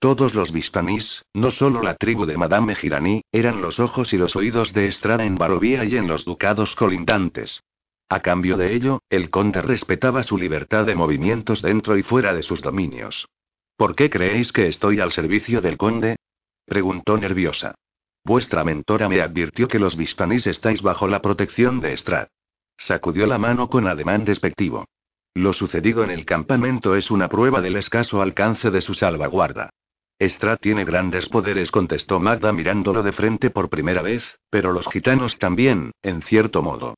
Todos 0.00 0.36
los 0.36 0.52
Vistanís, 0.52 1.24
no 1.34 1.50
solo 1.50 1.82
la 1.82 1.96
tribu 1.96 2.24
de 2.24 2.36
Madame 2.36 2.76
Girani, 2.76 3.22
eran 3.32 3.60
los 3.60 3.80
ojos 3.80 4.12
y 4.12 4.16
los 4.16 4.36
oídos 4.36 4.72
de 4.72 4.86
Estrada 4.86 5.24
en 5.24 5.34
Barovía 5.34 5.84
y 5.84 5.96
en 5.96 6.06
los 6.06 6.24
ducados 6.24 6.76
colindantes. 6.76 7.64
A 8.08 8.20
cambio 8.20 8.56
de 8.56 8.74
ello, 8.74 9.02
el 9.10 9.28
conde 9.28 9.60
respetaba 9.60 10.22
su 10.22 10.38
libertad 10.38 10.86
de 10.86 10.94
movimientos 10.94 11.62
dentro 11.62 11.98
y 11.98 12.04
fuera 12.04 12.32
de 12.32 12.44
sus 12.44 12.62
dominios. 12.62 13.26
¿Por 13.76 13.96
qué 13.96 14.08
creéis 14.08 14.52
que 14.52 14.68
estoy 14.68 15.00
al 15.00 15.10
servicio 15.10 15.60
del 15.60 15.76
conde? 15.76 16.16
preguntó 16.64 17.18
nerviosa. 17.18 17.74
Vuestra 18.24 18.62
mentora 18.62 19.08
me 19.08 19.20
advirtió 19.20 19.66
que 19.66 19.80
los 19.80 19.96
Vistanís 19.96 20.46
estáis 20.46 20.80
bajo 20.80 21.08
la 21.08 21.20
protección 21.20 21.80
de 21.80 21.96
Strad. 21.96 22.28
Sacudió 22.76 23.26
la 23.26 23.38
mano 23.38 23.68
con 23.68 23.88
ademán 23.88 24.24
despectivo. 24.24 24.86
Lo 25.34 25.52
sucedido 25.52 26.04
en 26.04 26.10
el 26.10 26.24
campamento 26.24 26.94
es 26.94 27.10
una 27.10 27.28
prueba 27.28 27.60
del 27.60 27.76
escaso 27.76 28.22
alcance 28.22 28.70
de 28.70 28.80
su 28.80 28.94
salvaguarda. 28.94 29.70
Strad 30.20 30.58
tiene 30.58 30.84
grandes 30.84 31.28
poderes, 31.28 31.70
contestó 31.70 32.18
Magda 32.18 32.52
mirándolo 32.52 33.02
de 33.02 33.12
frente 33.12 33.50
por 33.50 33.68
primera 33.68 34.02
vez, 34.02 34.38
pero 34.50 34.72
los 34.72 34.86
gitanos 34.88 35.38
también, 35.38 35.92
en 36.02 36.22
cierto 36.22 36.62
modo. 36.62 36.94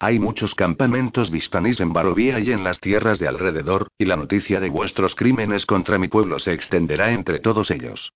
Hay 0.00 0.18
muchos 0.18 0.54
campamentos 0.54 1.30
vistanís 1.30 1.80
en 1.80 1.92
Barovía 1.92 2.40
y 2.40 2.50
en 2.50 2.64
las 2.64 2.80
tierras 2.80 3.18
de 3.20 3.28
alrededor, 3.28 3.88
y 3.96 4.06
la 4.06 4.16
noticia 4.16 4.58
de 4.58 4.68
vuestros 4.68 5.14
crímenes 5.14 5.66
contra 5.66 5.98
mi 5.98 6.08
pueblo 6.08 6.38
se 6.40 6.52
extenderá 6.52 7.12
entre 7.12 7.38
todos 7.38 7.70
ellos. 7.70 8.12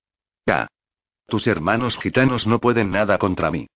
Ah. 0.47 0.67
Tus 1.27 1.47
hermanos 1.47 1.99
gitanos 1.99 2.47
no 2.47 2.59
pueden 2.59 2.91
nada 2.91 3.19
contra 3.19 3.51
mí. 3.51 3.69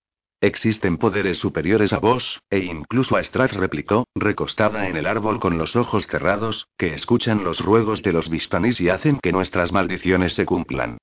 Existen 0.43 0.97
poderes 0.97 1.37
superiores 1.37 1.93
a 1.93 1.99
vos, 1.99 2.41
e 2.49 2.59
incluso 2.59 3.15
a 3.15 3.23
Strat 3.23 3.53
replicó, 3.53 4.07
recostada 4.13 4.89
en 4.89 4.97
el 4.97 5.07
árbol 5.07 5.39
con 5.39 5.57
los 5.57 5.77
ojos 5.77 6.05
cerrados, 6.05 6.67
que 6.77 6.93
escuchan 6.93 7.45
los 7.45 7.61
ruegos 7.61 8.03
de 8.03 8.11
los 8.11 8.29
vistanís 8.29 8.81
y 8.81 8.89
hacen 8.89 9.19
que 9.23 9.31
nuestras 9.31 9.71
maldiciones 9.71 10.33
se 10.33 10.45
cumplan. 10.45 10.97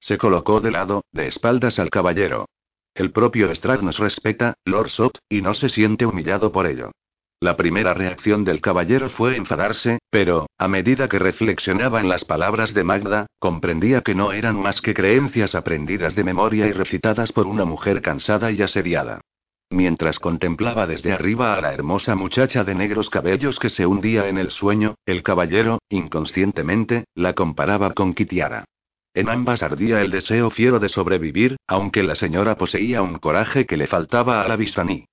Se 0.00 0.16
colocó 0.16 0.62
de 0.62 0.70
lado, 0.70 1.04
de 1.12 1.26
espaldas 1.26 1.78
al 1.78 1.90
caballero. 1.90 2.46
El 2.94 3.12
propio 3.12 3.54
Strad 3.54 3.82
nos 3.82 3.98
respeta, 3.98 4.54
Lord 4.64 4.88
Sot, 4.88 5.18
y 5.28 5.42
no 5.42 5.52
se 5.52 5.68
siente 5.68 6.06
humillado 6.06 6.50
por 6.50 6.66
ello. 6.66 6.92
La 7.38 7.54
primera 7.54 7.92
reacción 7.92 8.44
del 8.44 8.62
caballero 8.62 9.10
fue 9.10 9.36
enfadarse, 9.36 9.98
pero, 10.08 10.46
a 10.56 10.68
medida 10.68 11.06
que 11.06 11.18
reflexionaba 11.18 12.00
en 12.00 12.08
las 12.08 12.24
palabras 12.24 12.72
de 12.72 12.82
Magda, 12.82 13.26
comprendía 13.38 14.00
que 14.00 14.14
no 14.14 14.32
eran 14.32 14.58
más 14.58 14.80
que 14.80 14.94
creencias 14.94 15.54
aprendidas 15.54 16.14
de 16.14 16.24
memoria 16.24 16.66
y 16.66 16.72
recitadas 16.72 17.32
por 17.32 17.46
una 17.46 17.66
mujer 17.66 18.00
cansada 18.00 18.50
y 18.52 18.62
asediada. 18.62 19.20
Mientras 19.68 20.18
contemplaba 20.18 20.86
desde 20.86 21.12
arriba 21.12 21.54
a 21.54 21.60
la 21.60 21.74
hermosa 21.74 22.14
muchacha 22.14 22.64
de 22.64 22.74
negros 22.74 23.10
cabellos 23.10 23.58
que 23.58 23.68
se 23.68 23.84
hundía 23.84 24.28
en 24.28 24.38
el 24.38 24.50
sueño, 24.50 24.94
el 25.04 25.22
caballero, 25.22 25.80
inconscientemente, 25.90 27.04
la 27.14 27.34
comparaba 27.34 27.92
con 27.92 28.14
Kitiara. 28.14 28.64
En 29.12 29.28
ambas 29.28 29.62
ardía 29.62 30.00
el 30.00 30.10
deseo 30.10 30.50
fiero 30.50 30.78
de 30.78 30.88
sobrevivir, 30.88 31.56
aunque 31.66 32.02
la 32.02 32.14
señora 32.14 32.56
poseía 32.56 33.02
un 33.02 33.18
coraje 33.18 33.66
que 33.66 33.76
le 33.76 33.86
faltaba 33.86 34.40
a 34.40 34.48
la 34.48 34.56
Vistaní. 34.56 35.06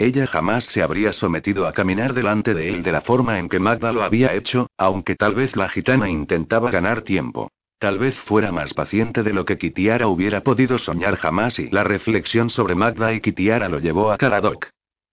Ella 0.00 0.26
jamás 0.26 0.64
se 0.64 0.82
habría 0.82 1.12
sometido 1.12 1.66
a 1.66 1.74
caminar 1.74 2.14
delante 2.14 2.54
de 2.54 2.70
él 2.70 2.82
de 2.82 2.90
la 2.90 3.02
forma 3.02 3.38
en 3.38 3.50
que 3.50 3.58
Magda 3.60 3.92
lo 3.92 4.02
había 4.02 4.32
hecho, 4.32 4.66
aunque 4.78 5.14
tal 5.14 5.34
vez 5.34 5.56
la 5.56 5.68
gitana 5.68 6.08
intentaba 6.08 6.70
ganar 6.70 7.02
tiempo. 7.02 7.50
Tal 7.78 7.98
vez 7.98 8.14
fuera 8.20 8.50
más 8.50 8.72
paciente 8.72 9.22
de 9.22 9.34
lo 9.34 9.44
que 9.44 9.58
Kitiara 9.58 10.08
hubiera 10.08 10.42
podido 10.42 10.78
soñar 10.78 11.16
jamás 11.16 11.58
y 11.58 11.68
la 11.68 11.84
reflexión 11.84 12.48
sobre 12.48 12.74
Magda 12.74 13.12
y 13.12 13.20
Kitiara 13.20 13.68
lo 13.68 13.78
llevó 13.78 14.10
a 14.10 14.16
Karadok. 14.16 14.68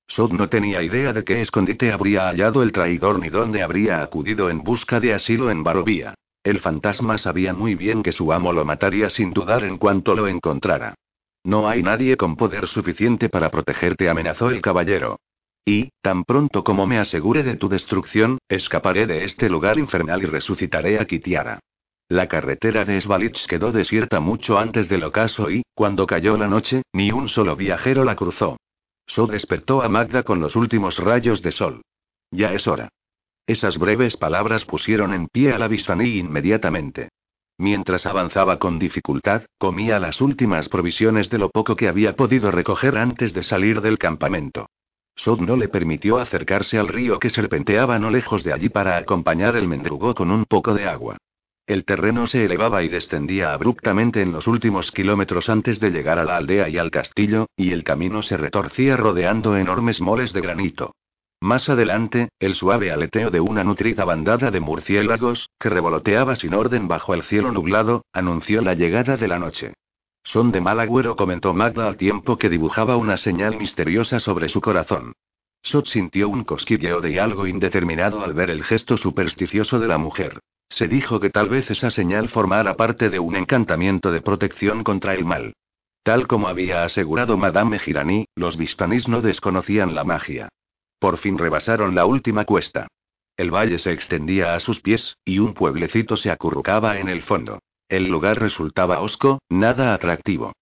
Sod 0.08 0.32
no 0.32 0.48
tenía 0.48 0.82
idea 0.82 1.12
de 1.12 1.26
qué 1.26 1.42
escondite 1.42 1.92
habría 1.92 2.30
hallado 2.30 2.64
el 2.64 2.72
traidor 2.72 3.20
ni 3.20 3.28
dónde 3.28 3.64
habría 3.64 4.02
acudido 4.02 4.50
en 4.50 4.64
busca 4.64 5.02
de 5.02 5.14
asilo 5.14 5.52
en 5.52 5.66
Barovía. 5.66 6.14
El 6.46 6.62
fantasma 6.62 7.18
sabía 7.18 7.54
muy 7.54 7.76
bien 7.76 8.04
que 8.04 8.14
su 8.14 8.32
amo 8.32 8.54
lo 8.54 8.64
mataría 8.64 9.10
sin 9.10 9.34
dudar 9.34 9.66
en 9.66 9.78
cuanto 9.78 10.16
lo 10.16 10.30
encontrara. 10.30 10.96
No 11.44 11.68
hay 11.68 11.84
nadie 11.84 12.18
con 12.18 12.36
poder 12.36 12.68
suficiente 12.68 13.30
para 13.30 13.50
protegerte, 13.50 14.10
amenazó 14.10 14.50
el 14.50 14.62
caballero. 14.62 15.20
Y, 15.66 15.90
tan 16.02 16.24
pronto 16.24 16.64
como 16.64 16.88
me 16.88 16.98
asegure 16.98 17.44
de 17.44 17.56
tu 17.56 17.68
destrucción, 17.68 18.38
escaparé 18.48 19.06
de 19.06 19.26
este 19.26 19.50
lugar 19.50 19.78
infernal 19.78 20.24
y 20.24 20.26
resucitaré 20.26 21.00
a 21.00 21.06
Kitiara. 21.06 21.60
La 22.10 22.28
carretera 22.28 22.86
de 22.86 23.02
Svalich 23.02 23.48
quedó 23.48 23.74
desierta 23.74 24.22
mucho 24.22 24.58
antes 24.58 24.88
del 24.88 25.04
ocaso 25.04 25.52
y, 25.52 25.64
cuando 25.74 26.08
cayó 26.08 26.38
la 26.38 26.48
noche, 26.48 26.84
ni 26.94 27.12
un 27.12 27.28
solo 27.28 27.58
viajero 27.58 28.06
la 28.06 28.16
cruzó. 28.16 28.58
So 29.06 29.28
despertó 29.28 29.82
a 29.82 29.90
Magda 29.90 30.24
con 30.24 30.40
los 30.40 30.56
últimos 30.56 30.98
rayos 31.00 31.42
de 31.42 31.52
sol. 31.52 31.82
Ya 32.32 32.54
es 32.54 32.66
hora. 32.68 32.90
Esas 33.46 33.78
breves 33.78 34.16
palabras 34.16 34.66
pusieron 34.66 35.14
en 35.14 35.28
pie 35.28 35.54
a 35.54 35.60
la 35.60 35.68
Bistaní 35.68 36.18
inmediatamente. 36.18 37.10
Mientras 37.60 38.06
avanzaba 38.06 38.60
con 38.60 38.78
dificultad, 38.78 39.44
comía 39.58 40.00
las 40.00 40.22
últimas 40.22 40.70
provisiones 40.70 41.30
de 41.30 41.40
lo 41.40 41.50
poco 41.50 41.76
que 41.76 41.88
había 41.88 42.16
podido 42.16 42.52
recoger 42.52 42.98
antes 42.98 43.34
de 43.34 43.42
salir 43.42 43.82
del 43.82 43.98
campamento. 43.98 44.70
Sod 45.16 45.40
no 45.42 45.56
le 45.56 45.68
permitió 45.68 46.20
acercarse 46.20 46.78
al 46.78 46.88
río 46.88 47.18
que 47.18 47.32
serpenteaba 47.32 47.98
no 47.98 48.12
lejos 48.12 48.44
de 48.44 48.54
allí 48.54 48.70
para 48.70 48.98
acompañar 48.98 49.56
el 49.56 49.68
mendrugo 49.68 50.14
con 50.14 50.30
un 50.30 50.46
poco 50.46 50.76
de 50.76 50.88
agua. 50.88 51.18
El 51.66 51.84
terreno 51.84 52.28
se 52.28 52.46
elevaba 52.46 52.84
y 52.84 52.88
descendía 52.88 53.52
abruptamente 53.52 54.22
en 54.22 54.32
los 54.32 54.48
últimos 54.48 54.92
kilómetros 54.92 55.50
antes 55.50 55.80
de 55.80 55.90
llegar 55.90 56.20
a 56.20 56.24
la 56.24 56.38
aldea 56.38 56.70
y 56.70 56.78
al 56.78 56.92
castillo, 56.92 57.48
y 57.58 57.72
el 57.72 57.84
camino 57.84 58.22
se 58.22 58.38
retorcía 58.38 58.96
rodeando 58.96 59.58
enormes 59.58 60.00
moles 60.00 60.32
de 60.32 60.42
granito. 60.42 60.94
Más 61.40 61.70
adelante, 61.70 62.30
el 62.40 62.56
suave 62.56 62.92
aleteo 62.92 63.30
de 63.30 63.40
una 63.40 63.64
nutrida 63.64 64.06
bandada 64.06 64.50
de 64.50 64.60
murciélagos, 64.60 65.50
que 65.60 65.70
revoloteaba 65.70 66.36
sin 66.36 66.56
orden 66.56 66.88
bajo 66.88 67.14
el 67.14 67.22
cielo 67.24 67.52
nublado, 67.52 68.04
anunció 68.12 68.62
la 68.62 68.74
llegada 68.74 69.18
de 69.18 69.28
la 69.28 69.38
noche. 69.38 69.74
Son 70.24 70.52
de 70.52 70.62
mal 70.62 70.80
agüero, 70.80 71.16
comentó 71.16 71.54
Magda 71.54 71.88
al 71.88 71.96
tiempo 71.96 72.38
que 72.38 72.50
dibujaba 72.50 72.98
una 72.98 73.18
señal 73.18 73.56
misteriosa 73.58 74.20
sobre 74.20 74.50
su 74.50 74.62
corazón. 74.62 75.14
Sot 75.62 75.88
sintió 75.88 76.28
un 76.28 76.44
cosquilleo 76.44 77.02
de 77.02 77.20
algo 77.20 77.46
indeterminado 77.46 78.24
al 78.24 78.34
ver 78.34 78.50
el 78.50 78.64
gesto 78.64 78.98
supersticioso 78.98 79.80
de 79.80 79.88
la 79.88 79.98
mujer. 79.98 80.40
Se 80.70 80.88
dijo 80.88 81.20
que 81.20 81.30
tal 81.30 81.50
vez 81.50 81.70
esa 81.70 81.92
señal 81.92 82.30
formara 82.30 82.76
parte 82.76 83.10
de 83.10 83.20
un 83.20 83.36
encantamiento 83.36 84.12
de 84.12 84.22
protección 84.22 84.84
contra 84.84 85.14
el 85.14 85.24
mal. 85.24 85.54
Tal 86.04 86.28
como 86.28 86.48
había 86.48 86.84
asegurado 86.84 87.38
Madame 87.38 87.80
Girani, 87.80 88.26
los 88.36 88.58
Vistanís 88.58 89.08
no 89.08 89.22
desconocían 89.22 89.94
la 89.94 90.04
magia. 90.04 90.50
Por 91.00 91.18
fin 91.18 91.38
rebasaron 91.38 91.96
la 91.96 92.06
última 92.06 92.46
cuesta. 92.46 92.88
El 93.38 93.52
valle 93.52 93.78
se 93.78 93.92
extendía 93.92 94.56
a 94.56 94.60
sus 94.60 94.82
pies, 94.82 95.18
y 95.24 95.40
un 95.40 95.54
pueblecito 95.54 96.18
se 96.18 96.32
acurrucaba 96.32 97.00
en 97.00 97.08
el 97.08 97.22
fondo. 97.22 97.60
El 97.88 98.08
lugar 98.08 98.40
resultaba 98.40 99.00
hosco, 99.00 99.40
nada 99.48 99.94
atractivo. 99.94 100.54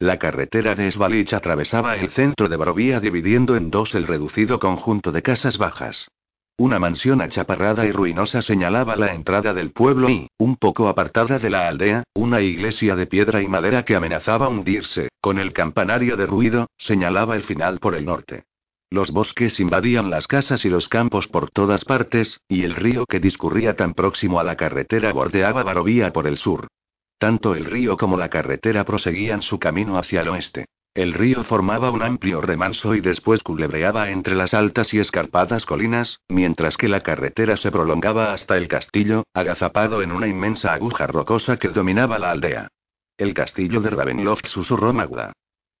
La 0.00 0.18
carretera 0.18 0.74
de 0.74 0.90
Svalich 0.90 1.32
atravesaba 1.32 1.96
el 1.96 2.10
centro 2.10 2.48
de 2.48 2.56
Barovía 2.56 2.98
dividiendo 2.98 3.56
en 3.56 3.70
dos 3.70 3.94
el 3.94 4.06
reducido 4.06 4.58
conjunto 4.58 5.12
de 5.12 5.22
casas 5.22 5.56
bajas. 5.56 6.08
Una 6.56 6.78
mansión 6.78 7.20
achaparrada 7.20 7.86
y 7.86 7.92
ruinosa 7.92 8.42
señalaba 8.42 8.96
la 8.96 9.14
entrada 9.14 9.54
del 9.54 9.70
pueblo 9.70 10.10
y, 10.10 10.28
un 10.38 10.56
poco 10.56 10.88
apartada 10.88 11.38
de 11.38 11.50
la 11.50 11.68
aldea, 11.68 12.04
una 12.14 12.40
iglesia 12.40 12.96
de 12.96 13.06
piedra 13.06 13.42
y 13.42 13.48
madera 13.48 13.84
que 13.84 13.96
amenazaba 13.96 14.48
hundirse, 14.48 15.08
con 15.20 15.38
el 15.38 15.52
campanario 15.52 16.16
de 16.16 16.26
ruido, 16.26 16.68
señalaba 16.76 17.34
el 17.36 17.44
final 17.44 17.78
por 17.78 17.94
el 17.94 18.04
norte. 18.04 18.44
Los 18.94 19.10
bosques 19.10 19.58
invadían 19.58 20.08
las 20.08 20.28
casas 20.28 20.64
y 20.64 20.68
los 20.68 20.88
campos 20.88 21.26
por 21.26 21.50
todas 21.50 21.84
partes, 21.84 22.40
y 22.46 22.62
el 22.62 22.76
río 22.76 23.06
que 23.06 23.18
discurría 23.18 23.74
tan 23.74 23.92
próximo 23.92 24.38
a 24.38 24.44
la 24.44 24.54
carretera 24.54 25.12
bordeaba 25.12 25.64
Barovía 25.64 26.12
por 26.12 26.28
el 26.28 26.38
sur. 26.38 26.68
Tanto 27.18 27.56
el 27.56 27.64
río 27.64 27.96
como 27.96 28.16
la 28.16 28.28
carretera 28.28 28.84
proseguían 28.84 29.42
su 29.42 29.58
camino 29.58 29.98
hacia 29.98 30.20
el 30.20 30.28
oeste. 30.28 30.66
El 30.94 31.12
río 31.12 31.42
formaba 31.42 31.90
un 31.90 32.04
amplio 32.04 32.40
remanso 32.40 32.94
y 32.94 33.00
después 33.00 33.42
culebreaba 33.42 34.10
entre 34.10 34.36
las 34.36 34.54
altas 34.54 34.94
y 34.94 35.00
escarpadas 35.00 35.66
colinas, 35.66 36.20
mientras 36.28 36.76
que 36.76 36.86
la 36.86 37.00
carretera 37.00 37.56
se 37.56 37.72
prolongaba 37.72 38.32
hasta 38.32 38.56
el 38.56 38.68
castillo, 38.68 39.24
agazapado 39.34 40.02
en 40.02 40.12
una 40.12 40.28
inmensa 40.28 40.72
aguja 40.72 41.08
rocosa 41.08 41.56
que 41.56 41.70
dominaba 41.70 42.20
la 42.20 42.30
aldea. 42.30 42.68
El 43.18 43.34
castillo 43.34 43.80
de 43.80 43.90
Ravenloft 43.90 44.46
susurró 44.46 44.92
Magda. 44.92 45.32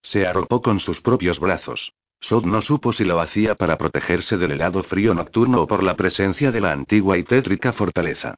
Se 0.02 0.26
arropó 0.26 0.60
con 0.60 0.80
sus 0.80 1.00
propios 1.00 1.38
brazos. 1.38 1.92
Sod 2.24 2.46
no 2.46 2.62
supo 2.62 2.90
si 2.90 3.04
lo 3.04 3.20
hacía 3.20 3.54
para 3.54 3.76
protegerse 3.76 4.38
del 4.38 4.52
helado 4.52 4.82
frío 4.82 5.12
nocturno 5.14 5.60
o 5.60 5.66
por 5.66 5.82
la 5.82 5.94
presencia 5.94 6.50
de 6.50 6.62
la 6.62 6.72
antigua 6.72 7.18
y 7.18 7.22
tétrica 7.22 7.74
fortaleza. 7.74 8.36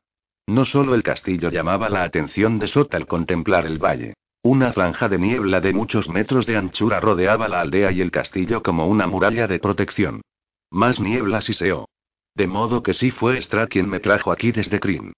No 0.48 0.64
solo 0.64 0.96
el 0.96 1.04
castillo 1.04 1.50
llamaba 1.50 1.88
la 1.88 2.02
atención 2.02 2.58
de 2.58 2.66
Sot 2.66 2.92
al 2.96 3.06
contemplar 3.06 3.64
el 3.64 3.78
valle. 3.78 4.14
Una 4.42 4.72
franja 4.72 5.08
de 5.08 5.18
niebla 5.18 5.60
de 5.60 5.72
muchos 5.72 6.08
metros 6.08 6.46
de 6.46 6.56
anchura 6.56 6.98
rodeaba 6.98 7.46
la 7.46 7.60
aldea 7.60 7.92
y 7.92 8.00
el 8.00 8.10
castillo 8.10 8.60
como 8.60 8.88
una 8.88 9.06
muralla 9.06 9.46
de 9.46 9.60
protección. 9.60 10.20
Más 10.68 10.98
niebla 10.98 11.40
siseó. 11.40 11.88
De 12.34 12.48
modo 12.48 12.82
que 12.82 12.92
sí 12.92 13.12
fue 13.12 13.40
Stra 13.40 13.68
quien 13.68 13.88
me 13.88 14.00
trajo 14.00 14.32
aquí 14.32 14.50
desde 14.50 14.80
Kryn. 14.80 15.12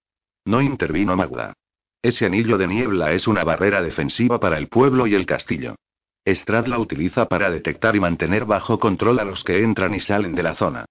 No 0.45 0.61
intervino 0.61 1.15
Magda. 1.15 1.53
Ese 2.03 2.27
anillo 2.27 2.59
de 2.59 2.67
niebla 2.67 3.13
es 3.13 3.27
una 3.27 3.43
barrera 3.43 3.81
defensiva 3.81 4.39
para 4.39 4.59
el 4.59 4.67
pueblo 4.67 5.07
y 5.07 5.15
el 5.15 5.25
castillo. 5.25 5.73
Strad 6.33 6.67
la 6.67 6.79
utiliza 6.79 7.27
para 7.27 7.49
detectar 7.49 7.95
y 7.95 7.99
mantener 7.99 8.45
bajo 8.45 8.79
control 8.79 9.19
a 9.19 9.23
los 9.23 9.43
que 9.43 9.63
entran 9.63 9.93
y 9.93 9.99
salen 9.99 10.35
de 10.35 10.43
la 10.43 10.55
zona. 10.55 10.85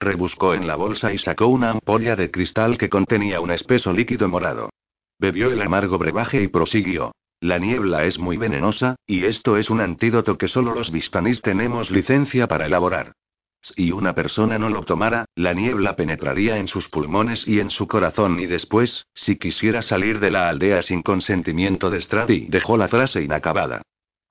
Rebuscó 0.00 0.54
en 0.54 0.66
la 0.66 0.76
bolsa 0.76 1.12
y 1.12 1.18
sacó 1.18 1.46
una 1.46 1.70
ampolla 1.70 2.16
de 2.16 2.30
cristal 2.30 2.76
que 2.76 2.88
contenía 2.88 3.40
un 3.40 3.50
espeso 3.50 3.92
líquido 3.92 4.28
morado. 4.28 4.70
Bebió 5.18 5.50
el 5.50 5.62
amargo 5.62 5.98
brebaje 5.98 6.42
y 6.42 6.48
prosiguió. 6.48 7.12
La 7.40 7.58
niebla 7.58 8.04
es 8.04 8.18
muy 8.18 8.36
venenosa, 8.36 8.96
y 9.06 9.24
esto 9.24 9.56
es 9.56 9.70
un 9.70 9.80
antídoto 9.80 10.38
que 10.38 10.48
solo 10.48 10.74
los 10.74 10.90
Vistanís 10.90 11.42
tenemos 11.42 11.90
licencia 11.90 12.46
para 12.48 12.66
elaborar. 12.66 13.12
Si 13.60 13.92
una 13.92 14.14
persona 14.14 14.58
no 14.58 14.68
lo 14.68 14.82
tomara, 14.82 15.24
la 15.34 15.54
niebla 15.54 15.96
penetraría 15.96 16.58
en 16.58 16.68
sus 16.68 16.88
pulmones 16.88 17.48
y 17.48 17.60
en 17.60 17.70
su 17.70 17.86
corazón 17.86 18.38
y 18.38 18.46
después, 18.46 19.06
si 19.14 19.36
quisiera 19.36 19.80
salir 19.80 20.20
de 20.20 20.30
la 20.30 20.50
aldea 20.50 20.82
sin 20.82 21.02
consentimiento 21.02 21.88
de 21.88 22.02
Stradi, 22.02 22.46
dejó 22.50 22.76
la 22.76 22.88
frase 22.88 23.22
inacabada. 23.22 23.82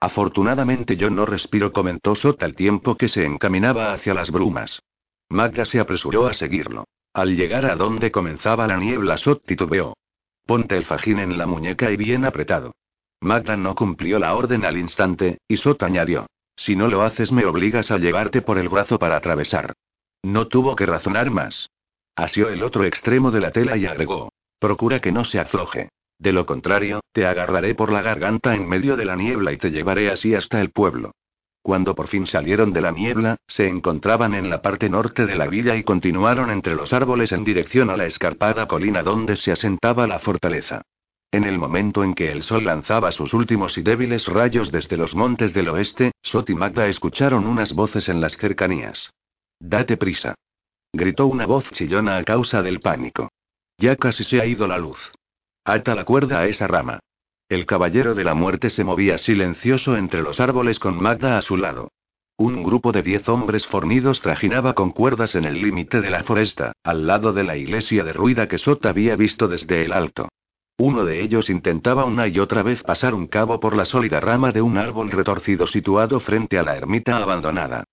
Afortunadamente 0.03 0.97
yo 0.97 1.09
no 1.09 1.25
respiro, 1.25 1.71
comentó 1.71 2.13
Sot 2.13 2.43
al 2.43 2.57
tiempo 2.57 2.97
que 2.97 3.07
se 3.07 3.23
encaminaba 3.23 3.93
hacia 3.93 4.13
las 4.13 4.31
brumas. 4.31 4.83
Magda 5.29 5.63
se 5.63 5.79
apresuró 5.79 6.27
a 6.27 6.33
seguirlo. 6.33 6.83
Al 7.13 7.37
llegar 7.37 7.65
a 7.65 7.77
donde 7.77 8.11
comenzaba 8.11 8.67
la 8.67 8.75
niebla, 8.75 9.17
Sot 9.17 9.45
titubeó. 9.45 9.95
Ponte 10.45 10.75
el 10.75 10.83
fajín 10.83 11.19
en 11.19 11.37
la 11.37 11.45
muñeca 11.45 11.89
y 11.89 11.95
bien 11.95 12.25
apretado. 12.25 12.73
Magda 13.21 13.55
no 13.55 13.75
cumplió 13.75 14.19
la 14.19 14.35
orden 14.35 14.65
al 14.65 14.77
instante, 14.77 15.37
y 15.47 15.55
Sot 15.55 15.81
añadió. 15.83 16.27
Si 16.57 16.75
no 16.75 16.89
lo 16.89 17.03
haces 17.03 17.31
me 17.31 17.45
obligas 17.45 17.89
a 17.89 17.97
llevarte 17.97 18.41
por 18.41 18.57
el 18.57 18.67
brazo 18.67 18.99
para 18.99 19.15
atravesar. 19.15 19.71
No 20.21 20.49
tuvo 20.49 20.75
que 20.75 20.85
razonar 20.85 21.31
más. 21.31 21.69
Asió 22.13 22.49
el 22.49 22.63
otro 22.63 22.83
extremo 22.83 23.31
de 23.31 23.39
la 23.39 23.51
tela 23.51 23.77
y 23.77 23.85
agregó. 23.85 24.33
Procura 24.59 24.99
que 24.99 25.13
no 25.13 25.23
se 25.23 25.39
afloje. 25.39 25.87
De 26.19 26.31
lo 26.31 26.45
contrario, 26.45 27.01
te 27.11 27.25
agarraré 27.25 27.75
por 27.75 27.91
la 27.91 28.01
garganta 28.01 28.55
en 28.55 28.67
medio 28.67 28.95
de 28.95 29.05
la 29.05 29.15
niebla 29.15 29.51
y 29.51 29.57
te 29.57 29.71
llevaré 29.71 30.09
así 30.09 30.35
hasta 30.35 30.61
el 30.61 30.71
pueblo. 30.71 31.11
Cuando 31.61 31.95
por 31.95 32.07
fin 32.07 32.27
salieron 32.27 32.73
de 32.73 32.81
la 32.81 32.91
niebla, 32.91 33.37
se 33.47 33.67
encontraban 33.67 34.33
en 34.33 34.49
la 34.49 34.61
parte 34.61 34.89
norte 34.89 35.25
de 35.25 35.35
la 35.35 35.47
villa 35.47 35.77
y 35.77 35.83
continuaron 35.83 36.49
entre 36.51 36.75
los 36.75 36.91
árboles 36.91 37.31
en 37.31 37.45
dirección 37.45 37.89
a 37.89 37.95
la 37.95 38.05
escarpada 38.05 38.67
colina 38.67 39.01
donde 39.01 39.37
se 39.37 39.53
asentaba 39.53 40.05
la 40.05 40.19
fortaleza. 40.19 40.81
En 41.31 41.45
el 41.45 41.57
momento 41.57 42.03
en 42.03 42.13
que 42.13 42.31
el 42.31 42.43
sol 42.43 42.65
lanzaba 42.65 43.11
sus 43.11 43.33
últimos 43.33 43.77
y 43.77 43.81
débiles 43.81 44.27
rayos 44.27 44.71
desde 44.71 44.97
los 44.97 45.15
montes 45.15 45.53
del 45.53 45.69
oeste, 45.69 46.11
Sot 46.21 46.49
y 46.49 46.53
Magda 46.53 46.87
escucharon 46.87 47.47
unas 47.47 47.73
voces 47.73 48.09
en 48.09 48.19
las 48.19 48.37
cercanías. 48.37 49.09
Date 49.59 49.95
prisa. 49.95 50.35
Gritó 50.91 51.27
una 51.27 51.45
voz 51.45 51.71
chillona 51.71 52.17
a 52.17 52.23
causa 52.23 52.61
del 52.61 52.81
pánico. 52.81 53.29
Ya 53.77 53.95
casi 53.95 54.25
se 54.25 54.41
ha 54.41 54.45
ido 54.45 54.67
la 54.67 54.77
luz. 54.77 55.11
Ata 55.65 55.95
la 55.95 56.03
cuerda 56.03 56.39
a 56.39 56.47
esa 56.47 56.67
rama. 56.67 56.99
El 57.47 57.65
caballero 57.65 58.15
de 58.15 58.25
la 58.25 58.33
muerte 58.33 58.69
se 58.69 58.83
movía 58.83 59.17
silencioso 59.17 59.95
entre 59.95 60.21
los 60.21 60.41
árboles 60.41 60.77
con 60.77 61.01
Magda 61.01 61.37
a 61.37 61.41
su 61.41 61.55
lado. 61.55 61.89
Un 62.35 62.63
grupo 62.63 62.91
de 62.91 63.01
diez 63.01 63.29
hombres 63.29 63.65
fornidos 63.67 64.19
trajinaba 64.19 64.73
con 64.73 64.91
cuerdas 64.91 65.35
en 65.35 65.45
el 65.45 65.61
límite 65.61 66.01
de 66.01 66.09
la 66.09 66.23
foresta, 66.23 66.73
al 66.83 67.07
lado 67.07 67.31
de 67.31 67.43
la 67.43 67.55
iglesia 67.55 68.03
derruida 68.03 68.47
que 68.47 68.57
Sot 68.57 68.85
había 68.85 69.15
visto 69.15 69.47
desde 69.47 69.85
el 69.85 69.93
alto. 69.93 70.27
Uno 70.77 71.05
de 71.05 71.21
ellos 71.21 71.49
intentaba 71.49 72.03
una 72.03 72.27
y 72.27 72.39
otra 72.39 72.63
vez 72.63 72.81
pasar 72.83 73.13
un 73.13 73.27
cabo 73.27 73.59
por 73.59 73.75
la 73.75 73.85
sólida 73.85 74.19
rama 74.19 74.51
de 74.51 74.61
un 74.61 74.77
árbol 74.77 75.11
retorcido 75.11 75.67
situado 75.67 76.19
frente 76.19 76.57
a 76.57 76.63
la 76.63 76.75
ermita 76.75 77.15
abandonada. 77.15 77.85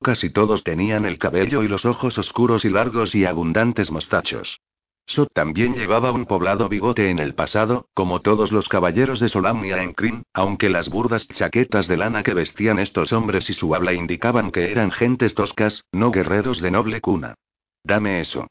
Casi 0.00 0.30
todos 0.30 0.62
tenían 0.62 1.04
el 1.04 1.18
cabello 1.18 1.62
y 1.62 1.68
los 1.68 1.84
ojos 1.84 2.16
oscuros 2.16 2.64
y 2.64 2.70
largos 2.70 3.14
y 3.14 3.24
abundantes 3.24 3.90
mostachos. 3.90 4.60
Sot 5.08 5.32
también 5.32 5.74
llevaba 5.74 6.12
un 6.12 6.26
poblado 6.26 6.68
bigote 6.68 7.08
en 7.08 7.18
el 7.18 7.34
pasado, 7.34 7.88
como 7.94 8.20
todos 8.20 8.52
los 8.52 8.68
caballeros 8.68 9.20
de 9.20 9.30
Solamnia 9.30 9.82
en 9.82 9.94
Kryn, 9.94 10.22
aunque 10.34 10.68
las 10.68 10.90
burdas 10.90 11.26
chaquetas 11.26 11.88
de 11.88 11.96
lana 11.96 12.22
que 12.22 12.34
vestían 12.34 12.78
estos 12.78 13.14
hombres 13.14 13.48
y 13.48 13.54
su 13.54 13.74
habla 13.74 13.94
indicaban 13.94 14.50
que 14.52 14.70
eran 14.70 14.90
gentes 14.90 15.34
toscas, 15.34 15.82
no 15.92 16.10
guerreros 16.10 16.60
de 16.60 16.70
noble 16.70 17.00
cuna. 17.00 17.36
Dame 17.82 18.20
eso. 18.20 18.48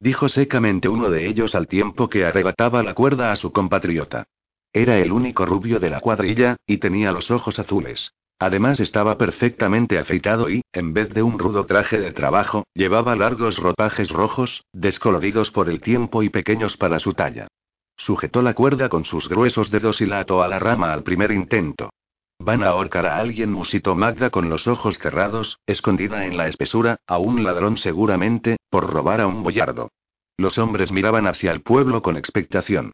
Dijo 0.00 0.28
secamente 0.28 0.88
uno 0.88 1.08
de 1.08 1.28
ellos 1.28 1.54
al 1.54 1.68
tiempo 1.68 2.08
que 2.08 2.24
arrebataba 2.24 2.82
la 2.82 2.94
cuerda 2.94 3.30
a 3.30 3.36
su 3.36 3.52
compatriota. 3.52 4.26
Era 4.72 4.98
el 4.98 5.12
único 5.12 5.46
rubio 5.46 5.78
de 5.78 5.90
la 5.90 6.00
cuadrilla, 6.00 6.56
y 6.66 6.78
tenía 6.78 7.12
los 7.12 7.30
ojos 7.30 7.60
azules. 7.60 8.12
Además 8.42 8.80
estaba 8.80 9.18
perfectamente 9.18 10.00
afeitado 10.00 10.50
y, 10.50 10.62
en 10.72 10.92
vez 10.92 11.10
de 11.10 11.22
un 11.22 11.38
rudo 11.38 11.64
traje 11.64 12.00
de 12.00 12.10
trabajo, 12.10 12.64
llevaba 12.74 13.14
largos 13.14 13.58
ropajes 13.58 14.10
rojos, 14.10 14.64
descoloridos 14.72 15.52
por 15.52 15.68
el 15.68 15.80
tiempo 15.80 16.24
y 16.24 16.28
pequeños 16.28 16.76
para 16.76 16.98
su 16.98 17.14
talla. 17.14 17.46
Sujetó 17.96 18.42
la 18.42 18.54
cuerda 18.54 18.88
con 18.88 19.04
sus 19.04 19.28
gruesos 19.28 19.70
dedos 19.70 20.00
y 20.00 20.06
la 20.06 20.18
ató 20.18 20.42
a 20.42 20.48
la 20.48 20.58
rama 20.58 20.92
al 20.92 21.04
primer 21.04 21.30
intento. 21.30 21.90
Van 22.40 22.64
a 22.64 22.70
ahorcar 22.70 23.06
a 23.06 23.18
alguien, 23.18 23.52
musitó 23.52 23.94
Magda 23.94 24.30
con 24.30 24.48
los 24.48 24.66
ojos 24.66 24.98
cerrados, 24.98 25.60
escondida 25.64 26.26
en 26.26 26.36
la 26.36 26.48
espesura, 26.48 26.96
a 27.06 27.18
un 27.18 27.44
ladrón 27.44 27.76
seguramente, 27.76 28.56
por 28.70 28.92
robar 28.92 29.20
a 29.20 29.28
un 29.28 29.44
boyardo. 29.44 29.92
Los 30.36 30.58
hombres 30.58 30.90
miraban 30.90 31.28
hacia 31.28 31.52
el 31.52 31.60
pueblo 31.60 32.02
con 32.02 32.16
expectación. 32.16 32.90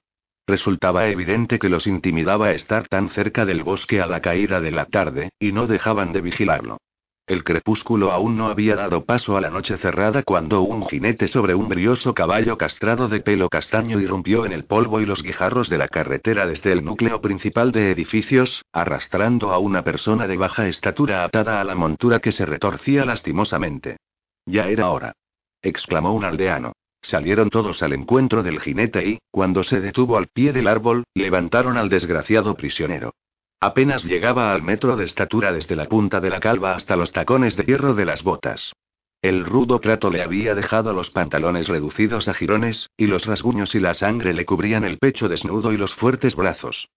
Resultaba 0.49 1.09
evidente 1.09 1.59
que 1.59 1.69
los 1.69 1.87
intimidaba 1.87 2.53
estar 2.53 2.89
tan 2.89 3.11
cerca 3.11 3.45
del 3.45 3.63
bosque 3.63 4.01
a 4.01 4.07
la 4.07 4.23
caída 4.23 4.63
de 4.63 4.71
la 4.71 4.87
tarde, 4.87 5.29
y 5.39 5.53
no 5.53 5.67
dejaban 5.67 6.15
de 6.15 6.23
vigilarlo. 6.23 6.79
El 7.27 7.45
crepúsculo 7.45 8.13
aún 8.13 8.39
no 8.39 8.47
había 8.47 8.75
dado 8.75 9.05
paso 9.05 9.37
a 9.37 9.43
la 9.43 9.51
noche 9.51 9.77
cerrada 9.77 10.23
cuando 10.23 10.63
un 10.63 10.87
jinete 10.87 11.29
sobre 11.29 11.55
un 11.55 11.69
brioso 11.69 12.15
caballo 12.15 12.57
castrado 12.57 13.09
de 13.09 13.21
pelo 13.21 13.51
castaño 13.51 14.01
irrumpió 14.01 14.47
en 14.47 14.53
el 14.53 14.65
polvo 14.65 15.03
y 15.03 15.05
los 15.05 15.23
guijarros 15.23 15.69
de 15.69 15.77
la 15.77 15.89
carretera 15.89 16.47
desde 16.47 16.73
el 16.73 16.83
núcleo 16.83 17.21
principal 17.21 17.71
de 17.71 17.91
edificios, 17.91 18.65
arrastrando 18.73 19.53
a 19.53 19.59
una 19.59 19.85
persona 19.85 20.27
de 20.27 20.39
baja 20.39 20.67
estatura 20.67 21.25
atada 21.25 21.61
a 21.61 21.65
la 21.65 21.75
montura 21.75 22.21
que 22.21 22.33
se 22.33 22.47
retorcía 22.47 23.05
lastimosamente. 23.05 23.99
Ya 24.47 24.69
era 24.69 24.89
hora. 24.89 25.13
exclamó 25.61 26.15
un 26.15 26.25
aldeano. 26.25 26.73
Salieron 27.01 27.51
todos 27.51 27.83
al 27.83 27.93
encuentro 27.93 28.43
del 28.43 28.61
jinete 28.61 29.07
y, 29.07 29.19
cuando 29.31 29.63
se 29.63 29.81
detuvo 29.81 30.17
al 30.17 30.27
pie 30.27 30.53
del 30.53 30.69
árbol, 30.69 31.05
levantaron 31.15 31.77
al 31.77 31.89
desgraciado 31.89 32.55
prisionero. 32.55 33.15
Apenas 33.61 34.05
llegaba 34.05 34.53
al 34.53 34.63
metro 34.63 34.97
de 34.97 35.05
estatura 35.05 35.53
desde 35.53 35.75
la 35.75 35.87
punta 35.87 36.21
de 36.21 36.31
la 36.31 36.41
calva 36.41 36.75
hasta 36.75 36.97
los 36.97 37.13
tacones 37.13 37.57
de 37.57 37.65
hierro 37.65 37.95
de 37.95 38.05
las 38.05 38.23
botas. 38.23 38.73
El 39.21 39.45
rudo 39.45 39.81
trato 39.81 40.11
le 40.11 40.23
había 40.23 40.55
dejado 40.55 40.93
los 40.93 41.11
pantalones 41.11 41.67
reducidos 41.67 42.29
a 42.29 42.35
jirones, 42.35 42.89
y 42.97 43.07
los 43.07 43.27
rasguños 43.27 43.75
y 43.75 43.81
la 43.81 43.95
sangre 43.95 44.33
le 44.33 44.45
cubrían 44.45 44.85
el 44.85 44.99
pecho 44.99 45.29
desnudo 45.29 45.73
y 45.73 45.77
los 45.77 45.93
fuertes 45.95 46.37
brazos. 46.37 46.89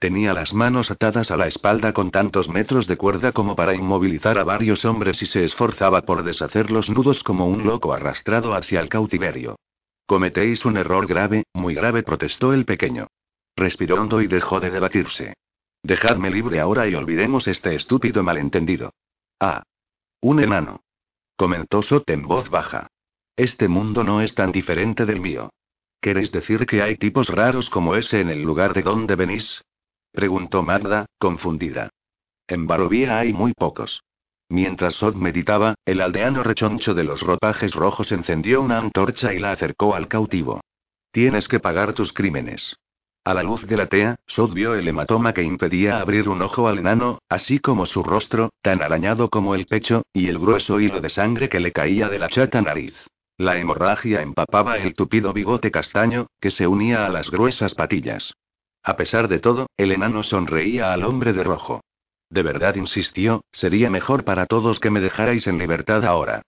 Tenía 0.00 0.32
las 0.32 0.54
manos 0.54 0.90
atadas 0.90 1.30
a 1.30 1.36
la 1.36 1.46
espalda 1.46 1.92
con 1.92 2.10
tantos 2.10 2.48
metros 2.48 2.86
de 2.86 2.96
cuerda 2.96 3.32
como 3.32 3.54
para 3.54 3.74
inmovilizar 3.74 4.38
a 4.38 4.44
varios 4.44 4.86
hombres 4.86 5.20
y 5.20 5.26
se 5.26 5.44
esforzaba 5.44 6.00
por 6.06 6.22
deshacer 6.22 6.70
los 6.70 6.88
nudos 6.88 7.22
como 7.22 7.46
un 7.46 7.64
loco 7.64 7.92
arrastrado 7.92 8.54
hacia 8.54 8.80
el 8.80 8.88
cautiverio. 8.88 9.58
Cometéis 10.06 10.64
un 10.64 10.78
error 10.78 11.06
grave, 11.06 11.44
muy 11.52 11.74
grave, 11.74 12.02
protestó 12.02 12.54
el 12.54 12.64
pequeño. 12.64 13.08
Respiró 13.54 14.00
hondo 14.00 14.22
y 14.22 14.26
dejó 14.26 14.58
de 14.58 14.70
debatirse. 14.70 15.34
Dejadme 15.82 16.30
libre 16.30 16.60
ahora 16.60 16.88
y 16.88 16.94
olvidemos 16.94 17.46
este 17.46 17.74
estúpido 17.74 18.22
malentendido. 18.22 18.94
Ah. 19.38 19.64
Un 20.22 20.40
enano. 20.40 20.80
Comentó 21.36 21.82
Sot 21.82 22.08
en 22.08 22.22
voz 22.22 22.48
baja. 22.48 22.86
Este 23.36 23.68
mundo 23.68 24.02
no 24.02 24.22
es 24.22 24.34
tan 24.34 24.50
diferente 24.50 25.04
del 25.04 25.20
mío. 25.20 25.50
¿Queréis 26.00 26.32
decir 26.32 26.64
que 26.64 26.80
hay 26.80 26.96
tipos 26.96 27.28
raros 27.28 27.68
como 27.68 27.96
ese 27.96 28.22
en 28.22 28.30
el 28.30 28.42
lugar 28.42 28.72
de 28.72 28.80
donde 28.80 29.14
venís? 29.14 29.60
Preguntó 30.12 30.62
Magda, 30.62 31.06
confundida. 31.18 31.90
En 32.48 32.66
Barovía 32.66 33.18
hay 33.18 33.32
muy 33.32 33.52
pocos. 33.52 34.02
Mientras 34.48 34.94
Sot 34.94 35.14
meditaba, 35.14 35.76
el 35.84 36.00
aldeano 36.00 36.42
rechoncho 36.42 36.94
de 36.94 37.04
los 37.04 37.22
ropajes 37.22 37.74
rojos 37.74 38.10
encendió 38.10 38.60
una 38.60 38.78
antorcha 38.78 39.32
y 39.32 39.38
la 39.38 39.52
acercó 39.52 39.94
al 39.94 40.08
cautivo. 40.08 40.60
Tienes 41.12 41.46
que 41.46 41.60
pagar 41.60 41.92
tus 41.94 42.12
crímenes. 42.12 42.76
A 43.24 43.34
la 43.34 43.44
luz 43.44 43.66
de 43.66 43.76
la 43.76 43.86
tea, 43.86 44.16
Sod 44.26 44.54
vio 44.54 44.74
el 44.74 44.88
hematoma 44.88 45.32
que 45.32 45.42
impedía 45.42 46.00
abrir 46.00 46.28
un 46.28 46.42
ojo 46.42 46.66
al 46.66 46.78
enano, 46.78 47.20
así 47.28 47.60
como 47.60 47.86
su 47.86 48.02
rostro, 48.02 48.50
tan 48.62 48.82
arañado 48.82 49.30
como 49.30 49.54
el 49.54 49.66
pecho, 49.66 50.02
y 50.12 50.28
el 50.28 50.38
grueso 50.38 50.80
hilo 50.80 51.00
de 51.00 51.10
sangre 51.10 51.48
que 51.48 51.60
le 51.60 51.70
caía 51.70 52.08
de 52.08 52.18
la 52.18 52.28
chata 52.28 52.60
nariz. 52.60 52.94
La 53.36 53.58
hemorragia 53.58 54.22
empapaba 54.22 54.78
el 54.78 54.94
tupido 54.94 55.32
bigote 55.32 55.70
castaño, 55.70 56.26
que 56.40 56.50
se 56.50 56.66
unía 56.66 57.06
a 57.06 57.08
las 57.08 57.30
gruesas 57.30 57.74
patillas. 57.74 58.34
A 58.82 58.96
pesar 58.96 59.28
de 59.28 59.38
todo, 59.38 59.66
el 59.76 59.92
enano 59.92 60.22
sonreía 60.22 60.92
al 60.92 61.04
hombre 61.04 61.32
de 61.32 61.44
rojo. 61.44 61.82
De 62.30 62.42
verdad 62.42 62.76
insistió, 62.76 63.42
sería 63.52 63.90
mejor 63.90 64.24
para 64.24 64.46
todos 64.46 64.80
que 64.80 64.90
me 64.90 65.00
dejarais 65.00 65.46
en 65.46 65.58
libertad 65.58 66.04
ahora. 66.04 66.42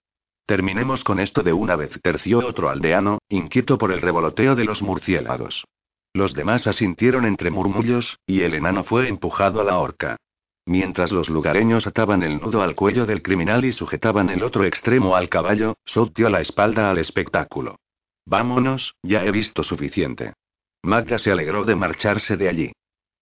Terminemos 0.45 1.03
con 1.03 1.19
esto 1.19 1.43
de 1.43 1.53
una 1.53 1.75
vez, 1.75 1.99
terció 2.01 2.39
otro 2.39 2.69
aldeano, 2.69 3.19
inquieto 3.29 3.77
por 3.77 3.91
el 3.91 4.01
revoloteo 4.01 4.55
de 4.55 4.65
los 4.65 4.81
murciélagos. 4.81 5.65
Los 6.13 6.33
demás 6.33 6.67
asintieron 6.67 7.25
entre 7.25 7.49
murmullos, 7.49 8.19
y 8.25 8.41
el 8.41 8.53
enano 8.53 8.83
fue 8.83 9.07
empujado 9.07 9.61
a 9.61 9.63
la 9.63 9.77
horca. 9.77 10.17
Mientras 10.65 11.11
los 11.11 11.29
lugareños 11.29 11.87
ataban 11.87 12.23
el 12.23 12.39
nudo 12.39 12.61
al 12.61 12.75
cuello 12.75 13.05
del 13.05 13.21
criminal 13.21 13.65
y 13.65 13.71
sujetaban 13.71 14.29
el 14.29 14.43
otro 14.43 14.63
extremo 14.63 15.15
al 15.15 15.27
caballo, 15.27 15.75
Sot 15.85 16.15
dio 16.15 16.29
la 16.29 16.41
espalda 16.41 16.89
al 16.89 16.97
espectáculo. 16.97 17.77
Vámonos, 18.25 18.95
ya 19.03 19.25
he 19.25 19.31
visto 19.31 19.63
suficiente. 19.63 20.33
Magda 20.83 21.17
se 21.17 21.31
alegró 21.31 21.63
de 21.63 21.75
marcharse 21.75 22.37
de 22.37 22.49
allí. 22.49 22.71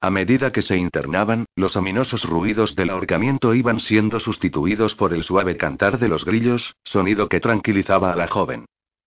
A 0.02 0.10
medida 0.10 0.52
que 0.52 0.64
se 0.64 0.78
internaban, 0.78 1.46
los 1.56 1.76
ominosos 1.76 2.24
ruidos 2.24 2.76
del 2.76 2.90
ahorcamiento 2.90 3.54
iban 3.54 3.80
siendo 3.80 4.20
sustituidos 4.20 4.96
por 4.96 5.14
el 5.14 5.24
suave 5.24 5.58
cantar 5.58 6.00
de 6.00 6.08
los 6.08 6.26
grillos, 6.26 6.76
sonido 6.84 7.30
que 7.30 7.40
tranquilizaba 7.40 8.12
a 8.12 8.16
la 8.16 8.28
joven. 8.28 8.66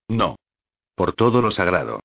No. 0.09 0.37
Por 0.95 1.13
todo 1.15 1.43
lo 1.43 1.51
sagrado. 1.51 1.99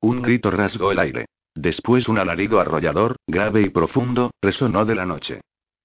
Un 0.00 0.22
grito 0.22 0.52
rasgó 0.52 0.92
el 0.92 1.00
aire. 1.00 1.26
Después 1.56 2.06
un 2.06 2.18
alarido 2.18 2.60
arrollador, 2.60 3.16
grave 3.26 3.62
y 3.62 3.70
profundo, 3.70 4.30
resonó 4.40 4.84
de 4.84 4.94
la 4.94 5.06
noche. 5.06 5.40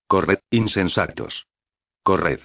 Corred, 0.07 0.39
insensatos. 0.51 1.47
Corred. 2.03 2.41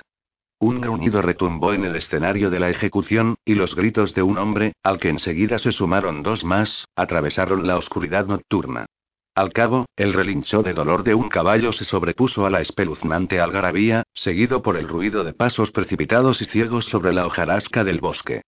Un 0.59 0.81
gruñido 0.81 1.21
retumbó 1.21 1.75
en 1.75 1.85
el 1.85 1.97
escenario 1.97 2.49
de 2.49 2.61
la 2.61 2.71
ejecución, 2.71 3.37
y 3.45 3.55
los 3.55 3.77
gritos 3.77 4.15
de 4.15 4.23
un 4.23 4.39
hombre, 4.39 4.73
al 4.83 4.99
que 4.99 5.11
enseguida 5.11 5.59
se 5.59 5.71
sumaron 5.71 6.23
dos 6.23 6.45
más, 6.45 6.87
atravesaron 6.97 7.67
la 7.67 7.77
oscuridad 7.77 8.27
nocturna. 8.27 8.87
Al 9.35 9.53
cabo, 9.53 9.85
el 9.97 10.15
relincho 10.15 10.63
de 10.63 10.73
dolor 10.73 11.03
de 11.03 11.15
un 11.15 11.29
caballo 11.29 11.73
se 11.73 11.85
sobrepuso 11.85 12.47
a 12.47 12.51
la 12.51 12.63
espeluznante 12.63 13.39
algarabía, 13.39 14.05
seguido 14.15 14.63
por 14.63 14.79
el 14.79 14.89
ruido 14.89 15.25
de 15.25 15.35
pasos 15.35 15.73
precipitados 15.73 16.41
y 16.41 16.47
ciegos 16.47 16.87
sobre 16.87 17.13
la 17.13 17.27
hojarasca 17.27 17.85
del 17.85 18.01
bosque. 18.01 18.41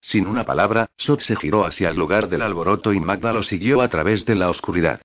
Sin 0.00 0.28
una 0.28 0.44
palabra, 0.44 0.86
Sot 0.96 1.20
se 1.20 1.34
giró 1.34 1.66
hacia 1.66 1.88
el 1.88 1.96
lugar 1.96 2.28
del 2.28 2.42
alboroto 2.42 2.92
y 2.92 3.00
Magda 3.00 3.32
lo 3.32 3.42
siguió 3.42 3.80
a 3.80 3.88
través 3.88 4.24
de 4.24 4.36
la 4.36 4.48
oscuridad. 4.48 5.00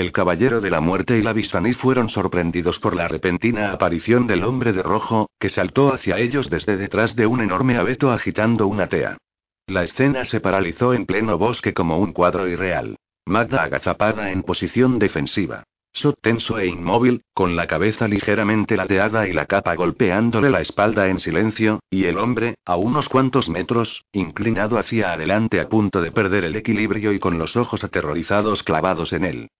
El 0.00 0.12
caballero 0.12 0.62
de 0.62 0.70
la 0.70 0.80
muerte 0.80 1.18
y 1.18 1.22
la 1.22 1.34
bisfaní 1.34 1.74
fueron 1.74 2.08
sorprendidos 2.08 2.78
por 2.78 2.96
la 2.96 3.06
repentina 3.06 3.70
aparición 3.70 4.26
del 4.26 4.44
hombre 4.44 4.72
de 4.72 4.82
rojo, 4.82 5.28
que 5.38 5.50
saltó 5.50 5.92
hacia 5.92 6.16
ellos 6.16 6.48
desde 6.48 6.78
detrás 6.78 7.14
de 7.16 7.26
un 7.26 7.42
enorme 7.42 7.76
abeto 7.76 8.10
agitando 8.10 8.66
una 8.66 8.88
tea. 8.88 9.18
La 9.66 9.82
escena 9.82 10.24
se 10.24 10.40
paralizó 10.40 10.94
en 10.94 11.04
pleno 11.04 11.36
bosque 11.36 11.74
como 11.74 11.98
un 11.98 12.14
cuadro 12.14 12.48
irreal. 12.48 12.96
Magda 13.26 13.62
agazapada 13.62 14.32
en 14.32 14.42
posición 14.42 14.98
defensiva. 14.98 15.64
Sot 15.92 16.18
tenso 16.22 16.58
e 16.58 16.66
inmóvil, 16.66 17.20
con 17.34 17.54
la 17.54 17.66
cabeza 17.66 18.08
ligeramente 18.08 18.78
lateada 18.78 19.28
y 19.28 19.34
la 19.34 19.44
capa 19.44 19.74
golpeándole 19.74 20.48
la 20.48 20.62
espalda 20.62 21.08
en 21.08 21.18
silencio, 21.18 21.80
y 21.90 22.06
el 22.06 22.16
hombre, 22.16 22.54
a 22.64 22.76
unos 22.76 23.10
cuantos 23.10 23.50
metros, 23.50 24.02
inclinado 24.12 24.78
hacia 24.78 25.12
adelante 25.12 25.60
a 25.60 25.68
punto 25.68 26.00
de 26.00 26.10
perder 26.10 26.44
el 26.44 26.56
equilibrio 26.56 27.12
y 27.12 27.18
con 27.18 27.38
los 27.38 27.54
ojos 27.54 27.84
aterrorizados 27.84 28.62
clavados 28.62 29.12
en 29.12 29.24
él. 29.24 29.50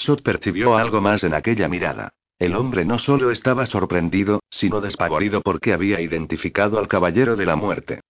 Sot 0.00 0.22
percibió 0.22 0.78
algo 0.78 1.02
más 1.02 1.24
en 1.24 1.34
aquella 1.34 1.68
mirada. 1.68 2.14
El 2.38 2.56
hombre 2.56 2.86
no 2.86 2.98
solo 2.98 3.30
estaba 3.30 3.66
sorprendido, 3.66 4.40
sino 4.48 4.80
despavorido 4.80 5.42
porque 5.42 5.74
había 5.74 6.00
identificado 6.00 6.78
al 6.78 6.88
caballero 6.88 7.36
de 7.36 7.44
la 7.44 7.54
muerte. 7.54 8.00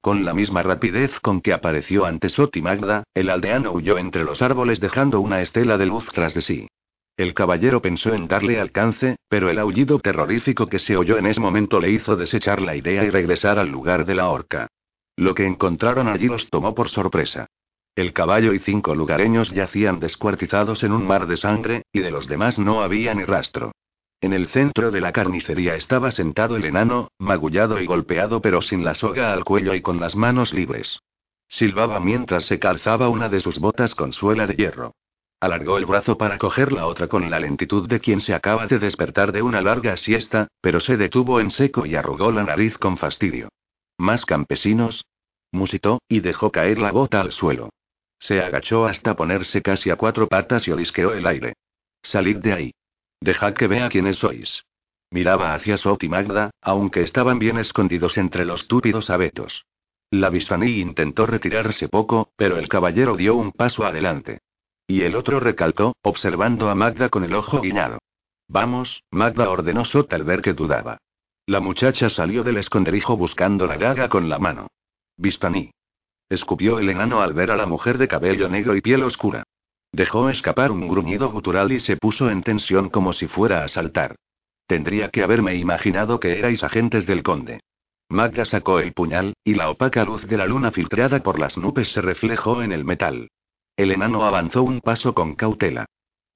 Con 0.00 0.24
la 0.24 0.32
misma 0.32 0.62
rapidez 0.62 1.18
con 1.18 1.40
que 1.40 1.52
apareció 1.52 2.06
ante 2.06 2.28
Sot 2.28 2.56
y 2.56 2.62
Magda, 2.62 3.02
el 3.14 3.28
aldeano 3.28 3.72
huyó 3.72 3.98
entre 3.98 4.22
los 4.22 4.42
árboles 4.42 4.78
dejando 4.78 5.20
una 5.20 5.40
estela 5.40 5.76
de 5.76 5.86
luz 5.86 6.06
tras 6.12 6.34
de 6.34 6.40
sí. 6.40 6.68
El 7.16 7.34
caballero 7.34 7.82
pensó 7.82 8.14
en 8.14 8.28
darle 8.28 8.60
alcance, 8.60 9.16
pero 9.28 9.50
el 9.50 9.58
aullido 9.58 9.98
terrorífico 9.98 10.68
que 10.68 10.78
se 10.78 10.96
oyó 10.96 11.18
en 11.18 11.26
ese 11.26 11.40
momento 11.40 11.80
le 11.80 11.90
hizo 11.90 12.16
desechar 12.16 12.62
la 12.62 12.76
idea 12.76 13.02
y 13.02 13.10
regresar 13.10 13.58
al 13.58 13.68
lugar 13.68 14.06
de 14.06 14.14
la 14.14 14.30
horca. 14.30 14.68
Lo 15.16 15.34
que 15.34 15.46
encontraron 15.46 16.06
allí 16.06 16.28
los 16.28 16.48
tomó 16.48 16.76
por 16.76 16.90
sorpresa. 16.90 17.48
El 17.96 18.12
caballo 18.12 18.54
y 18.54 18.60
cinco 18.60 18.94
lugareños 18.94 19.50
yacían 19.50 20.00
descuartizados 20.00 20.82
en 20.84 20.92
un 20.92 21.06
mar 21.06 21.26
de 21.26 21.36
sangre, 21.36 21.82
y 21.92 22.00
de 22.00 22.10
los 22.10 22.28
demás 22.28 22.58
no 22.58 22.82
había 22.82 23.14
ni 23.14 23.24
rastro. 23.24 23.72
En 24.22 24.32
el 24.32 24.48
centro 24.48 24.90
de 24.90 25.00
la 25.00 25.12
carnicería 25.12 25.74
estaba 25.74 26.10
sentado 26.10 26.56
el 26.56 26.64
enano, 26.66 27.10
magullado 27.18 27.80
y 27.80 27.86
golpeado 27.86 28.40
pero 28.40 28.60
sin 28.60 28.84
la 28.84 28.94
soga 28.94 29.32
al 29.32 29.44
cuello 29.44 29.74
y 29.74 29.80
con 29.80 29.98
las 29.98 30.14
manos 30.14 30.52
libres. 30.52 31.00
Silbaba 31.48 32.00
mientras 32.00 32.44
se 32.44 32.58
calzaba 32.58 33.08
una 33.08 33.28
de 33.28 33.40
sus 33.40 33.58
botas 33.58 33.94
con 33.94 34.12
suela 34.12 34.46
de 34.46 34.54
hierro. 34.54 34.94
Alargó 35.40 35.78
el 35.78 35.86
brazo 35.86 36.18
para 36.18 36.36
coger 36.36 36.70
la 36.70 36.86
otra 36.86 37.08
con 37.08 37.28
la 37.30 37.40
lentitud 37.40 37.88
de 37.88 37.98
quien 37.98 38.20
se 38.20 38.34
acaba 38.34 38.66
de 38.66 38.78
despertar 38.78 39.32
de 39.32 39.40
una 39.40 39.62
larga 39.62 39.96
siesta, 39.96 40.48
pero 40.60 40.80
se 40.80 40.98
detuvo 40.98 41.40
en 41.40 41.50
seco 41.50 41.86
y 41.86 41.96
arrugó 41.96 42.30
la 42.30 42.44
nariz 42.44 42.76
con 42.76 42.98
fastidio. 42.98 43.48
¿Más 43.96 44.26
campesinos? 44.26 45.06
musitó, 45.50 46.02
y 46.08 46.20
dejó 46.20 46.52
caer 46.52 46.78
la 46.78 46.92
bota 46.92 47.22
al 47.22 47.32
suelo. 47.32 47.70
Se 48.20 48.40
agachó 48.40 48.86
hasta 48.86 49.16
ponerse 49.16 49.62
casi 49.62 49.90
a 49.90 49.96
cuatro 49.96 50.28
patas 50.28 50.68
y 50.68 50.70
olisqueó 50.70 51.12
el 51.12 51.26
aire. 51.26 51.54
Salid 52.02 52.36
de 52.36 52.52
ahí. 52.52 52.74
Dejad 53.20 53.54
que 53.54 53.66
vea 53.66 53.88
quiénes 53.88 54.16
sois. 54.16 54.64
Miraba 55.10 55.54
hacia 55.54 55.76
Sot 55.76 56.04
y 56.04 56.08
Magda, 56.08 56.50
aunque 56.60 57.02
estaban 57.02 57.38
bien 57.38 57.58
escondidos 57.58 58.16
entre 58.18 58.44
los 58.44 58.68
túpidos 58.68 59.10
abetos. 59.10 59.64
La 60.10 60.28
Bistaní 60.28 60.80
intentó 60.80 61.26
retirarse 61.26 61.88
poco, 61.88 62.32
pero 62.36 62.58
el 62.58 62.68
caballero 62.68 63.16
dio 63.16 63.34
un 63.34 63.52
paso 63.52 63.84
adelante. 63.84 64.40
Y 64.86 65.02
el 65.02 65.16
otro 65.16 65.40
recalcó, 65.40 65.94
observando 66.02 66.68
a 66.68 66.74
Magda 66.74 67.08
con 67.08 67.24
el 67.24 67.34
ojo 67.34 67.60
guiñado. 67.60 67.98
Vamos, 68.48 69.02
Magda 69.10 69.48
ordenó 69.48 69.84
Sot 69.84 70.12
al 70.12 70.24
ver 70.24 70.42
que 70.42 70.52
dudaba. 70.52 70.98
La 71.46 71.60
muchacha 71.60 72.08
salió 72.10 72.44
del 72.44 72.58
esconderijo 72.58 73.16
buscando 73.16 73.66
la 73.66 73.78
daga 73.78 74.08
con 74.08 74.28
la 74.28 74.38
mano. 74.38 74.68
Vistaní. 75.16 75.72
Escupió 76.30 76.78
el 76.78 76.88
enano 76.88 77.20
al 77.20 77.34
ver 77.34 77.50
a 77.50 77.56
la 77.56 77.66
mujer 77.66 77.98
de 77.98 78.06
cabello 78.06 78.48
negro 78.48 78.76
y 78.76 78.80
piel 78.80 79.02
oscura. 79.02 79.42
Dejó 79.92 80.30
escapar 80.30 80.70
un 80.70 80.86
gruñido 80.86 81.30
gutural 81.30 81.72
y 81.72 81.80
se 81.80 81.96
puso 81.96 82.30
en 82.30 82.44
tensión 82.44 82.88
como 82.88 83.12
si 83.12 83.26
fuera 83.26 83.64
a 83.64 83.68
saltar. 83.68 84.14
Tendría 84.66 85.10
que 85.10 85.24
haberme 85.24 85.56
imaginado 85.56 86.20
que 86.20 86.38
erais 86.38 86.62
agentes 86.62 87.04
del 87.04 87.24
conde. 87.24 87.60
Magda 88.08 88.44
sacó 88.44 88.78
el 88.78 88.92
puñal, 88.92 89.34
y 89.42 89.54
la 89.54 89.70
opaca 89.70 90.04
luz 90.04 90.26
de 90.28 90.36
la 90.36 90.46
luna 90.46 90.70
filtrada 90.70 91.20
por 91.20 91.40
las 91.40 91.56
nubes 91.56 91.92
se 91.92 92.00
reflejó 92.00 92.62
en 92.62 92.70
el 92.70 92.84
metal. 92.84 93.28
El 93.76 93.90
enano 93.90 94.24
avanzó 94.24 94.62
un 94.62 94.80
paso 94.80 95.14
con 95.14 95.34
cautela. 95.34 95.86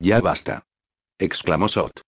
Ya 0.01 0.21
basta. 0.21 0.65
exclamó 1.19 1.69
Sot. 1.69 2.01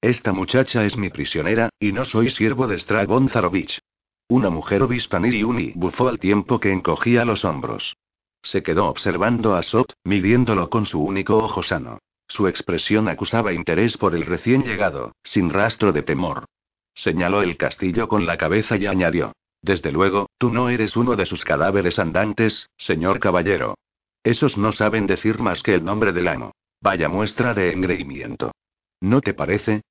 Esta 0.00 0.32
muchacha 0.32 0.84
es 0.84 0.96
mi 0.96 1.10
prisionera, 1.10 1.68
y 1.78 1.92
no 1.92 2.06
soy 2.06 2.30
siervo 2.30 2.66
de 2.66 2.78
Stragon 2.78 3.28
Zarovich. 3.28 3.80
Una 4.28 4.50
mujer 4.50 4.82
y 4.90 5.42
Uni 5.44 5.72
bufó 5.76 6.08
al 6.08 6.18
tiempo 6.18 6.58
que 6.58 6.72
encogía 6.72 7.24
los 7.24 7.44
hombros. 7.44 7.96
Se 8.42 8.62
quedó 8.62 8.86
observando 8.88 9.54
a 9.54 9.62
Sot, 9.62 9.94
midiéndolo 10.04 10.68
con 10.68 10.84
su 10.84 11.00
único 11.00 11.36
ojo 11.36 11.62
sano. 11.62 11.98
Su 12.26 12.48
expresión 12.48 13.08
acusaba 13.08 13.52
interés 13.52 13.96
por 13.96 14.16
el 14.16 14.26
recién 14.26 14.64
llegado, 14.64 15.12
sin 15.22 15.50
rastro 15.50 15.92
de 15.92 16.02
temor. 16.02 16.44
Señaló 16.92 17.42
el 17.42 17.56
castillo 17.56 18.08
con 18.08 18.26
la 18.26 18.36
cabeza 18.36 18.76
y 18.76 18.86
añadió. 18.86 19.32
Desde 19.62 19.92
luego, 19.92 20.28
tú 20.38 20.50
no 20.50 20.70
eres 20.70 20.96
uno 20.96 21.14
de 21.14 21.26
sus 21.26 21.44
cadáveres 21.44 21.98
andantes, 22.00 22.68
señor 22.76 23.20
caballero. 23.20 23.76
Esos 24.24 24.58
no 24.58 24.72
saben 24.72 25.06
decir 25.06 25.38
más 25.38 25.62
que 25.62 25.74
el 25.74 25.84
nombre 25.84 26.12
del 26.12 26.26
amo. 26.26 26.52
Vaya 26.80 27.08
muestra 27.08 27.54
de 27.54 27.72
engreimiento. 27.72 28.52
¿No 29.00 29.20
te 29.20 29.34
parece? 29.34 29.82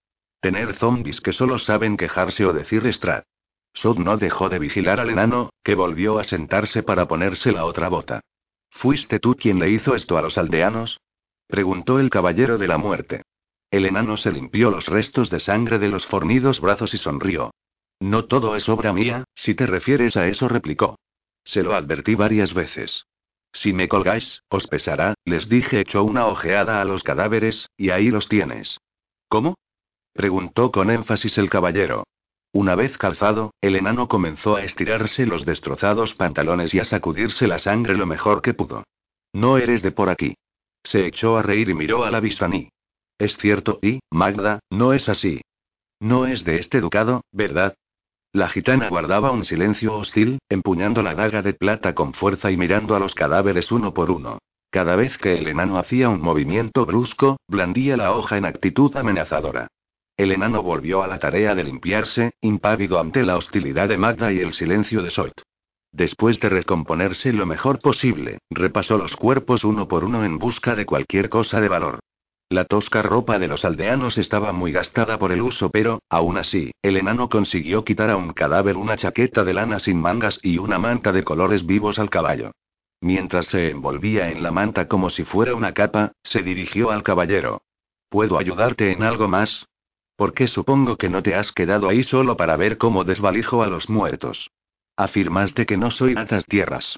Tener 0.41 0.75
zombies 0.75 1.21
que 1.21 1.31
solo 1.31 1.57
saben 1.57 1.95
quejarse 1.95 2.45
o 2.45 2.51
decir 2.51 2.91
Strat. 2.93 3.23
Sot 3.75 3.99
no 3.99 4.17
dejó 4.17 4.47
de 4.49 4.57
vigilar 4.57 4.99
al 4.99 5.09
enano, 5.09 5.49
que 5.61 5.75
volvió 5.75 6.17
a 6.17 6.23
sentarse 6.23 6.81
para 6.81 7.07
ponerse 7.07 7.51
la 7.51 7.65
otra 7.65 7.89
bota. 7.89 8.21
¿Fuiste 8.71 9.19
tú 9.19 9.35
quien 9.35 9.59
le 9.59 9.69
hizo 9.69 9.95
esto 9.95 10.17
a 10.17 10.21
los 10.21 10.37
aldeanos? 10.37 10.99
preguntó 11.47 11.99
el 11.99 12.09
caballero 12.09 12.57
de 12.57 12.67
la 12.67 12.77
muerte. 12.77 13.21
El 13.69 13.85
enano 13.85 14.15
se 14.15 14.31
limpió 14.31 14.71
los 14.71 14.87
restos 14.87 15.29
de 15.29 15.41
sangre 15.41 15.77
de 15.77 15.89
los 15.89 16.05
fornidos 16.05 16.61
brazos 16.61 16.93
y 16.93 16.97
sonrió. 16.97 17.51
No 17.99 18.25
todo 18.25 18.55
es 18.55 18.69
obra 18.69 18.93
mía, 18.93 19.25
si 19.35 19.55
te 19.55 19.67
refieres 19.67 20.15
a 20.15 20.27
eso, 20.27 20.47
replicó. 20.47 20.97
Se 21.43 21.61
lo 21.61 21.75
advertí 21.75 22.15
varias 22.15 22.53
veces. 22.53 23.05
Si 23.51 23.73
me 23.73 23.87
colgáis, 23.87 24.41
os 24.49 24.67
pesará, 24.67 25.15
les 25.25 25.49
dije, 25.49 25.81
echó 25.81 26.03
una 26.03 26.27
ojeada 26.27 26.81
a 26.81 26.85
los 26.85 27.03
cadáveres, 27.03 27.69
y 27.77 27.89
ahí 27.89 28.09
los 28.09 28.29
tienes. 28.29 28.79
¿Cómo? 29.27 29.55
preguntó 30.13 30.71
con 30.71 30.89
énfasis 30.89 31.37
el 31.37 31.49
caballero. 31.49 32.05
Una 32.55 32.73
vez 32.75 32.97
calzado, 32.97 33.53
el 33.59 33.75
enano 33.75 34.07
comenzó 34.07 34.55
a 34.55 34.63
estirarse 34.63 35.25
los 35.25 35.43
destrozados 35.43 36.13
pantalones 36.13 36.73
y 36.73 36.79
a 36.79 36.85
sacudirse 36.85 37.49
la 37.49 37.59
sangre 37.59 37.97
lo 37.97 38.05
mejor 38.05 38.41
que 38.41 38.53
pudo. 38.53 38.85
No 39.33 39.57
eres 39.57 39.81
de 39.81 39.91
por 39.91 40.07
aquí. 40.07 40.35
Se 40.81 41.05
echó 41.05 41.35
a 41.35 41.41
reír 41.41 41.67
y 41.67 41.73
miró 41.73 42.05
a 42.05 42.11
la 42.11 42.21
Vistaní. 42.21 42.69
Es 43.19 43.35
cierto, 43.35 43.79
y, 43.81 43.99
Magda, 44.09 44.59
no 44.69 44.93
es 44.93 45.09
así. 45.09 45.41
No 45.99 46.27
es 46.27 46.45
de 46.45 46.59
este 46.59 46.79
ducado, 46.79 47.25
¿verdad? 47.33 47.75
La 48.31 48.47
gitana 48.47 48.87
guardaba 48.87 49.31
un 49.31 49.43
silencio 49.43 49.93
hostil, 49.93 50.39
empuñando 50.47 51.03
la 51.03 51.13
daga 51.13 51.41
de 51.41 51.55
plata 51.55 51.93
con 51.93 52.13
fuerza 52.13 52.51
y 52.51 52.55
mirando 52.55 52.95
a 52.95 52.99
los 52.99 53.15
cadáveres 53.15 53.69
uno 53.73 53.93
por 53.93 54.09
uno. 54.09 54.37
Cada 54.69 54.95
vez 54.95 55.17
que 55.17 55.37
el 55.37 55.49
enano 55.49 55.77
hacía 55.77 56.07
un 56.07 56.21
movimiento 56.21 56.85
brusco, 56.85 57.35
blandía 57.49 57.97
la 57.97 58.13
hoja 58.13 58.37
en 58.37 58.45
actitud 58.45 58.95
amenazadora. 58.95 59.67
El 60.17 60.31
enano 60.31 60.63
volvió 60.63 61.03
a 61.03 61.07
la 61.07 61.19
tarea 61.19 61.55
de 61.55 61.65
limpiarse, 61.65 62.35
impávido 62.39 62.99
ante 62.99 63.23
la 63.23 63.35
hostilidad 63.35 63.89
de 63.89 63.97
Magda 63.97 64.31
y 64.31 64.39
el 64.39 64.53
silencio 64.53 65.01
de 65.01 65.11
Sot. 65.11 65.33
Después 65.91 66.39
de 66.39 66.47
recomponerse 66.47 67.33
lo 67.33 67.45
mejor 67.45 67.79
posible, 67.79 68.39
repasó 68.49 68.97
los 68.97 69.17
cuerpos 69.17 69.65
uno 69.65 69.89
por 69.89 70.05
uno 70.05 70.23
en 70.23 70.39
busca 70.39 70.73
de 70.75 70.85
cualquier 70.85 71.27
cosa 71.27 71.59
de 71.59 71.67
valor. 71.67 71.99
La 72.49 72.63
tosca 72.63 73.01
ropa 73.01 73.39
de 73.39 73.49
los 73.49 73.65
aldeanos 73.65 74.17
estaba 74.17 74.53
muy 74.53 74.71
gastada 74.71 75.17
por 75.17 75.33
el 75.33 75.41
uso, 75.41 75.69
pero, 75.69 75.99
aún 76.09 76.37
así, 76.37 76.71
el 76.81 76.95
enano 76.95 77.27
consiguió 77.27 77.83
quitar 77.83 78.09
a 78.09 78.15
un 78.15 78.31
cadáver 78.31 78.77
una 78.77 78.95
chaqueta 78.95 79.43
de 79.43 79.53
lana 79.53 79.79
sin 79.79 79.99
mangas 79.99 80.39
y 80.43 80.59
una 80.59 80.79
manta 80.79 81.11
de 81.11 81.23
colores 81.23 81.65
vivos 81.65 81.99
al 81.99 82.09
caballo. 82.09 82.51
Mientras 83.01 83.47
se 83.47 83.69
envolvía 83.69 84.31
en 84.31 84.43
la 84.43 84.51
manta 84.51 84.87
como 84.87 85.09
si 85.09 85.25
fuera 85.25 85.55
una 85.55 85.73
capa, 85.73 86.13
se 86.23 86.41
dirigió 86.41 86.91
al 86.91 87.03
caballero. 87.03 87.63
¿Puedo 88.09 88.37
ayudarte 88.37 88.91
en 88.91 89.03
algo 89.03 89.27
más? 89.27 89.65
¿Por 90.15 90.33
qué 90.33 90.47
supongo 90.47 90.97
que 90.97 91.09
no 91.09 91.21
te 91.21 91.35
has 91.35 91.51
quedado 91.51 91.89
ahí 91.89 92.03
solo 92.03 92.37
para 92.37 92.55
ver 92.55 92.77
cómo 92.77 93.03
desvalijo 93.03 93.63
a 93.63 93.67
los 93.67 93.89
muertos? 93.89 94.51
Afirmaste 94.95 95.65
que 95.65 95.75
no 95.75 95.91
soy 95.91 96.13
natas 96.13 96.45
tierras. 96.45 96.97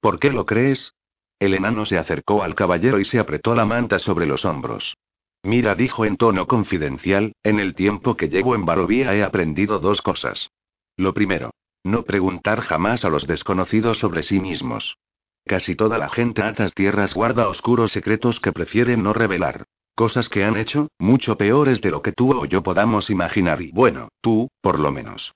¿Por 0.00 0.18
qué 0.18 0.30
lo 0.30 0.44
crees? 0.44 0.94
El 1.38 1.54
enano 1.54 1.86
se 1.86 1.96
acercó 1.96 2.42
al 2.42 2.54
caballero 2.54 3.00
y 3.00 3.04
se 3.04 3.18
apretó 3.18 3.54
la 3.54 3.64
manta 3.64 3.98
sobre 3.98 4.26
los 4.26 4.44
hombros. 4.44 4.96
Mira, 5.42 5.74
dijo 5.74 6.04
en 6.04 6.16
tono 6.16 6.46
confidencial, 6.46 7.32
en 7.42 7.58
el 7.58 7.74
tiempo 7.74 8.16
que 8.16 8.28
llevo 8.28 8.54
en 8.54 8.66
Barovía 8.66 9.14
he 9.14 9.22
aprendido 9.22 9.78
dos 9.78 10.02
cosas. 10.02 10.50
Lo 10.96 11.14
primero, 11.14 11.52
no 11.84 12.02
preguntar 12.02 12.60
jamás 12.60 13.04
a 13.04 13.08
los 13.08 13.26
desconocidos 13.26 13.98
sobre 13.98 14.22
sí 14.22 14.40
mismos. 14.40 14.98
Casi 15.46 15.74
toda 15.74 15.96
la 15.96 16.08
gente 16.08 16.42
atas 16.42 16.74
tierras 16.74 17.14
guarda 17.14 17.48
oscuros 17.48 17.92
secretos 17.92 18.40
que 18.40 18.52
prefieren 18.52 19.02
no 19.02 19.12
revelar. 19.14 19.64
Cosas 19.98 20.28
que 20.28 20.44
han 20.44 20.56
hecho, 20.56 20.92
mucho 21.00 21.36
peores 21.36 21.80
de 21.80 21.90
lo 21.90 22.02
que 22.02 22.12
tú 22.12 22.30
o 22.30 22.44
yo 22.44 22.62
podamos 22.62 23.10
imaginar 23.10 23.60
y 23.60 23.72
bueno, 23.72 24.10
tú, 24.20 24.46
por 24.60 24.78
lo 24.78 24.92
menos. 24.92 25.34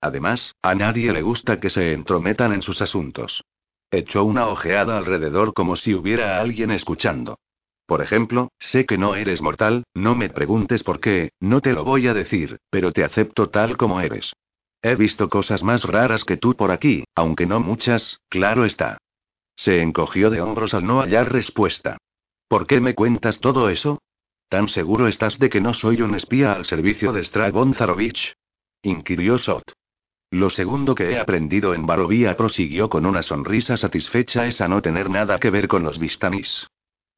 Además, 0.00 0.56
a 0.62 0.74
nadie 0.74 1.12
le 1.12 1.22
gusta 1.22 1.60
que 1.60 1.70
se 1.70 1.92
entrometan 1.92 2.52
en 2.52 2.60
sus 2.60 2.82
asuntos. 2.82 3.44
Echó 3.88 4.24
una 4.24 4.48
ojeada 4.48 4.98
alrededor 4.98 5.54
como 5.54 5.76
si 5.76 5.94
hubiera 5.94 6.40
alguien 6.40 6.72
escuchando. 6.72 7.38
Por 7.86 8.02
ejemplo, 8.02 8.48
sé 8.58 8.84
que 8.84 8.98
no 8.98 9.14
eres 9.14 9.42
mortal, 9.42 9.84
no 9.94 10.16
me 10.16 10.28
preguntes 10.28 10.82
por 10.82 10.98
qué, 10.98 11.30
no 11.38 11.60
te 11.60 11.72
lo 11.72 11.84
voy 11.84 12.08
a 12.08 12.12
decir, 12.12 12.58
pero 12.68 12.90
te 12.90 13.04
acepto 13.04 13.48
tal 13.50 13.76
como 13.76 14.00
eres. 14.00 14.32
He 14.82 14.96
visto 14.96 15.28
cosas 15.28 15.62
más 15.62 15.84
raras 15.84 16.24
que 16.24 16.36
tú 16.36 16.56
por 16.56 16.72
aquí, 16.72 17.04
aunque 17.14 17.46
no 17.46 17.60
muchas, 17.60 18.18
claro 18.28 18.64
está. 18.64 18.98
Se 19.54 19.80
encogió 19.80 20.30
de 20.30 20.40
hombros 20.40 20.74
al 20.74 20.84
no 20.84 20.98
hallar 20.98 21.32
respuesta. 21.32 21.98
¿Por 22.50 22.66
qué 22.66 22.80
me 22.80 22.96
cuentas 22.96 23.38
todo 23.38 23.68
eso? 23.68 24.02
¿Tan 24.48 24.66
seguro 24.66 25.06
estás 25.06 25.38
de 25.38 25.48
que 25.48 25.60
no 25.60 25.72
soy 25.72 26.02
un 26.02 26.16
espía 26.16 26.52
al 26.52 26.64
servicio 26.64 27.12
de 27.12 27.22
Stragon 27.22 27.74
Zarovich? 27.74 28.34
inquirió 28.82 29.38
Sot. 29.38 29.62
Lo 30.32 30.50
segundo 30.50 30.96
que 30.96 31.12
he 31.12 31.20
aprendido 31.20 31.74
en 31.74 31.86
Barovía 31.86 32.36
prosiguió 32.36 32.88
con 32.88 33.06
una 33.06 33.22
sonrisa 33.22 33.76
satisfecha 33.76 34.48
es 34.48 34.60
a 34.60 34.66
no 34.66 34.82
tener 34.82 35.10
nada 35.10 35.38
que 35.38 35.50
ver 35.50 35.68
con 35.68 35.84
los 35.84 36.00
Vistanis. 36.00 36.66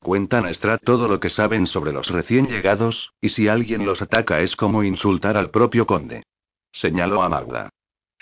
Cuentan 0.00 0.44
a 0.44 0.52
Strat 0.52 0.82
todo 0.84 1.09
lo 1.09 1.18
que 1.18 1.30
saben 1.30 1.66
sobre 1.66 1.94
los 1.94 2.10
recién 2.10 2.46
llegados, 2.48 3.14
y 3.18 3.30
si 3.30 3.48
alguien 3.48 3.86
los 3.86 4.02
ataca 4.02 4.42
es 4.42 4.54
como 4.54 4.84
insultar 4.84 5.38
al 5.38 5.48
propio 5.48 5.86
conde. 5.86 6.24
Señaló 6.72 7.22
a 7.22 7.30
Magda. 7.30 7.70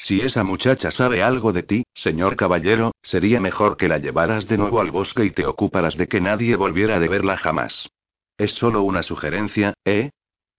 Si 0.03 0.23
esa 0.23 0.45
muchacha 0.45 0.91
sabe 0.91 1.23
algo 1.23 1.53
de 1.53 1.63
ti, 1.63 1.85
señor 1.93 2.35
caballero, 2.35 2.93
sería 3.03 3.39
mejor 3.39 3.77
que 3.77 3.87
la 3.87 3.99
llevaras 3.99 4.49
de 4.49 4.57
nuevo 4.57 4.81
al 4.81 4.91
bosque 4.91 5.27
y 5.27 5.31
te 5.31 5.45
ocuparas 5.45 5.99
de 5.99 6.09
que 6.09 6.23
nadie 6.23 6.57
volviera 6.57 6.97
a 6.97 6.99
verla 7.01 7.37
jamás. 7.37 7.91
Es 8.39 8.53
solo 8.53 8.81
una 8.81 9.03
sugerencia, 9.03 9.75
¿eh? 9.85 10.09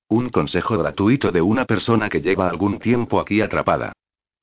Un 0.07 0.29
consejo 0.29 0.77
gratuito 0.77 1.31
de 1.31 1.41
una 1.41 1.65
persona 1.65 2.07
que 2.07 2.21
lleva 2.21 2.47
algún 2.47 2.77
tiempo 2.77 3.19
aquí 3.19 3.41
atrapada. 3.41 3.93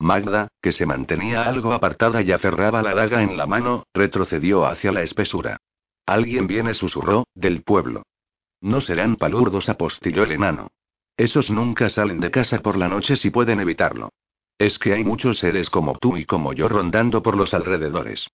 Magda, 0.00 0.48
que 0.60 0.72
se 0.72 0.84
mantenía 0.84 1.44
algo 1.44 1.72
apartada 1.72 2.20
y 2.22 2.32
aferraba 2.32 2.82
la 2.82 2.92
daga 2.92 3.22
en 3.22 3.36
la 3.36 3.46
mano, 3.46 3.84
retrocedió 3.94 4.66
hacia 4.66 4.90
la 4.90 5.02
espesura. 5.02 5.58
Alguien 6.06 6.48
viene, 6.48 6.74
susurró, 6.74 7.28
del 7.36 7.62
pueblo. 7.62 8.02
No 8.60 8.80
serán 8.80 9.14
palurdos, 9.14 9.68
apostilló 9.68 10.24
el 10.24 10.32
enano. 10.32 10.72
Esos 11.16 11.52
nunca 11.52 11.88
salen 11.88 12.18
de 12.18 12.32
casa 12.32 12.58
por 12.58 12.76
la 12.76 12.88
noche 12.88 13.14
si 13.14 13.30
pueden 13.30 13.60
evitarlo. 13.60 14.10
Es 14.58 14.78
que 14.78 14.92
hay 14.92 15.04
muchos 15.04 15.38
seres 15.38 15.70
como 15.70 15.96
tú 15.98 16.16
y 16.16 16.24
como 16.24 16.52
yo 16.52 16.68
rondando 16.68 17.22
por 17.22 17.36
los 17.36 17.54
alrededores. 17.54 18.26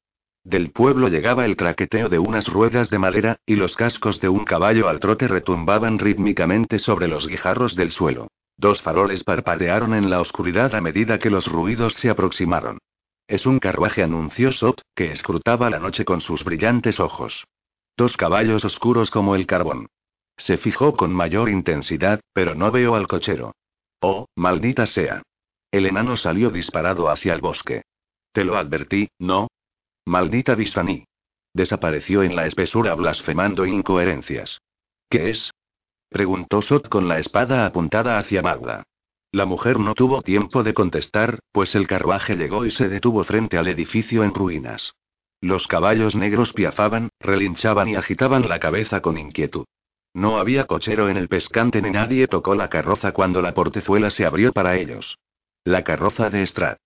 Del 0.43 0.73
pueblo 0.73 1.09
llegaba 1.09 1.45
el 1.45 1.57
traqueteo 1.57 2.09
de 2.09 2.19
unas 2.19 2.49
ruedas 2.49 2.91
de 2.91 2.99
madera, 2.99 3.39
y 3.47 3.57
los 3.57 3.77
cascos 3.77 4.21
de 4.21 4.29
un 4.29 4.45
caballo 4.45 4.89
al 4.89 5.01
trote 5.01 5.29
retumbaban 5.29 5.99
rítmicamente 5.99 6.79
sobre 6.79 7.09
los 7.09 7.27
guijarros 7.27 7.77
del 7.77 7.93
suelo. 7.93 8.29
Dos 8.57 8.83
faroles 8.83 9.25
parpadearon 9.25 9.95
en 9.95 10.11
la 10.11 10.21
oscuridad 10.21 10.75
a 10.75 10.81
medida 10.81 11.19
que 11.19 11.31
los 11.31 11.47
ruidos 11.47 11.95
se 11.95 12.09
aproximaron. 12.09 12.79
Es 13.27 13.47
un 13.47 13.59
carruaje, 13.59 14.03
anunció 14.03 14.53
Sot, 14.53 14.83
que 14.95 15.13
escrutaba 15.13 15.71
la 15.71 15.79
noche 15.79 16.05
con 16.05 16.21
sus 16.21 16.45
brillantes 16.45 17.01
ojos. 17.01 17.47
Dos 17.97 18.17
caballos 18.17 18.65
oscuros 18.65 19.11
como 19.11 19.35
el 19.35 19.47
carbón. 19.47 19.89
Se 20.37 20.59
fijó 20.59 20.95
con 20.95 21.13
mayor 21.13 21.49
intensidad, 21.49 22.21
pero 22.33 22.55
no 22.55 22.71
veo 22.71 22.97
al 22.97 23.07
cochero. 23.07 23.55
Oh, 24.01 24.27
maldita 24.37 24.85
sea. 24.87 25.23
El 25.75 25.87
enano 25.87 26.17
salió 26.17 26.51
disparado 26.51 27.11
hacia 27.11 27.35
el 27.35 27.41
bosque. 27.41 27.83
Te 28.31 28.45
lo 28.45 28.57
advertí, 28.57 29.09
¿no? 29.19 29.49
Maldita 30.07 30.55
Vistani. 30.55 31.05
Desapareció 31.53 32.23
en 32.23 32.37
la 32.37 32.47
espesura 32.47 32.95
blasfemando 32.95 33.67
incoherencias. 33.67 34.61
¿Qué 35.11 35.31
es? 35.31 35.51
Preguntó 36.11 36.63
Sot 36.63 36.89
con 36.89 37.09
la 37.09 37.19
espada 37.19 37.67
apuntada 37.67 38.19
hacia 38.19 38.41
Magda. 38.41 38.85
La 39.33 39.47
mujer 39.47 39.81
no 39.81 39.95
tuvo 39.95 40.23
tiempo 40.23 40.63
de 40.63 40.75
contestar, 40.75 41.41
pues 41.51 41.75
el 41.75 41.89
carruaje 41.89 42.37
llegó 42.37 42.65
y 42.65 42.71
se 42.71 42.89
detuvo 42.89 43.25
frente 43.25 43.59
al 43.59 43.67
edificio 43.67 44.23
en 44.23 44.33
ruinas. 44.33 44.95
Los 45.41 45.67
caballos 45.67 46.15
negros 46.15 46.53
piafaban, 46.53 47.09
relinchaban 47.19 47.89
y 47.89 47.97
agitaban 47.97 48.49
la 48.49 48.61
cabeza 48.61 49.01
con 49.01 49.19
inquietud. 49.19 49.65
No 50.15 50.39
había 50.39 50.69
cochero 50.69 51.09
en 51.09 51.17
el 51.17 51.27
pescante 51.27 51.83
ni 51.83 51.91
nadie 51.91 52.29
tocó 52.29 52.55
la 52.55 52.71
carroza 52.71 53.11
cuando 53.11 53.43
la 53.43 53.55
portezuela 53.55 54.11
se 54.11 54.25
abrió 54.25 54.53
para 54.53 54.77
ellos. 54.77 55.19
La 55.67 55.83
carroza 55.83 56.29
de 56.29 56.43
Estrad. 56.43 56.77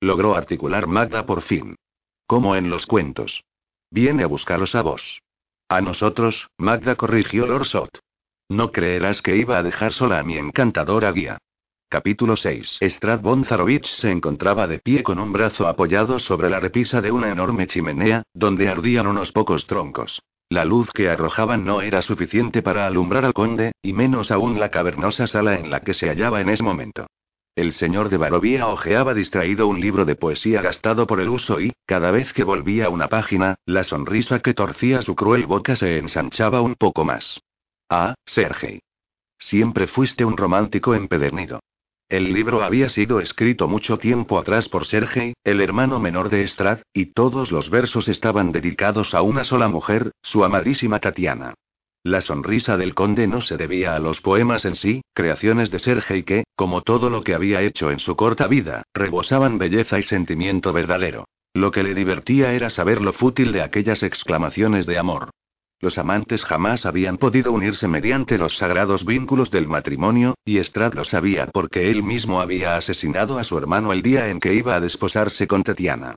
Logró 0.00 0.36
articular 0.36 0.86
Magda 0.86 1.26
por 1.26 1.42
fin. 1.42 1.74
Como 2.24 2.54
en 2.54 2.70
los 2.70 2.86
cuentos. 2.86 3.42
Viene 3.90 4.22
a 4.22 4.28
buscaros 4.28 4.76
a 4.76 4.82
vos. 4.82 5.22
A 5.68 5.80
nosotros, 5.80 6.46
Magda 6.56 6.94
corrigió 6.94 7.48
Lord 7.48 7.64
Sot. 7.64 7.98
No 8.48 8.70
creerás 8.70 9.22
que 9.22 9.36
iba 9.36 9.58
a 9.58 9.64
dejar 9.64 9.92
sola 9.92 10.20
a 10.20 10.22
mi 10.22 10.36
encantadora 10.36 11.10
guía. 11.10 11.38
Capítulo 11.88 12.36
6. 12.36 12.78
Strad 12.80 13.22
Bonzarovich 13.22 13.86
se 13.86 14.12
encontraba 14.12 14.68
de 14.68 14.78
pie 14.78 15.02
con 15.02 15.18
un 15.18 15.32
brazo 15.32 15.66
apoyado 15.66 16.20
sobre 16.20 16.48
la 16.48 16.60
repisa 16.60 17.00
de 17.00 17.10
una 17.10 17.32
enorme 17.32 17.66
chimenea, 17.66 18.22
donde 18.34 18.68
ardían 18.68 19.08
unos 19.08 19.32
pocos 19.32 19.66
troncos. 19.66 20.22
La 20.48 20.64
luz 20.64 20.92
que 20.92 21.10
arrojaban 21.10 21.64
no 21.64 21.82
era 21.82 22.02
suficiente 22.02 22.62
para 22.62 22.86
alumbrar 22.86 23.24
al 23.24 23.34
conde, 23.34 23.72
y 23.82 23.94
menos 23.94 24.30
aún 24.30 24.60
la 24.60 24.70
cavernosa 24.70 25.26
sala 25.26 25.58
en 25.58 25.70
la 25.70 25.80
que 25.80 25.92
se 25.92 26.08
hallaba 26.08 26.40
en 26.40 26.50
ese 26.50 26.62
momento. 26.62 27.08
El 27.58 27.72
señor 27.72 28.08
de 28.08 28.18
Barovía 28.18 28.68
hojeaba 28.68 29.14
distraído 29.14 29.66
un 29.66 29.80
libro 29.80 30.04
de 30.04 30.14
poesía 30.14 30.62
gastado 30.62 31.08
por 31.08 31.18
el 31.18 31.28
uso 31.28 31.60
y, 31.60 31.72
cada 31.86 32.12
vez 32.12 32.32
que 32.32 32.44
volvía 32.44 32.88
una 32.88 33.08
página, 33.08 33.56
la 33.66 33.82
sonrisa 33.82 34.38
que 34.38 34.54
torcía 34.54 35.02
su 35.02 35.16
cruel 35.16 35.44
boca 35.44 35.74
se 35.74 35.98
ensanchaba 35.98 36.60
un 36.60 36.76
poco 36.76 37.04
más. 37.04 37.40
Ah, 37.88 38.14
Sergei. 38.24 38.78
Siempre 39.40 39.88
fuiste 39.88 40.24
un 40.24 40.36
romántico 40.36 40.94
empedernido. 40.94 41.58
El 42.08 42.32
libro 42.32 42.62
había 42.62 42.88
sido 42.88 43.18
escrito 43.18 43.66
mucho 43.66 43.98
tiempo 43.98 44.38
atrás 44.38 44.68
por 44.68 44.86
Sergei, 44.86 45.34
el 45.42 45.60
hermano 45.60 45.98
menor 45.98 46.28
de 46.28 46.46
Strad, 46.46 46.82
y 46.92 47.06
todos 47.06 47.50
los 47.50 47.70
versos 47.70 48.06
estaban 48.06 48.52
dedicados 48.52 49.14
a 49.14 49.22
una 49.22 49.42
sola 49.42 49.66
mujer, 49.66 50.12
su 50.22 50.44
amadísima 50.44 51.00
Tatiana. 51.00 51.54
La 52.04 52.20
sonrisa 52.20 52.76
del 52.76 52.94
conde 52.94 53.26
no 53.26 53.40
se 53.40 53.56
debía 53.56 53.94
a 53.96 53.98
los 53.98 54.20
poemas 54.20 54.64
en 54.64 54.74
sí, 54.74 55.02
creaciones 55.14 55.70
de 55.70 55.78
Sergei 55.80 56.22
que, 56.22 56.44
como 56.54 56.82
todo 56.82 57.10
lo 57.10 57.22
que 57.22 57.34
había 57.34 57.62
hecho 57.62 57.90
en 57.90 57.98
su 57.98 58.14
corta 58.14 58.46
vida, 58.46 58.84
rebosaban 58.94 59.58
belleza 59.58 59.98
y 59.98 60.02
sentimiento 60.02 60.72
verdadero. 60.72 61.24
Lo 61.54 61.70
que 61.70 61.82
le 61.82 61.94
divertía 61.94 62.52
era 62.52 62.70
saber 62.70 63.00
lo 63.00 63.12
fútil 63.12 63.52
de 63.52 63.62
aquellas 63.62 64.02
exclamaciones 64.02 64.86
de 64.86 64.98
amor. 64.98 65.30
Los 65.80 65.98
amantes 65.98 66.44
jamás 66.44 66.86
habían 66.86 67.18
podido 67.18 67.52
unirse 67.52 67.88
mediante 67.88 68.36
los 68.36 68.56
sagrados 68.56 69.04
vínculos 69.04 69.50
del 69.50 69.68
matrimonio, 69.68 70.34
y 70.44 70.58
Strad 70.58 70.94
lo 70.94 71.04
sabía 71.04 71.46
porque 71.46 71.90
él 71.90 72.02
mismo 72.02 72.40
había 72.40 72.76
asesinado 72.76 73.38
a 73.38 73.44
su 73.44 73.56
hermano 73.58 73.92
el 73.92 74.02
día 74.02 74.28
en 74.28 74.40
que 74.40 74.54
iba 74.54 74.74
a 74.74 74.80
desposarse 74.80 75.46
con 75.46 75.62
Tetiana. 75.62 76.16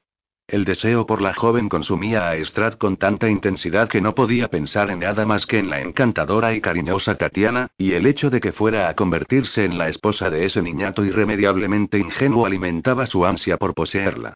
El 0.51 0.65
deseo 0.65 1.05
por 1.05 1.21
la 1.21 1.33
joven 1.33 1.69
consumía 1.69 2.27
a 2.27 2.35
Strad 2.35 2.73
con 2.73 2.97
tanta 2.97 3.29
intensidad 3.29 3.87
que 3.87 4.01
no 4.01 4.13
podía 4.13 4.49
pensar 4.49 4.91
en 4.91 4.99
nada 4.99 5.25
más 5.25 5.45
que 5.45 5.59
en 5.59 5.69
la 5.69 5.79
encantadora 5.79 6.53
y 6.53 6.59
cariñosa 6.59 7.15
Tatiana, 7.15 7.69
y 7.77 7.93
el 7.93 8.05
hecho 8.05 8.29
de 8.29 8.41
que 8.41 8.51
fuera 8.51 8.89
a 8.89 8.93
convertirse 8.93 9.63
en 9.63 9.77
la 9.77 9.87
esposa 9.87 10.29
de 10.29 10.43
ese 10.43 10.61
niñato 10.61 11.05
irremediablemente 11.05 11.99
ingenuo 11.99 12.45
alimentaba 12.45 13.05
su 13.05 13.25
ansia 13.25 13.55
por 13.55 13.73
poseerla. 13.73 14.33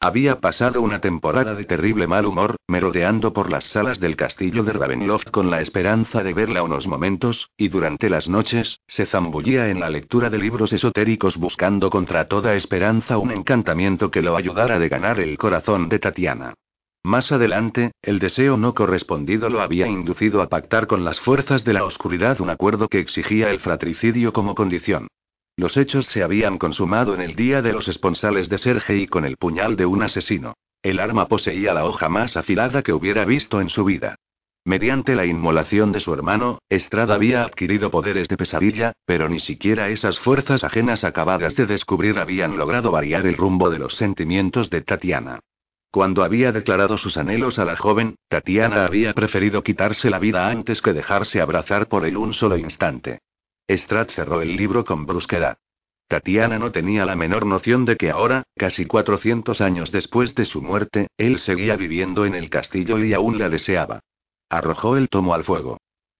Había 0.00 0.40
pasado 0.40 0.80
una 0.80 1.00
temporada 1.00 1.56
de 1.56 1.64
terrible 1.64 2.06
mal 2.06 2.24
humor, 2.24 2.54
merodeando 2.68 3.32
por 3.32 3.50
las 3.50 3.64
salas 3.64 3.98
del 3.98 4.14
castillo 4.14 4.62
de 4.62 4.72
Ravenloft 4.72 5.30
con 5.32 5.50
la 5.50 5.60
esperanza 5.60 6.22
de 6.22 6.32
verla 6.32 6.62
unos 6.62 6.86
momentos, 6.86 7.50
y 7.56 7.68
durante 7.68 8.08
las 8.08 8.28
noches, 8.28 8.78
se 8.86 9.06
zambullía 9.06 9.70
en 9.70 9.80
la 9.80 9.90
lectura 9.90 10.30
de 10.30 10.38
libros 10.38 10.72
esotéricos 10.72 11.36
buscando 11.36 11.90
contra 11.90 12.28
toda 12.28 12.54
esperanza 12.54 13.18
un 13.18 13.32
encantamiento 13.32 14.12
que 14.12 14.22
lo 14.22 14.36
ayudara 14.36 14.78
de 14.78 14.88
ganar 14.88 15.18
el 15.18 15.36
corazón 15.36 15.88
de 15.88 15.98
Tatiana. 15.98 16.54
Más 17.02 17.32
adelante, 17.32 17.90
el 18.00 18.20
deseo 18.20 18.56
no 18.56 18.74
correspondido 18.74 19.50
lo 19.50 19.60
había 19.62 19.88
inducido 19.88 20.42
a 20.42 20.48
pactar 20.48 20.86
con 20.86 21.04
las 21.04 21.18
fuerzas 21.18 21.64
de 21.64 21.72
la 21.72 21.84
oscuridad 21.84 22.40
un 22.40 22.50
acuerdo 22.50 22.86
que 22.86 23.00
exigía 23.00 23.50
el 23.50 23.58
fratricidio 23.58 24.32
como 24.32 24.54
condición. 24.54 25.08
Los 25.58 25.76
hechos 25.76 26.06
se 26.06 26.22
habían 26.22 26.56
consumado 26.56 27.16
en 27.16 27.20
el 27.20 27.34
día 27.34 27.62
de 27.62 27.72
los 27.72 27.88
esponsales 27.88 28.48
de 28.48 28.58
Sergei 28.58 29.08
con 29.08 29.24
el 29.24 29.36
puñal 29.36 29.74
de 29.74 29.86
un 29.86 30.04
asesino. 30.04 30.54
El 30.84 31.00
arma 31.00 31.26
poseía 31.26 31.74
la 31.74 31.84
hoja 31.84 32.08
más 32.08 32.36
afilada 32.36 32.84
que 32.84 32.92
hubiera 32.92 33.24
visto 33.24 33.60
en 33.60 33.68
su 33.68 33.84
vida. 33.84 34.14
Mediante 34.64 35.16
la 35.16 35.26
inmolación 35.26 35.90
de 35.90 35.98
su 35.98 36.14
hermano, 36.14 36.60
Estrada 36.68 37.16
había 37.16 37.42
adquirido 37.42 37.90
poderes 37.90 38.28
de 38.28 38.36
pesadilla, 38.36 38.92
pero 39.04 39.28
ni 39.28 39.40
siquiera 39.40 39.88
esas 39.88 40.20
fuerzas 40.20 40.62
ajenas 40.62 41.02
acabadas 41.02 41.56
de 41.56 41.66
descubrir 41.66 42.20
habían 42.20 42.56
logrado 42.56 42.92
variar 42.92 43.26
el 43.26 43.36
rumbo 43.36 43.68
de 43.68 43.80
los 43.80 43.96
sentimientos 43.96 44.70
de 44.70 44.82
Tatiana. 44.82 45.40
Cuando 45.90 46.22
había 46.22 46.52
declarado 46.52 46.98
sus 46.98 47.16
anhelos 47.16 47.58
a 47.58 47.64
la 47.64 47.76
joven, 47.76 48.14
Tatiana 48.28 48.84
había 48.84 49.12
preferido 49.12 49.64
quitarse 49.64 50.08
la 50.08 50.20
vida 50.20 50.48
antes 50.50 50.80
que 50.80 50.92
dejarse 50.92 51.40
abrazar 51.40 51.88
por 51.88 52.06
él 52.06 52.16
un 52.16 52.32
solo 52.32 52.56
instante. 52.56 53.18
Strad 53.68 54.08
cerró 54.08 54.40
el 54.40 54.56
libro 54.56 54.84
con 54.84 55.04
brusquedad. 55.04 55.58
Tatiana 56.08 56.58
no 56.58 56.72
tenía 56.72 57.04
la 57.04 57.16
menor 57.16 57.44
noción 57.44 57.84
de 57.84 57.96
que 57.96 58.10
ahora, 58.10 58.44
casi 58.56 58.86
400 58.86 59.60
años 59.60 59.92
después 59.92 60.34
de 60.34 60.46
su 60.46 60.62
muerte, 60.62 61.08
él 61.18 61.38
seguía 61.38 61.76
viviendo 61.76 62.24
en 62.24 62.34
el 62.34 62.48
castillo 62.48 62.98
y 62.98 63.12
aún 63.12 63.38
la 63.38 63.50
deseaba. 63.50 64.00
Arrojó 64.48 64.96
el 64.96 65.10
tomo 65.10 65.34
al 65.34 65.44
fuego. 65.44 65.76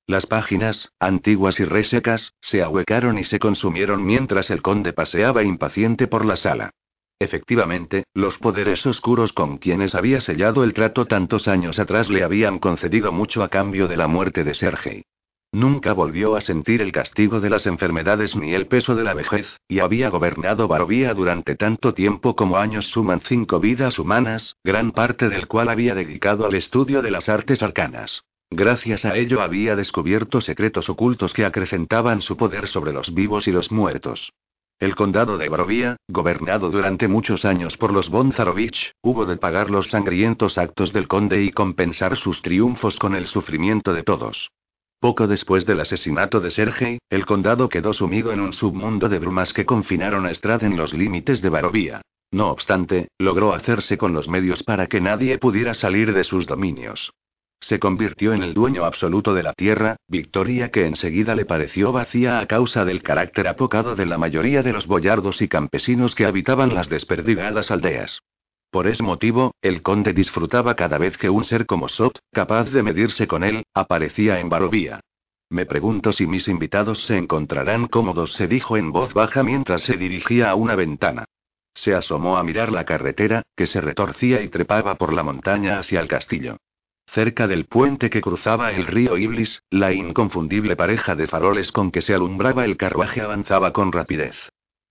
Las 0.07 0.27
páginas, 0.27 0.91
antiguas 1.01 1.59
y 1.61 1.65
resecas, 1.65 2.35
se 2.41 2.63
ahuecaron 2.63 3.19
y 3.19 3.25
se 3.25 3.39
consumieron 3.39 4.05
mientras 4.05 4.51
el 4.51 4.61
conde 4.61 4.93
paseaba 4.93 5.43
impaciente 5.43 6.07
por 6.07 6.27
la 6.27 6.37
sala. 6.37 6.71
Efectivamente, 7.19 8.05
los 8.15 8.39
poderes 8.39 8.85
oscuros 8.87 9.33
con 9.33 9.57
quienes 9.57 9.95
había 9.95 10.21
sellado 10.21 10.65
el 10.65 10.75
trato 10.75 11.07
tantos 11.07 11.49
años 11.49 11.79
atrás 11.79 12.11
le 12.11 12.23
habían 12.23 12.59
concedido 12.59 13.11
mucho 13.11 13.43
a 13.43 13.49
cambio 13.49 13.89
de 13.89 13.97
la 13.97 14.07
muerte 14.07 14.45
de 14.45 14.55
Sergei. 14.55 15.05
Nunca 15.53 15.95
volvió 15.95 16.37
a 16.37 16.43
sentir 16.43 16.83
el 16.83 16.93
castigo 16.93 17.41
de 17.41 17.49
las 17.49 17.67
enfermedades 17.67 18.37
ni 18.37 18.53
el 18.53 18.67
peso 18.67 18.95
de 18.95 19.05
la 19.05 19.15
vejez, 19.15 19.57
y 19.67 19.79
había 19.79 20.11
gobernado 20.11 20.69
Barovía 20.69 21.15
durante 21.15 21.57
tanto 21.57 21.95
tiempo 21.95 22.37
como 22.37 22.59
años 22.59 22.89
suman 22.89 23.21
cinco 23.21 23.59
vidas 23.59 23.99
humanas, 23.99 24.57
gran 24.63 24.93
parte 24.93 25.31
del 25.31 25.47
cual 25.49 25.71
había 25.71 25.95
dedicado 25.95 26.45
al 26.45 26.55
estudio 26.55 27.01
de 27.01 27.11
las 27.11 27.31
artes 27.31 27.63
arcanas. 27.63 28.25
Gracias 28.51 29.07
a 29.07 29.17
ello 29.17 29.41
había 29.41 29.75
descubierto 29.75 30.43
secretos 30.43 30.91
ocultos 30.91 31.33
que 31.33 31.47
acrecentaban 31.47 32.21
su 32.21 32.37
poder 32.37 32.69
sobre 32.69 32.93
los 32.93 33.15
vivos 33.15 33.49
y 33.49 33.53
los 33.53 33.73
muertos. 33.73 34.33
El 34.79 34.95
condado 34.95 35.39
de 35.39 35.49
Barovía, 35.49 35.97
gobernado 36.09 36.71
durante 36.71 37.09
muchos 37.09 37.45
años 37.45 37.77
por 37.77 37.93
los 37.93 38.11
Bonzarovich, 38.11 38.93
hubo 39.03 39.27
de 39.27 39.37
pagar 39.37 39.71
los 39.71 39.89
sangrientos 39.89 40.57
actos 40.57 40.93
del 40.93 41.09
conde 41.09 41.43
y 41.43 41.53
compensar 41.53 42.17
sus 42.17 42.43
triunfos 42.43 42.99
con 42.99 43.15
el 43.15 43.27
sufrimiento 43.27 43.93
de 43.93 44.03
todos. 44.03 44.51
Poco 45.01 45.29
después 45.29 45.65
del 45.65 45.79
asesinato 45.79 46.41
de 46.41 46.51
Sergei, 46.51 46.99
el 47.09 47.25
condado 47.25 47.69
quedó 47.69 47.93
sumido 47.93 48.33
en 48.33 48.41
un 48.41 48.53
submundo 48.53 49.09
de 49.09 49.21
brumas 49.21 49.53
que 49.53 49.65
confinaron 49.65 50.27
a 50.27 50.31
Strad 50.33 50.65
en 50.65 50.77
los 50.77 50.93
límites 50.93 51.41
de 51.41 51.49
Barovía. 51.49 52.03
No 52.33 52.49
obstante, 52.51 53.09
logró 53.17 53.55
hacerse 53.55 53.97
con 53.97 54.13
los 54.13 54.29
medios 54.29 54.65
para 54.65 54.89
que 54.89 55.01
nadie 55.01 55.39
pudiera 55.39 55.75
salir 55.75 56.13
de 56.13 56.25
sus 56.25 56.47
dominios. 56.47 57.13
Se 57.61 57.79
convirtió 57.79 58.33
en 58.33 58.43
el 58.43 58.55
dueño 58.55 58.85
absoluto 58.85 59.35
de 59.35 59.45
la 59.45 59.53
tierra, 59.53 59.97
victoria 60.09 60.71
que 60.71 60.87
enseguida 60.87 61.37
le 61.37 61.45
pareció 61.45 61.93
vacía 61.93 62.41
a 62.41 62.47
causa 62.47 62.85
del 62.85 63.03
carácter 63.03 63.47
apocado 63.47 63.95
de 63.95 64.07
la 64.07 64.19
mayoría 64.19 64.63
de 64.63 64.73
los 64.73 64.89
boyardos 64.89 65.43
y 65.43 65.49
campesinos 65.49 66.17
que 66.17 66.27
habitaban 66.27 66.75
las 66.75 66.89
desperdigadas 66.89 67.71
aldeas. 67.71 68.21
Por 68.71 68.87
ese 68.87 69.03
motivo, 69.03 69.55
el 69.63 69.83
conde 69.83 70.13
disfrutaba 70.13 70.75
cada 70.75 70.99
vez 70.99 71.17
que 71.17 71.31
un 71.31 71.45
ser 71.45 71.65
como 71.65 71.89
Sot, 71.89 72.19
capaz 72.33 72.65
de 72.71 72.83
medirse 72.83 73.27
con 73.27 73.43
él, 73.43 73.65
aparecía 73.73 74.41
en 74.41 74.51
Barovía. 74.51 75.01
Me 75.51 75.65
pregunto 75.65 76.13
si 76.13 76.27
mis 76.27 76.47
invitados 76.49 77.05
se 77.07 77.17
encontrarán 77.17 77.87
cómodos, 77.87 78.33
se 78.33 78.47
dijo 78.47 78.77
en 78.77 78.93
voz 78.93 79.15
baja 79.15 79.43
mientras 79.43 79.83
se 79.83 79.97
dirigía 79.97 80.51
a 80.51 80.55
una 80.55 80.75
ventana. 80.75 81.25
Se 81.75 81.95
asomó 81.95 82.37
a 82.37 82.43
mirar 82.43 82.71
la 82.71 82.85
carretera, 82.85 83.43
que 83.57 83.67
se 83.67 83.81
retorcía 83.81 84.43
y 84.43 84.49
trepaba 84.49 84.97
por 84.97 85.15
la 85.15 85.23
montaña 85.23 85.79
hacia 85.79 86.01
el 86.01 86.09
castillo. 86.09 86.59
Cerca 87.07 87.47
del 87.47 87.65
puente 87.65 88.11
que 88.11 88.21
cruzaba 88.21 88.73
el 88.73 88.87
río 88.87 89.17
Iblis, 89.17 89.63
la 89.71 89.95
inconfundible 89.95 90.77
pareja 90.77 91.15
de 91.15 91.27
faroles 91.27 91.73
con 91.73 91.91
que 91.91 92.03
se 92.03 92.15
alumbraba 92.15 92.67
el 92.67 92.77
carruaje 92.77 93.23
avanzaba 93.23 93.73
con 93.73 93.93
rapidez. 93.93 94.37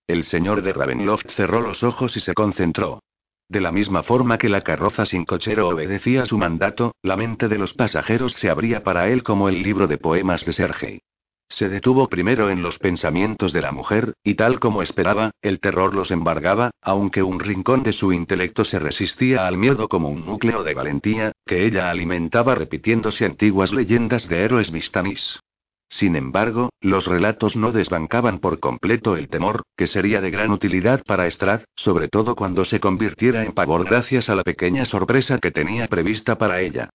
El 0.08 0.24
señor 0.24 0.64
de 0.64 0.74
Ravenloft 0.74 1.30
cerró 1.30 1.62
los 1.62 1.84
ojos 1.84 2.18
y 2.18 2.22
se 2.22 2.34
concentró. 2.34 3.02
De 3.50 3.62
la 3.62 3.72
misma 3.72 4.04
forma 4.04 4.38
que 4.38 4.50
la 4.50 4.62
carroza 4.62 5.06
sin 5.06 5.24
cochero 5.24 5.70
obedecía 5.70 6.26
su 6.26 6.38
mandato, 6.38 6.96
la 7.02 7.16
mente 7.16 7.48
de 7.48 7.58
los 7.58 7.74
pasajeros 7.74 8.34
se 8.34 8.50
abría 8.50 8.84
para 8.84 9.08
él 9.10 9.24
como 9.24 9.48
el 9.48 9.64
libro 9.64 9.88
de 9.88 9.98
poemas 9.98 10.46
de 10.46 10.52
Sergei. 10.52 11.02
Se 11.50 11.70
detuvo 11.70 12.10
primero 12.10 12.50
en 12.50 12.62
los 12.62 12.78
pensamientos 12.78 13.54
de 13.54 13.62
la 13.62 13.72
mujer, 13.72 14.14
y 14.22 14.36
tal 14.36 14.60
como 14.60 14.82
esperaba, 14.82 15.32
el 15.42 15.62
terror 15.62 15.96
los 15.96 16.12
embargaba, 16.12 16.72
aunque 16.82 17.24
un 17.24 17.40
rincón 17.40 17.84
de 17.84 17.94
su 17.94 18.12
intelecto 18.12 18.66
se 18.66 18.80
resistía 18.80 19.48
al 19.48 19.58
miedo 19.58 19.88
como 19.88 20.10
un 20.10 20.26
núcleo 20.26 20.64
de 20.64 20.74
valentía, 20.74 21.32
que 21.46 21.66
ella 21.66 21.90
alimentaba 21.90 22.54
repitiéndose 22.54 23.24
antiguas 23.24 23.72
leyendas 23.72 24.28
de 24.28 24.44
héroes 24.44 24.74
mistanis. 24.74 25.40
Sin 25.90 26.16
embargo, 26.16 26.70
los 26.82 27.08
relatos 27.08 27.56
no 27.56 27.72
desbancaban 27.72 28.40
por 28.40 28.60
completo 28.60 29.16
el 29.16 29.30
temor, 29.30 29.64
que 29.76 29.88
sería 29.88 30.22
de 30.22 30.32
gran 30.32 30.52
utilidad 30.52 31.04
para 31.06 31.30
Strad, 31.30 31.62
sobre 31.76 32.10
todo 32.10 32.36
cuando 32.36 32.66
se 32.66 32.80
convirtiera 32.80 33.44
en 33.44 33.54
pavor 33.54 33.86
gracias 33.86 34.30
a 34.30 34.36
la 34.36 34.44
pequeña 34.44 34.86
sorpresa 34.86 35.40
que 35.40 35.52
tenía 35.52 35.88
prevista 35.88 36.38
para 36.38 36.62
ella. 36.62 36.90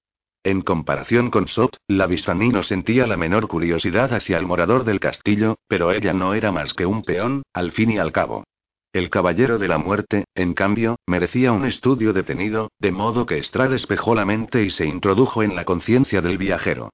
En 0.45 0.61
comparación 0.61 1.31
con 1.31 1.47
Sot, 1.47 1.77
la 1.87 2.07
Vistani 2.07 2.49
no 2.49 2.63
sentía 2.65 3.07
la 3.07 3.17
menor 3.17 3.47
curiosidad 3.47 4.13
hacia 4.13 4.39
el 4.39 4.47
morador 4.47 4.85
del 4.85 4.99
castillo, 4.99 5.57
pero 5.69 5.93
ella 5.93 6.13
no 6.13 6.35
era 6.35 6.51
más 6.51 6.75
que 6.75 6.85
un 6.85 7.03
peón, 7.03 7.43
al 7.53 7.71
fin 7.71 7.93
y 7.93 7.99
al 7.99 8.13
cabo. 8.13 8.45
El 8.93 9.09
caballero 9.09 9.59
de 9.59 9.69
la 9.69 9.79
muerte, 9.79 10.25
en 10.35 10.53
cambio, 10.53 10.97
merecía 11.07 11.53
un 11.53 11.65
estudio 11.65 12.13
detenido, 12.13 12.71
de 12.79 12.93
modo 12.93 13.25
que 13.25 13.43
Strad 13.43 13.71
despejó 13.71 14.15
la 14.15 14.27
mente 14.27 14.65
y 14.65 14.71
se 14.71 14.85
introdujo 14.85 15.43
en 15.43 15.55
la 15.55 15.65
conciencia 15.65 16.21
del 16.21 16.37
viajero. 16.39 16.91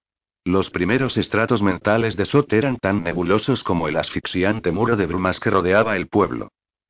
Los 0.48 0.70
primeros 0.70 1.18
estratos 1.18 1.60
mentales 1.60 2.16
de 2.16 2.24
Sot 2.24 2.50
eran 2.54 2.78
tan 2.78 3.02
nebulosos 3.02 3.62
como 3.62 3.86
el 3.86 3.98
asfixiante 3.98 4.72
muro 4.72 4.96
de 4.96 5.04
brumas 5.04 5.40
que 5.40 5.50
rodeaba 5.50 5.94
el 5.94 6.08
pueblo. 6.08 6.48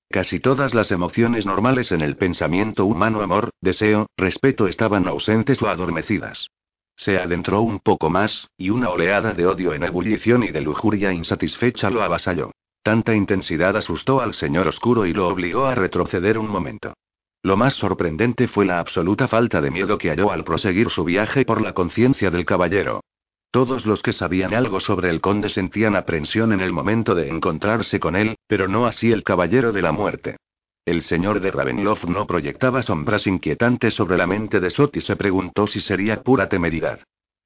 Casi 0.08 0.38
todas 0.38 0.74
las 0.74 0.92
emociones 0.92 1.44
normales 1.44 1.90
en 1.90 2.00
el 2.00 2.16
pensamiento 2.16 2.86
humano, 2.86 3.20
amor, 3.20 3.50
deseo, 3.60 4.06
respeto, 4.16 4.68
estaban 4.68 5.08
ausentes 5.08 5.60
o 5.60 5.68
adormecidas. 5.68 6.46
Se 6.94 7.18
adentró 7.18 7.62
un 7.62 7.80
poco 7.80 8.10
más, 8.10 8.46
y 8.56 8.70
una 8.70 8.90
oleada 8.90 9.34
de 9.34 9.44
odio 9.48 9.74
en 9.74 9.82
ebullición 9.82 10.44
y 10.44 10.52
de 10.52 10.60
lujuria 10.60 11.12
insatisfecha 11.12 11.90
lo 11.90 12.02
avasalló. 12.02 12.52
Tanta 12.84 13.12
intensidad 13.12 13.76
asustó 13.76 14.20
al 14.20 14.34
señor 14.34 14.68
oscuro 14.68 15.04
y 15.04 15.12
lo 15.12 15.26
obligó 15.26 15.66
a 15.66 15.74
retroceder 15.74 16.38
un 16.38 16.48
momento. 16.48 16.94
Lo 17.42 17.56
más 17.56 17.74
sorprendente 17.74 18.46
fue 18.46 18.66
la 18.66 18.78
absoluta 18.78 19.26
falta 19.26 19.60
de 19.60 19.72
miedo 19.72 19.98
que 19.98 20.10
halló 20.10 20.30
al 20.30 20.44
proseguir 20.44 20.90
su 20.90 21.02
viaje 21.02 21.44
por 21.44 21.60
la 21.60 21.72
conciencia 21.72 22.30
del 22.30 22.44
caballero. 22.44 23.00
Todos 23.50 23.86
los 23.86 24.02
que 24.02 24.12
sabían 24.12 24.52
algo 24.52 24.78
sobre 24.78 25.08
el 25.08 25.20
conde 25.22 25.48
sentían 25.48 25.96
aprensión 25.96 26.52
en 26.52 26.60
el 26.60 26.72
momento 26.72 27.14
de 27.14 27.28
encontrarse 27.28 27.98
con 27.98 28.14
él, 28.14 28.36
pero 28.46 28.68
no 28.68 28.86
así 28.86 29.10
el 29.10 29.24
caballero 29.24 29.72
de 29.72 29.82
la 29.82 29.92
muerte. 29.92 30.36
El 30.84 31.02
señor 31.02 31.40
de 31.40 31.50
Ravenloft 31.50 32.04
no 32.04 32.26
proyectaba 32.26 32.82
sombras 32.82 33.26
inquietantes 33.26 33.94
sobre 33.94 34.18
la 34.18 34.26
mente 34.26 34.60
de 34.60 34.70
Sot 34.70 34.96
y 34.96 35.00
se 35.00 35.16
preguntó 35.16 35.66
si 35.66 35.80
sería 35.80 36.22
pura 36.22 36.48
temeridad. 36.48 37.00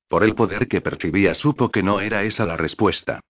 Por 0.09 0.25
el 0.25 0.35
poder 0.35 0.69
que 0.69 0.81
percibía 0.81 1.35
supo 1.35 1.71
que 1.71 1.83
no 1.83 2.01
era 2.01 2.25
esa 2.25 2.47
la 2.47 2.57
respuesta. 2.57 3.21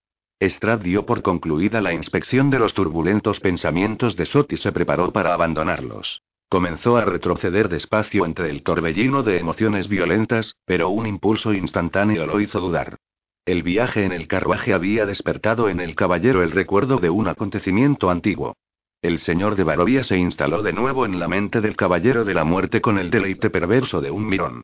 Strad 0.41 0.81
dio 0.81 1.07
por 1.07 1.23
concluida 1.23 1.81
la 1.81 1.93
inspección 1.93 2.51
de 2.51 2.59
los 2.59 2.75
turbulentos 2.75 3.39
pensamientos 3.39 4.17
de 4.17 4.27
Sot 4.27 4.53
y 4.53 4.57
se 4.57 4.73
preparó 4.73 5.13
para 5.13 5.35
abandonarlos. 5.35 6.23
Comenzó 6.53 6.99
a 6.99 7.07
retroceder 7.07 7.71
despacio 7.71 8.27
entre 8.27 8.51
el 8.51 8.63
torbellino 8.63 9.23
de 9.23 9.39
emociones 9.39 9.89
violentas, 9.89 10.55
pero 10.67 10.91
un 10.91 11.07
impulso 11.07 11.55
instantáneo 11.55 12.27
lo 12.27 12.43
hizo 12.43 12.61
dudar. 12.61 12.99
El 13.47 13.63
viaje 13.63 14.05
en 14.05 14.13
el 14.13 14.29
carruaje 14.29 14.75
había 14.75 15.07
despertado 15.07 15.71
en 15.71 15.81
el 15.81 15.95
caballero 15.95 16.43
el 16.43 16.51
recuerdo 16.51 16.99
de 16.99 17.09
un 17.09 17.27
acontecimiento 17.27 18.11
antiguo. 18.11 18.55
El 19.01 19.19
señor 19.19 19.57
de 19.57 19.65
Barovia 19.65 20.05
se 20.05 20.19
instaló 20.19 20.61
de 20.61 20.75
nuevo 20.75 21.07
en 21.07 21.19
la 21.19 21.27
mente 21.27 21.63
del 21.63 21.75
caballero 21.75 22.27
de 22.27 22.35
la 22.35 22.45
muerte 22.45 22.83
con 22.83 22.99
el 22.99 23.09
deleite 23.09 23.49
perverso 23.49 24.03
de 24.03 24.11
un 24.11 24.27
mirón. 24.27 24.61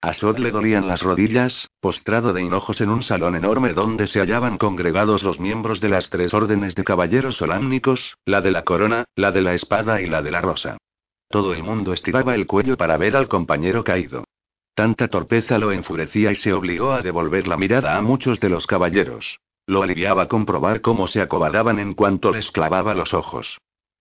A 0.00 0.12
Sod 0.12 0.38
le 0.38 0.52
dolían 0.52 0.86
las 0.86 1.02
rodillas, 1.02 1.66
postrado 1.80 2.32
de 2.32 2.42
hinojos 2.42 2.80
en 2.80 2.90
un 2.90 3.02
salón 3.02 3.34
enorme 3.34 3.72
donde 3.72 4.06
se 4.06 4.20
hallaban 4.20 4.58
congregados 4.58 5.24
los 5.24 5.40
miembros 5.40 5.80
de 5.80 5.88
las 5.88 6.08
tres 6.08 6.34
órdenes 6.34 6.76
de 6.76 6.84
caballeros 6.84 7.38
solámnicos, 7.38 8.16
la 8.26 8.40
de 8.42 8.52
la 8.52 8.62
corona, 8.62 9.06
la 9.16 9.32
de 9.32 9.42
la 9.42 9.54
espada 9.54 10.00
y 10.00 10.06
la 10.06 10.22
de 10.22 10.30
la 10.30 10.40
rosa. 10.40 10.78
Todo 11.32 11.54
el 11.54 11.62
mundo 11.62 11.94
estiraba 11.94 12.34
el 12.34 12.46
cuello 12.46 12.76
para 12.76 12.98
ver 12.98 13.16
al 13.16 13.26
compañero 13.26 13.84
caído. 13.84 14.24
Tanta 14.74 15.08
torpeza 15.08 15.56
lo 15.56 15.72
enfurecía 15.72 16.30
y 16.30 16.34
se 16.34 16.52
obligó 16.52 16.92
a 16.92 17.00
devolver 17.00 17.48
la 17.48 17.56
mirada 17.56 17.96
a 17.96 18.02
muchos 18.02 18.38
de 18.38 18.50
los 18.50 18.66
caballeros. 18.66 19.38
Lo 19.66 19.82
aliviaba 19.82 20.28
comprobar 20.28 20.82
cómo 20.82 21.06
se 21.06 21.22
acobardaban 21.22 21.78
en 21.78 21.94
cuanto 21.94 22.32
les 22.32 22.50
clavaba 22.50 22.94
los 22.94 23.14
ojos. 23.14 23.56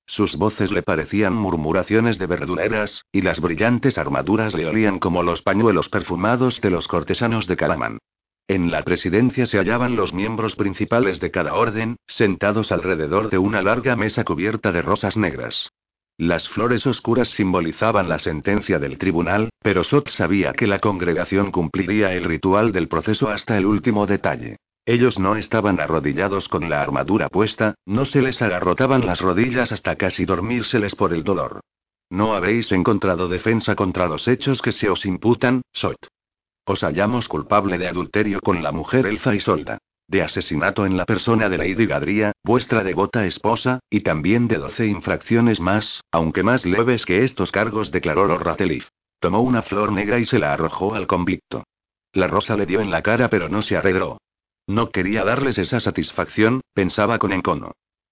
Sus 0.06 0.36
voces 0.36 0.74
le 0.74 0.84
parecían 0.84 1.34
murmuraciones 1.34 2.18
de 2.18 2.28
verduleras, 2.28 3.06
y 3.14 3.22
las 3.22 3.40
brillantes 3.40 3.98
armaduras 3.98 4.53
le 4.53 4.66
olían 4.66 4.99
como 4.99 5.24
los 5.24 5.41
pañuelos 5.41 5.88
perfumados 5.88 6.60
de 6.60 6.70
los 6.70 6.90
cortesanos 6.90 7.48
de 7.48 7.56
Calamán. 7.56 7.99
En 8.49 8.72
la 8.72 8.84
presidencia 8.84 9.48
se 9.48 9.58
hallaban 9.58 9.95
los 9.95 10.14
miembros 10.14 10.58
principales 10.58 11.22
de 11.22 11.32
cada 11.32 11.53
orden, 11.53 11.95
sentados 12.08 12.74
alrededor 12.74 13.30
de 13.30 13.38
una 13.38 13.62
larga 13.62 13.95
mesa 13.95 14.26
cubierta 14.26 14.74
de 14.74 14.82
rosas 14.82 15.16
negras. 15.16 15.70
Las 16.17 16.47
flores 16.49 16.85
oscuras 16.85 17.29
simbolizaban 17.29 18.07
la 18.07 18.19
sentencia 18.19 18.79
del 18.79 18.97
tribunal, 18.97 19.49
pero 19.61 19.83
Sot 19.83 20.09
sabía 20.09 20.53
que 20.53 20.67
la 20.67 20.79
congregación 20.79 21.51
cumpliría 21.51 22.13
el 22.13 22.23
ritual 22.23 22.71
del 22.71 22.88
proceso 22.88 23.29
hasta 23.29 23.57
el 23.57 23.65
último 23.65 24.05
detalle. 24.05 24.57
Ellos 24.85 25.19
no 25.19 25.35
estaban 25.35 25.79
arrodillados 25.79 26.47
con 26.47 26.69
la 26.69 26.81
armadura 26.81 27.29
puesta, 27.29 27.75
no 27.85 28.05
se 28.05 28.21
les 28.21 28.41
agarrotaban 28.41 29.05
las 29.05 29.21
rodillas 29.21 29.71
hasta 29.71 29.95
casi 29.95 30.25
dormírseles 30.25 30.95
por 30.95 31.13
el 31.13 31.23
dolor. 31.23 31.61
No 32.09 32.33
habéis 32.35 32.71
encontrado 32.71 33.27
defensa 33.27 33.75
contra 33.75 34.07
los 34.07 34.27
hechos 34.27 34.61
que 34.61 34.71
se 34.71 34.89
os 34.89 35.05
imputan, 35.05 35.61
Sot. 35.71 36.07
Os 36.65 36.81
hallamos 36.81 37.27
culpable 37.27 37.77
de 37.77 37.88
adulterio 37.88 38.41
con 38.41 38.61
la 38.61 38.71
mujer 38.71 39.07
Elfa 39.07 39.33
y 39.33 39.39
Solda 39.39 39.79
de 40.11 40.21
asesinato 40.21 40.85
en 40.85 40.97
la 40.97 41.05
persona 41.05 41.47
de 41.47 41.57
Lady 41.57 41.85
Gadria, 41.85 42.33
vuestra 42.43 42.83
devota 42.83 43.25
esposa, 43.25 43.79
y 43.89 44.01
también 44.01 44.49
de 44.49 44.57
doce 44.57 44.85
infracciones 44.85 45.61
más, 45.61 46.03
aunque 46.11 46.43
más 46.43 46.65
leves 46.65 47.05
que 47.05 47.23
estos 47.23 47.51
cargos, 47.51 47.91
declaró 47.91 48.25
Lord. 48.25 48.57
Tomó 49.19 49.41
una 49.41 49.61
flor 49.61 49.93
negra 49.93 50.19
y 50.19 50.25
se 50.25 50.38
la 50.38 50.51
arrojó 50.51 50.95
al 50.95 51.07
convicto. 51.07 51.63
La 52.11 52.27
rosa 52.27 52.57
le 52.57 52.65
dio 52.65 52.81
en 52.81 52.91
la 52.91 53.01
cara 53.01 53.29
pero 53.29 53.47
no 53.47 53.61
se 53.61 53.77
arredró. 53.77 54.17
No 54.67 54.91
quería 54.91 55.23
darles 55.23 55.57
esa 55.57 55.79
satisfacción, 55.79 56.59
pensaba 56.73 57.17
con 57.17 57.31
encono. 57.31 57.71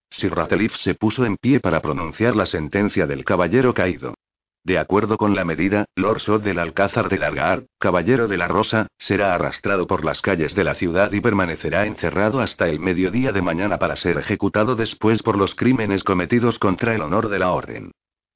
Sir 0.09 0.34
Rateliff 0.34 0.76
se 0.77 0.95
puso 0.95 1.26
en 1.26 1.35
pie 1.35 1.59
para 1.59 1.81
pronunciar 1.81 2.35
la 2.35 2.45
sentencia 2.45 3.07
del 3.07 3.26
caballero 3.26 3.73
caído. 3.73 4.15
De 4.64 4.77
acuerdo 4.77 5.18
con 5.18 5.36
la 5.36 5.45
medida, 5.45 5.86
Lord 5.95 6.19
Sod 6.19 6.41
del 6.41 6.60
Alcázar 6.60 7.10
de 7.10 7.18
Largar, 7.18 7.64
caballero 7.80 8.27
de 8.27 8.38
la 8.38 8.48
Rosa, 8.48 8.88
será 8.98 9.34
arrastrado 9.34 9.88
por 9.88 10.03
las 10.03 10.22
calles 10.22 10.53
de 10.53 10.64
la 10.64 10.76
ciudad 10.76 11.11
y 11.14 11.22
permanecerá 11.22 11.86
encerrado 11.86 12.41
hasta 12.41 12.68
el 12.68 12.80
mediodía 12.80 13.31
de 13.31 13.41
mañana 13.41 13.80
para 13.80 13.95
ser 13.95 14.18
ejecutado 14.18 14.76
después 14.76 15.23
por 15.23 15.38
los 15.38 15.56
crímenes 15.56 16.03
cometidos 16.03 16.60
contra 16.60 16.94
el 16.94 17.02
honor 17.02 17.30
de 17.30 17.40
la 17.40 17.52
orden. 17.52 17.91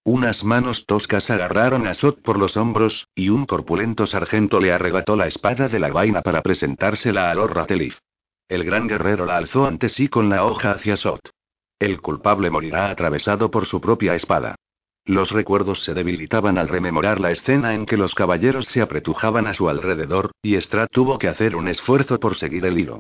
Unas 0.06 0.44
manos 0.44 0.86
toscas 0.86 1.30
agarraron 1.30 1.88
a 1.88 1.94
Sot 1.94 2.22
por 2.22 2.38
los 2.38 2.58
hombros, 2.58 3.08
y 3.16 3.30
un 3.30 3.46
corpulento 3.46 4.06
sargento 4.06 4.60
le 4.60 4.74
arrebató 4.74 5.16
la 5.16 5.28
espada 5.28 5.70
de 5.70 5.80
la 5.80 5.90
vaina 5.90 6.22
para 6.22 6.42
presentársela 6.42 7.32
a 7.32 7.36
Lord 7.36 7.54
Ratelif. 7.54 8.00
El 8.50 8.66
gran 8.66 8.88
guerrero 8.88 9.26
la 9.26 9.38
alzó 9.38 9.66
ante 9.66 9.88
sí 9.88 10.10
con 10.10 10.30
la 10.30 10.46
hoja 10.46 10.72
hacia 10.72 10.98
Sot. 10.98 11.30
El 11.80 12.02
culpable 12.02 12.50
morirá 12.50 12.90
atravesado 12.90 13.50
por 13.50 13.66
su 13.66 13.80
propia 13.80 14.14
espada. 14.16 14.56
Los 15.06 15.32
recuerdos 15.32 15.84
se 15.84 15.94
debilitaban 15.94 16.58
al 16.58 16.70
rememorar 16.70 17.20
la 17.20 17.32
escena 17.32 17.74
en 17.74 17.86
que 17.86 17.98
los 17.98 18.16
caballeros 18.16 18.68
se 18.68 18.82
apretujaban 18.82 19.48
a 19.48 19.54
su 19.54 19.68
alrededor, 19.68 20.32
y 20.42 20.56
Strad 20.56 20.88
tuvo 20.92 21.18
que 21.18 21.28
hacer 21.28 21.56
un 21.56 21.68
esfuerzo 21.68 22.20
por 22.20 22.36
seguir 22.36 22.66
el 22.66 22.80
hilo. 22.80 23.00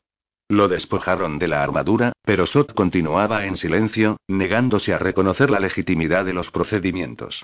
Lo 0.49 0.67
despojaron 0.67 1.39
de 1.39 1.47
la 1.47 1.63
armadura, 1.63 2.11
pero 2.23 2.45
Sot 2.45 2.73
continuaba 2.73 3.45
en 3.45 3.55
silencio, 3.55 4.17
negándose 4.27 4.93
a 4.93 4.99
reconocer 4.99 5.49
la 5.49 5.61
legitimidad 5.61 6.25
de 6.25 6.33
los 6.33 6.51
procedimientos. 6.51 7.43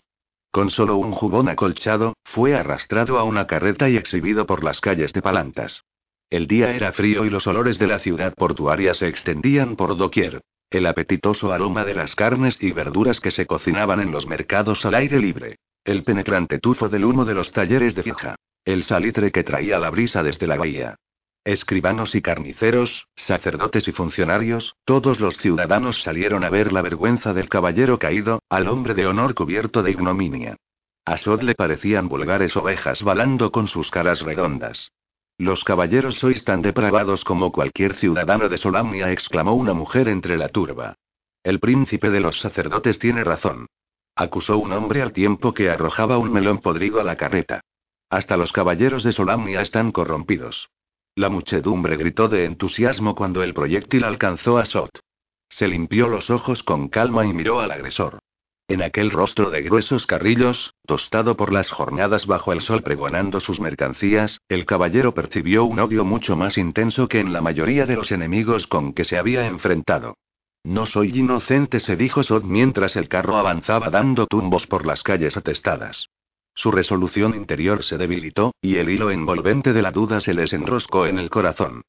Con 0.52 0.70
solo 0.70 0.98
un 0.98 1.12
jubón 1.12 1.48
acolchado, 1.48 2.16
fue 2.26 2.56
arrastrado 2.56 3.18
a 3.18 3.24
una 3.24 3.48
carreta 3.48 3.88
y 3.88 3.96
exhibido 3.96 4.46
por 4.46 4.64
las 4.64 4.82
calles 4.82 5.14
de 5.14 5.22
Palantas. 5.22 5.84
El 6.30 6.48
día 6.48 6.76
era 6.76 6.92
frío 6.92 7.26
y 7.26 7.30
los 7.30 7.48
olores 7.48 7.80
de 7.80 7.88
la 7.88 8.00
ciudad 8.00 8.34
portuaria 8.36 8.94
se 8.94 9.08
extendían 9.08 9.76
por 9.76 9.96
doquier. 9.96 10.42
El 10.70 10.86
apetitoso 10.86 11.52
aroma 11.52 11.84
de 11.84 11.96
las 11.96 12.16
carnes 12.16 12.58
y 12.62 12.72
verduras 12.72 13.20
que 13.20 13.32
se 13.32 13.48
cocinaban 13.48 14.00
en 14.02 14.12
los 14.12 14.28
mercados 14.28 14.86
al 14.86 14.94
aire 14.94 15.20
libre. 15.20 15.58
El 15.84 16.04
penetrante 16.04 16.60
tufo 16.60 16.90
del 16.90 17.06
humo 17.06 17.26
de 17.26 17.34
los 17.34 17.52
talleres 17.52 17.96
de 17.96 18.04
fija. 18.04 18.36
El 18.66 18.84
salitre 18.84 19.32
que 19.32 19.44
traía 19.44 19.80
la 19.80 19.90
brisa 19.90 20.22
desde 20.22 20.46
la 20.46 20.58
bahía. 20.58 20.96
Escribanos 21.44 22.14
y 22.14 22.22
carniceros, 22.22 23.08
sacerdotes 23.16 23.88
y 23.88 23.94
funcionarios, 23.94 24.76
todos 24.86 25.20
los 25.20 25.38
ciudadanos 25.38 26.04
salieron 26.04 26.44
a 26.44 26.50
ver 26.50 26.72
la 26.72 26.84
vergüenza 26.84 27.34
del 27.34 27.50
caballero 27.50 27.98
caído, 27.98 28.44
al 28.50 28.68
hombre 28.68 28.94
de 28.94 29.08
honor 29.08 29.34
cubierto 29.34 29.82
de 29.82 29.90
ignominia. 29.90 30.58
A 31.06 31.18
Sod 31.18 31.42
le 31.42 31.56
parecían 31.56 32.08
vulgares 32.08 32.56
ovejas 32.56 33.02
balando 33.02 33.52
con 33.52 33.68
sus 33.68 33.90
caras 33.90 34.22
redondas. 34.22 34.92
Los 35.40 35.64
caballeros 35.64 36.18
sois 36.20 36.44
tan 36.44 36.62
depravados 36.62 37.24
como 37.24 37.54
cualquier 37.54 37.96
ciudadano 37.96 38.50
de 38.50 38.58
Solamnia, 38.58 39.10
exclamó 39.14 39.54
una 39.54 39.74
mujer 39.74 40.10
entre 40.10 40.36
la 40.36 40.50
turba. 40.50 40.96
El 41.44 41.62
príncipe 41.62 42.10
de 42.10 42.20
los 42.20 42.42
sacerdotes 42.42 43.00
tiene 43.00 43.24
razón. 43.24 43.68
Acusó 44.18 44.58
un 44.58 44.74
hombre 44.74 45.02
al 45.02 45.14
tiempo 45.14 45.54
que 45.54 45.70
arrojaba 45.70 46.18
un 46.18 46.34
melón 46.34 46.58
podrido 46.58 47.00
a 47.00 47.06
la 47.06 47.16
carreta. 47.16 47.62
Hasta 48.10 48.36
los 48.36 48.52
caballeros 48.52 49.06
de 49.06 49.14
Solamnia 49.14 49.62
están 49.62 49.94
corrompidos. 49.94 50.68
La 51.16 51.30
muchedumbre 51.30 51.96
gritó 51.96 52.28
de 52.28 52.44
entusiasmo 52.44 53.16
cuando 53.16 53.42
el 53.42 53.54
proyectil 53.54 54.04
alcanzó 54.04 54.58
a 54.58 54.66
Sot. 54.66 55.00
Se 55.48 55.70
limpió 55.70 56.10
los 56.10 56.30
ojos 56.30 56.64
con 56.64 56.90
calma 56.90 57.26
y 57.26 57.32
miró 57.32 57.62
al 57.62 57.72
agresor. 57.72 58.19
En 58.70 58.84
aquel 58.84 59.10
rostro 59.10 59.50
de 59.50 59.64
gruesos 59.64 60.06
carrillos, 60.06 60.76
tostado 60.86 61.36
por 61.36 61.52
las 61.52 61.72
jornadas 61.72 62.28
bajo 62.28 62.54
el 62.54 62.62
sol 62.62 62.84
pregonando 62.84 63.40
sus 63.40 63.60
mercancías, 63.60 64.42
el 64.48 64.68
caballero 64.68 65.16
percibió 65.16 65.66
un 65.66 65.80
odio 65.80 66.06
mucho 66.06 66.36
más 66.36 66.56
intenso 66.56 67.08
que 67.08 67.20
en 67.20 67.34
la 67.34 67.42
mayoría 67.42 67.88
de 67.88 67.96
los 67.96 68.12
enemigos 68.12 68.68
con 68.68 68.94
que 68.94 69.06
se 69.06 69.18
había 69.18 69.48
enfrentado. 69.48 70.18
No 70.64 70.86
soy 70.86 71.18
inocente, 71.18 71.80
se 71.80 71.96
dijo 71.96 72.22
Sot 72.22 72.44
mientras 72.44 72.96
el 72.96 73.08
carro 73.08 73.38
avanzaba 73.38 73.90
dando 73.90 74.28
tumbos 74.28 74.68
por 74.68 74.86
las 74.86 75.02
calles 75.02 75.36
atestadas. 75.36 76.08
Su 76.54 76.70
resolución 76.70 77.34
interior 77.34 77.84
se 77.84 77.98
debilitó, 77.98 78.54
y 78.62 78.76
el 78.76 78.92
hilo 78.92 79.10
envolvente 79.10 79.74
de 79.74 79.82
la 79.82 79.92
duda 79.92 80.20
se 80.20 80.36
les 80.36 80.54
enroscó 80.54 81.08
en 81.08 81.18
el 81.18 81.32
corazón. 81.32 81.82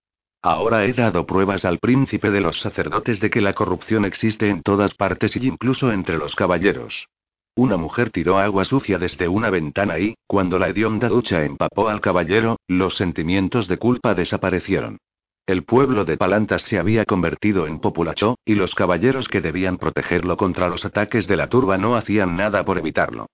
Ahora 0.43 0.85
he 0.85 0.95
dado 0.95 1.27
pruebas 1.27 1.67
al 1.67 1.79
príncipe 1.79 2.31
de 2.31 2.41
los 2.41 2.61
sacerdotes 2.61 3.21
de 3.21 3.29
que 3.29 3.43
la 3.43 3.53
corrupción 3.53 4.07
existe 4.07 4.49
en 4.49 4.63
todas 4.63 4.95
partes 4.95 5.37
y 5.37 5.47
incluso 5.47 5.93
entre 5.93 6.17
los 6.17 6.35
caballeros. 6.35 7.09
Una 7.57 7.77
mujer 7.77 8.11
tiró 8.11 8.39
agua 8.39 8.65
sucia 8.65 8.99
desde 8.99 9.29
una 9.29 9.51
ventana 9.51 9.99
y, 9.99 10.15
cuando 10.27 10.59
la 10.59 10.69
hedionda 10.69 11.09
ducha 11.09 11.45
empapó 11.45 11.89
al 11.91 12.01
caballero, 12.01 12.57
los 12.69 12.97
sentimientos 12.97 13.69
de 13.69 13.77
culpa 13.77 14.15
desaparecieron. 14.15 14.99
El 15.47 15.65
pueblo 15.65 16.05
de 16.05 16.17
Palantas 16.17 16.63
se 16.63 16.79
había 16.79 17.05
convertido 17.05 17.67
en 17.67 17.81
populacho, 17.81 18.39
y 18.45 18.55
los 18.55 18.75
caballeros 18.75 19.29
que 19.29 19.41
debían 19.43 19.77
protegerlo 19.77 20.39
contra 20.39 20.69
los 20.69 20.85
ataques 20.87 21.27
de 21.27 21.37
la 21.37 21.49
turba 21.49 21.77
no 21.77 21.97
hacían 21.97 22.37
nada 22.37 22.65
por 22.65 22.79
evitarlo. 22.79 23.27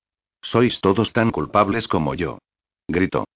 Sois 0.43 0.81
todos 0.81 1.13
tan 1.13 1.31
culpables 1.31 1.87
como 1.87 2.15
yo. 2.15 2.39
Gritó. 2.89 3.27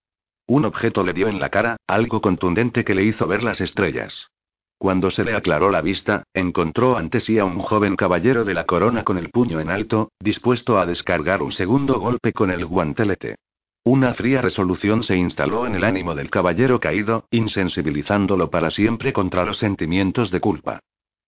Un 0.50 0.64
objeto 0.64 1.04
le 1.04 1.12
dio 1.12 1.28
en 1.28 1.38
la 1.38 1.48
cara, 1.48 1.76
algo 1.86 2.20
contundente 2.20 2.84
que 2.84 2.92
le 2.92 3.04
hizo 3.04 3.28
ver 3.28 3.44
las 3.44 3.60
estrellas. 3.60 4.32
Cuando 4.78 5.08
se 5.12 5.22
le 5.22 5.36
aclaró 5.36 5.70
la 5.70 5.80
vista, 5.80 6.24
encontró 6.34 6.96
ante 6.96 7.20
sí 7.20 7.38
a 7.38 7.44
un 7.44 7.60
joven 7.60 7.94
caballero 7.94 8.44
de 8.44 8.52
la 8.52 8.66
corona 8.66 9.04
con 9.04 9.16
el 9.16 9.30
puño 9.30 9.60
en 9.60 9.70
alto, 9.70 10.10
dispuesto 10.18 10.80
a 10.80 10.86
descargar 10.86 11.40
un 11.44 11.52
segundo 11.52 12.00
golpe 12.00 12.32
con 12.32 12.50
el 12.50 12.66
guantelete. 12.66 13.36
Una 13.84 14.12
fría 14.12 14.42
resolución 14.42 15.04
se 15.04 15.16
instaló 15.16 15.68
en 15.68 15.76
el 15.76 15.84
ánimo 15.84 16.16
del 16.16 16.30
caballero 16.30 16.80
caído, 16.80 17.26
insensibilizándolo 17.30 18.50
para 18.50 18.72
siempre 18.72 19.12
contra 19.12 19.44
los 19.44 19.58
sentimientos 19.58 20.32
de 20.32 20.40
culpa. 20.40 20.80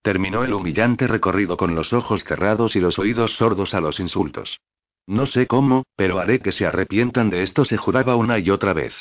Terminó 0.03 0.43
el 0.43 0.53
humillante 0.53 1.07
recorrido 1.07 1.57
con 1.57 1.77
los 1.77 1.93
ojos 1.93 2.25
cerrados 2.25 2.75
y 2.75 2.81
los 2.81 2.99
oídos 2.99 3.37
sordos 3.37 3.73
a 3.73 3.81
los 3.81 4.01
insultos. 4.01 4.59
No 5.07 5.27
sé 5.27 5.47
cómo, 5.47 5.85
pero 5.97 6.19
haré 6.19 6.41
que 6.41 6.53
se 6.53 6.67
arrepientan 6.67 7.31
de 7.31 7.43
esto, 7.43 7.65
se 7.65 7.77
juraba 7.77 8.17
una 8.17 8.39
y 8.39 8.51
otra 8.51 8.73
vez. 8.73 8.95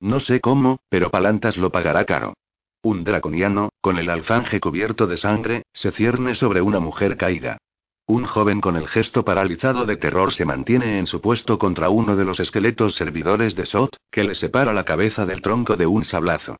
No 0.00 0.20
sé 0.20 0.40
cómo, 0.40 0.78
pero 0.88 1.10
Palantas 1.10 1.56
lo 1.56 1.70
pagará 1.70 2.04
caro. 2.04 2.34
Un 2.82 3.04
draconiano, 3.04 3.70
con 3.80 3.98
el 3.98 4.10
alfanje 4.10 4.60
cubierto 4.60 5.06
de 5.06 5.16
sangre, 5.16 5.62
se 5.72 5.92
cierne 5.92 6.34
sobre 6.34 6.60
una 6.60 6.80
mujer 6.80 7.16
caída. 7.16 7.58
Un 8.06 8.24
joven 8.24 8.60
con 8.60 8.76
el 8.76 8.88
gesto 8.88 9.24
paralizado 9.24 9.86
de 9.86 9.96
terror 9.96 10.32
se 10.32 10.44
mantiene 10.44 10.98
en 10.98 11.06
su 11.06 11.20
puesto 11.20 11.58
contra 11.58 11.88
uno 11.88 12.16
de 12.16 12.24
los 12.24 12.40
esqueletos 12.40 12.96
servidores 12.96 13.54
de 13.54 13.66
Sot, 13.66 13.96
que 14.10 14.24
le 14.24 14.34
separa 14.34 14.72
la 14.72 14.84
cabeza 14.84 15.24
del 15.24 15.40
tronco 15.40 15.76
de 15.76 15.86
un 15.86 16.04
sablazo. 16.04 16.56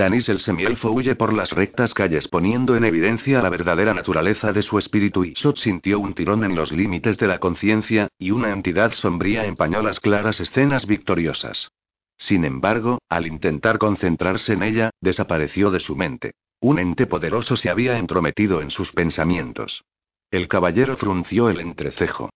Tanis 0.00 0.30
el 0.30 0.40
semielfo 0.40 0.90
huye 0.92 1.14
por 1.14 1.34
las 1.34 1.52
rectas 1.52 1.92
calles 1.92 2.26
poniendo 2.26 2.74
en 2.74 2.86
evidencia 2.86 3.42
la 3.42 3.50
verdadera 3.50 3.92
naturaleza 3.92 4.50
de 4.50 4.62
su 4.62 4.78
espíritu 4.78 5.24
y 5.24 5.34
Sot 5.34 5.58
sintió 5.58 6.00
un 6.00 6.14
tirón 6.14 6.42
en 6.42 6.54
los 6.54 6.72
límites 6.72 7.18
de 7.18 7.26
la 7.26 7.38
conciencia, 7.38 8.08
y 8.18 8.30
una 8.30 8.48
entidad 8.48 8.94
sombría 8.94 9.44
empañó 9.44 9.82
las 9.82 10.00
claras 10.00 10.40
escenas 10.40 10.86
victoriosas. 10.86 11.70
Sin 12.16 12.46
embargo, 12.46 13.02
al 13.10 13.26
intentar 13.26 13.76
concentrarse 13.76 14.54
en 14.54 14.62
ella, 14.62 14.88
desapareció 15.02 15.70
de 15.70 15.80
su 15.80 15.96
mente. 15.96 16.32
Un 16.60 16.78
ente 16.78 17.06
poderoso 17.06 17.56
se 17.56 17.68
había 17.68 17.98
entrometido 17.98 18.62
en 18.62 18.70
sus 18.70 18.92
pensamientos. 18.92 19.84
El 20.30 20.48
caballero 20.48 20.96
frunció 20.96 21.50
el 21.50 21.60
entrecejo. 21.60 22.30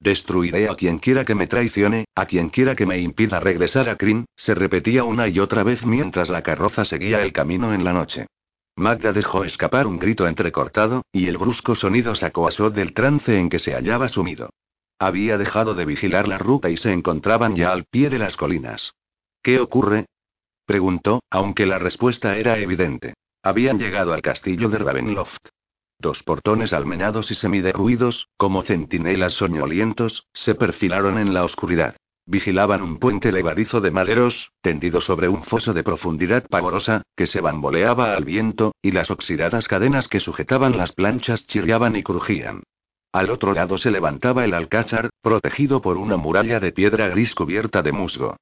Destruiré 0.00 0.66
a 0.68 0.74
quien 0.74 0.98
quiera 0.98 1.26
que 1.26 1.34
me 1.34 1.46
traicione, 1.46 2.06
a 2.14 2.24
quien 2.24 2.48
quiera 2.48 2.74
que 2.74 2.86
me 2.86 2.98
impida 2.98 3.38
regresar 3.38 3.90
a 3.90 3.96
Kryn, 3.96 4.24
se 4.34 4.54
repetía 4.54 5.04
una 5.04 5.28
y 5.28 5.38
otra 5.38 5.62
vez 5.62 5.84
mientras 5.84 6.30
la 6.30 6.42
carroza 6.42 6.86
seguía 6.86 7.22
el 7.22 7.34
camino 7.34 7.74
en 7.74 7.84
la 7.84 7.92
noche. 7.92 8.26
Magda 8.76 9.12
dejó 9.12 9.44
escapar 9.44 9.86
un 9.86 9.98
grito 9.98 10.26
entrecortado, 10.26 11.02
y 11.12 11.26
el 11.26 11.36
brusco 11.36 11.74
sonido 11.74 12.14
sacó 12.14 12.48
a 12.48 12.50
Sod 12.50 12.72
del 12.72 12.94
trance 12.94 13.38
en 13.38 13.50
que 13.50 13.58
se 13.58 13.74
hallaba 13.74 14.08
sumido. 14.08 14.48
Había 14.98 15.36
dejado 15.36 15.74
de 15.74 15.84
vigilar 15.84 16.26
la 16.26 16.38
ruta 16.38 16.70
y 16.70 16.78
se 16.78 16.92
encontraban 16.92 17.54
ya 17.54 17.70
al 17.70 17.84
pie 17.84 18.08
de 18.08 18.18
las 18.18 18.38
colinas. 18.38 18.94
¿Qué 19.42 19.60
ocurre? 19.60 20.06
preguntó, 20.64 21.20
aunque 21.30 21.66
la 21.66 21.78
respuesta 21.78 22.38
era 22.38 22.58
evidente. 22.58 23.14
Habían 23.42 23.78
llegado 23.78 24.14
al 24.14 24.22
castillo 24.22 24.70
de 24.70 24.78
Ravenloft. 24.78 25.46
Dos 26.00 26.22
portones 26.22 26.72
almenados 26.72 27.30
y 27.30 27.34
semiderruidos, 27.34 28.28
como 28.38 28.62
centinelas 28.62 29.34
soñolientos, 29.34 30.24
se 30.32 30.54
perfilaron 30.54 31.18
en 31.18 31.34
la 31.34 31.44
oscuridad. 31.44 31.94
Vigilaban 32.24 32.80
un 32.80 32.98
puente 32.98 33.30
levadizo 33.32 33.82
de 33.82 33.90
maderos, 33.90 34.50
tendido 34.62 35.02
sobre 35.02 35.28
un 35.28 35.42
foso 35.42 35.74
de 35.74 35.82
profundidad 35.82 36.46
pavorosa, 36.48 37.02
que 37.14 37.26
se 37.26 37.42
bamboleaba 37.42 38.14
al 38.14 38.24
viento, 38.24 38.72
y 38.80 38.92
las 38.92 39.10
oxidadas 39.10 39.68
cadenas 39.68 40.08
que 40.08 40.20
sujetaban 40.20 40.78
las 40.78 40.92
planchas 40.92 41.46
chirriaban 41.46 41.94
y 41.96 42.02
crujían. 42.02 42.62
Al 43.12 43.28
otro 43.28 43.52
lado 43.52 43.76
se 43.76 43.90
levantaba 43.90 44.46
el 44.46 44.54
alcázar, 44.54 45.10
protegido 45.20 45.82
por 45.82 45.98
una 45.98 46.16
muralla 46.16 46.60
de 46.60 46.72
piedra 46.72 47.08
gris 47.08 47.34
cubierta 47.34 47.82
de 47.82 47.92
musgo. 47.92 48.36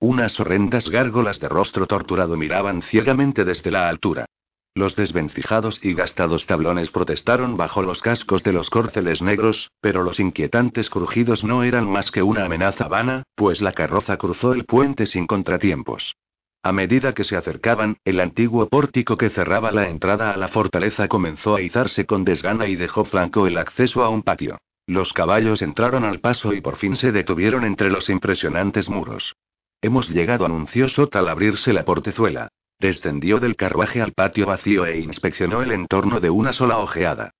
Unas 0.00 0.40
horrendas 0.40 0.88
gárgolas 0.88 1.38
de 1.38 1.48
rostro 1.48 1.86
torturado 1.86 2.36
miraban 2.36 2.82
ciegamente 2.82 3.44
desde 3.44 3.70
la 3.70 3.88
altura. 3.88 4.26
Los 4.76 4.96
desvencijados 4.96 5.78
y 5.84 5.94
gastados 5.94 6.46
tablones 6.46 6.90
protestaron 6.90 7.56
bajo 7.56 7.80
los 7.82 8.02
cascos 8.02 8.42
de 8.42 8.52
los 8.52 8.70
córceles 8.70 9.22
negros, 9.22 9.70
pero 9.80 10.02
los 10.02 10.18
inquietantes 10.18 10.90
crujidos 10.90 11.44
no 11.44 11.62
eran 11.62 11.88
más 11.88 12.10
que 12.10 12.24
una 12.24 12.44
amenaza 12.44 12.88
vana, 12.88 13.22
pues 13.36 13.62
la 13.62 13.70
carroza 13.70 14.16
cruzó 14.16 14.52
el 14.52 14.64
puente 14.64 15.06
sin 15.06 15.28
contratiempos. 15.28 16.16
A 16.64 16.72
medida 16.72 17.14
que 17.14 17.22
se 17.22 17.36
acercaban, 17.36 17.98
el 18.04 18.18
antiguo 18.18 18.68
pórtico 18.68 19.16
que 19.16 19.30
cerraba 19.30 19.70
la 19.70 19.88
entrada 19.88 20.32
a 20.32 20.36
la 20.36 20.48
fortaleza 20.48 21.06
comenzó 21.06 21.54
a 21.54 21.60
izarse 21.60 22.04
con 22.04 22.24
desgana 22.24 22.66
y 22.66 22.74
dejó 22.74 23.04
flanco 23.04 23.46
el 23.46 23.58
acceso 23.58 24.02
a 24.02 24.08
un 24.08 24.22
patio. 24.24 24.58
Los 24.86 25.12
caballos 25.12 25.62
entraron 25.62 26.04
al 26.04 26.18
paso 26.18 26.52
y 26.52 26.60
por 26.60 26.76
fin 26.76 26.96
se 26.96 27.12
detuvieron 27.12 27.64
entre 27.64 27.90
los 27.90 28.08
impresionantes 28.08 28.88
muros. 28.88 29.36
Hemos 29.82 30.10
llegado, 30.10 30.46
anunció 30.46 30.88
Sot 30.88 31.14
al 31.14 31.28
abrirse 31.28 31.72
la 31.72 31.84
portezuela. 31.84 32.48
Descendió 32.84 33.40
del 33.40 33.56
carruaje 33.56 34.02
al 34.02 34.12
patio 34.12 34.44
vacío 34.44 34.84
e 34.84 34.98
inspeccionó 34.98 35.62
el 35.62 35.72
entorno 35.72 36.20
de 36.20 36.28
una 36.28 36.52
sola 36.52 36.76
ojeada. 36.76 37.30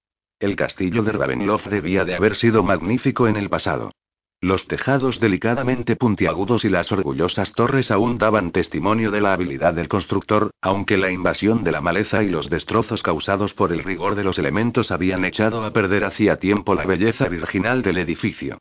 El 0.41 0.57
castillo 0.57 1.03
de 1.03 1.13
Ravenloft 1.13 1.67
debía 1.67 2.07
de 2.07 2.15
haber 2.15 2.35
sido 2.35 2.63
magnífico 2.63 3.29
en 3.29 3.37
el 3.37 3.51
pasado. 3.51 3.93
Los 4.41 4.67
tejados 4.69 5.21
delicadamente 5.21 5.97
puntiagudos 5.97 6.65
y 6.65 6.71
las 6.71 6.91
orgullosas 6.93 7.53
torres 7.53 7.91
aún 7.91 8.17
daban 8.17 8.53
testimonio 8.53 9.11
de 9.11 9.21
la 9.21 9.35
habilidad 9.35 9.75
del 9.75 9.87
constructor, 9.87 10.51
aunque 10.63 10.97
la 10.97 11.11
invasión 11.11 11.63
de 11.63 11.73
la 11.73 11.83
maleza 11.83 12.23
y 12.23 12.31
los 12.31 12.49
destrozos 12.49 13.03
causados 13.03 13.53
por 13.53 13.71
el 13.71 13.85
rigor 13.85 14.15
de 14.15 14.25
los 14.25 14.39
elementos 14.39 14.91
habían 14.91 15.27
echado 15.27 15.63
a 15.63 15.75
perder 15.75 16.05
hacía 16.05 16.39
tiempo 16.39 16.75
la 16.75 16.87
belleza 16.87 17.29
virginal 17.29 17.83
del 17.83 17.99
edificio. 17.99 18.57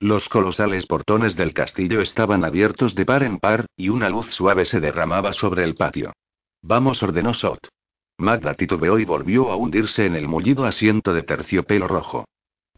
Los 0.00 0.28
colosales 0.28 0.84
portones 0.84 1.34
del 1.34 1.54
castillo 1.54 2.02
estaban 2.02 2.44
abiertos 2.44 2.94
de 2.94 3.06
par 3.06 3.22
en 3.22 3.38
par, 3.38 3.64
y 3.74 3.88
una 3.88 4.10
luz 4.10 4.26
suave 4.34 4.66
se 4.66 4.80
derramaba 4.80 5.32
sobre 5.32 5.64
el 5.64 5.74
patio. 5.76 6.12
Vamos, 6.68 7.00
ordenó 7.00 7.32
Sot. 7.32 7.68
Magda 8.18 8.54
titubeó 8.54 8.98
y 8.98 9.04
volvió 9.04 9.52
a 9.52 9.56
hundirse 9.56 10.04
en 10.04 10.16
el 10.16 10.26
mullido 10.26 10.64
asiento 10.64 11.14
de 11.14 11.22
terciopelo 11.22 11.86
rojo. 11.86 12.24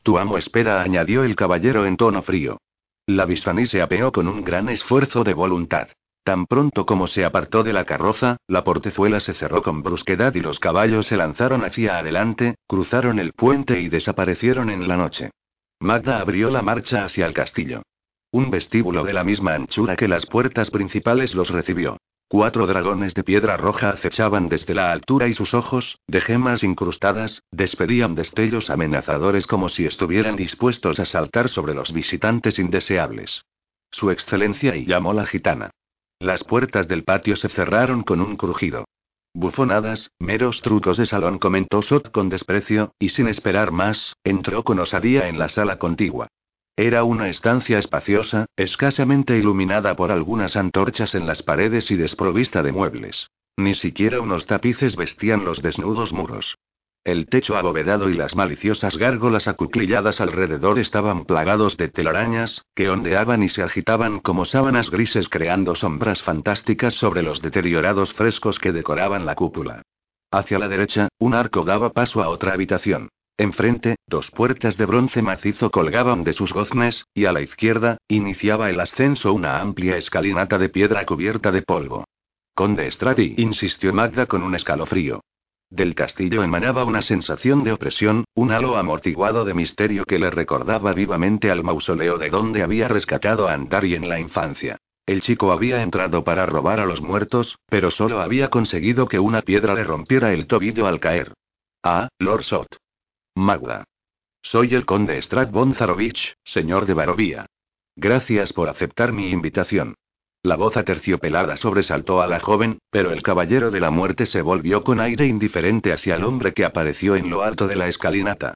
Tu 0.02 0.18
amo 0.18 0.36
espera, 0.36 0.82
añadió 0.82 1.24
el 1.24 1.34
caballero 1.34 1.86
en 1.86 1.96
tono 1.96 2.20
frío. 2.20 2.58
La 3.06 3.24
Vistani 3.24 3.64
se 3.64 3.80
apeó 3.80 4.12
con 4.12 4.28
un 4.28 4.44
gran 4.44 4.68
esfuerzo 4.68 5.24
de 5.24 5.32
voluntad. 5.32 5.88
Tan 6.22 6.44
pronto 6.44 6.84
como 6.84 7.06
se 7.06 7.24
apartó 7.24 7.62
de 7.62 7.72
la 7.72 7.86
carroza, 7.86 8.36
la 8.46 8.62
portezuela 8.62 9.20
se 9.20 9.32
cerró 9.32 9.62
con 9.62 9.82
brusquedad 9.82 10.34
y 10.34 10.40
los 10.40 10.60
caballos 10.60 11.06
se 11.06 11.16
lanzaron 11.16 11.64
hacia 11.64 11.96
adelante, 11.96 12.56
cruzaron 12.66 13.18
el 13.18 13.32
puente 13.32 13.80
y 13.80 13.88
desaparecieron 13.88 14.68
en 14.68 14.86
la 14.86 14.98
noche. 14.98 15.30
Magda 15.80 16.20
abrió 16.20 16.50
la 16.50 16.60
marcha 16.60 17.06
hacia 17.06 17.24
el 17.24 17.32
castillo. 17.32 17.80
Un 18.32 18.50
vestíbulo 18.50 19.02
de 19.02 19.14
la 19.14 19.24
misma 19.24 19.54
anchura 19.54 19.96
que 19.96 20.08
las 20.08 20.26
puertas 20.26 20.68
principales 20.68 21.34
los 21.34 21.48
recibió. 21.48 21.96
Cuatro 22.30 22.66
dragones 22.66 23.14
de 23.14 23.24
piedra 23.24 23.56
roja 23.56 23.88
acechaban 23.88 24.50
desde 24.50 24.74
la 24.74 24.92
altura 24.92 25.28
y 25.28 25.32
sus 25.32 25.54
ojos, 25.54 25.98
de 26.06 26.20
gemas 26.20 26.62
incrustadas, 26.62 27.42
despedían 27.50 28.14
destellos 28.14 28.68
amenazadores 28.68 29.46
como 29.46 29.70
si 29.70 29.86
estuvieran 29.86 30.36
dispuestos 30.36 31.00
a 31.00 31.06
saltar 31.06 31.48
sobre 31.48 31.72
los 31.72 31.90
visitantes 31.90 32.58
indeseables. 32.58 33.46
Su 33.90 34.10
excelencia 34.10 34.76
y 34.76 34.84
llamó 34.84 35.14
la 35.14 35.24
gitana. 35.24 35.70
Las 36.20 36.44
puertas 36.44 36.86
del 36.86 37.02
patio 37.02 37.34
se 37.36 37.48
cerraron 37.48 38.02
con 38.02 38.20
un 38.20 38.36
crujido. 38.36 38.84
Bufonadas, 39.32 40.10
meros 40.18 40.60
trucos 40.60 40.98
de 40.98 41.06
salón, 41.06 41.38
comentó 41.38 41.80
Sot 41.80 42.10
con 42.10 42.28
desprecio, 42.28 42.92
y 42.98 43.08
sin 43.08 43.28
esperar 43.28 43.70
más, 43.70 44.16
entró 44.22 44.64
con 44.64 44.80
osadía 44.80 45.28
en 45.28 45.38
la 45.38 45.48
sala 45.48 45.78
contigua. 45.78 46.28
Era 46.78 47.02
una 47.02 47.28
estancia 47.28 47.80
espaciosa, 47.80 48.46
escasamente 48.56 49.36
iluminada 49.36 49.96
por 49.96 50.12
algunas 50.12 50.54
antorchas 50.54 51.16
en 51.16 51.26
las 51.26 51.42
paredes 51.42 51.90
y 51.90 51.96
desprovista 51.96 52.62
de 52.62 52.70
muebles. 52.70 53.30
Ni 53.56 53.74
siquiera 53.74 54.20
unos 54.20 54.46
tapices 54.46 54.94
vestían 54.94 55.44
los 55.44 55.60
desnudos 55.60 56.12
muros. 56.12 56.56
El 57.02 57.26
techo 57.26 57.56
abovedado 57.56 58.08
y 58.10 58.14
las 58.14 58.36
maliciosas 58.36 58.96
gárgolas 58.96 59.48
acuclilladas 59.48 60.20
alrededor 60.20 60.78
estaban 60.78 61.24
plagados 61.24 61.76
de 61.76 61.88
telarañas, 61.88 62.64
que 62.76 62.88
ondeaban 62.88 63.42
y 63.42 63.48
se 63.48 63.64
agitaban 63.64 64.20
como 64.20 64.44
sábanas 64.44 64.88
grises 64.88 65.28
creando 65.28 65.74
sombras 65.74 66.22
fantásticas 66.22 66.94
sobre 66.94 67.24
los 67.24 67.42
deteriorados 67.42 68.12
frescos 68.12 68.60
que 68.60 68.70
decoraban 68.70 69.26
la 69.26 69.34
cúpula. 69.34 69.82
Hacia 70.30 70.60
la 70.60 70.68
derecha, 70.68 71.08
un 71.18 71.34
arco 71.34 71.64
daba 71.64 71.90
paso 71.90 72.22
a 72.22 72.28
otra 72.28 72.52
habitación. 72.52 73.08
Enfrente, 73.40 73.94
dos 74.08 74.32
puertas 74.32 74.76
de 74.76 74.84
bronce 74.84 75.22
macizo 75.22 75.70
colgaban 75.70 76.24
de 76.24 76.32
sus 76.32 76.52
goznes, 76.52 77.06
y 77.14 77.26
a 77.26 77.32
la 77.32 77.40
izquierda, 77.40 77.98
iniciaba 78.08 78.68
el 78.68 78.80
ascenso 78.80 79.32
una 79.32 79.60
amplia 79.60 79.96
escalinata 79.96 80.58
de 80.58 80.68
piedra 80.68 81.06
cubierta 81.06 81.52
de 81.52 81.62
polvo. 81.62 82.04
Conde 82.56 82.90
Strati, 82.90 83.34
insistió 83.36 83.92
Magda 83.92 84.26
con 84.26 84.42
un 84.42 84.56
escalofrío. 84.56 85.20
Del 85.70 85.94
castillo 85.94 86.42
emanaba 86.42 86.84
una 86.84 87.00
sensación 87.00 87.62
de 87.62 87.72
opresión, 87.72 88.24
un 88.34 88.50
halo 88.50 88.76
amortiguado 88.76 89.44
de 89.44 89.54
misterio 89.54 90.04
que 90.04 90.18
le 90.18 90.30
recordaba 90.30 90.92
vivamente 90.92 91.52
al 91.52 91.62
mausoleo 91.62 92.18
de 92.18 92.30
donde 92.30 92.64
había 92.64 92.88
rescatado 92.88 93.46
a 93.46 93.52
Antari 93.52 93.94
en 93.94 94.08
la 94.08 94.18
infancia. 94.18 94.78
El 95.06 95.20
chico 95.22 95.52
había 95.52 95.82
entrado 95.82 96.24
para 96.24 96.44
robar 96.44 96.80
a 96.80 96.86
los 96.86 97.00
muertos, 97.00 97.56
pero 97.68 97.92
solo 97.92 98.20
había 98.20 98.50
conseguido 98.50 99.06
que 99.06 99.20
una 99.20 99.42
piedra 99.42 99.74
le 99.74 99.84
rompiera 99.84 100.32
el 100.32 100.48
tobillo 100.48 100.88
al 100.88 100.98
caer. 100.98 101.34
Ah, 101.84 102.08
Lord 102.18 102.42
Sot. 102.42 102.66
Magda. 103.38 103.84
Soy 104.42 104.74
el 104.74 104.84
conde 104.84 105.22
Strat 105.22 105.52
Zarovich, 105.74 106.34
señor 106.42 106.86
de 106.86 106.94
Barovía. 106.94 107.46
Gracias 107.94 108.52
por 108.52 108.68
aceptar 108.68 109.12
mi 109.12 109.30
invitación. 109.30 109.94
La 110.42 110.56
voz 110.56 110.76
aterciopelada 110.76 111.56
sobresaltó 111.56 112.20
a 112.20 112.26
la 112.26 112.40
joven, 112.40 112.78
pero 112.90 113.12
el 113.12 113.22
caballero 113.22 113.70
de 113.70 113.78
la 113.78 113.90
muerte 113.90 114.26
se 114.26 114.42
volvió 114.42 114.82
con 114.82 114.98
aire 114.98 115.26
indiferente 115.26 115.92
hacia 115.92 116.16
el 116.16 116.24
hombre 116.24 116.52
que 116.52 116.64
apareció 116.64 117.14
en 117.14 117.30
lo 117.30 117.42
alto 117.42 117.68
de 117.68 117.76
la 117.76 117.86
escalinata. 117.86 118.54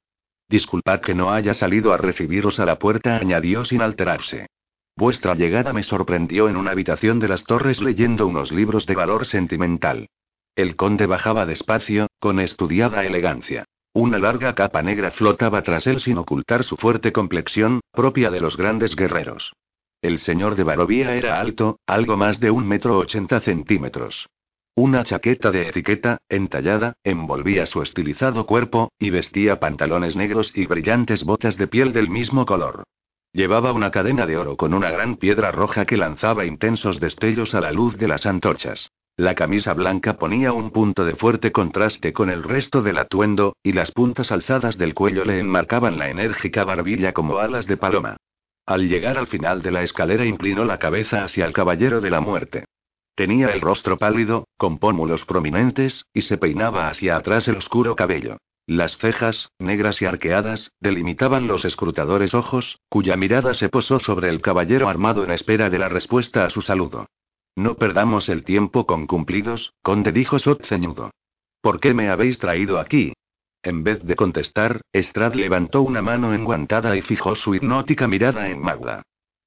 Disculpad 0.49 1.01
que 1.01 1.15
no 1.15 1.33
haya 1.33 1.55
salido 1.55 1.93
a 1.93 1.97
recibiros 1.97 2.59
a 2.59 2.67
la 2.67 2.81
puerta, 2.81 3.17
añadió 3.17 3.65
sin 3.65 3.83
alterarse. 3.83 4.49
Vuestra 4.97 5.35
llegada 5.35 5.73
me 5.73 5.85
sorprendió 5.85 6.49
en 6.49 6.57
una 6.57 6.73
habitación 6.73 7.21
de 7.21 7.29
las 7.29 7.45
torres 7.45 7.81
leyendo 7.81 8.27
unos 8.27 8.51
libros 8.51 8.87
de 8.87 8.97
valor 8.97 9.27
sentimental. 9.27 10.09
El 10.57 10.75
conde 10.75 11.07
bajaba 11.07 11.47
despacio, 11.47 12.09
con 12.19 12.41
estudiada 12.41 13.05
elegancia. 13.05 13.65
Una 13.95 14.19
larga 14.19 14.55
capa 14.55 14.81
negra 14.81 15.11
flotaba 15.11 15.63
tras 15.63 15.87
él 15.87 16.01
sin 16.01 16.17
ocultar 16.17 16.65
su 16.65 16.77
fuerte 16.79 17.13
complexión, 17.13 17.81
propia 17.93 18.31
de 18.31 18.41
los 18.41 18.57
grandes 18.57 18.97
guerreros. 18.97 19.53
El 20.01 20.19
señor 20.19 20.55
de 20.57 20.65
Barovía 20.65 21.15
era 21.15 21.39
alto, 21.39 21.79
algo 21.87 22.17
más 22.17 22.41
de 22.41 22.51
un 22.51 22.67
metro 22.67 22.97
ochenta 22.97 23.41
centímetros. 23.41 24.29
Una 24.75 25.05
chaqueta 25.05 25.51
de 25.51 25.69
etiqueta, 25.69 26.23
entallada, 26.31 26.95
envolvía 27.05 27.67
su 27.67 27.83
estilizado 27.83 28.47
cuerpo, 28.47 28.91
y 28.99 29.11
vestía 29.11 29.61
pantalones 29.61 30.17
negros 30.17 30.51
y 30.57 30.65
brillantes 30.65 31.25
botas 31.25 31.59
de 31.59 31.67
piel 31.67 31.93
del 31.93 32.09
mismo 32.09 32.47
color. 32.47 32.85
Llevaba 33.35 33.73
una 33.73 33.91
cadena 33.91 34.25
de 34.25 34.39
oro 34.39 34.57
con 34.57 34.73
una 34.73 34.91
gran 34.91 35.17
piedra 35.17 35.53
roja 35.53 35.85
que 35.85 35.99
lanzaba 35.99 36.47
intensos 36.47 36.99
destellos 36.99 37.55
a 37.55 37.61
la 37.61 37.73
luz 37.73 37.99
de 37.99 38.09
las 38.09 38.25
antorchas. 38.25 38.91
La 39.17 39.35
camisa 39.35 39.75
blanca 39.75 40.15
ponía 40.15 40.55
un 40.55 40.71
punto 40.71 41.05
de 41.05 41.15
fuerte 41.15 41.53
contraste 41.53 42.15
con 42.15 42.31
el 42.31 42.43
resto 42.43 42.81
del 42.81 42.97
atuendo, 42.97 43.57
y 43.63 43.73
las 43.73 43.91
puntas 43.91 44.33
alzadas 44.33 44.79
del 44.79 44.95
cuello 44.95 45.25
le 45.27 45.39
enmarcaban 45.39 45.99
la 45.99 46.09
enérgica 46.09 46.65
barbilla 46.65 47.13
como 47.13 47.39
alas 47.39 47.67
de 47.67 47.77
paloma. 47.77 48.17
Al 48.65 48.89
llegar 48.89 49.19
al 49.19 49.27
final 49.27 49.61
de 49.61 49.71
la 49.71 49.83
escalera 49.83 50.25
inclinó 50.25 50.65
la 50.65 50.79
cabeza 50.79 51.25
hacia 51.25 51.45
el 51.45 51.53
caballero 51.53 52.01
de 52.01 52.11
la 52.11 52.21
muerte. 52.21 52.65
Tenía 53.15 53.49
el 53.49 53.61
rostro 53.61 53.99
pálido, 53.99 54.49
con 54.57 54.79
pómulos 54.79 55.27
prominentes, 55.27 56.07
y 56.15 56.23
se 56.23 56.39
peinaba 56.39 56.89
hacia 56.89 57.17
atrás 57.17 57.47
el 57.49 57.57
oscuro 57.57 57.95
cabello. 57.95 58.39
Las 58.67 58.97
cejas, 58.97 59.51
negras 59.59 60.01
y 60.01 60.07
arqueadas, 60.07 60.71
delimitaban 60.81 61.47
los 61.49 61.67
escrutadores 61.67 62.33
ojos, 62.33 62.79
cuya 62.89 63.17
mirada 63.17 63.53
se 63.53 63.69
posó 63.69 63.99
sobre 63.99 64.31
el 64.31 64.41
caballero 64.41 64.89
armado 64.89 65.23
en 65.25 65.33
espera 65.33 65.69
de 65.69 65.79
la 65.79 65.91
respuesta 65.91 66.47
a 66.47 66.51
su 66.51 66.63
saludo. 66.63 67.09
No 67.57 67.77
perdamos 67.77 68.29
el 68.29 68.45
tiempo 68.45 68.87
con 68.87 69.07
cumplidos, 69.07 69.75
conde 69.83 70.13
dijo 70.13 70.39
Sot 70.39 70.65
ceñudo. 70.65 71.11
¿Por 71.61 71.81
qué 71.81 71.93
me 71.95 72.09
habéis 72.09 72.39
traído 72.39 72.79
aquí? 72.79 73.13
En 73.63 73.85
vez 73.85 74.03
de 74.03 74.17
contestar, 74.17 74.81
Strad 74.93 75.35
levantó 75.35 75.83
una 75.83 76.03
mano 76.03 76.35
enguantada 76.35 76.97
y 76.97 77.03
fijó 77.03 77.35
su 77.35 77.55
hipnótica 77.55 78.09
mirada 78.09 78.49
en 78.49 78.61
Magda. 78.61 79.03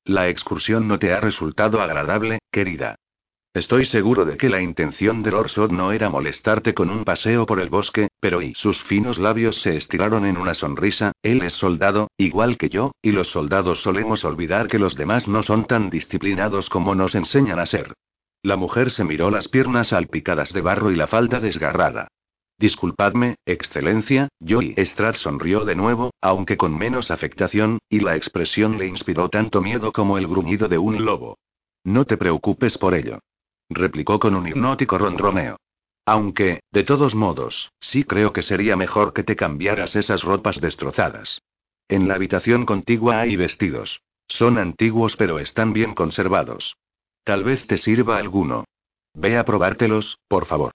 La 0.06 0.30
excursión 0.30 0.88
no 0.88 0.99
te 0.99 1.11
ha 1.14 1.19
resultado 1.19 1.82
agradable, 1.82 2.40
querida. 2.52 2.95
Estoy 3.56 3.86
seguro 3.86 4.26
de 4.26 4.36
que 4.36 4.49
la 4.49 4.61
intención 4.61 5.23
de 5.23 5.32
Lord 5.32 5.72
no 5.72 5.94
era 5.94 6.10
molestarte 6.10 6.73
con 6.73 6.90
un 6.90 7.06
paseo 7.06 7.45
por 7.45 7.61
el 7.61 7.69
bosque, 7.69 8.10
pero 8.19 8.41
y 8.41 8.53
sus 8.53 8.84
finos 8.84 9.18
labios 9.18 9.61
se 9.61 9.77
estiraron 9.77 10.26
en 10.26 10.36
una 10.36 10.53
sonrisa, 10.53 11.14
él 11.23 11.41
es 11.41 11.53
soldado, 11.53 12.10
igual 12.18 12.57
que 12.57 12.68
yo, 12.68 12.91
y 13.02 13.11
los 13.11 13.30
soldados 13.30 13.82
solemos 13.82 14.26
olvidar 14.26 14.68
que 14.68 14.77
los 14.77 14.98
demás 14.98 15.30
no 15.30 15.41
son 15.41 15.64
tan 15.68 15.90
disciplinados 15.90 16.69
como 16.69 16.95
nos 16.95 17.15
enseñan 17.15 17.60
a 17.60 17.65
ser. 17.65 17.94
La 18.44 18.57
mujer 18.57 18.91
se 18.91 19.06
miró 19.06 19.32
las 19.32 19.48
piernas 19.48 19.88
salpicadas 19.88 20.52
de 20.52 20.60
barro 20.60 20.91
y 20.91 20.98
la 20.98 21.07
falda 21.07 21.40
desgarrada. 21.40 22.10
Disculpadme, 22.60 23.36
excelencia, 23.45 24.27
Joy 24.41 24.76
Strad 24.80 25.15
sonrió 25.15 25.64
de 25.64 25.76
nuevo, 25.76 26.11
aunque 26.19 26.57
con 26.57 26.77
menos 26.77 27.10
afectación, 27.10 27.80
y 27.88 28.02
la 28.02 28.18
expresión 28.18 28.77
le 28.77 28.88
inspiró 28.88 29.30
tanto 29.30 29.61
miedo 29.61 29.94
como 29.94 30.18
el 30.18 30.27
gruñido 30.27 30.68
de 30.68 30.77
un 30.77 31.06
lobo. 31.06 31.38
No 31.86 32.03
te 32.03 32.18
preocupes 32.18 32.77
por 32.77 32.95
ello 32.95 33.19
replicó 33.69 34.19
con 34.19 34.35
un 34.35 34.47
hipnótico 34.47 34.97
ronroneo. 34.97 35.57
Aunque, 36.05 36.61
de 36.71 36.83
todos 36.83 37.15
modos, 37.15 37.71
sí 37.79 38.03
creo 38.03 38.31
que 38.31 38.43
sería 38.43 38.75
mejor 38.75 39.13
que 39.13 39.23
te 39.23 39.35
cambiaras 39.35 39.95
esas 39.95 40.23
ropas 40.23 40.61
destrozadas. 40.61 41.41
En 41.87 42.07
la 42.07 42.15
habitación 42.15 42.65
contigua 42.65 43.21
hay 43.21 43.35
vestidos. 43.35 44.01
Son 44.27 44.57
antiguos 44.57 45.15
pero 45.15 45.39
están 45.39 45.73
bien 45.73 45.93
conservados. 45.93 46.75
Tal 47.23 47.43
vez 47.43 47.65
te 47.67 47.77
sirva 47.77 48.17
alguno. 48.17 48.65
Ve 49.13 49.37
a 49.37 49.45
probártelos, 49.45 50.19
por 50.27 50.45
favor. 50.45 50.73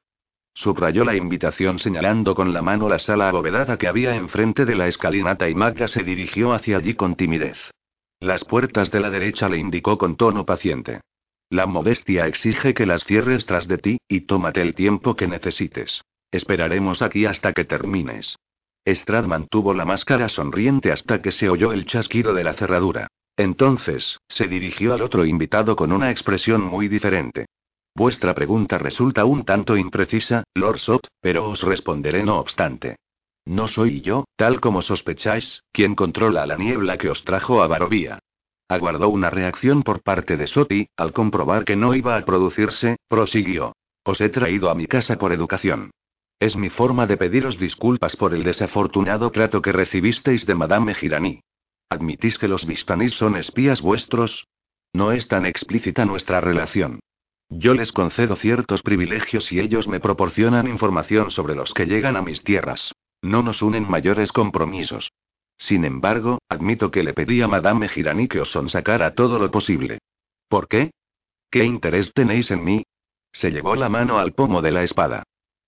Subrayó 0.54 1.04
la 1.04 1.14
invitación 1.14 1.78
señalando 1.78 2.34
con 2.34 2.52
la 2.52 2.62
mano 2.62 2.88
la 2.88 2.98
sala 2.98 3.28
abovedada 3.28 3.78
que 3.78 3.86
había 3.86 4.16
enfrente 4.16 4.64
de 4.64 4.74
la 4.74 4.88
escalinata 4.88 5.48
y 5.48 5.54
Magda 5.54 5.88
se 5.88 6.02
dirigió 6.02 6.52
hacia 6.52 6.78
allí 6.78 6.94
con 6.94 7.14
timidez. 7.14 7.56
Las 8.18 8.44
puertas 8.44 8.90
de 8.90 9.00
la 9.00 9.10
derecha 9.10 9.48
le 9.48 9.58
indicó 9.58 9.96
con 9.96 10.16
tono 10.16 10.44
paciente. 10.44 11.00
La 11.50 11.66
modestia 11.66 12.28
exige 12.28 12.74
que 12.74 12.86
las 12.86 13.04
cierres 13.04 13.44
tras 13.44 13.66
de 13.66 13.78
ti, 13.78 13.98
y 14.06 14.20
tómate 14.20 14.62
el 14.62 14.76
tiempo 14.76 15.16
que 15.16 15.26
necesites. 15.26 16.02
Esperaremos 16.30 17.02
aquí 17.02 17.26
hasta 17.26 17.52
que 17.52 17.64
termines. 17.64 18.36
Strad 18.86 19.24
mantuvo 19.24 19.74
la 19.74 19.84
máscara 19.84 20.28
sonriente 20.28 20.92
hasta 20.92 21.20
que 21.20 21.32
se 21.32 21.48
oyó 21.48 21.72
el 21.72 21.86
chasquido 21.86 22.34
de 22.34 22.44
la 22.44 22.54
cerradura. 22.54 23.08
Entonces, 23.36 24.20
se 24.28 24.46
dirigió 24.46 24.94
al 24.94 25.02
otro 25.02 25.24
invitado 25.24 25.74
con 25.74 25.90
una 25.90 26.12
expresión 26.12 26.62
muy 26.62 26.86
diferente. 26.86 27.46
Vuestra 27.96 28.32
pregunta 28.32 28.78
resulta 28.78 29.24
un 29.24 29.44
tanto 29.44 29.76
imprecisa, 29.76 30.44
Lord 30.54 30.78
Sot, 30.78 31.08
pero 31.20 31.48
os 31.48 31.62
responderé 31.62 32.22
no 32.22 32.38
obstante. 32.38 32.96
No 33.44 33.66
soy 33.66 34.02
yo, 34.02 34.24
tal 34.36 34.60
como 34.60 34.82
sospecháis, 34.82 35.64
quien 35.72 35.96
controla 35.96 36.46
la 36.46 36.56
niebla 36.56 36.96
que 36.96 37.10
os 37.10 37.24
trajo 37.24 37.60
a 37.60 37.66
Barovía. 37.66 38.20
Aguardó 38.70 39.08
una 39.08 39.30
reacción 39.30 39.82
por 39.82 40.00
parte 40.00 40.36
de 40.36 40.46
Soti, 40.46 40.86
al 40.96 41.12
comprobar 41.12 41.64
que 41.64 41.74
no 41.74 41.92
iba 41.92 42.14
a 42.14 42.24
producirse, 42.24 42.98
prosiguió. 43.08 43.74
Os 44.04 44.20
he 44.20 44.28
traído 44.28 44.70
a 44.70 44.76
mi 44.76 44.86
casa 44.86 45.18
por 45.18 45.32
educación. 45.32 45.90
Es 46.38 46.54
mi 46.54 46.70
forma 46.70 47.08
de 47.08 47.16
pediros 47.16 47.58
disculpas 47.58 48.14
por 48.14 48.32
el 48.32 48.44
desafortunado 48.44 49.32
trato 49.32 49.60
que 49.60 49.72
recibisteis 49.72 50.46
de 50.46 50.54
Madame 50.54 50.94
Girani. 50.94 51.40
¿Admitís 51.88 52.38
que 52.38 52.46
los 52.46 52.64
Vistanís 52.64 53.14
son 53.14 53.34
espías 53.34 53.82
vuestros? 53.82 54.46
No 54.92 55.10
es 55.10 55.26
tan 55.26 55.46
explícita 55.46 56.04
nuestra 56.04 56.40
relación. 56.40 57.00
Yo 57.48 57.74
les 57.74 57.90
concedo 57.90 58.36
ciertos 58.36 58.82
privilegios 58.82 59.50
y 59.50 59.58
ellos 59.58 59.88
me 59.88 59.98
proporcionan 59.98 60.68
información 60.68 61.32
sobre 61.32 61.56
los 61.56 61.74
que 61.74 61.86
llegan 61.86 62.16
a 62.16 62.22
mis 62.22 62.44
tierras. 62.44 62.92
No 63.20 63.42
nos 63.42 63.62
unen 63.62 63.90
mayores 63.90 64.30
compromisos. 64.30 65.10
Sin 65.60 65.84
embargo, 65.84 66.38
admito 66.48 66.90
que 66.90 67.02
le 67.02 67.12
pedí 67.12 67.42
a 67.42 67.46
Madame 67.46 67.86
Girani 67.86 68.28
que 68.28 68.40
os 68.40 68.50
sonsacara 68.50 69.14
todo 69.14 69.38
lo 69.38 69.50
posible. 69.50 69.98
¿Por 70.48 70.68
qué? 70.68 70.90
¿Qué 71.50 71.64
interés 71.64 72.14
tenéis 72.14 72.50
en 72.50 72.64
mí? 72.64 72.82
Se 73.30 73.50
llevó 73.50 73.76
la 73.76 73.90
mano 73.90 74.18
al 74.18 74.32
pomo 74.32 74.62
de 74.62 74.70
la 74.70 74.82
espada. 74.82 75.22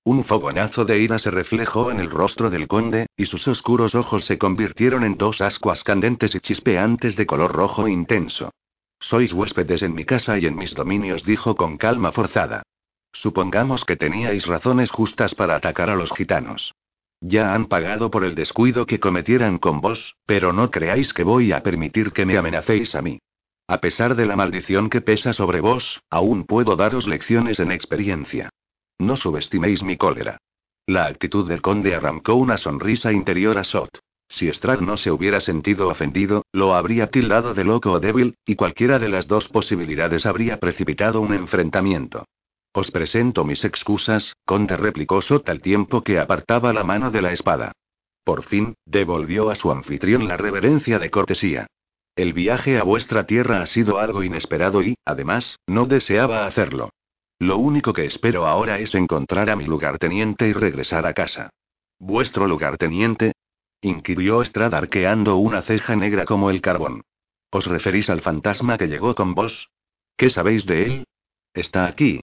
Un 0.05 0.24
fogonazo 0.24 0.86
de 0.86 0.98
ira 0.98 1.19
se 1.19 1.31
reflejó 1.31 1.90
en 1.90 2.01
el 2.01 2.10
rostro 2.10 2.48
del 2.48 2.69
conde, 2.69 3.06
y 3.16 3.27
sus 3.27 3.47
oscuros 3.47 3.94
ojos 3.94 4.24
se 4.24 4.39
convirtieron 4.39 5.05
en 5.05 5.19
dos 5.19 5.43
ascuas 5.43 5.85
candentes 5.85 6.35
y 6.35 6.40
chispeantes 6.40 7.14
de 7.14 7.27
color 7.27 7.52
rojo 7.52 7.86
intenso. 7.86 8.51
Sois 8.98 9.32
huéspedes 9.35 9.82
en 9.82 9.94
mi 9.94 10.06
casa 10.06 10.39
y 10.39 10.47
en 10.47 10.56
mis 10.56 10.74
dominios, 10.74 11.23
dijo 11.23 11.55
con 11.55 11.77
calma 11.77 12.12
forzada. 12.12 12.62
Supongamos 13.12 13.85
que 13.85 13.97
teníais 13.97 14.47
razones 14.47 14.90
justas 14.90 15.35
para 15.35 15.55
atacar 15.55 15.90
a 15.90 15.97
los 15.97 16.10
gitanos. 16.12 16.73
Ya 17.24 17.54
han 17.54 17.66
pagado 17.66 18.10
por 18.10 18.24
el 18.24 18.34
descuido 18.34 18.84
que 18.84 18.98
cometieran 18.98 19.58
con 19.58 19.80
vos, 19.80 20.16
pero 20.26 20.52
no 20.52 20.72
creáis 20.72 21.14
que 21.14 21.22
voy 21.22 21.52
a 21.52 21.62
permitir 21.62 22.10
que 22.10 22.26
me 22.26 22.36
amenacéis 22.36 22.96
a 22.96 23.02
mí. 23.02 23.20
A 23.68 23.78
pesar 23.78 24.16
de 24.16 24.26
la 24.26 24.34
maldición 24.34 24.90
que 24.90 25.00
pesa 25.00 25.32
sobre 25.32 25.60
vos, 25.60 26.02
aún 26.10 26.44
puedo 26.44 26.74
daros 26.74 27.06
lecciones 27.06 27.60
en 27.60 27.70
experiencia. 27.70 28.50
No 28.98 29.14
subestiméis 29.14 29.84
mi 29.84 29.96
cólera. 29.96 30.38
La 30.84 31.06
actitud 31.06 31.48
del 31.48 31.62
conde 31.62 31.94
arrancó 31.94 32.34
una 32.34 32.56
sonrisa 32.56 33.12
interior 33.12 33.56
a 33.56 33.62
Sot. 33.62 34.00
Si 34.28 34.48
Strad 34.48 34.80
no 34.80 34.96
se 34.96 35.12
hubiera 35.12 35.38
sentido 35.38 35.88
ofendido, 35.88 36.44
lo 36.52 36.74
habría 36.74 37.06
tildado 37.06 37.54
de 37.54 37.62
loco 37.62 37.92
o 37.92 38.00
débil, 38.00 38.34
y 38.44 38.56
cualquiera 38.56 38.98
de 38.98 39.08
las 39.08 39.28
dos 39.28 39.48
posibilidades 39.48 40.26
habría 40.26 40.58
precipitado 40.58 41.20
un 41.20 41.34
enfrentamiento. 41.34 42.24
Os 42.74 42.90
presento 42.90 43.44
mis 43.44 43.64
excusas, 43.64 44.34
conde 44.46 44.76
replicó 44.76 45.20
Sot 45.20 45.44
tiempo 45.60 46.02
que 46.02 46.18
apartaba 46.18 46.72
la 46.72 46.84
mano 46.84 47.10
de 47.10 47.20
la 47.20 47.32
espada. 47.32 47.72
Por 48.24 48.44
fin, 48.44 48.74
devolvió 48.86 49.50
a 49.50 49.56
su 49.56 49.70
anfitrión 49.70 50.26
la 50.26 50.36
reverencia 50.36 50.98
de 50.98 51.10
cortesía. 51.10 51.66
El 52.16 52.32
viaje 52.32 52.78
a 52.78 52.82
vuestra 52.82 53.26
tierra 53.26 53.62
ha 53.62 53.66
sido 53.66 53.98
algo 53.98 54.22
inesperado 54.22 54.82
y, 54.82 54.94
además, 55.04 55.58
no 55.66 55.86
deseaba 55.86 56.46
hacerlo. 56.46 56.90
Lo 57.38 57.58
único 57.58 57.92
que 57.92 58.06
espero 58.06 58.46
ahora 58.46 58.78
es 58.78 58.94
encontrar 58.94 59.50
a 59.50 59.56
mi 59.56 59.64
lugarteniente 59.64 60.48
y 60.48 60.52
regresar 60.52 61.06
a 61.06 61.14
casa. 61.14 61.50
¿Vuestro 61.98 62.46
lugarteniente? 62.46 63.32
inquirió 63.80 64.44
Strad 64.44 64.74
arqueando 64.74 65.36
una 65.36 65.62
ceja 65.62 65.96
negra 65.96 66.24
como 66.24 66.50
el 66.50 66.60
carbón. 66.60 67.02
¿Os 67.50 67.66
referís 67.66 68.08
al 68.10 68.20
fantasma 68.20 68.78
que 68.78 68.86
llegó 68.86 69.14
con 69.14 69.34
vos? 69.34 69.70
¿Qué 70.16 70.30
sabéis 70.30 70.64
de 70.66 70.84
él? 70.84 71.04
Está 71.52 71.86
aquí. 71.86 72.20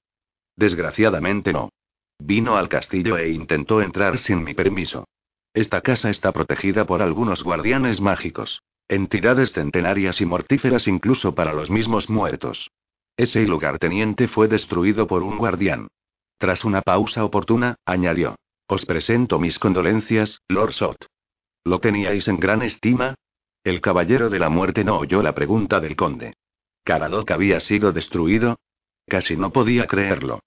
Desgraciadamente 0.60 1.53
no. 1.53 1.69
Vino 2.22 2.57
al 2.57 2.68
castillo 2.68 3.18
e 3.18 3.30
intentó 3.30 3.81
entrar 3.81 4.18
sin 4.18 4.44
mi 4.44 4.53
permiso. 4.53 5.07
Esta 5.53 5.80
casa 5.80 6.10
está 6.10 6.34
protegida 6.34 6.86
por 6.86 7.02
algunos 7.02 7.45
guardianes 7.45 8.02
mágicos. 8.02 8.61
Entidades 8.90 9.53
centenarias 9.53 10.19
y 10.19 10.26
mortíferas 10.26 10.86
incluso 10.90 11.34
para 11.34 11.53
los 11.53 11.69
mismos 11.69 12.10
muertos. 12.10 12.69
Ese 13.15 13.44
lugarteniente 13.44 14.27
fue 14.27 14.49
destruido 14.49 15.07
por 15.07 15.23
un 15.23 15.38
guardián. 15.38 15.88
Tras 16.38 16.65
una 16.65 16.81
pausa 16.81 17.23
oportuna, 17.23 17.77
añadió. 17.86 18.36
Os 18.68 18.86
presento 18.86 19.40
mis 19.40 19.60
condolencias, 19.60 20.41
Lord 20.49 20.73
Sot. 20.73 21.06
¿Lo 21.64 21.80
teníais 21.80 22.27
en 22.27 22.38
gran 22.38 22.64
estima? 22.64 23.15
El 23.64 23.80
caballero 23.80 24.30
de 24.30 24.40
la 24.40 24.49
muerte 24.49 24.84
no 24.84 24.98
oyó 24.98 25.22
la 25.22 25.34
pregunta 25.34 25.80
del 25.80 25.95
conde. 25.95 26.34
¿Caradoc 26.84 27.31
había 27.31 27.61
sido 27.61 27.94
destruido? 27.94 28.57
Casi 29.07 29.38
no 29.38 29.53
podía 29.53 29.88
creerlo. 29.88 30.41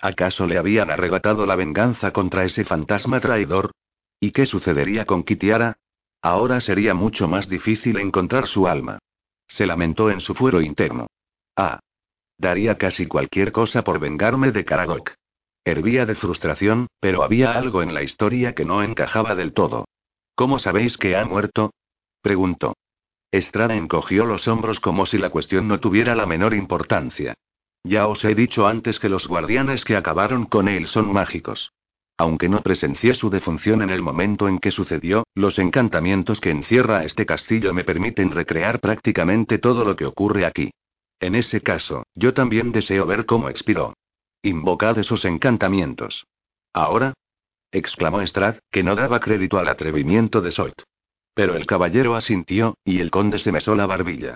¿Acaso 0.00 0.46
le 0.46 0.58
habían 0.58 0.90
arrebatado 0.90 1.44
la 1.44 1.56
venganza 1.56 2.12
contra 2.12 2.44
ese 2.44 2.64
fantasma 2.64 3.20
traidor? 3.20 3.72
¿Y 4.20 4.30
qué 4.30 4.46
sucedería 4.46 5.04
con 5.04 5.24
Kitiara? 5.24 5.78
Ahora 6.22 6.60
sería 6.60 6.94
mucho 6.94 7.28
más 7.28 7.48
difícil 7.48 7.98
encontrar 7.98 8.46
su 8.46 8.68
alma. 8.68 8.98
Se 9.48 9.66
lamentó 9.66 10.10
en 10.10 10.20
su 10.20 10.34
fuero 10.34 10.60
interno. 10.60 11.08
Ah. 11.56 11.80
Daría 12.36 12.78
casi 12.78 13.06
cualquier 13.06 13.50
cosa 13.50 13.82
por 13.82 13.98
vengarme 13.98 14.52
de 14.52 14.64
Karagok. 14.64 15.12
Hervía 15.64 16.06
de 16.06 16.14
frustración, 16.14 16.86
pero 17.00 17.24
había 17.24 17.52
algo 17.52 17.82
en 17.82 17.92
la 17.92 18.02
historia 18.02 18.54
que 18.54 18.64
no 18.64 18.82
encajaba 18.82 19.34
del 19.34 19.52
todo. 19.52 19.86
¿Cómo 20.36 20.60
sabéis 20.60 20.96
que 20.96 21.16
ha 21.16 21.24
muerto? 21.24 21.72
preguntó. 22.22 22.74
Estrada 23.32 23.74
encogió 23.74 24.24
los 24.24 24.46
hombros 24.46 24.80
como 24.80 25.04
si 25.04 25.18
la 25.18 25.30
cuestión 25.30 25.66
no 25.66 25.80
tuviera 25.80 26.14
la 26.14 26.26
menor 26.26 26.54
importancia. 26.54 27.34
Ya 27.88 28.06
os 28.06 28.22
he 28.22 28.34
dicho 28.34 28.66
antes 28.66 29.00
que 29.00 29.08
los 29.08 29.26
guardianes 29.26 29.82
que 29.82 29.96
acabaron 29.96 30.44
con 30.44 30.68
él 30.68 30.86
son 30.88 31.10
mágicos. 31.10 31.72
Aunque 32.18 32.46
no 32.46 32.60
presencié 32.60 33.14
su 33.14 33.30
defunción 33.30 33.80
en 33.80 33.88
el 33.88 34.02
momento 34.02 34.46
en 34.46 34.58
que 34.58 34.70
sucedió, 34.70 35.24
los 35.34 35.58
encantamientos 35.58 36.38
que 36.38 36.50
encierra 36.50 37.04
este 37.04 37.24
castillo 37.24 37.72
me 37.72 37.84
permiten 37.84 38.30
recrear 38.30 38.80
prácticamente 38.80 39.56
todo 39.56 39.86
lo 39.86 39.96
que 39.96 40.04
ocurre 40.04 40.44
aquí. 40.44 40.70
En 41.18 41.34
ese 41.34 41.62
caso, 41.62 42.02
yo 42.14 42.34
también 42.34 42.72
deseo 42.72 43.06
ver 43.06 43.24
cómo 43.24 43.48
expiró. 43.48 43.94
Invocad 44.42 44.98
esos 44.98 45.24
encantamientos. 45.24 46.26
¿Ahora? 46.74 47.14
exclamó 47.72 48.20
Strad, 48.20 48.56
que 48.70 48.82
no 48.82 48.96
daba 48.96 49.18
crédito 49.18 49.58
al 49.58 49.68
atrevimiento 49.68 50.42
de 50.42 50.50
Soit. 50.50 50.82
Pero 51.32 51.56
el 51.56 51.64
caballero 51.64 52.16
asintió, 52.16 52.76
y 52.84 53.00
el 53.00 53.10
conde 53.10 53.38
se 53.38 53.50
mesó 53.50 53.74
la 53.74 53.86
barbilla. 53.86 54.34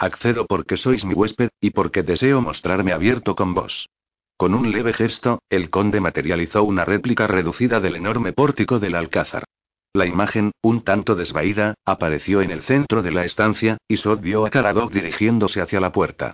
Accedo 0.00 0.46
porque 0.46 0.78
sois 0.78 1.04
mi 1.04 1.12
huésped, 1.12 1.50
y 1.60 1.72
porque 1.72 2.02
deseo 2.02 2.40
mostrarme 2.40 2.92
abierto 2.92 3.36
con 3.36 3.52
vos. 3.52 3.90
Con 4.38 4.54
un 4.54 4.72
leve 4.72 4.94
gesto, 4.94 5.42
el 5.50 5.68
conde 5.68 6.00
materializó 6.00 6.64
una 6.64 6.86
réplica 6.86 7.26
reducida 7.26 7.80
del 7.80 7.96
enorme 7.96 8.32
pórtico 8.32 8.78
del 8.78 8.94
alcázar. 8.94 9.44
La 9.92 10.06
imagen, 10.06 10.52
un 10.62 10.84
tanto 10.84 11.16
desvaída, 11.16 11.74
apareció 11.84 12.40
en 12.40 12.50
el 12.50 12.62
centro 12.62 13.02
de 13.02 13.12
la 13.12 13.26
estancia, 13.26 13.76
y 13.86 13.98
Sot 13.98 14.22
vio 14.22 14.46
a 14.46 14.48
Karadok 14.48 14.90
dirigiéndose 14.90 15.60
hacia 15.60 15.80
la 15.80 15.92
puerta. 15.92 16.32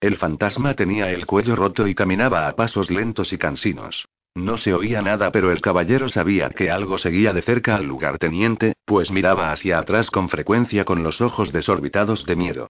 El 0.00 0.16
fantasma 0.16 0.74
tenía 0.74 1.10
el 1.10 1.26
cuello 1.26 1.56
roto 1.56 1.88
y 1.88 1.96
caminaba 1.96 2.46
a 2.46 2.54
pasos 2.54 2.88
lentos 2.88 3.32
y 3.32 3.38
cansinos. 3.38 4.06
No 4.36 4.56
se 4.56 4.74
oía 4.74 5.02
nada, 5.02 5.32
pero 5.32 5.50
el 5.50 5.60
caballero 5.60 6.08
sabía 6.08 6.50
que 6.50 6.70
algo 6.70 6.98
seguía 6.98 7.32
de 7.32 7.42
cerca 7.42 7.74
al 7.74 7.86
lugarteniente, 7.86 8.74
pues 8.84 9.10
miraba 9.10 9.50
hacia 9.50 9.80
atrás 9.80 10.12
con 10.12 10.28
frecuencia 10.28 10.84
con 10.84 11.02
los 11.02 11.20
ojos 11.20 11.50
desorbitados 11.50 12.24
de 12.24 12.36
miedo. 12.36 12.68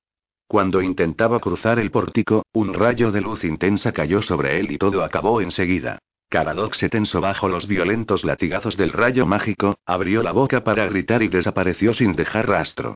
Cuando 0.48 0.80
intentaba 0.80 1.40
cruzar 1.40 1.78
el 1.78 1.90
pórtico, 1.90 2.42
un 2.54 2.72
rayo 2.72 3.12
de 3.12 3.20
luz 3.20 3.44
intensa 3.44 3.92
cayó 3.92 4.22
sobre 4.22 4.58
él 4.58 4.72
y 4.72 4.78
todo 4.78 5.04
acabó 5.04 5.42
enseguida. 5.42 5.98
Caradoc 6.30 6.74
se 6.74 6.88
tensó 6.88 7.20
bajo 7.20 7.50
los 7.50 7.66
violentos 7.66 8.24
latigazos 8.24 8.78
del 8.78 8.92
rayo 8.92 9.26
mágico, 9.26 9.76
abrió 9.84 10.22
la 10.22 10.32
boca 10.32 10.64
para 10.64 10.86
gritar 10.86 11.22
y 11.22 11.28
desapareció 11.28 11.92
sin 11.92 12.14
dejar 12.14 12.48
rastro. 12.48 12.94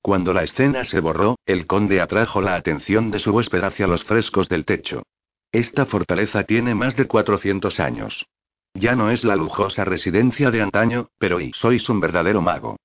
Cuando 0.00 0.32
la 0.32 0.44
escena 0.44 0.84
se 0.84 1.00
borró, 1.00 1.36
el 1.44 1.66
conde 1.66 2.00
atrajo 2.00 2.40
la 2.40 2.56
atención 2.56 3.10
de 3.10 3.18
su 3.18 3.32
huésped 3.32 3.62
hacia 3.62 3.86
los 3.86 4.02
frescos 4.04 4.48
del 4.48 4.64
techo. 4.64 5.02
Esta 5.52 5.84
fortaleza 5.84 6.44
tiene 6.44 6.74
más 6.74 6.96
de 6.96 7.06
400 7.06 7.80
años. 7.80 8.26
Ya 8.74 8.96
no 8.96 9.10
es 9.10 9.24
la 9.24 9.36
lujosa 9.36 9.84
residencia 9.84 10.50
de 10.50 10.62
antaño, 10.62 11.08
pero 11.18 11.38
y 11.38 11.52
sois 11.52 11.86
un 11.88 12.00
verdadero 12.00 12.40
mago. 12.40 12.76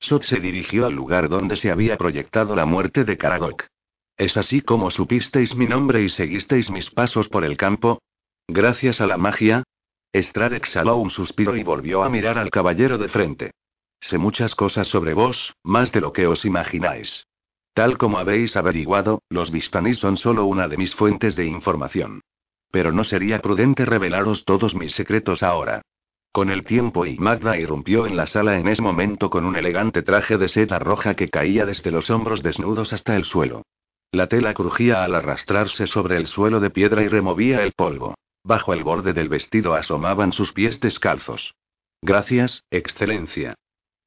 Sot 0.00 0.22
se 0.22 0.40
dirigió 0.40 0.86
al 0.86 0.94
lugar 0.94 1.28
donde 1.28 1.56
se 1.56 1.70
había 1.70 1.96
proyectado 1.96 2.54
la 2.54 2.64
muerte 2.64 3.04
de 3.04 3.16
Karagok. 3.16 3.64
¿Es 4.16 4.36
así 4.36 4.62
como 4.62 4.90
supisteis 4.90 5.54
mi 5.54 5.66
nombre 5.66 6.02
y 6.02 6.08
seguisteis 6.08 6.70
mis 6.70 6.90
pasos 6.90 7.28
por 7.28 7.44
el 7.44 7.56
campo? 7.56 8.00
Gracias 8.48 9.00
a 9.00 9.06
la 9.06 9.16
magia. 9.16 9.62
Strad 10.12 10.54
exhaló 10.54 10.96
un 10.96 11.10
suspiro 11.10 11.56
y 11.56 11.62
volvió 11.62 12.02
a 12.02 12.08
mirar 12.08 12.38
al 12.38 12.50
caballero 12.50 12.98
de 12.98 13.08
frente. 13.08 13.50
Sé 14.00 14.18
muchas 14.18 14.54
cosas 14.54 14.88
sobre 14.88 15.14
vos, 15.14 15.54
más 15.62 15.92
de 15.92 16.00
lo 16.00 16.12
que 16.12 16.26
os 16.26 16.44
imagináis. 16.44 17.26
Tal 17.74 17.98
como 17.98 18.18
habéis 18.18 18.56
averiguado, 18.56 19.22
los 19.28 19.50
Vistanis 19.52 19.98
son 19.98 20.16
solo 20.16 20.46
una 20.46 20.66
de 20.66 20.76
mis 20.76 20.94
fuentes 20.94 21.36
de 21.36 21.46
información. 21.46 22.22
Pero 22.70 22.92
no 22.92 23.04
sería 23.04 23.40
prudente 23.40 23.84
revelaros 23.84 24.44
todos 24.44 24.74
mis 24.74 24.92
secretos 24.92 25.42
ahora. 25.42 25.82
Con 26.32 26.50
el 26.50 26.64
tiempo 26.64 27.06
y 27.06 27.16
Magda 27.18 27.58
irrumpió 27.58 28.06
en 28.06 28.16
la 28.16 28.26
sala 28.26 28.58
en 28.58 28.68
ese 28.68 28.82
momento 28.82 29.30
con 29.30 29.44
un 29.44 29.56
elegante 29.56 30.02
traje 30.02 30.36
de 30.36 30.48
seda 30.48 30.78
roja 30.78 31.14
que 31.14 31.30
caía 31.30 31.64
desde 31.66 31.90
los 31.90 32.10
hombros 32.10 32.42
desnudos 32.42 32.92
hasta 32.92 33.16
el 33.16 33.24
suelo. 33.24 33.62
La 34.12 34.26
tela 34.26 34.54
crujía 34.54 35.04
al 35.04 35.14
arrastrarse 35.14 35.86
sobre 35.86 36.16
el 36.16 36.26
suelo 36.26 36.60
de 36.60 36.70
piedra 36.70 37.02
y 37.02 37.08
removía 37.08 37.62
el 37.62 37.72
polvo. 37.72 38.14
Bajo 38.44 38.72
el 38.72 38.84
borde 38.84 39.12
del 39.12 39.28
vestido 39.28 39.74
asomaban 39.74 40.32
sus 40.32 40.52
pies 40.52 40.80
descalzos. 40.80 41.54
Gracias, 42.00 42.62
Excelencia. 42.70 43.54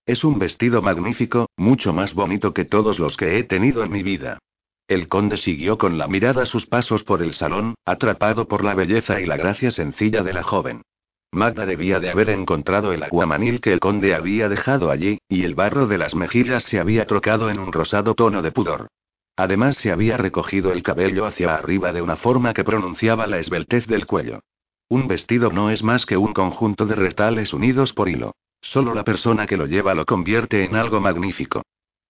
Es 0.05 0.23
un 0.23 0.39
vestido 0.39 0.81
magnífico, 0.81 1.47
mucho 1.57 1.93
más 1.93 2.13
bonito 2.15 2.53
que 2.53 2.65
todos 2.65 2.97
los 2.97 3.17
que 3.17 3.37
he 3.37 3.43
tenido 3.43 3.83
en 3.83 3.91
mi 3.91 4.01
vida. 4.01 4.39
El 4.87 5.07
conde 5.07 5.37
siguió 5.37 5.77
con 5.77 5.97
la 5.97 6.07
mirada 6.07 6.45
sus 6.45 6.65
pasos 6.65 7.03
por 7.03 7.21
el 7.21 7.33
salón, 7.33 7.75
atrapado 7.85 8.47
por 8.47 8.65
la 8.65 8.73
belleza 8.73 9.21
y 9.21 9.25
la 9.25 9.37
gracia 9.37 9.71
sencilla 9.71 10.23
de 10.23 10.33
la 10.33 10.43
joven. 10.43 10.81
Magda 11.33 11.65
debía 11.65 12.01
de 12.01 12.09
haber 12.09 12.29
encontrado 12.29 12.91
el 12.91 13.03
aguamanil 13.03 13.61
que 13.61 13.71
el 13.71 13.79
conde 13.79 14.13
había 14.13 14.49
dejado 14.49 14.91
allí, 14.91 15.19
y 15.29 15.45
el 15.45 15.55
barro 15.55 15.87
de 15.87 15.97
las 15.97 16.13
mejillas 16.13 16.63
se 16.63 16.77
había 16.77 17.07
trocado 17.07 17.49
en 17.49 17.57
un 17.57 17.71
rosado 17.71 18.15
tono 18.15 18.41
de 18.41 18.51
pudor. 18.51 18.87
Además 19.37 19.77
se 19.77 19.93
había 19.93 20.17
recogido 20.17 20.73
el 20.73 20.83
cabello 20.83 21.25
hacia 21.25 21.55
arriba 21.55 21.93
de 21.93 22.01
una 22.01 22.17
forma 22.17 22.53
que 22.53 22.65
pronunciaba 22.65 23.27
la 23.27 23.39
esbeltez 23.39 23.87
del 23.87 24.05
cuello. 24.05 24.41
Un 24.89 25.07
vestido 25.07 25.51
no 25.53 25.69
es 25.69 25.83
más 25.83 26.05
que 26.05 26.17
un 26.17 26.33
conjunto 26.33 26.85
de 26.85 26.95
retales 26.95 27.53
unidos 27.53 27.93
por 27.93 28.09
hilo. 28.09 28.33
Solo 28.61 28.93
la 28.93 29.05
persona 29.05 29.47
que 29.47 29.55
lo 29.55 29.67
lleva 29.67 29.95
lo 29.95 30.05
convierte 30.05 30.65
en 30.65 30.75
algo 30.75 30.99
magnífico. 30.99 31.61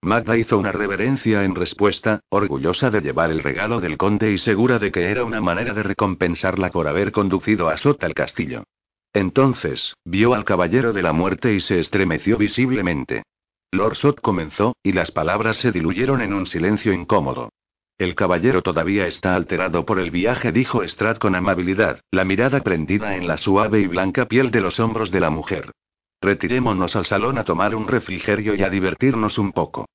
Magda 0.01 0.35
hizo 0.35 0.57
una 0.57 0.71
reverencia 0.71 1.43
en 1.43 1.53
respuesta, 1.53 2.21
orgullosa 2.29 2.89
de 2.89 3.01
llevar 3.01 3.29
el 3.29 3.43
regalo 3.43 3.79
del 3.79 3.97
conde 3.97 4.31
y 4.31 4.39
segura 4.39 4.79
de 4.79 4.91
que 4.91 5.11
era 5.11 5.23
una 5.23 5.41
manera 5.41 5.75
de 5.75 5.83
recompensarla 5.83 6.71
por 6.71 6.87
haber 6.87 7.11
conducido 7.11 7.69
a 7.69 7.77
Sota 7.77 8.07
al 8.07 8.15
castillo. 8.15 8.63
Entonces, 9.13 9.95
vio 10.05 10.33
al 10.33 10.45
caballero 10.45 10.93
de 10.93 11.03
la 11.03 11.13
muerte 11.13 11.53
y 11.53 11.59
se 11.59 11.79
estremeció 11.79 12.37
visiblemente. 12.37 13.23
Lord 13.71 13.95
Sot 13.95 14.21
comenzó, 14.21 14.75
y 14.83 14.91
las 14.93 15.11
palabras 15.11 15.57
se 15.57 15.71
diluyeron 15.71 16.21
en 16.21 16.33
un 16.33 16.45
silencio 16.45 16.93
incómodo. 16.93 17.49
El 17.97 18.15
caballero 18.15 18.61
todavía 18.61 19.05
está 19.05 19.35
alterado 19.35 19.85
por 19.85 19.99
el 19.99 20.11
viaje, 20.11 20.51
dijo 20.51 20.83
Strad 20.83 21.17
con 21.17 21.35
amabilidad, 21.35 22.01
la 22.09 22.25
mirada 22.25 22.61
prendida 22.61 23.15
en 23.15 23.27
la 23.27 23.37
suave 23.37 23.79
y 23.79 23.87
blanca 23.87 24.25
piel 24.25 24.49
de 24.49 24.59
los 24.59 24.79
hombros 24.79 25.11
de 25.11 25.19
la 25.19 25.29
mujer. 25.29 25.71
Retirémonos 26.19 26.95
al 26.95 27.05
salón 27.05 27.37
a 27.37 27.43
tomar 27.43 27.75
un 27.75 27.87
refrigerio 27.87 28.55
y 28.55 28.63
a 28.63 28.69
divertirnos 28.69 29.37
un 29.37 29.51
poco. 29.51 29.85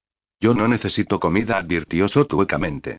Yo 0.41 0.55
no 0.55 0.69
necesito 0.69 1.19
comida, 1.19 1.57
advirtió 1.57 2.09
Sot 2.09 2.33
huecamente. 2.33 2.99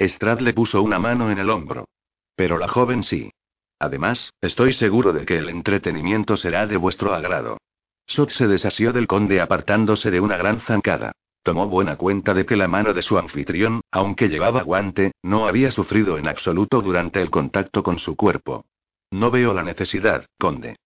Strad 0.00 0.40
le 0.40 0.54
puso 0.54 0.82
una 0.82 0.98
mano 0.98 1.30
en 1.30 1.38
el 1.38 1.50
hombro. 1.50 1.86
Pero 2.34 2.58
la 2.58 2.68
joven 2.68 3.02
sí. 3.02 3.30
Además, 3.78 4.32
estoy 4.40 4.72
seguro 4.72 5.12
de 5.12 5.24
que 5.24 5.38
el 5.38 5.48
entretenimiento 5.48 6.36
será 6.36 6.66
de 6.66 6.76
vuestro 6.76 7.14
agrado. 7.14 7.58
Sot 8.06 8.30
se 8.30 8.46
desasió 8.46 8.92
del 8.92 9.06
conde 9.06 9.40
apartándose 9.40 10.10
de 10.10 10.20
una 10.20 10.36
gran 10.36 10.60
zancada. 10.60 11.12
Tomó 11.42 11.68
buena 11.68 11.96
cuenta 11.96 12.34
de 12.34 12.44
que 12.44 12.56
la 12.56 12.68
mano 12.68 12.92
de 12.92 13.02
su 13.02 13.18
anfitrión, 13.18 13.82
aunque 13.90 14.28
llevaba 14.28 14.62
guante, 14.62 15.12
no 15.22 15.46
había 15.46 15.70
sufrido 15.70 16.18
en 16.18 16.26
absoluto 16.28 16.82
durante 16.82 17.22
el 17.22 17.30
contacto 17.30 17.82
con 17.82 17.98
su 17.98 18.16
cuerpo. 18.16 18.64
No 19.10 19.30
veo 19.30 19.54
la 19.54 19.62
necesidad, 19.62 20.26
conde. 20.38 20.76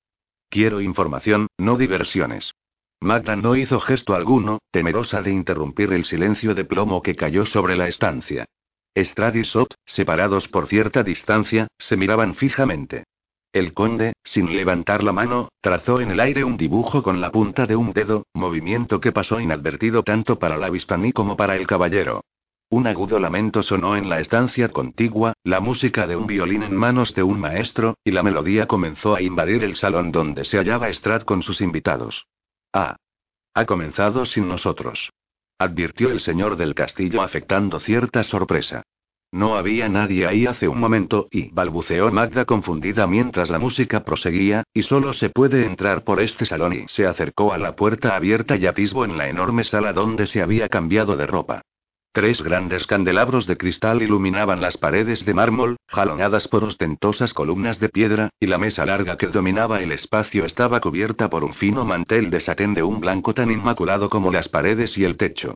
Quiero 0.48 0.80
información, 0.80 1.46
no 1.58 1.76
diversiones. 1.76 2.52
Magda 3.00 3.34
no 3.34 3.56
hizo 3.56 3.80
gesto 3.80 4.14
alguno, 4.14 4.58
temerosa 4.70 5.22
de 5.22 5.32
interrumpir 5.32 5.92
el 5.92 6.04
silencio 6.04 6.54
de 6.54 6.64
plomo 6.64 7.02
que 7.02 7.16
cayó 7.16 7.44
sobre 7.44 7.74
la 7.74 7.88
estancia. 7.88 8.44
Strad 8.94 9.34
y 9.34 9.44
Sot, 9.44 9.74
separados 9.84 10.48
por 10.48 10.66
cierta 10.66 11.02
distancia, 11.02 11.68
se 11.78 11.96
miraban 11.96 12.34
fijamente. 12.34 13.04
El 13.52 13.74
conde, 13.74 14.14
sin 14.24 14.54
levantar 14.56 15.04
la 15.04 15.12
mano, 15.12 15.48
trazó 15.60 16.00
en 16.00 16.10
el 16.10 16.20
aire 16.20 16.42
un 16.42 16.56
dibujo 16.56 17.02
con 17.02 17.20
la 17.20 17.30
punta 17.30 17.66
de 17.66 17.76
un 17.76 17.92
dedo, 17.92 18.24
movimiento 18.32 19.00
que 19.00 19.12
pasó 19.12 19.40
inadvertido 19.40 20.02
tanto 20.02 20.38
para 20.38 20.56
la 20.56 20.70
Vistani 20.70 21.12
como 21.12 21.36
para 21.36 21.56
el 21.56 21.66
caballero. 21.66 22.22
Un 22.70 22.86
agudo 22.86 23.18
lamento 23.18 23.62
sonó 23.62 23.96
en 23.96 24.08
la 24.08 24.20
estancia 24.20 24.70
contigua, 24.70 25.34
la 25.44 25.60
música 25.60 26.06
de 26.06 26.16
un 26.16 26.26
violín 26.26 26.62
en 26.62 26.74
manos 26.74 27.14
de 27.14 27.22
un 27.22 27.38
maestro, 27.38 27.98
y 28.02 28.12
la 28.12 28.22
melodía 28.22 28.66
comenzó 28.66 29.14
a 29.14 29.20
invadir 29.20 29.62
el 29.64 29.76
salón 29.76 30.10
donde 30.10 30.44
se 30.46 30.56
hallaba 30.56 30.88
Strad 30.88 31.22
con 31.22 31.42
sus 31.42 31.60
invitados. 31.60 32.26
Ah. 32.72 32.96
Ha 33.52 33.66
comenzado 33.66 34.24
sin 34.24 34.48
nosotros. 34.48 35.10
Advirtió 35.62 36.10
el 36.10 36.18
señor 36.18 36.56
del 36.56 36.74
castillo 36.74 37.22
afectando 37.22 37.78
cierta 37.78 38.24
sorpresa. 38.24 38.82
No 39.30 39.54
había 39.56 39.88
nadie 39.88 40.26
ahí 40.26 40.44
hace 40.44 40.66
un 40.66 40.80
momento, 40.80 41.28
y 41.30 41.52
balbuceó 41.52 42.10
Magda 42.10 42.44
confundida 42.46 43.06
mientras 43.06 43.48
la 43.48 43.60
música 43.60 44.00
proseguía, 44.00 44.64
y 44.74 44.82
solo 44.82 45.12
se 45.12 45.30
puede 45.30 45.64
entrar 45.64 46.02
por 46.02 46.20
este 46.20 46.46
salón 46.46 46.72
y 46.72 46.88
se 46.88 47.06
acercó 47.06 47.52
a 47.52 47.58
la 47.58 47.76
puerta 47.76 48.16
abierta 48.16 48.56
y 48.56 48.66
atisbo 48.66 49.04
en 49.04 49.16
la 49.16 49.28
enorme 49.28 49.62
sala 49.62 49.92
donde 49.92 50.26
se 50.26 50.42
había 50.42 50.68
cambiado 50.68 51.16
de 51.16 51.28
ropa. 51.28 51.62
Tres 52.14 52.42
grandes 52.42 52.86
candelabros 52.86 53.46
de 53.46 53.56
cristal 53.56 54.02
iluminaban 54.02 54.60
las 54.60 54.76
paredes 54.76 55.24
de 55.24 55.32
mármol, 55.32 55.78
jalonadas 55.88 56.46
por 56.46 56.62
ostentosas 56.62 57.32
columnas 57.32 57.80
de 57.80 57.88
piedra, 57.88 58.28
y 58.38 58.48
la 58.48 58.58
mesa 58.58 58.84
larga 58.84 59.16
que 59.16 59.28
dominaba 59.28 59.80
el 59.80 59.92
espacio 59.92 60.44
estaba 60.44 60.80
cubierta 60.80 61.30
por 61.30 61.42
un 61.42 61.54
fino 61.54 61.86
mantel 61.86 62.28
de 62.28 62.40
satén 62.40 62.74
de 62.74 62.82
un 62.82 63.00
blanco 63.00 63.32
tan 63.32 63.50
inmaculado 63.50 64.10
como 64.10 64.30
las 64.30 64.50
paredes 64.50 64.98
y 64.98 65.04
el 65.04 65.16
techo. 65.16 65.54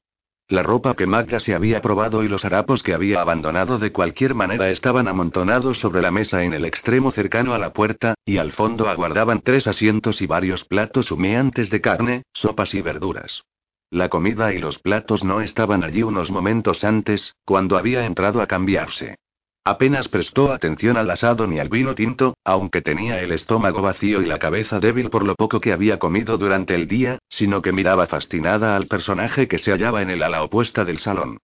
La 0.49 0.63
ropa 0.63 0.95
que 0.95 1.07
Magda 1.07 1.41
se 1.41 1.55
había 1.55 1.83
probado 1.83 2.25
y 2.25 2.29
los 2.29 2.47
harapos 2.47 2.83
que 2.83 2.95
había 2.95 3.21
abandonado 3.21 3.79
de 3.79 3.93
cualquier 3.93 4.35
manera 4.35 4.71
estaban 4.71 5.09
amontonados 5.09 5.79
sobre 5.79 6.01
la 6.01 6.11
mesa 6.11 6.43
en 6.43 6.55
el 6.55 6.65
extremo 6.65 7.11
cercano 7.11 7.53
a 7.53 7.59
la 7.59 7.75
puerta, 7.75 8.15
y 8.25 8.39
al 8.39 8.53
fondo 8.53 8.89
aguardaban 8.89 9.43
tres 9.43 9.67
asientos 9.67 10.23
y 10.23 10.27
varios 10.27 10.65
platos 10.65 11.11
humeantes 11.11 11.69
de 11.69 11.83
carne, 11.83 12.23
sopas 12.33 12.73
y 12.73 12.81
verduras. 12.81 13.43
La 13.91 14.09
comida 14.09 14.53
y 14.53 14.59
los 14.59 14.79
platos 14.81 15.23
no 15.23 15.41
estaban 15.41 15.85
allí 15.85 16.03
unos 16.03 16.31
momentos 16.31 16.83
antes, 16.83 17.37
cuando 17.45 17.77
había 17.77 18.05
entrado 18.05 18.41
a 18.41 18.47
cambiarse. 18.47 19.17
Apenas 19.65 20.09
prestó 20.09 20.53
atención 20.53 20.97
al 20.97 21.11
asado 21.11 21.47
ni 21.47 21.59
al 21.59 21.69
vino 21.69 21.95
tinto, 21.95 22.37
aunque 22.45 22.83
tenía 22.83 23.21
el 23.21 23.33
estómago 23.33 23.83
vacío 23.83 24.23
y 24.23 24.27
la 24.27 24.39
cabeza 24.39 24.79
débil 24.79 25.11
por 25.11 25.27
lo 25.27 25.35
poco 25.35 25.61
que 25.61 25.73
había 25.73 25.99
comido 25.99 26.39
durante 26.39 26.75
el 26.75 26.87
día, 26.87 27.19
sino 27.29 27.63
que 27.63 27.73
miraba 27.73 28.07
fascinada 28.07 28.77
al 28.77 28.87
personaje 28.87 29.49
que 29.49 29.59
se 29.59 29.73
hallaba 29.73 30.03
en 30.03 30.11
el 30.11 30.23
ala 30.23 30.43
opuesta 30.45 30.85
del 30.85 30.99
salón. 30.99 31.39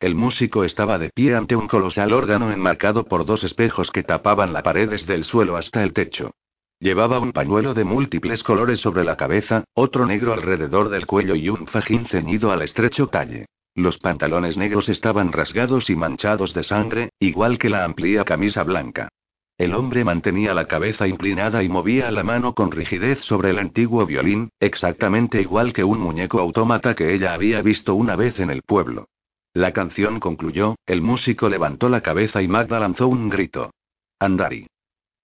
El 0.00 0.14
músico 0.14 0.64
estaba 0.64 0.98
de 0.98 1.10
pie 1.10 1.34
ante 1.34 1.56
un 1.56 1.66
colosal 1.66 2.12
órgano 2.12 2.52
enmarcado 2.52 3.04
por 3.04 3.26
dos 3.26 3.42
espejos 3.42 3.90
que 3.90 4.04
tapaban 4.04 4.52
la 4.52 4.62
pared 4.62 4.88
desde 4.88 5.14
el 5.14 5.24
suelo 5.24 5.56
hasta 5.56 5.82
el 5.82 5.92
techo. 5.92 6.32
Llevaba 6.80 7.18
un 7.18 7.32
pañuelo 7.32 7.74
de 7.74 7.82
múltiples 7.82 8.44
colores 8.44 8.80
sobre 8.80 9.02
la 9.02 9.16
cabeza, 9.16 9.64
otro 9.74 10.06
negro 10.06 10.32
alrededor 10.32 10.90
del 10.90 11.06
cuello 11.06 11.34
y 11.34 11.48
un 11.48 11.66
fajín 11.66 12.06
ceñido 12.06 12.52
al 12.52 12.62
estrecho 12.62 13.08
talle. 13.08 13.46
Los 13.74 13.98
pantalones 13.98 14.56
negros 14.56 14.88
estaban 14.88 15.32
rasgados 15.32 15.90
y 15.90 15.96
manchados 15.96 16.54
de 16.54 16.62
sangre, 16.62 17.10
igual 17.18 17.58
que 17.58 17.68
la 17.68 17.84
amplia 17.84 18.24
camisa 18.24 18.62
blanca. 18.62 19.08
El 19.56 19.74
hombre 19.74 20.04
mantenía 20.04 20.54
la 20.54 20.66
cabeza 20.66 21.08
inclinada 21.08 21.64
y 21.64 21.68
movía 21.68 22.12
la 22.12 22.22
mano 22.22 22.54
con 22.54 22.70
rigidez 22.70 23.20
sobre 23.22 23.50
el 23.50 23.58
antiguo 23.58 24.06
violín, 24.06 24.50
exactamente 24.60 25.40
igual 25.40 25.72
que 25.72 25.82
un 25.82 25.98
muñeco 25.98 26.38
autómata 26.38 26.94
que 26.94 27.12
ella 27.12 27.34
había 27.34 27.60
visto 27.60 27.96
una 27.96 28.14
vez 28.14 28.38
en 28.38 28.50
el 28.50 28.62
pueblo. 28.62 29.08
La 29.52 29.72
canción 29.72 30.20
concluyó, 30.20 30.76
el 30.86 31.02
músico 31.02 31.48
levantó 31.48 31.88
la 31.88 32.02
cabeza 32.02 32.40
y 32.40 32.46
Magda 32.46 32.78
lanzó 32.78 33.08
un 33.08 33.28
grito. 33.28 33.72
Andari. 34.20 34.68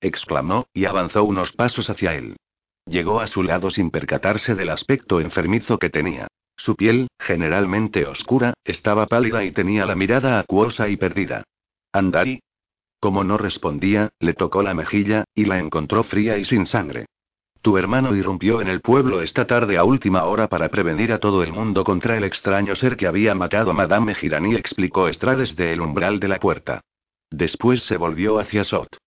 Exclamó, 0.07 0.67
y 0.73 0.85
avanzó 0.85 1.25
unos 1.25 1.53
pasos 1.53 1.89
hacia 1.91 2.15
él. 2.15 2.37
Llegó 2.87 3.21
a 3.21 3.27
su 3.27 3.43
lado 3.43 3.71
sin 3.71 3.91
percatarse 3.91 4.55
del 4.55 4.71
aspecto 4.71 5.21
enfermizo 5.21 5.79
que 5.79 5.91
tenía. 5.91 6.29
Su 6.57 6.77
piel, 6.77 7.09
generalmente 7.19 8.07
oscura, 8.07 8.55
estaba 8.65 9.07
pálida 9.07 9.43
y 9.45 9.53
tenía 9.53 9.87
la 9.87 9.97
mirada 9.97 10.39
acuosa 10.39 10.89
y 10.89 10.97
perdida. 10.97 11.45
¿Andari? 11.93 12.41
Como 13.01 13.25
no 13.25 13.39
respondía, 13.39 14.11
le 14.19 14.35
tocó 14.35 14.63
la 14.63 14.75
mejilla, 14.75 15.25
y 15.35 15.47
la 15.47 15.59
encontró 15.59 16.05
fría 16.05 16.39
y 16.39 16.45
sin 16.45 16.67
sangre. 16.67 17.07
Tu 17.63 17.79
hermano 17.79 18.15
irrumpió 18.15 18.61
en 18.61 18.69
el 18.69 18.83
pueblo 18.83 19.23
esta 19.23 19.47
tarde 19.47 19.79
a 19.79 19.85
última 19.85 20.25
hora 20.25 20.49
para 20.49 20.69
prevenir 20.69 21.13
a 21.13 21.19
todo 21.19 21.43
el 21.43 21.53
mundo 21.53 21.83
contra 21.83 22.17
el 22.19 22.25
extraño 22.25 22.77
ser 22.77 22.97
que 22.97 23.07
había 23.07 23.35
matado 23.35 23.71
a 23.71 23.75
Madame 23.75 24.15
Girani, 24.15 24.55
explicó 24.55 25.09
Estrada 25.09 25.39
desde 25.39 25.73
el 25.73 25.81
umbral 25.81 26.21
de 26.21 26.29
la 26.29 26.39
puerta. 26.39 26.83
Después 27.31 27.83
se 27.83 27.97
volvió 27.97 28.39
hacia 28.39 28.65
Sot. 28.65 28.99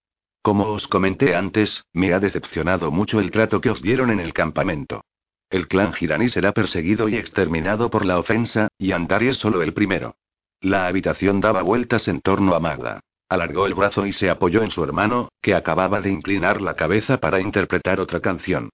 Como 0.47 0.69
os 0.69 0.87
comenté 0.87 1.35
antes, 1.35 1.83
me 1.91 2.13
ha 2.13 2.21
decepcionado 2.21 2.89
mucho 2.89 3.19
el 3.19 3.31
trato 3.31 3.59
que 3.59 3.69
os 3.69 3.81
dieron 3.81 4.11
en 4.11 4.21
el 4.21 4.31
campamento. 4.31 5.03
El 5.49 5.67
clan 5.67 5.91
Girani 5.91 6.29
será 6.29 6.53
perseguido 6.53 7.09
y 7.09 7.17
exterminado 7.17 7.89
por 7.89 8.05
la 8.05 8.17
ofensa, 8.17 8.69
y 8.77 8.93
Andari 8.93 9.27
es 9.27 9.35
solo 9.35 9.61
el 9.61 9.73
primero. 9.73 10.15
La 10.61 10.87
habitación 10.87 11.41
daba 11.41 11.63
vueltas 11.63 12.07
en 12.07 12.21
torno 12.21 12.55
a 12.55 12.61
Magda. 12.61 13.01
Alargó 13.27 13.67
el 13.67 13.73
brazo 13.73 14.05
y 14.05 14.13
se 14.13 14.29
apoyó 14.29 14.63
en 14.63 14.71
su 14.71 14.85
hermano, 14.85 15.27
que 15.41 15.53
acababa 15.53 15.99
de 15.99 16.11
inclinar 16.11 16.61
la 16.61 16.77
cabeza 16.77 17.17
para 17.17 17.41
interpretar 17.41 17.99
otra 17.99 18.21
canción. 18.21 18.69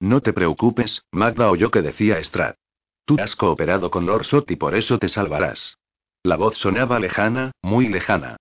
No 0.00 0.22
te 0.22 0.32
preocupes, 0.32 1.02
Magda 1.12 1.50
oyó 1.50 1.70
que 1.70 1.82
decía 1.82 2.18
Strad. 2.20 2.54
Tú 3.04 3.16
has 3.20 3.36
cooperado 3.36 3.90
con 3.90 4.06
Lord 4.06 4.24
Sot 4.24 4.50
y 4.50 4.56
por 4.56 4.74
eso 4.74 4.98
te 4.98 5.10
salvarás. 5.10 5.76
La 6.22 6.36
voz 6.36 6.56
sonaba 6.56 6.98
lejana, 6.98 7.52
muy 7.60 7.88
lejana. 7.88 8.38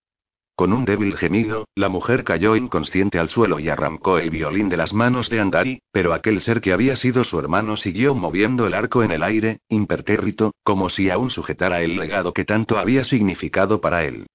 Con 0.57 0.73
un 0.73 0.85
débil 0.85 1.15
gemido, 1.15 1.67
la 1.75 1.87
mujer 1.87 2.23
cayó 2.23 2.55
inconsciente 2.55 3.19
al 3.19 3.29
suelo 3.29 3.59
y 3.59 3.69
arrancó 3.69 4.17
el 4.17 4.31
violín 4.31 4.69
de 4.69 4.77
las 4.77 4.91
manos 4.91 5.29
de 5.29 5.39
Andari, 5.39 5.83
pero 5.91 6.15
aquel 6.15 6.41
ser 6.41 6.61
que 6.61 6.73
había 6.73 6.95
sido 6.95 7.23
su 7.23 7.37
hermano 7.37 7.77
siguió 7.77 8.15
moviendo 8.15 8.65
el 8.65 8.73
arco 8.73 9.03
en 9.03 9.11
el 9.11 9.21
aire, 9.21 9.59
impertérrito, 9.69 10.55
como 10.63 10.89
si 10.89 11.11
aún 11.11 11.29
sujetara 11.29 11.83
el 11.83 11.95
legado 11.95 12.33
que 12.33 12.43
tanto 12.43 12.79
había 12.79 13.03
significado 13.03 13.81
para 13.81 14.03
él. 14.03 14.25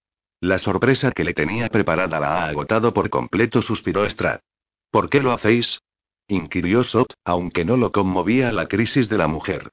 La 0.41 0.59
sorpresa 0.59 1.11
que 1.11 1.25
le 1.25 1.35
tenía 1.35 1.69
preparada 1.71 2.21
la 2.21 2.45
ha 2.45 2.47
agotado 2.47 2.95
por 2.95 3.11
completo, 3.11 3.61
suspiró 3.61 4.09
Strad. 4.09 4.39
¿Por 4.93 5.11
qué 5.11 5.23
lo 5.23 5.33
hacéis? 5.33 5.81
inquirió 6.29 6.85
Sot, 6.85 7.15
aunque 7.25 7.65
no 7.65 7.77
lo 7.77 7.91
conmovía 7.91 8.53
la 8.53 8.69
crisis 8.69 9.09
de 9.09 9.19
la 9.19 9.27
mujer. 9.27 9.71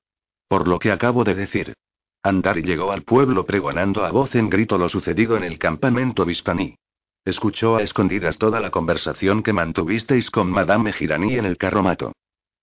Por 0.48 0.68
lo 0.68 0.80
que 0.80 0.92
acabo 0.92 1.24
de 1.24 1.36
decir. 1.36 1.76
Andari 2.22 2.64
llegó 2.64 2.92
al 2.92 3.04
pueblo 3.04 3.46
pregonando 3.46 4.04
a 4.04 4.12
voz 4.12 4.36
en 4.36 4.50
grito 4.50 4.78
lo 4.78 4.90
sucedido 4.90 5.38
en 5.38 5.44
el 5.44 5.58
campamento 5.58 6.26
Vistani. 6.26 6.76
Escuchó 7.24 7.78
a 7.78 7.82
escondidas 7.82 8.38
toda 8.38 8.60
la 8.60 8.72
conversación 8.72 9.42
que 9.42 9.54
mantuvisteis 9.54 10.30
con 10.30 10.50
Madame 10.50 10.92
Girani 10.92 11.36
en 11.36 11.46
el 11.46 11.58
carromato. 11.58 12.12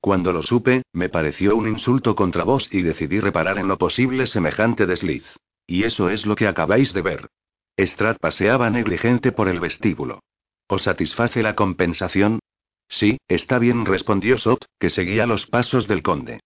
Cuando 0.01 0.33
lo 0.33 0.43
supe, 0.43 0.83
me 0.93 1.09
pareció 1.09 1.57
un 1.57 1.69
insulto 1.69 2.15
contra 2.15 2.45
vos 2.45 2.69
y 2.71 2.83
decidí 2.83 3.19
reparar 3.19 3.59
en 3.59 3.67
lo 3.67 3.79
posible 3.79 4.27
semejante 4.27 4.87
desliz. 4.87 5.25
Y 5.67 5.85
eso 5.85 6.11
es 6.11 6.27
lo 6.27 6.37
que 6.37 6.47
acabáis 6.47 6.93
de 6.93 7.03
ver. 7.03 7.29
Strad 7.79 8.19
paseaba 8.19 8.71
negligente 8.71 9.33
por 9.33 9.49
el 9.49 9.59
vestíbulo. 9.59 10.21
¿Os 10.69 10.83
satisface 10.83 11.43
la 11.43 11.55
compensación? 11.55 12.41
Sí, 12.89 13.19
está 13.27 13.59
bien, 13.59 13.85
respondió 13.85 14.39
Sot, 14.39 14.67
que 14.79 14.91
seguía 14.91 15.27
los 15.27 15.47
pasos 15.47 15.89
del 15.89 16.03
conde. 16.03 16.41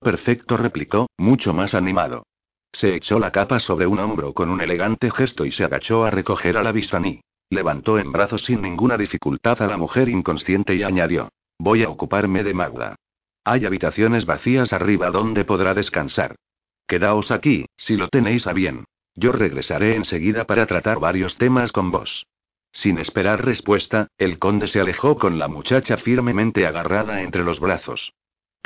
Perfecto, 0.00 0.56
replicó, 0.56 1.08
mucho 1.16 1.54
más 1.54 1.74
animado. 1.74 2.24
Se 2.76 2.94
echó 2.94 3.18
la 3.18 3.32
capa 3.32 3.58
sobre 3.58 3.86
un 3.86 3.98
hombro 4.00 4.34
con 4.34 4.50
un 4.50 4.60
elegante 4.60 5.10
gesto 5.10 5.46
y 5.46 5.50
se 5.50 5.64
agachó 5.64 6.04
a 6.04 6.10
recoger 6.10 6.58
a 6.58 6.62
la 6.62 6.72
Vistani. 6.72 7.22
Levantó 7.48 7.98
en 7.98 8.12
brazos 8.12 8.44
sin 8.44 8.60
ninguna 8.60 8.98
dificultad 8.98 9.62
a 9.62 9.66
la 9.66 9.78
mujer 9.78 10.10
inconsciente 10.10 10.74
y 10.74 10.82
añadió: 10.82 11.30
Voy 11.58 11.84
a 11.84 11.88
ocuparme 11.88 12.44
de 12.44 12.52
Magda. 12.52 12.96
Hay 13.44 13.64
habitaciones 13.64 14.26
vacías 14.26 14.74
arriba 14.74 15.10
donde 15.10 15.46
podrá 15.46 15.72
descansar. 15.72 16.36
Quedaos 16.86 17.30
aquí, 17.30 17.64
si 17.78 17.96
lo 17.96 18.08
tenéis 18.08 18.46
a 18.46 18.52
bien. 18.52 18.84
Yo 19.14 19.32
regresaré 19.32 19.96
enseguida 19.96 20.44
para 20.44 20.66
tratar 20.66 21.00
varios 21.00 21.38
temas 21.38 21.72
con 21.72 21.90
vos. 21.90 22.26
Sin 22.72 22.98
esperar 22.98 23.42
respuesta, 23.42 24.08
el 24.18 24.38
conde 24.38 24.68
se 24.68 24.80
alejó 24.80 25.16
con 25.16 25.38
la 25.38 25.48
muchacha 25.48 25.96
firmemente 25.96 26.66
agarrada 26.66 27.22
entre 27.22 27.42
los 27.42 27.58
brazos. 27.58 28.12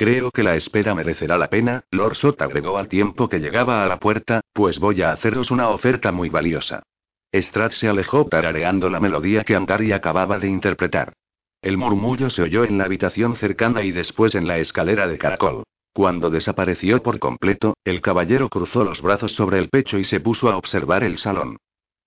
Creo 0.00 0.30
que 0.30 0.42
la 0.42 0.56
espera 0.56 0.94
merecerá 0.94 1.36
la 1.36 1.50
pena, 1.50 1.84
Lord 1.90 2.14
Sot 2.14 2.40
agregó 2.40 2.78
al 2.78 2.88
tiempo 2.88 3.28
que 3.28 3.38
llegaba 3.38 3.84
a 3.84 3.86
la 3.86 3.98
puerta, 3.98 4.40
pues 4.54 4.78
voy 4.78 5.02
a 5.02 5.12
haceros 5.12 5.50
una 5.50 5.68
oferta 5.68 6.10
muy 6.10 6.30
valiosa. 6.30 6.82
Strad 7.30 7.72
se 7.72 7.86
alejó 7.86 8.24
tarareando 8.24 8.88
la 8.88 8.98
melodía 8.98 9.44
que 9.44 9.54
Antari 9.54 9.92
acababa 9.92 10.38
de 10.38 10.48
interpretar. 10.48 11.12
El 11.60 11.76
murmullo 11.76 12.30
se 12.30 12.40
oyó 12.40 12.64
en 12.64 12.78
la 12.78 12.84
habitación 12.84 13.36
cercana 13.36 13.82
y 13.82 13.92
después 13.92 14.34
en 14.34 14.48
la 14.48 14.56
escalera 14.56 15.06
de 15.06 15.18
caracol. 15.18 15.64
Cuando 15.92 16.30
desapareció 16.30 17.02
por 17.02 17.18
completo, 17.18 17.74
el 17.84 18.00
caballero 18.00 18.48
cruzó 18.48 18.84
los 18.84 19.02
brazos 19.02 19.32
sobre 19.32 19.58
el 19.58 19.68
pecho 19.68 19.98
y 19.98 20.04
se 20.04 20.18
puso 20.18 20.48
a 20.48 20.56
observar 20.56 21.04
el 21.04 21.18
salón. 21.18 21.58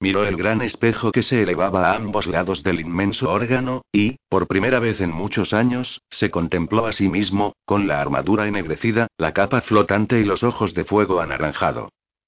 Miró 0.04 0.26
el 0.26 0.36
gran 0.36 0.62
espejo 0.62 1.14
que 1.14 1.24
se 1.24 1.44
elevaba 1.44 1.90
a 1.90 1.96
ambos 1.96 2.28
lados 2.28 2.62
del 2.62 2.82
inmenso 2.82 3.32
órgano, 3.32 3.84
y, 3.94 4.18
por 4.28 4.48
primera 4.48 4.80
vez 4.80 5.00
en 5.00 5.12
muchos 5.12 5.54
años, 5.54 6.02
se 6.10 6.30
contempló 6.30 6.88
a 6.88 6.92
sí 6.92 7.08
mismo, 7.08 7.54
con 7.64 7.88
la 7.88 8.02
armadura 8.02 8.46
ennegrecida, 8.46 9.08
la 9.18 9.32
capa 9.32 9.62
flotante 9.62 10.20
y 10.20 10.26
los 10.26 10.44
ojos 10.44 10.74
de 10.74 10.84
fuego 10.84 11.22
anaranjado. 11.22 11.88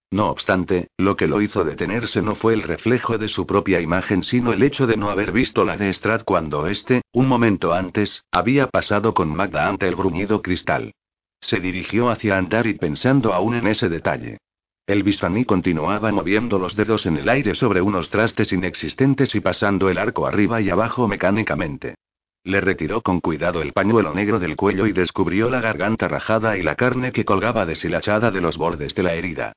No 0.09 0.29
obstante, 0.29 0.87
lo 0.95 1.17
que 1.17 1.27
lo 1.27 1.41
hizo 1.41 1.65
detenerse 1.65 2.21
no 2.21 2.35
fue 2.35 2.53
el 2.53 2.63
reflejo 2.63 3.17
de 3.17 3.27
su 3.27 3.45
propia 3.45 3.81
imagen, 3.81 4.23
sino 4.23 4.53
el 4.53 4.63
hecho 4.63 4.87
de 4.87 4.95
no 4.95 5.09
haber 5.09 5.33
visto 5.33 5.65
la 5.65 5.75
de 5.75 5.89
Strad 5.91 6.21
cuando 6.23 6.67
éste, 6.67 7.01
un 7.11 7.27
momento 7.27 7.73
antes, 7.73 8.23
había 8.31 8.67
pasado 8.67 9.13
con 9.13 9.35
Magda 9.35 9.67
ante 9.67 9.85
el 9.89 9.97
bruñido 9.97 10.41
cristal. 10.41 10.93
Se 11.41 11.59
dirigió 11.59 12.07
hacia 12.09 12.37
Andari 12.37 12.75
pensando 12.75 13.33
aún 13.33 13.53
en 13.53 13.67
ese 13.67 13.89
detalle. 13.89 14.37
El 14.87 15.01
Bisfaní 15.01 15.45
continuaba 15.45 16.11
moviendo 16.11 16.59
los 16.59 16.75
dedos 16.75 17.07
en 17.07 17.17
el 17.17 17.27
aire 17.27 17.55
sobre 17.55 17.81
unos 17.81 18.09
trastes 18.09 18.53
inexistentes 18.53 19.33
y 19.33 19.39
pasando 19.39 19.89
el 19.89 19.97
arco 19.97 20.27
arriba 20.27 20.61
y 20.61 20.69
abajo 20.69 21.07
mecánicamente. 21.07 21.95
Le 22.43 22.61
retiró 22.61 23.01
con 23.01 23.19
cuidado 23.19 23.63
el 23.63 23.73
pañuelo 23.73 24.13
negro 24.13 24.37
del 24.37 24.55
cuello 24.55 24.85
y 24.85 24.91
descubrió 24.91 25.49
la 25.49 25.59
garganta 25.59 26.07
rajada 26.07 26.55
y 26.55 26.61
la 26.61 26.75
carne 26.75 27.11
que 27.11 27.25
colgaba 27.25 27.65
deshilachada 27.65 28.29
de 28.29 28.41
los 28.41 28.57
bordes 28.57 28.93
de 28.93 29.01
la 29.01 29.15
herida. 29.15 29.53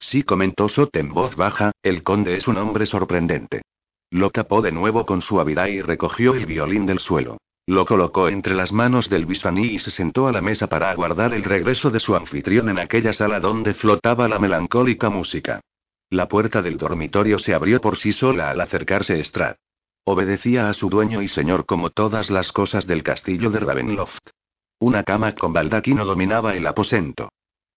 Sí 0.00 0.24
comentó 0.24 0.68
Sot 0.68 0.96
en 0.96 1.10
voz 1.10 1.36
baja, 1.36 1.70
el 1.84 2.02
conde 2.02 2.36
es 2.36 2.48
un 2.48 2.56
hombre 2.56 2.86
sorprendente. 2.86 3.62
Lo 4.10 4.30
tapó 4.30 4.62
de 4.62 4.72
nuevo 4.72 5.06
con 5.06 5.22
suavidad 5.22 5.68
y 5.68 5.80
recogió 5.80 6.34
el 6.34 6.46
violín 6.46 6.86
del 6.86 6.98
suelo. 6.98 7.38
Lo 7.66 7.86
colocó 7.86 8.28
entre 8.28 8.54
las 8.54 8.72
manos 8.72 9.08
del 9.08 9.24
bisaní 9.24 9.66
y 9.66 9.78
se 9.78 9.92
sentó 9.92 10.26
a 10.26 10.32
la 10.32 10.40
mesa 10.40 10.66
para 10.66 10.90
aguardar 10.90 11.32
el 11.32 11.44
regreso 11.44 11.90
de 11.90 12.00
su 12.00 12.16
anfitrión 12.16 12.68
en 12.68 12.80
aquella 12.80 13.12
sala 13.12 13.38
donde 13.38 13.74
flotaba 13.74 14.28
la 14.28 14.40
melancólica 14.40 15.10
música. 15.10 15.60
La 16.10 16.26
puerta 16.26 16.60
del 16.60 16.76
dormitorio 16.76 17.38
se 17.38 17.54
abrió 17.54 17.80
por 17.80 17.96
sí 17.96 18.12
sola 18.12 18.50
al 18.50 18.60
acercarse 18.60 19.22
Strad. 19.22 19.54
Obedecía 20.04 20.68
a 20.68 20.74
su 20.74 20.90
dueño 20.90 21.22
y 21.22 21.28
señor 21.28 21.64
como 21.64 21.90
todas 21.90 22.30
las 22.30 22.50
cosas 22.50 22.88
del 22.88 23.04
castillo 23.04 23.50
de 23.50 23.60
Ravenloft. 23.60 24.28
Una 24.80 25.04
cama 25.04 25.36
con 25.36 25.52
baldaquino 25.52 26.04
dominaba 26.04 26.56
el 26.56 26.66
aposento. 26.66 27.28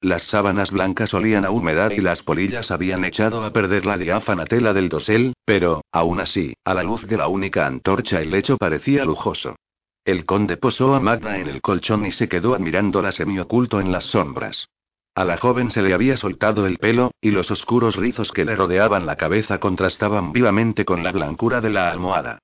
Las 0.01 0.23
sábanas 0.23 0.71
blancas 0.71 1.13
olían 1.13 1.45
a 1.45 1.51
humedad 1.51 1.91
y 1.91 2.01
las 2.01 2.23
polillas 2.23 2.71
habían 2.71 3.05
echado 3.05 3.43
a 3.43 3.53
perder 3.53 3.85
la 3.85 3.99
diáfana 3.99 4.45
tela 4.45 4.73
del 4.73 4.89
dosel, 4.89 5.33
pero, 5.45 5.83
aún 5.91 6.19
así, 6.19 6.55
a 6.65 6.73
la 6.73 6.81
luz 6.81 7.05
de 7.07 7.17
la 7.17 7.27
única 7.27 7.67
antorcha 7.67 8.19
el 8.19 8.31
lecho 8.31 8.57
parecía 8.57 9.05
lujoso. 9.05 9.55
El 10.05 10.25
conde 10.25 10.55
posó 10.55 10.93
a 10.93 10.99
Magda 10.99 11.39
en 11.39 11.47
el 11.47 11.63
colchón 11.63 12.05
y 12.05 12.11
se 12.11 12.29
quedó 12.29 12.53
admirándola 12.53 13.11
semioculto 13.11 13.79
en 13.79 13.91
las 13.91 14.03
sombras. 14.03 14.69
A 15.15 15.25
la 15.25 15.37
joven 15.37 15.71
se 15.71 15.81
le 15.81 15.95
había 15.95 16.15
soltado 16.15 16.67
el 16.67 16.77
pelo, 16.77 17.09
y 17.21 17.31
los 17.31 17.49
oscuros 17.49 17.95
rizos 17.95 18.31
que 18.31 18.45
le 18.45 18.55
rodeaban 18.55 19.07
la 19.07 19.15
cabeza 19.15 19.59
contrastaban 19.59 20.31
vivamente 20.31 20.85
con 20.85 21.03
la 21.03 21.11
blancura 21.11 21.59
de 21.59 21.71
la 21.71 21.89
almohada. 21.89 22.37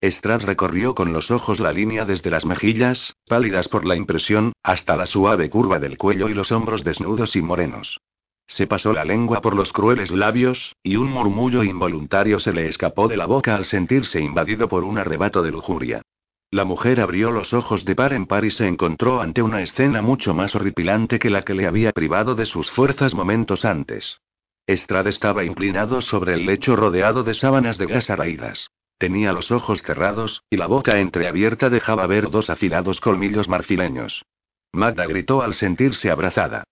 Strad 0.00 0.42
recorrió 0.42 0.94
con 0.94 1.12
los 1.12 1.32
ojos 1.32 1.58
la 1.58 1.72
línea 1.72 2.04
desde 2.04 2.30
las 2.30 2.44
mejillas, 2.44 3.16
pálidas 3.26 3.66
por 3.66 3.84
la 3.84 3.96
impresión, 3.96 4.52
hasta 4.62 4.96
la 4.96 5.06
suave 5.06 5.50
curva 5.50 5.80
del 5.80 5.98
cuello 5.98 6.28
y 6.28 6.34
los 6.34 6.52
hombros 6.52 6.84
desnudos 6.84 7.34
y 7.34 7.42
morenos. 7.42 7.98
Se 8.46 8.68
pasó 8.68 8.92
la 8.92 9.04
lengua 9.04 9.40
por 9.40 9.56
los 9.56 9.72
crueles 9.72 10.12
labios, 10.12 10.76
y 10.84 10.94
un 10.94 11.10
murmullo 11.10 11.64
involuntario 11.64 12.38
se 12.38 12.52
le 12.52 12.68
escapó 12.68 13.08
de 13.08 13.16
la 13.16 13.26
boca 13.26 13.56
al 13.56 13.64
sentirse 13.64 14.20
invadido 14.20 14.68
por 14.68 14.84
un 14.84 14.98
arrebato 14.98 15.42
de 15.42 15.50
lujuria. 15.50 16.02
La 16.50 16.64
mujer 16.64 17.00
abrió 17.00 17.30
los 17.30 17.52
ojos 17.52 17.84
de 17.84 17.94
par 17.94 18.14
en 18.14 18.26
par 18.26 18.46
y 18.46 18.50
se 18.50 18.66
encontró 18.66 19.20
ante 19.20 19.42
una 19.42 19.60
escena 19.60 20.00
mucho 20.00 20.32
más 20.32 20.54
horripilante 20.54 21.18
que 21.18 21.28
la 21.28 21.42
que 21.42 21.52
le 21.52 21.66
había 21.66 21.92
privado 21.92 22.34
de 22.34 22.46
sus 22.46 22.70
fuerzas 22.70 23.14
momentos 23.14 23.66
antes. 23.66 24.18
Estrad 24.66 25.06
estaba 25.08 25.44
inclinado 25.44 26.00
sobre 26.00 26.34
el 26.34 26.46
lecho 26.46 26.74
rodeado 26.74 27.22
de 27.22 27.34
sábanas 27.34 27.76
de 27.76 27.86
gas 27.86 28.08
raídas. 28.08 28.70
Tenía 28.96 29.32
los 29.32 29.50
ojos 29.50 29.82
cerrados, 29.82 30.42
y 30.50 30.56
la 30.56 30.66
boca 30.66 30.98
entreabierta 30.98 31.68
dejaba 31.68 32.06
ver 32.06 32.30
dos 32.30 32.48
afilados 32.48 33.00
colmillos 33.00 33.48
marfileños. 33.48 34.24
Magda 34.72 35.06
gritó 35.06 35.42
al 35.42 35.54
sentirse 35.54 36.10
abrazada. 36.10 36.64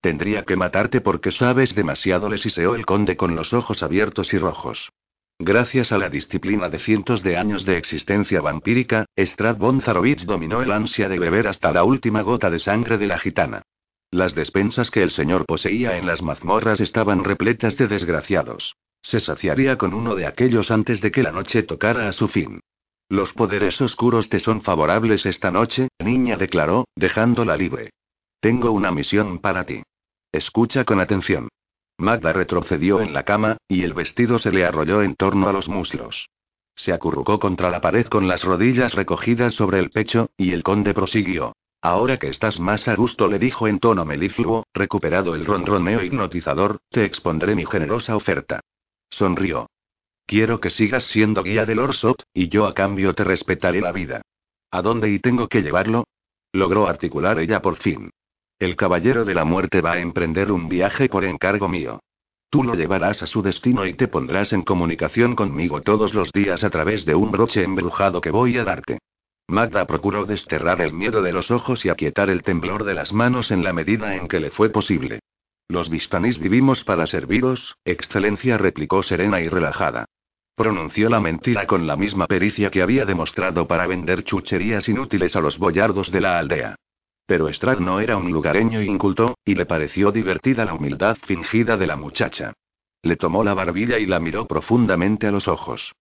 Tendría 0.00 0.44
que 0.44 0.56
matarte 0.56 1.00
porque 1.00 1.32
sabes 1.32 1.74
demasiado, 1.74 2.28
le 2.28 2.38
siseó 2.38 2.74
el 2.74 2.86
conde 2.86 3.16
con 3.16 3.34
los 3.34 3.52
ojos 3.52 3.82
abiertos 3.82 4.32
y 4.32 4.38
rojos. 4.38 4.90
Gracias 5.38 5.90
a 5.90 5.98
la 5.98 6.08
disciplina 6.08 6.68
de 6.68 6.78
cientos 6.78 7.22
de 7.24 7.36
años 7.36 7.64
de 7.64 7.76
existencia 7.76 8.40
vampírica, 8.40 9.06
Strad 9.16 9.56
von 9.56 9.80
Zarovitz 9.80 10.26
dominó 10.26 10.62
el 10.62 10.70
ansia 10.70 11.08
de 11.08 11.18
beber 11.18 11.48
hasta 11.48 11.72
la 11.72 11.82
última 11.82 12.22
gota 12.22 12.50
de 12.50 12.60
sangre 12.60 12.98
de 12.98 13.08
la 13.08 13.18
gitana. 13.18 13.62
Las 14.12 14.36
despensas 14.36 14.92
que 14.92 15.02
el 15.02 15.10
señor 15.10 15.44
poseía 15.44 15.98
en 15.98 16.06
las 16.06 16.22
mazmorras 16.22 16.78
estaban 16.78 17.24
repletas 17.24 17.76
de 17.76 17.88
desgraciados. 17.88 18.76
Se 19.02 19.18
saciaría 19.18 19.76
con 19.76 19.92
uno 19.92 20.14
de 20.14 20.26
aquellos 20.26 20.70
antes 20.70 21.00
de 21.00 21.10
que 21.10 21.24
la 21.24 21.32
noche 21.32 21.64
tocara 21.64 22.08
a 22.08 22.12
su 22.12 22.28
fin. 22.28 22.60
Los 23.08 23.32
poderes 23.32 23.80
oscuros 23.80 24.28
te 24.28 24.38
son 24.38 24.62
favorables 24.62 25.26
esta 25.26 25.50
noche, 25.50 25.88
niña 25.98 26.36
declaró, 26.36 26.86
dejándola 26.94 27.56
libre. 27.56 27.90
Tengo 28.40 28.70
una 28.70 28.92
misión 28.92 29.40
para 29.40 29.64
ti. 29.64 29.82
Escucha 30.30 30.84
con 30.84 31.00
atención. 31.00 31.48
Magda 31.98 32.32
retrocedió 32.32 33.00
en 33.00 33.12
la 33.12 33.22
cama, 33.22 33.56
y 33.68 33.82
el 33.82 33.94
vestido 33.94 34.38
se 34.38 34.50
le 34.50 34.64
arrolló 34.64 35.02
en 35.02 35.14
torno 35.14 35.48
a 35.48 35.52
los 35.52 35.68
muslos. 35.68 36.28
Se 36.76 36.92
acurrucó 36.92 37.38
contra 37.38 37.70
la 37.70 37.80
pared 37.80 38.06
con 38.06 38.26
las 38.26 38.42
rodillas 38.42 38.94
recogidas 38.94 39.54
sobre 39.54 39.78
el 39.78 39.90
pecho, 39.90 40.30
y 40.36 40.52
el 40.52 40.62
conde 40.62 40.92
prosiguió. 40.92 41.54
Ahora 41.80 42.18
que 42.18 42.28
estás 42.28 42.58
más 42.58 42.88
a 42.88 42.96
gusto, 42.96 43.28
le 43.28 43.38
dijo 43.38 43.68
en 43.68 43.78
tono 43.78 44.04
melifluo, 44.04 44.64
recuperado 44.72 45.34
el 45.34 45.44
ronroneo 45.44 46.02
hipnotizador, 46.02 46.78
te 46.88 47.04
expondré 47.04 47.54
mi 47.54 47.66
generosa 47.66 48.16
oferta. 48.16 48.60
Sonrió. 49.10 49.68
Quiero 50.26 50.58
que 50.60 50.70
sigas 50.70 51.04
siendo 51.04 51.42
guía 51.42 51.66
del 51.66 51.78
Orsop, 51.78 52.20
y 52.32 52.48
yo 52.48 52.66
a 52.66 52.74
cambio 52.74 53.14
te 53.14 53.22
respetaré 53.22 53.80
la 53.80 53.92
vida. 53.92 54.22
¿A 54.70 54.82
dónde 54.82 55.10
y 55.10 55.18
tengo 55.18 55.48
que 55.48 55.62
llevarlo? 55.62 56.04
Logró 56.52 56.88
articular 56.88 57.38
ella 57.38 57.60
por 57.60 57.76
fin. 57.76 58.10
El 58.64 58.76
caballero 58.76 59.26
de 59.26 59.34
la 59.34 59.44
muerte 59.44 59.82
va 59.82 59.92
a 59.92 60.00
emprender 60.00 60.50
un 60.50 60.70
viaje 60.70 61.10
por 61.10 61.26
encargo 61.26 61.68
mío. 61.68 62.00
Tú 62.48 62.64
lo 62.64 62.74
llevarás 62.74 63.22
a 63.22 63.26
su 63.26 63.42
destino 63.42 63.84
y 63.84 63.92
te 63.92 64.08
pondrás 64.08 64.54
en 64.54 64.62
comunicación 64.62 65.36
conmigo 65.36 65.82
todos 65.82 66.14
los 66.14 66.32
días 66.32 66.64
a 66.64 66.70
través 66.70 67.04
de 67.04 67.14
un 67.14 67.30
broche 67.30 67.62
embrujado 67.62 68.22
que 68.22 68.30
voy 68.30 68.56
a 68.56 68.64
darte. 68.64 69.00
Magda 69.48 69.86
procuró 69.86 70.24
desterrar 70.24 70.80
el 70.80 70.94
miedo 70.94 71.20
de 71.20 71.32
los 71.32 71.50
ojos 71.50 71.84
y 71.84 71.90
aquietar 71.90 72.30
el 72.30 72.40
temblor 72.40 72.84
de 72.84 72.94
las 72.94 73.12
manos 73.12 73.50
en 73.50 73.62
la 73.62 73.74
medida 73.74 74.16
en 74.16 74.28
que 74.28 74.40
le 74.40 74.50
fue 74.50 74.70
posible. 74.70 75.20
Los 75.68 75.90
Vistanís 75.90 76.38
vivimos 76.38 76.84
para 76.84 77.06
serviros, 77.06 77.76
excelencia, 77.84 78.56
replicó 78.56 79.02
serena 79.02 79.42
y 79.42 79.48
relajada. 79.50 80.06
Pronunció 80.56 81.10
la 81.10 81.20
mentira 81.20 81.66
con 81.66 81.86
la 81.86 81.96
misma 81.96 82.26
pericia 82.26 82.70
que 82.70 82.80
había 82.80 83.04
demostrado 83.04 83.66
para 83.66 83.86
vender 83.86 84.24
chucherías 84.24 84.88
inútiles 84.88 85.36
a 85.36 85.40
los 85.40 85.58
boyardos 85.58 86.10
de 86.10 86.22
la 86.22 86.38
aldea. 86.38 86.76
Pero 87.26 87.48
Strad 87.48 87.78
no 87.78 88.00
era 88.00 88.16
un 88.16 88.30
lugareño 88.30 88.82
inculto, 88.82 89.36
y 89.44 89.54
le 89.54 89.66
pareció 89.66 90.12
divertida 90.12 90.64
la 90.64 90.74
humildad 90.74 91.16
fingida 91.16 91.76
de 91.76 91.86
la 91.86 91.96
muchacha. 91.96 92.52
Le 93.02 93.16
tomó 93.16 93.44
la 93.44 93.54
barbilla 93.54 93.98
y 93.98 94.06
la 94.06 94.20
miró 94.20 94.46
profundamente 94.46 95.26
a 95.26 95.30
los 95.30 95.48
ojos. 95.48 95.92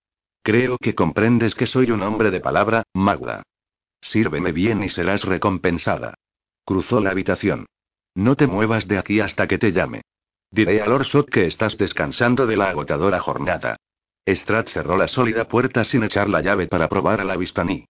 Creo 0.42 0.78
que 0.78 0.96
comprendes 0.96 1.56
que 1.56 1.68
soy 1.68 1.92
un 1.92 2.02
hombre 2.02 2.32
de 2.32 2.42
palabra, 2.42 2.84
Magda. 2.94 3.44
Sírveme 4.02 4.52
bien 4.52 4.84
y 4.84 4.90
serás 4.90 5.24
recompensada. 5.24 6.16
Cruzó 6.66 7.00
la 7.00 7.12
habitación. 7.12 7.66
No 8.16 8.36
te 8.36 8.48
muevas 8.48 8.88
de 8.88 8.98
aquí 8.98 9.22
hasta 9.22 9.48
que 9.48 9.58
te 9.58 9.72
llame. 9.72 10.02
Diré 10.52 10.82
a 10.82 10.86
Lord 10.86 11.08
que 11.32 11.48
estás 11.48 11.78
descansando 11.78 12.46
de 12.46 12.58
la 12.58 12.70
agotadora 12.70 13.20
jornada. 13.20 13.78
Strad 14.26 14.68
cerró 14.68 14.98
la 14.98 15.08
sólida 15.08 15.48
puerta 15.48 15.84
sin 15.84 16.04
echar 16.04 16.30
la 16.30 16.42
llave 16.42 16.68
para 16.68 16.88
probar 16.90 17.22
a 17.22 17.24
la 17.24 17.38
Vistaní. 17.38 17.86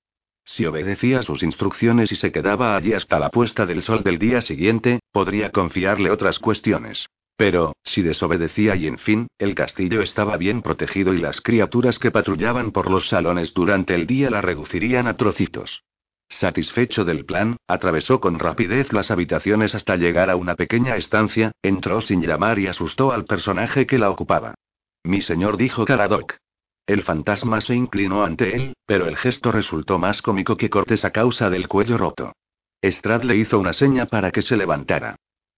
Si 0.45 0.65
obedecía 0.65 1.23
sus 1.23 1.41
instrucciones 1.43 2.11
y 2.11 2.15
se 2.15 2.31
quedaba 2.31 2.75
allí 2.75 2.93
hasta 2.93 3.19
la 3.19 3.29
puesta 3.29 3.65
del 3.65 3.81
sol 3.81 4.03
del 4.03 4.19
día 4.19 4.41
siguiente, 4.41 4.99
podría 5.11 5.51
confiarle 5.51 6.11
otras 6.11 6.39
cuestiones. 6.39 7.07
Pero, 7.35 7.75
si 7.83 8.01
desobedecía 8.01 8.75
y 8.75 8.87
en 8.87 8.97
fin, 8.97 9.27
el 9.39 9.55
castillo 9.55 10.01
estaba 10.01 10.37
bien 10.37 10.61
protegido 10.61 11.13
y 11.13 11.19
las 11.19 11.41
criaturas 11.41 11.97
que 11.97 12.11
patrullaban 12.11 12.71
por 12.71 12.91
los 12.91 13.07
salones 13.07 13.53
durante 13.53 13.95
el 13.95 14.05
día 14.05 14.29
la 14.29 14.41
reducirían 14.41 15.07
a 15.07 15.17
trocitos. 15.17 15.83
Satisfecho 16.29 17.05
del 17.05 17.25
plan, 17.25 17.57
atravesó 17.67 18.19
con 18.19 18.39
rapidez 18.39 18.91
las 18.91 19.11
habitaciones 19.11 19.75
hasta 19.75 19.95
llegar 19.95 20.29
a 20.29 20.35
una 20.35 20.55
pequeña 20.55 20.95
estancia, 20.95 21.51
entró 21.61 22.01
sin 22.01 22.21
llamar 22.21 22.59
y 22.59 22.67
asustó 22.67 23.11
al 23.11 23.25
personaje 23.25 23.85
que 23.85 23.99
la 23.99 24.09
ocupaba. 24.09 24.55
Mi 25.03 25.21
señor 25.21 25.57
dijo 25.57 25.85
Caradoc. 25.85 26.35
El 26.85 27.03
fantasma 27.03 27.61
se 27.61 27.75
inclinó 27.75 28.23
ante 28.23 28.55
él, 28.55 28.73
pero 28.85 29.07
el 29.07 29.15
gesto 29.15 29.51
resultó 29.51 29.99
más 29.99 30.21
cómico 30.21 30.57
que 30.57 30.69
cortés 30.69 31.05
a 31.05 31.11
causa 31.11 31.49
del 31.49 31.67
cuello 31.67 31.97
roto. 31.97 32.33
Strad 32.81 33.23
le 33.23 33.37
hizo 33.37 33.57
una 33.57 33.71
seña 33.71 34.05
para 34.07 34.31
que 34.31 34.41
se 34.41 34.57
levantara. 34.57 35.15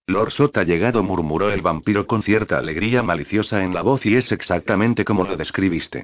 Lord 0.07 0.51
ha 0.53 0.63
llegado, 0.63 1.01
murmuró 1.01 1.49
el 1.49 1.63
vampiro 1.63 2.05
con 2.05 2.21
cierta 2.21 2.59
alegría 2.59 3.01
maliciosa 3.01 3.63
en 3.63 3.73
la 3.73 3.81
voz 3.81 4.05
y 4.05 4.15
es 4.15 4.31
exactamente 4.31 5.03
como 5.03 5.23
lo 5.23 5.35
describiste. 5.35 6.03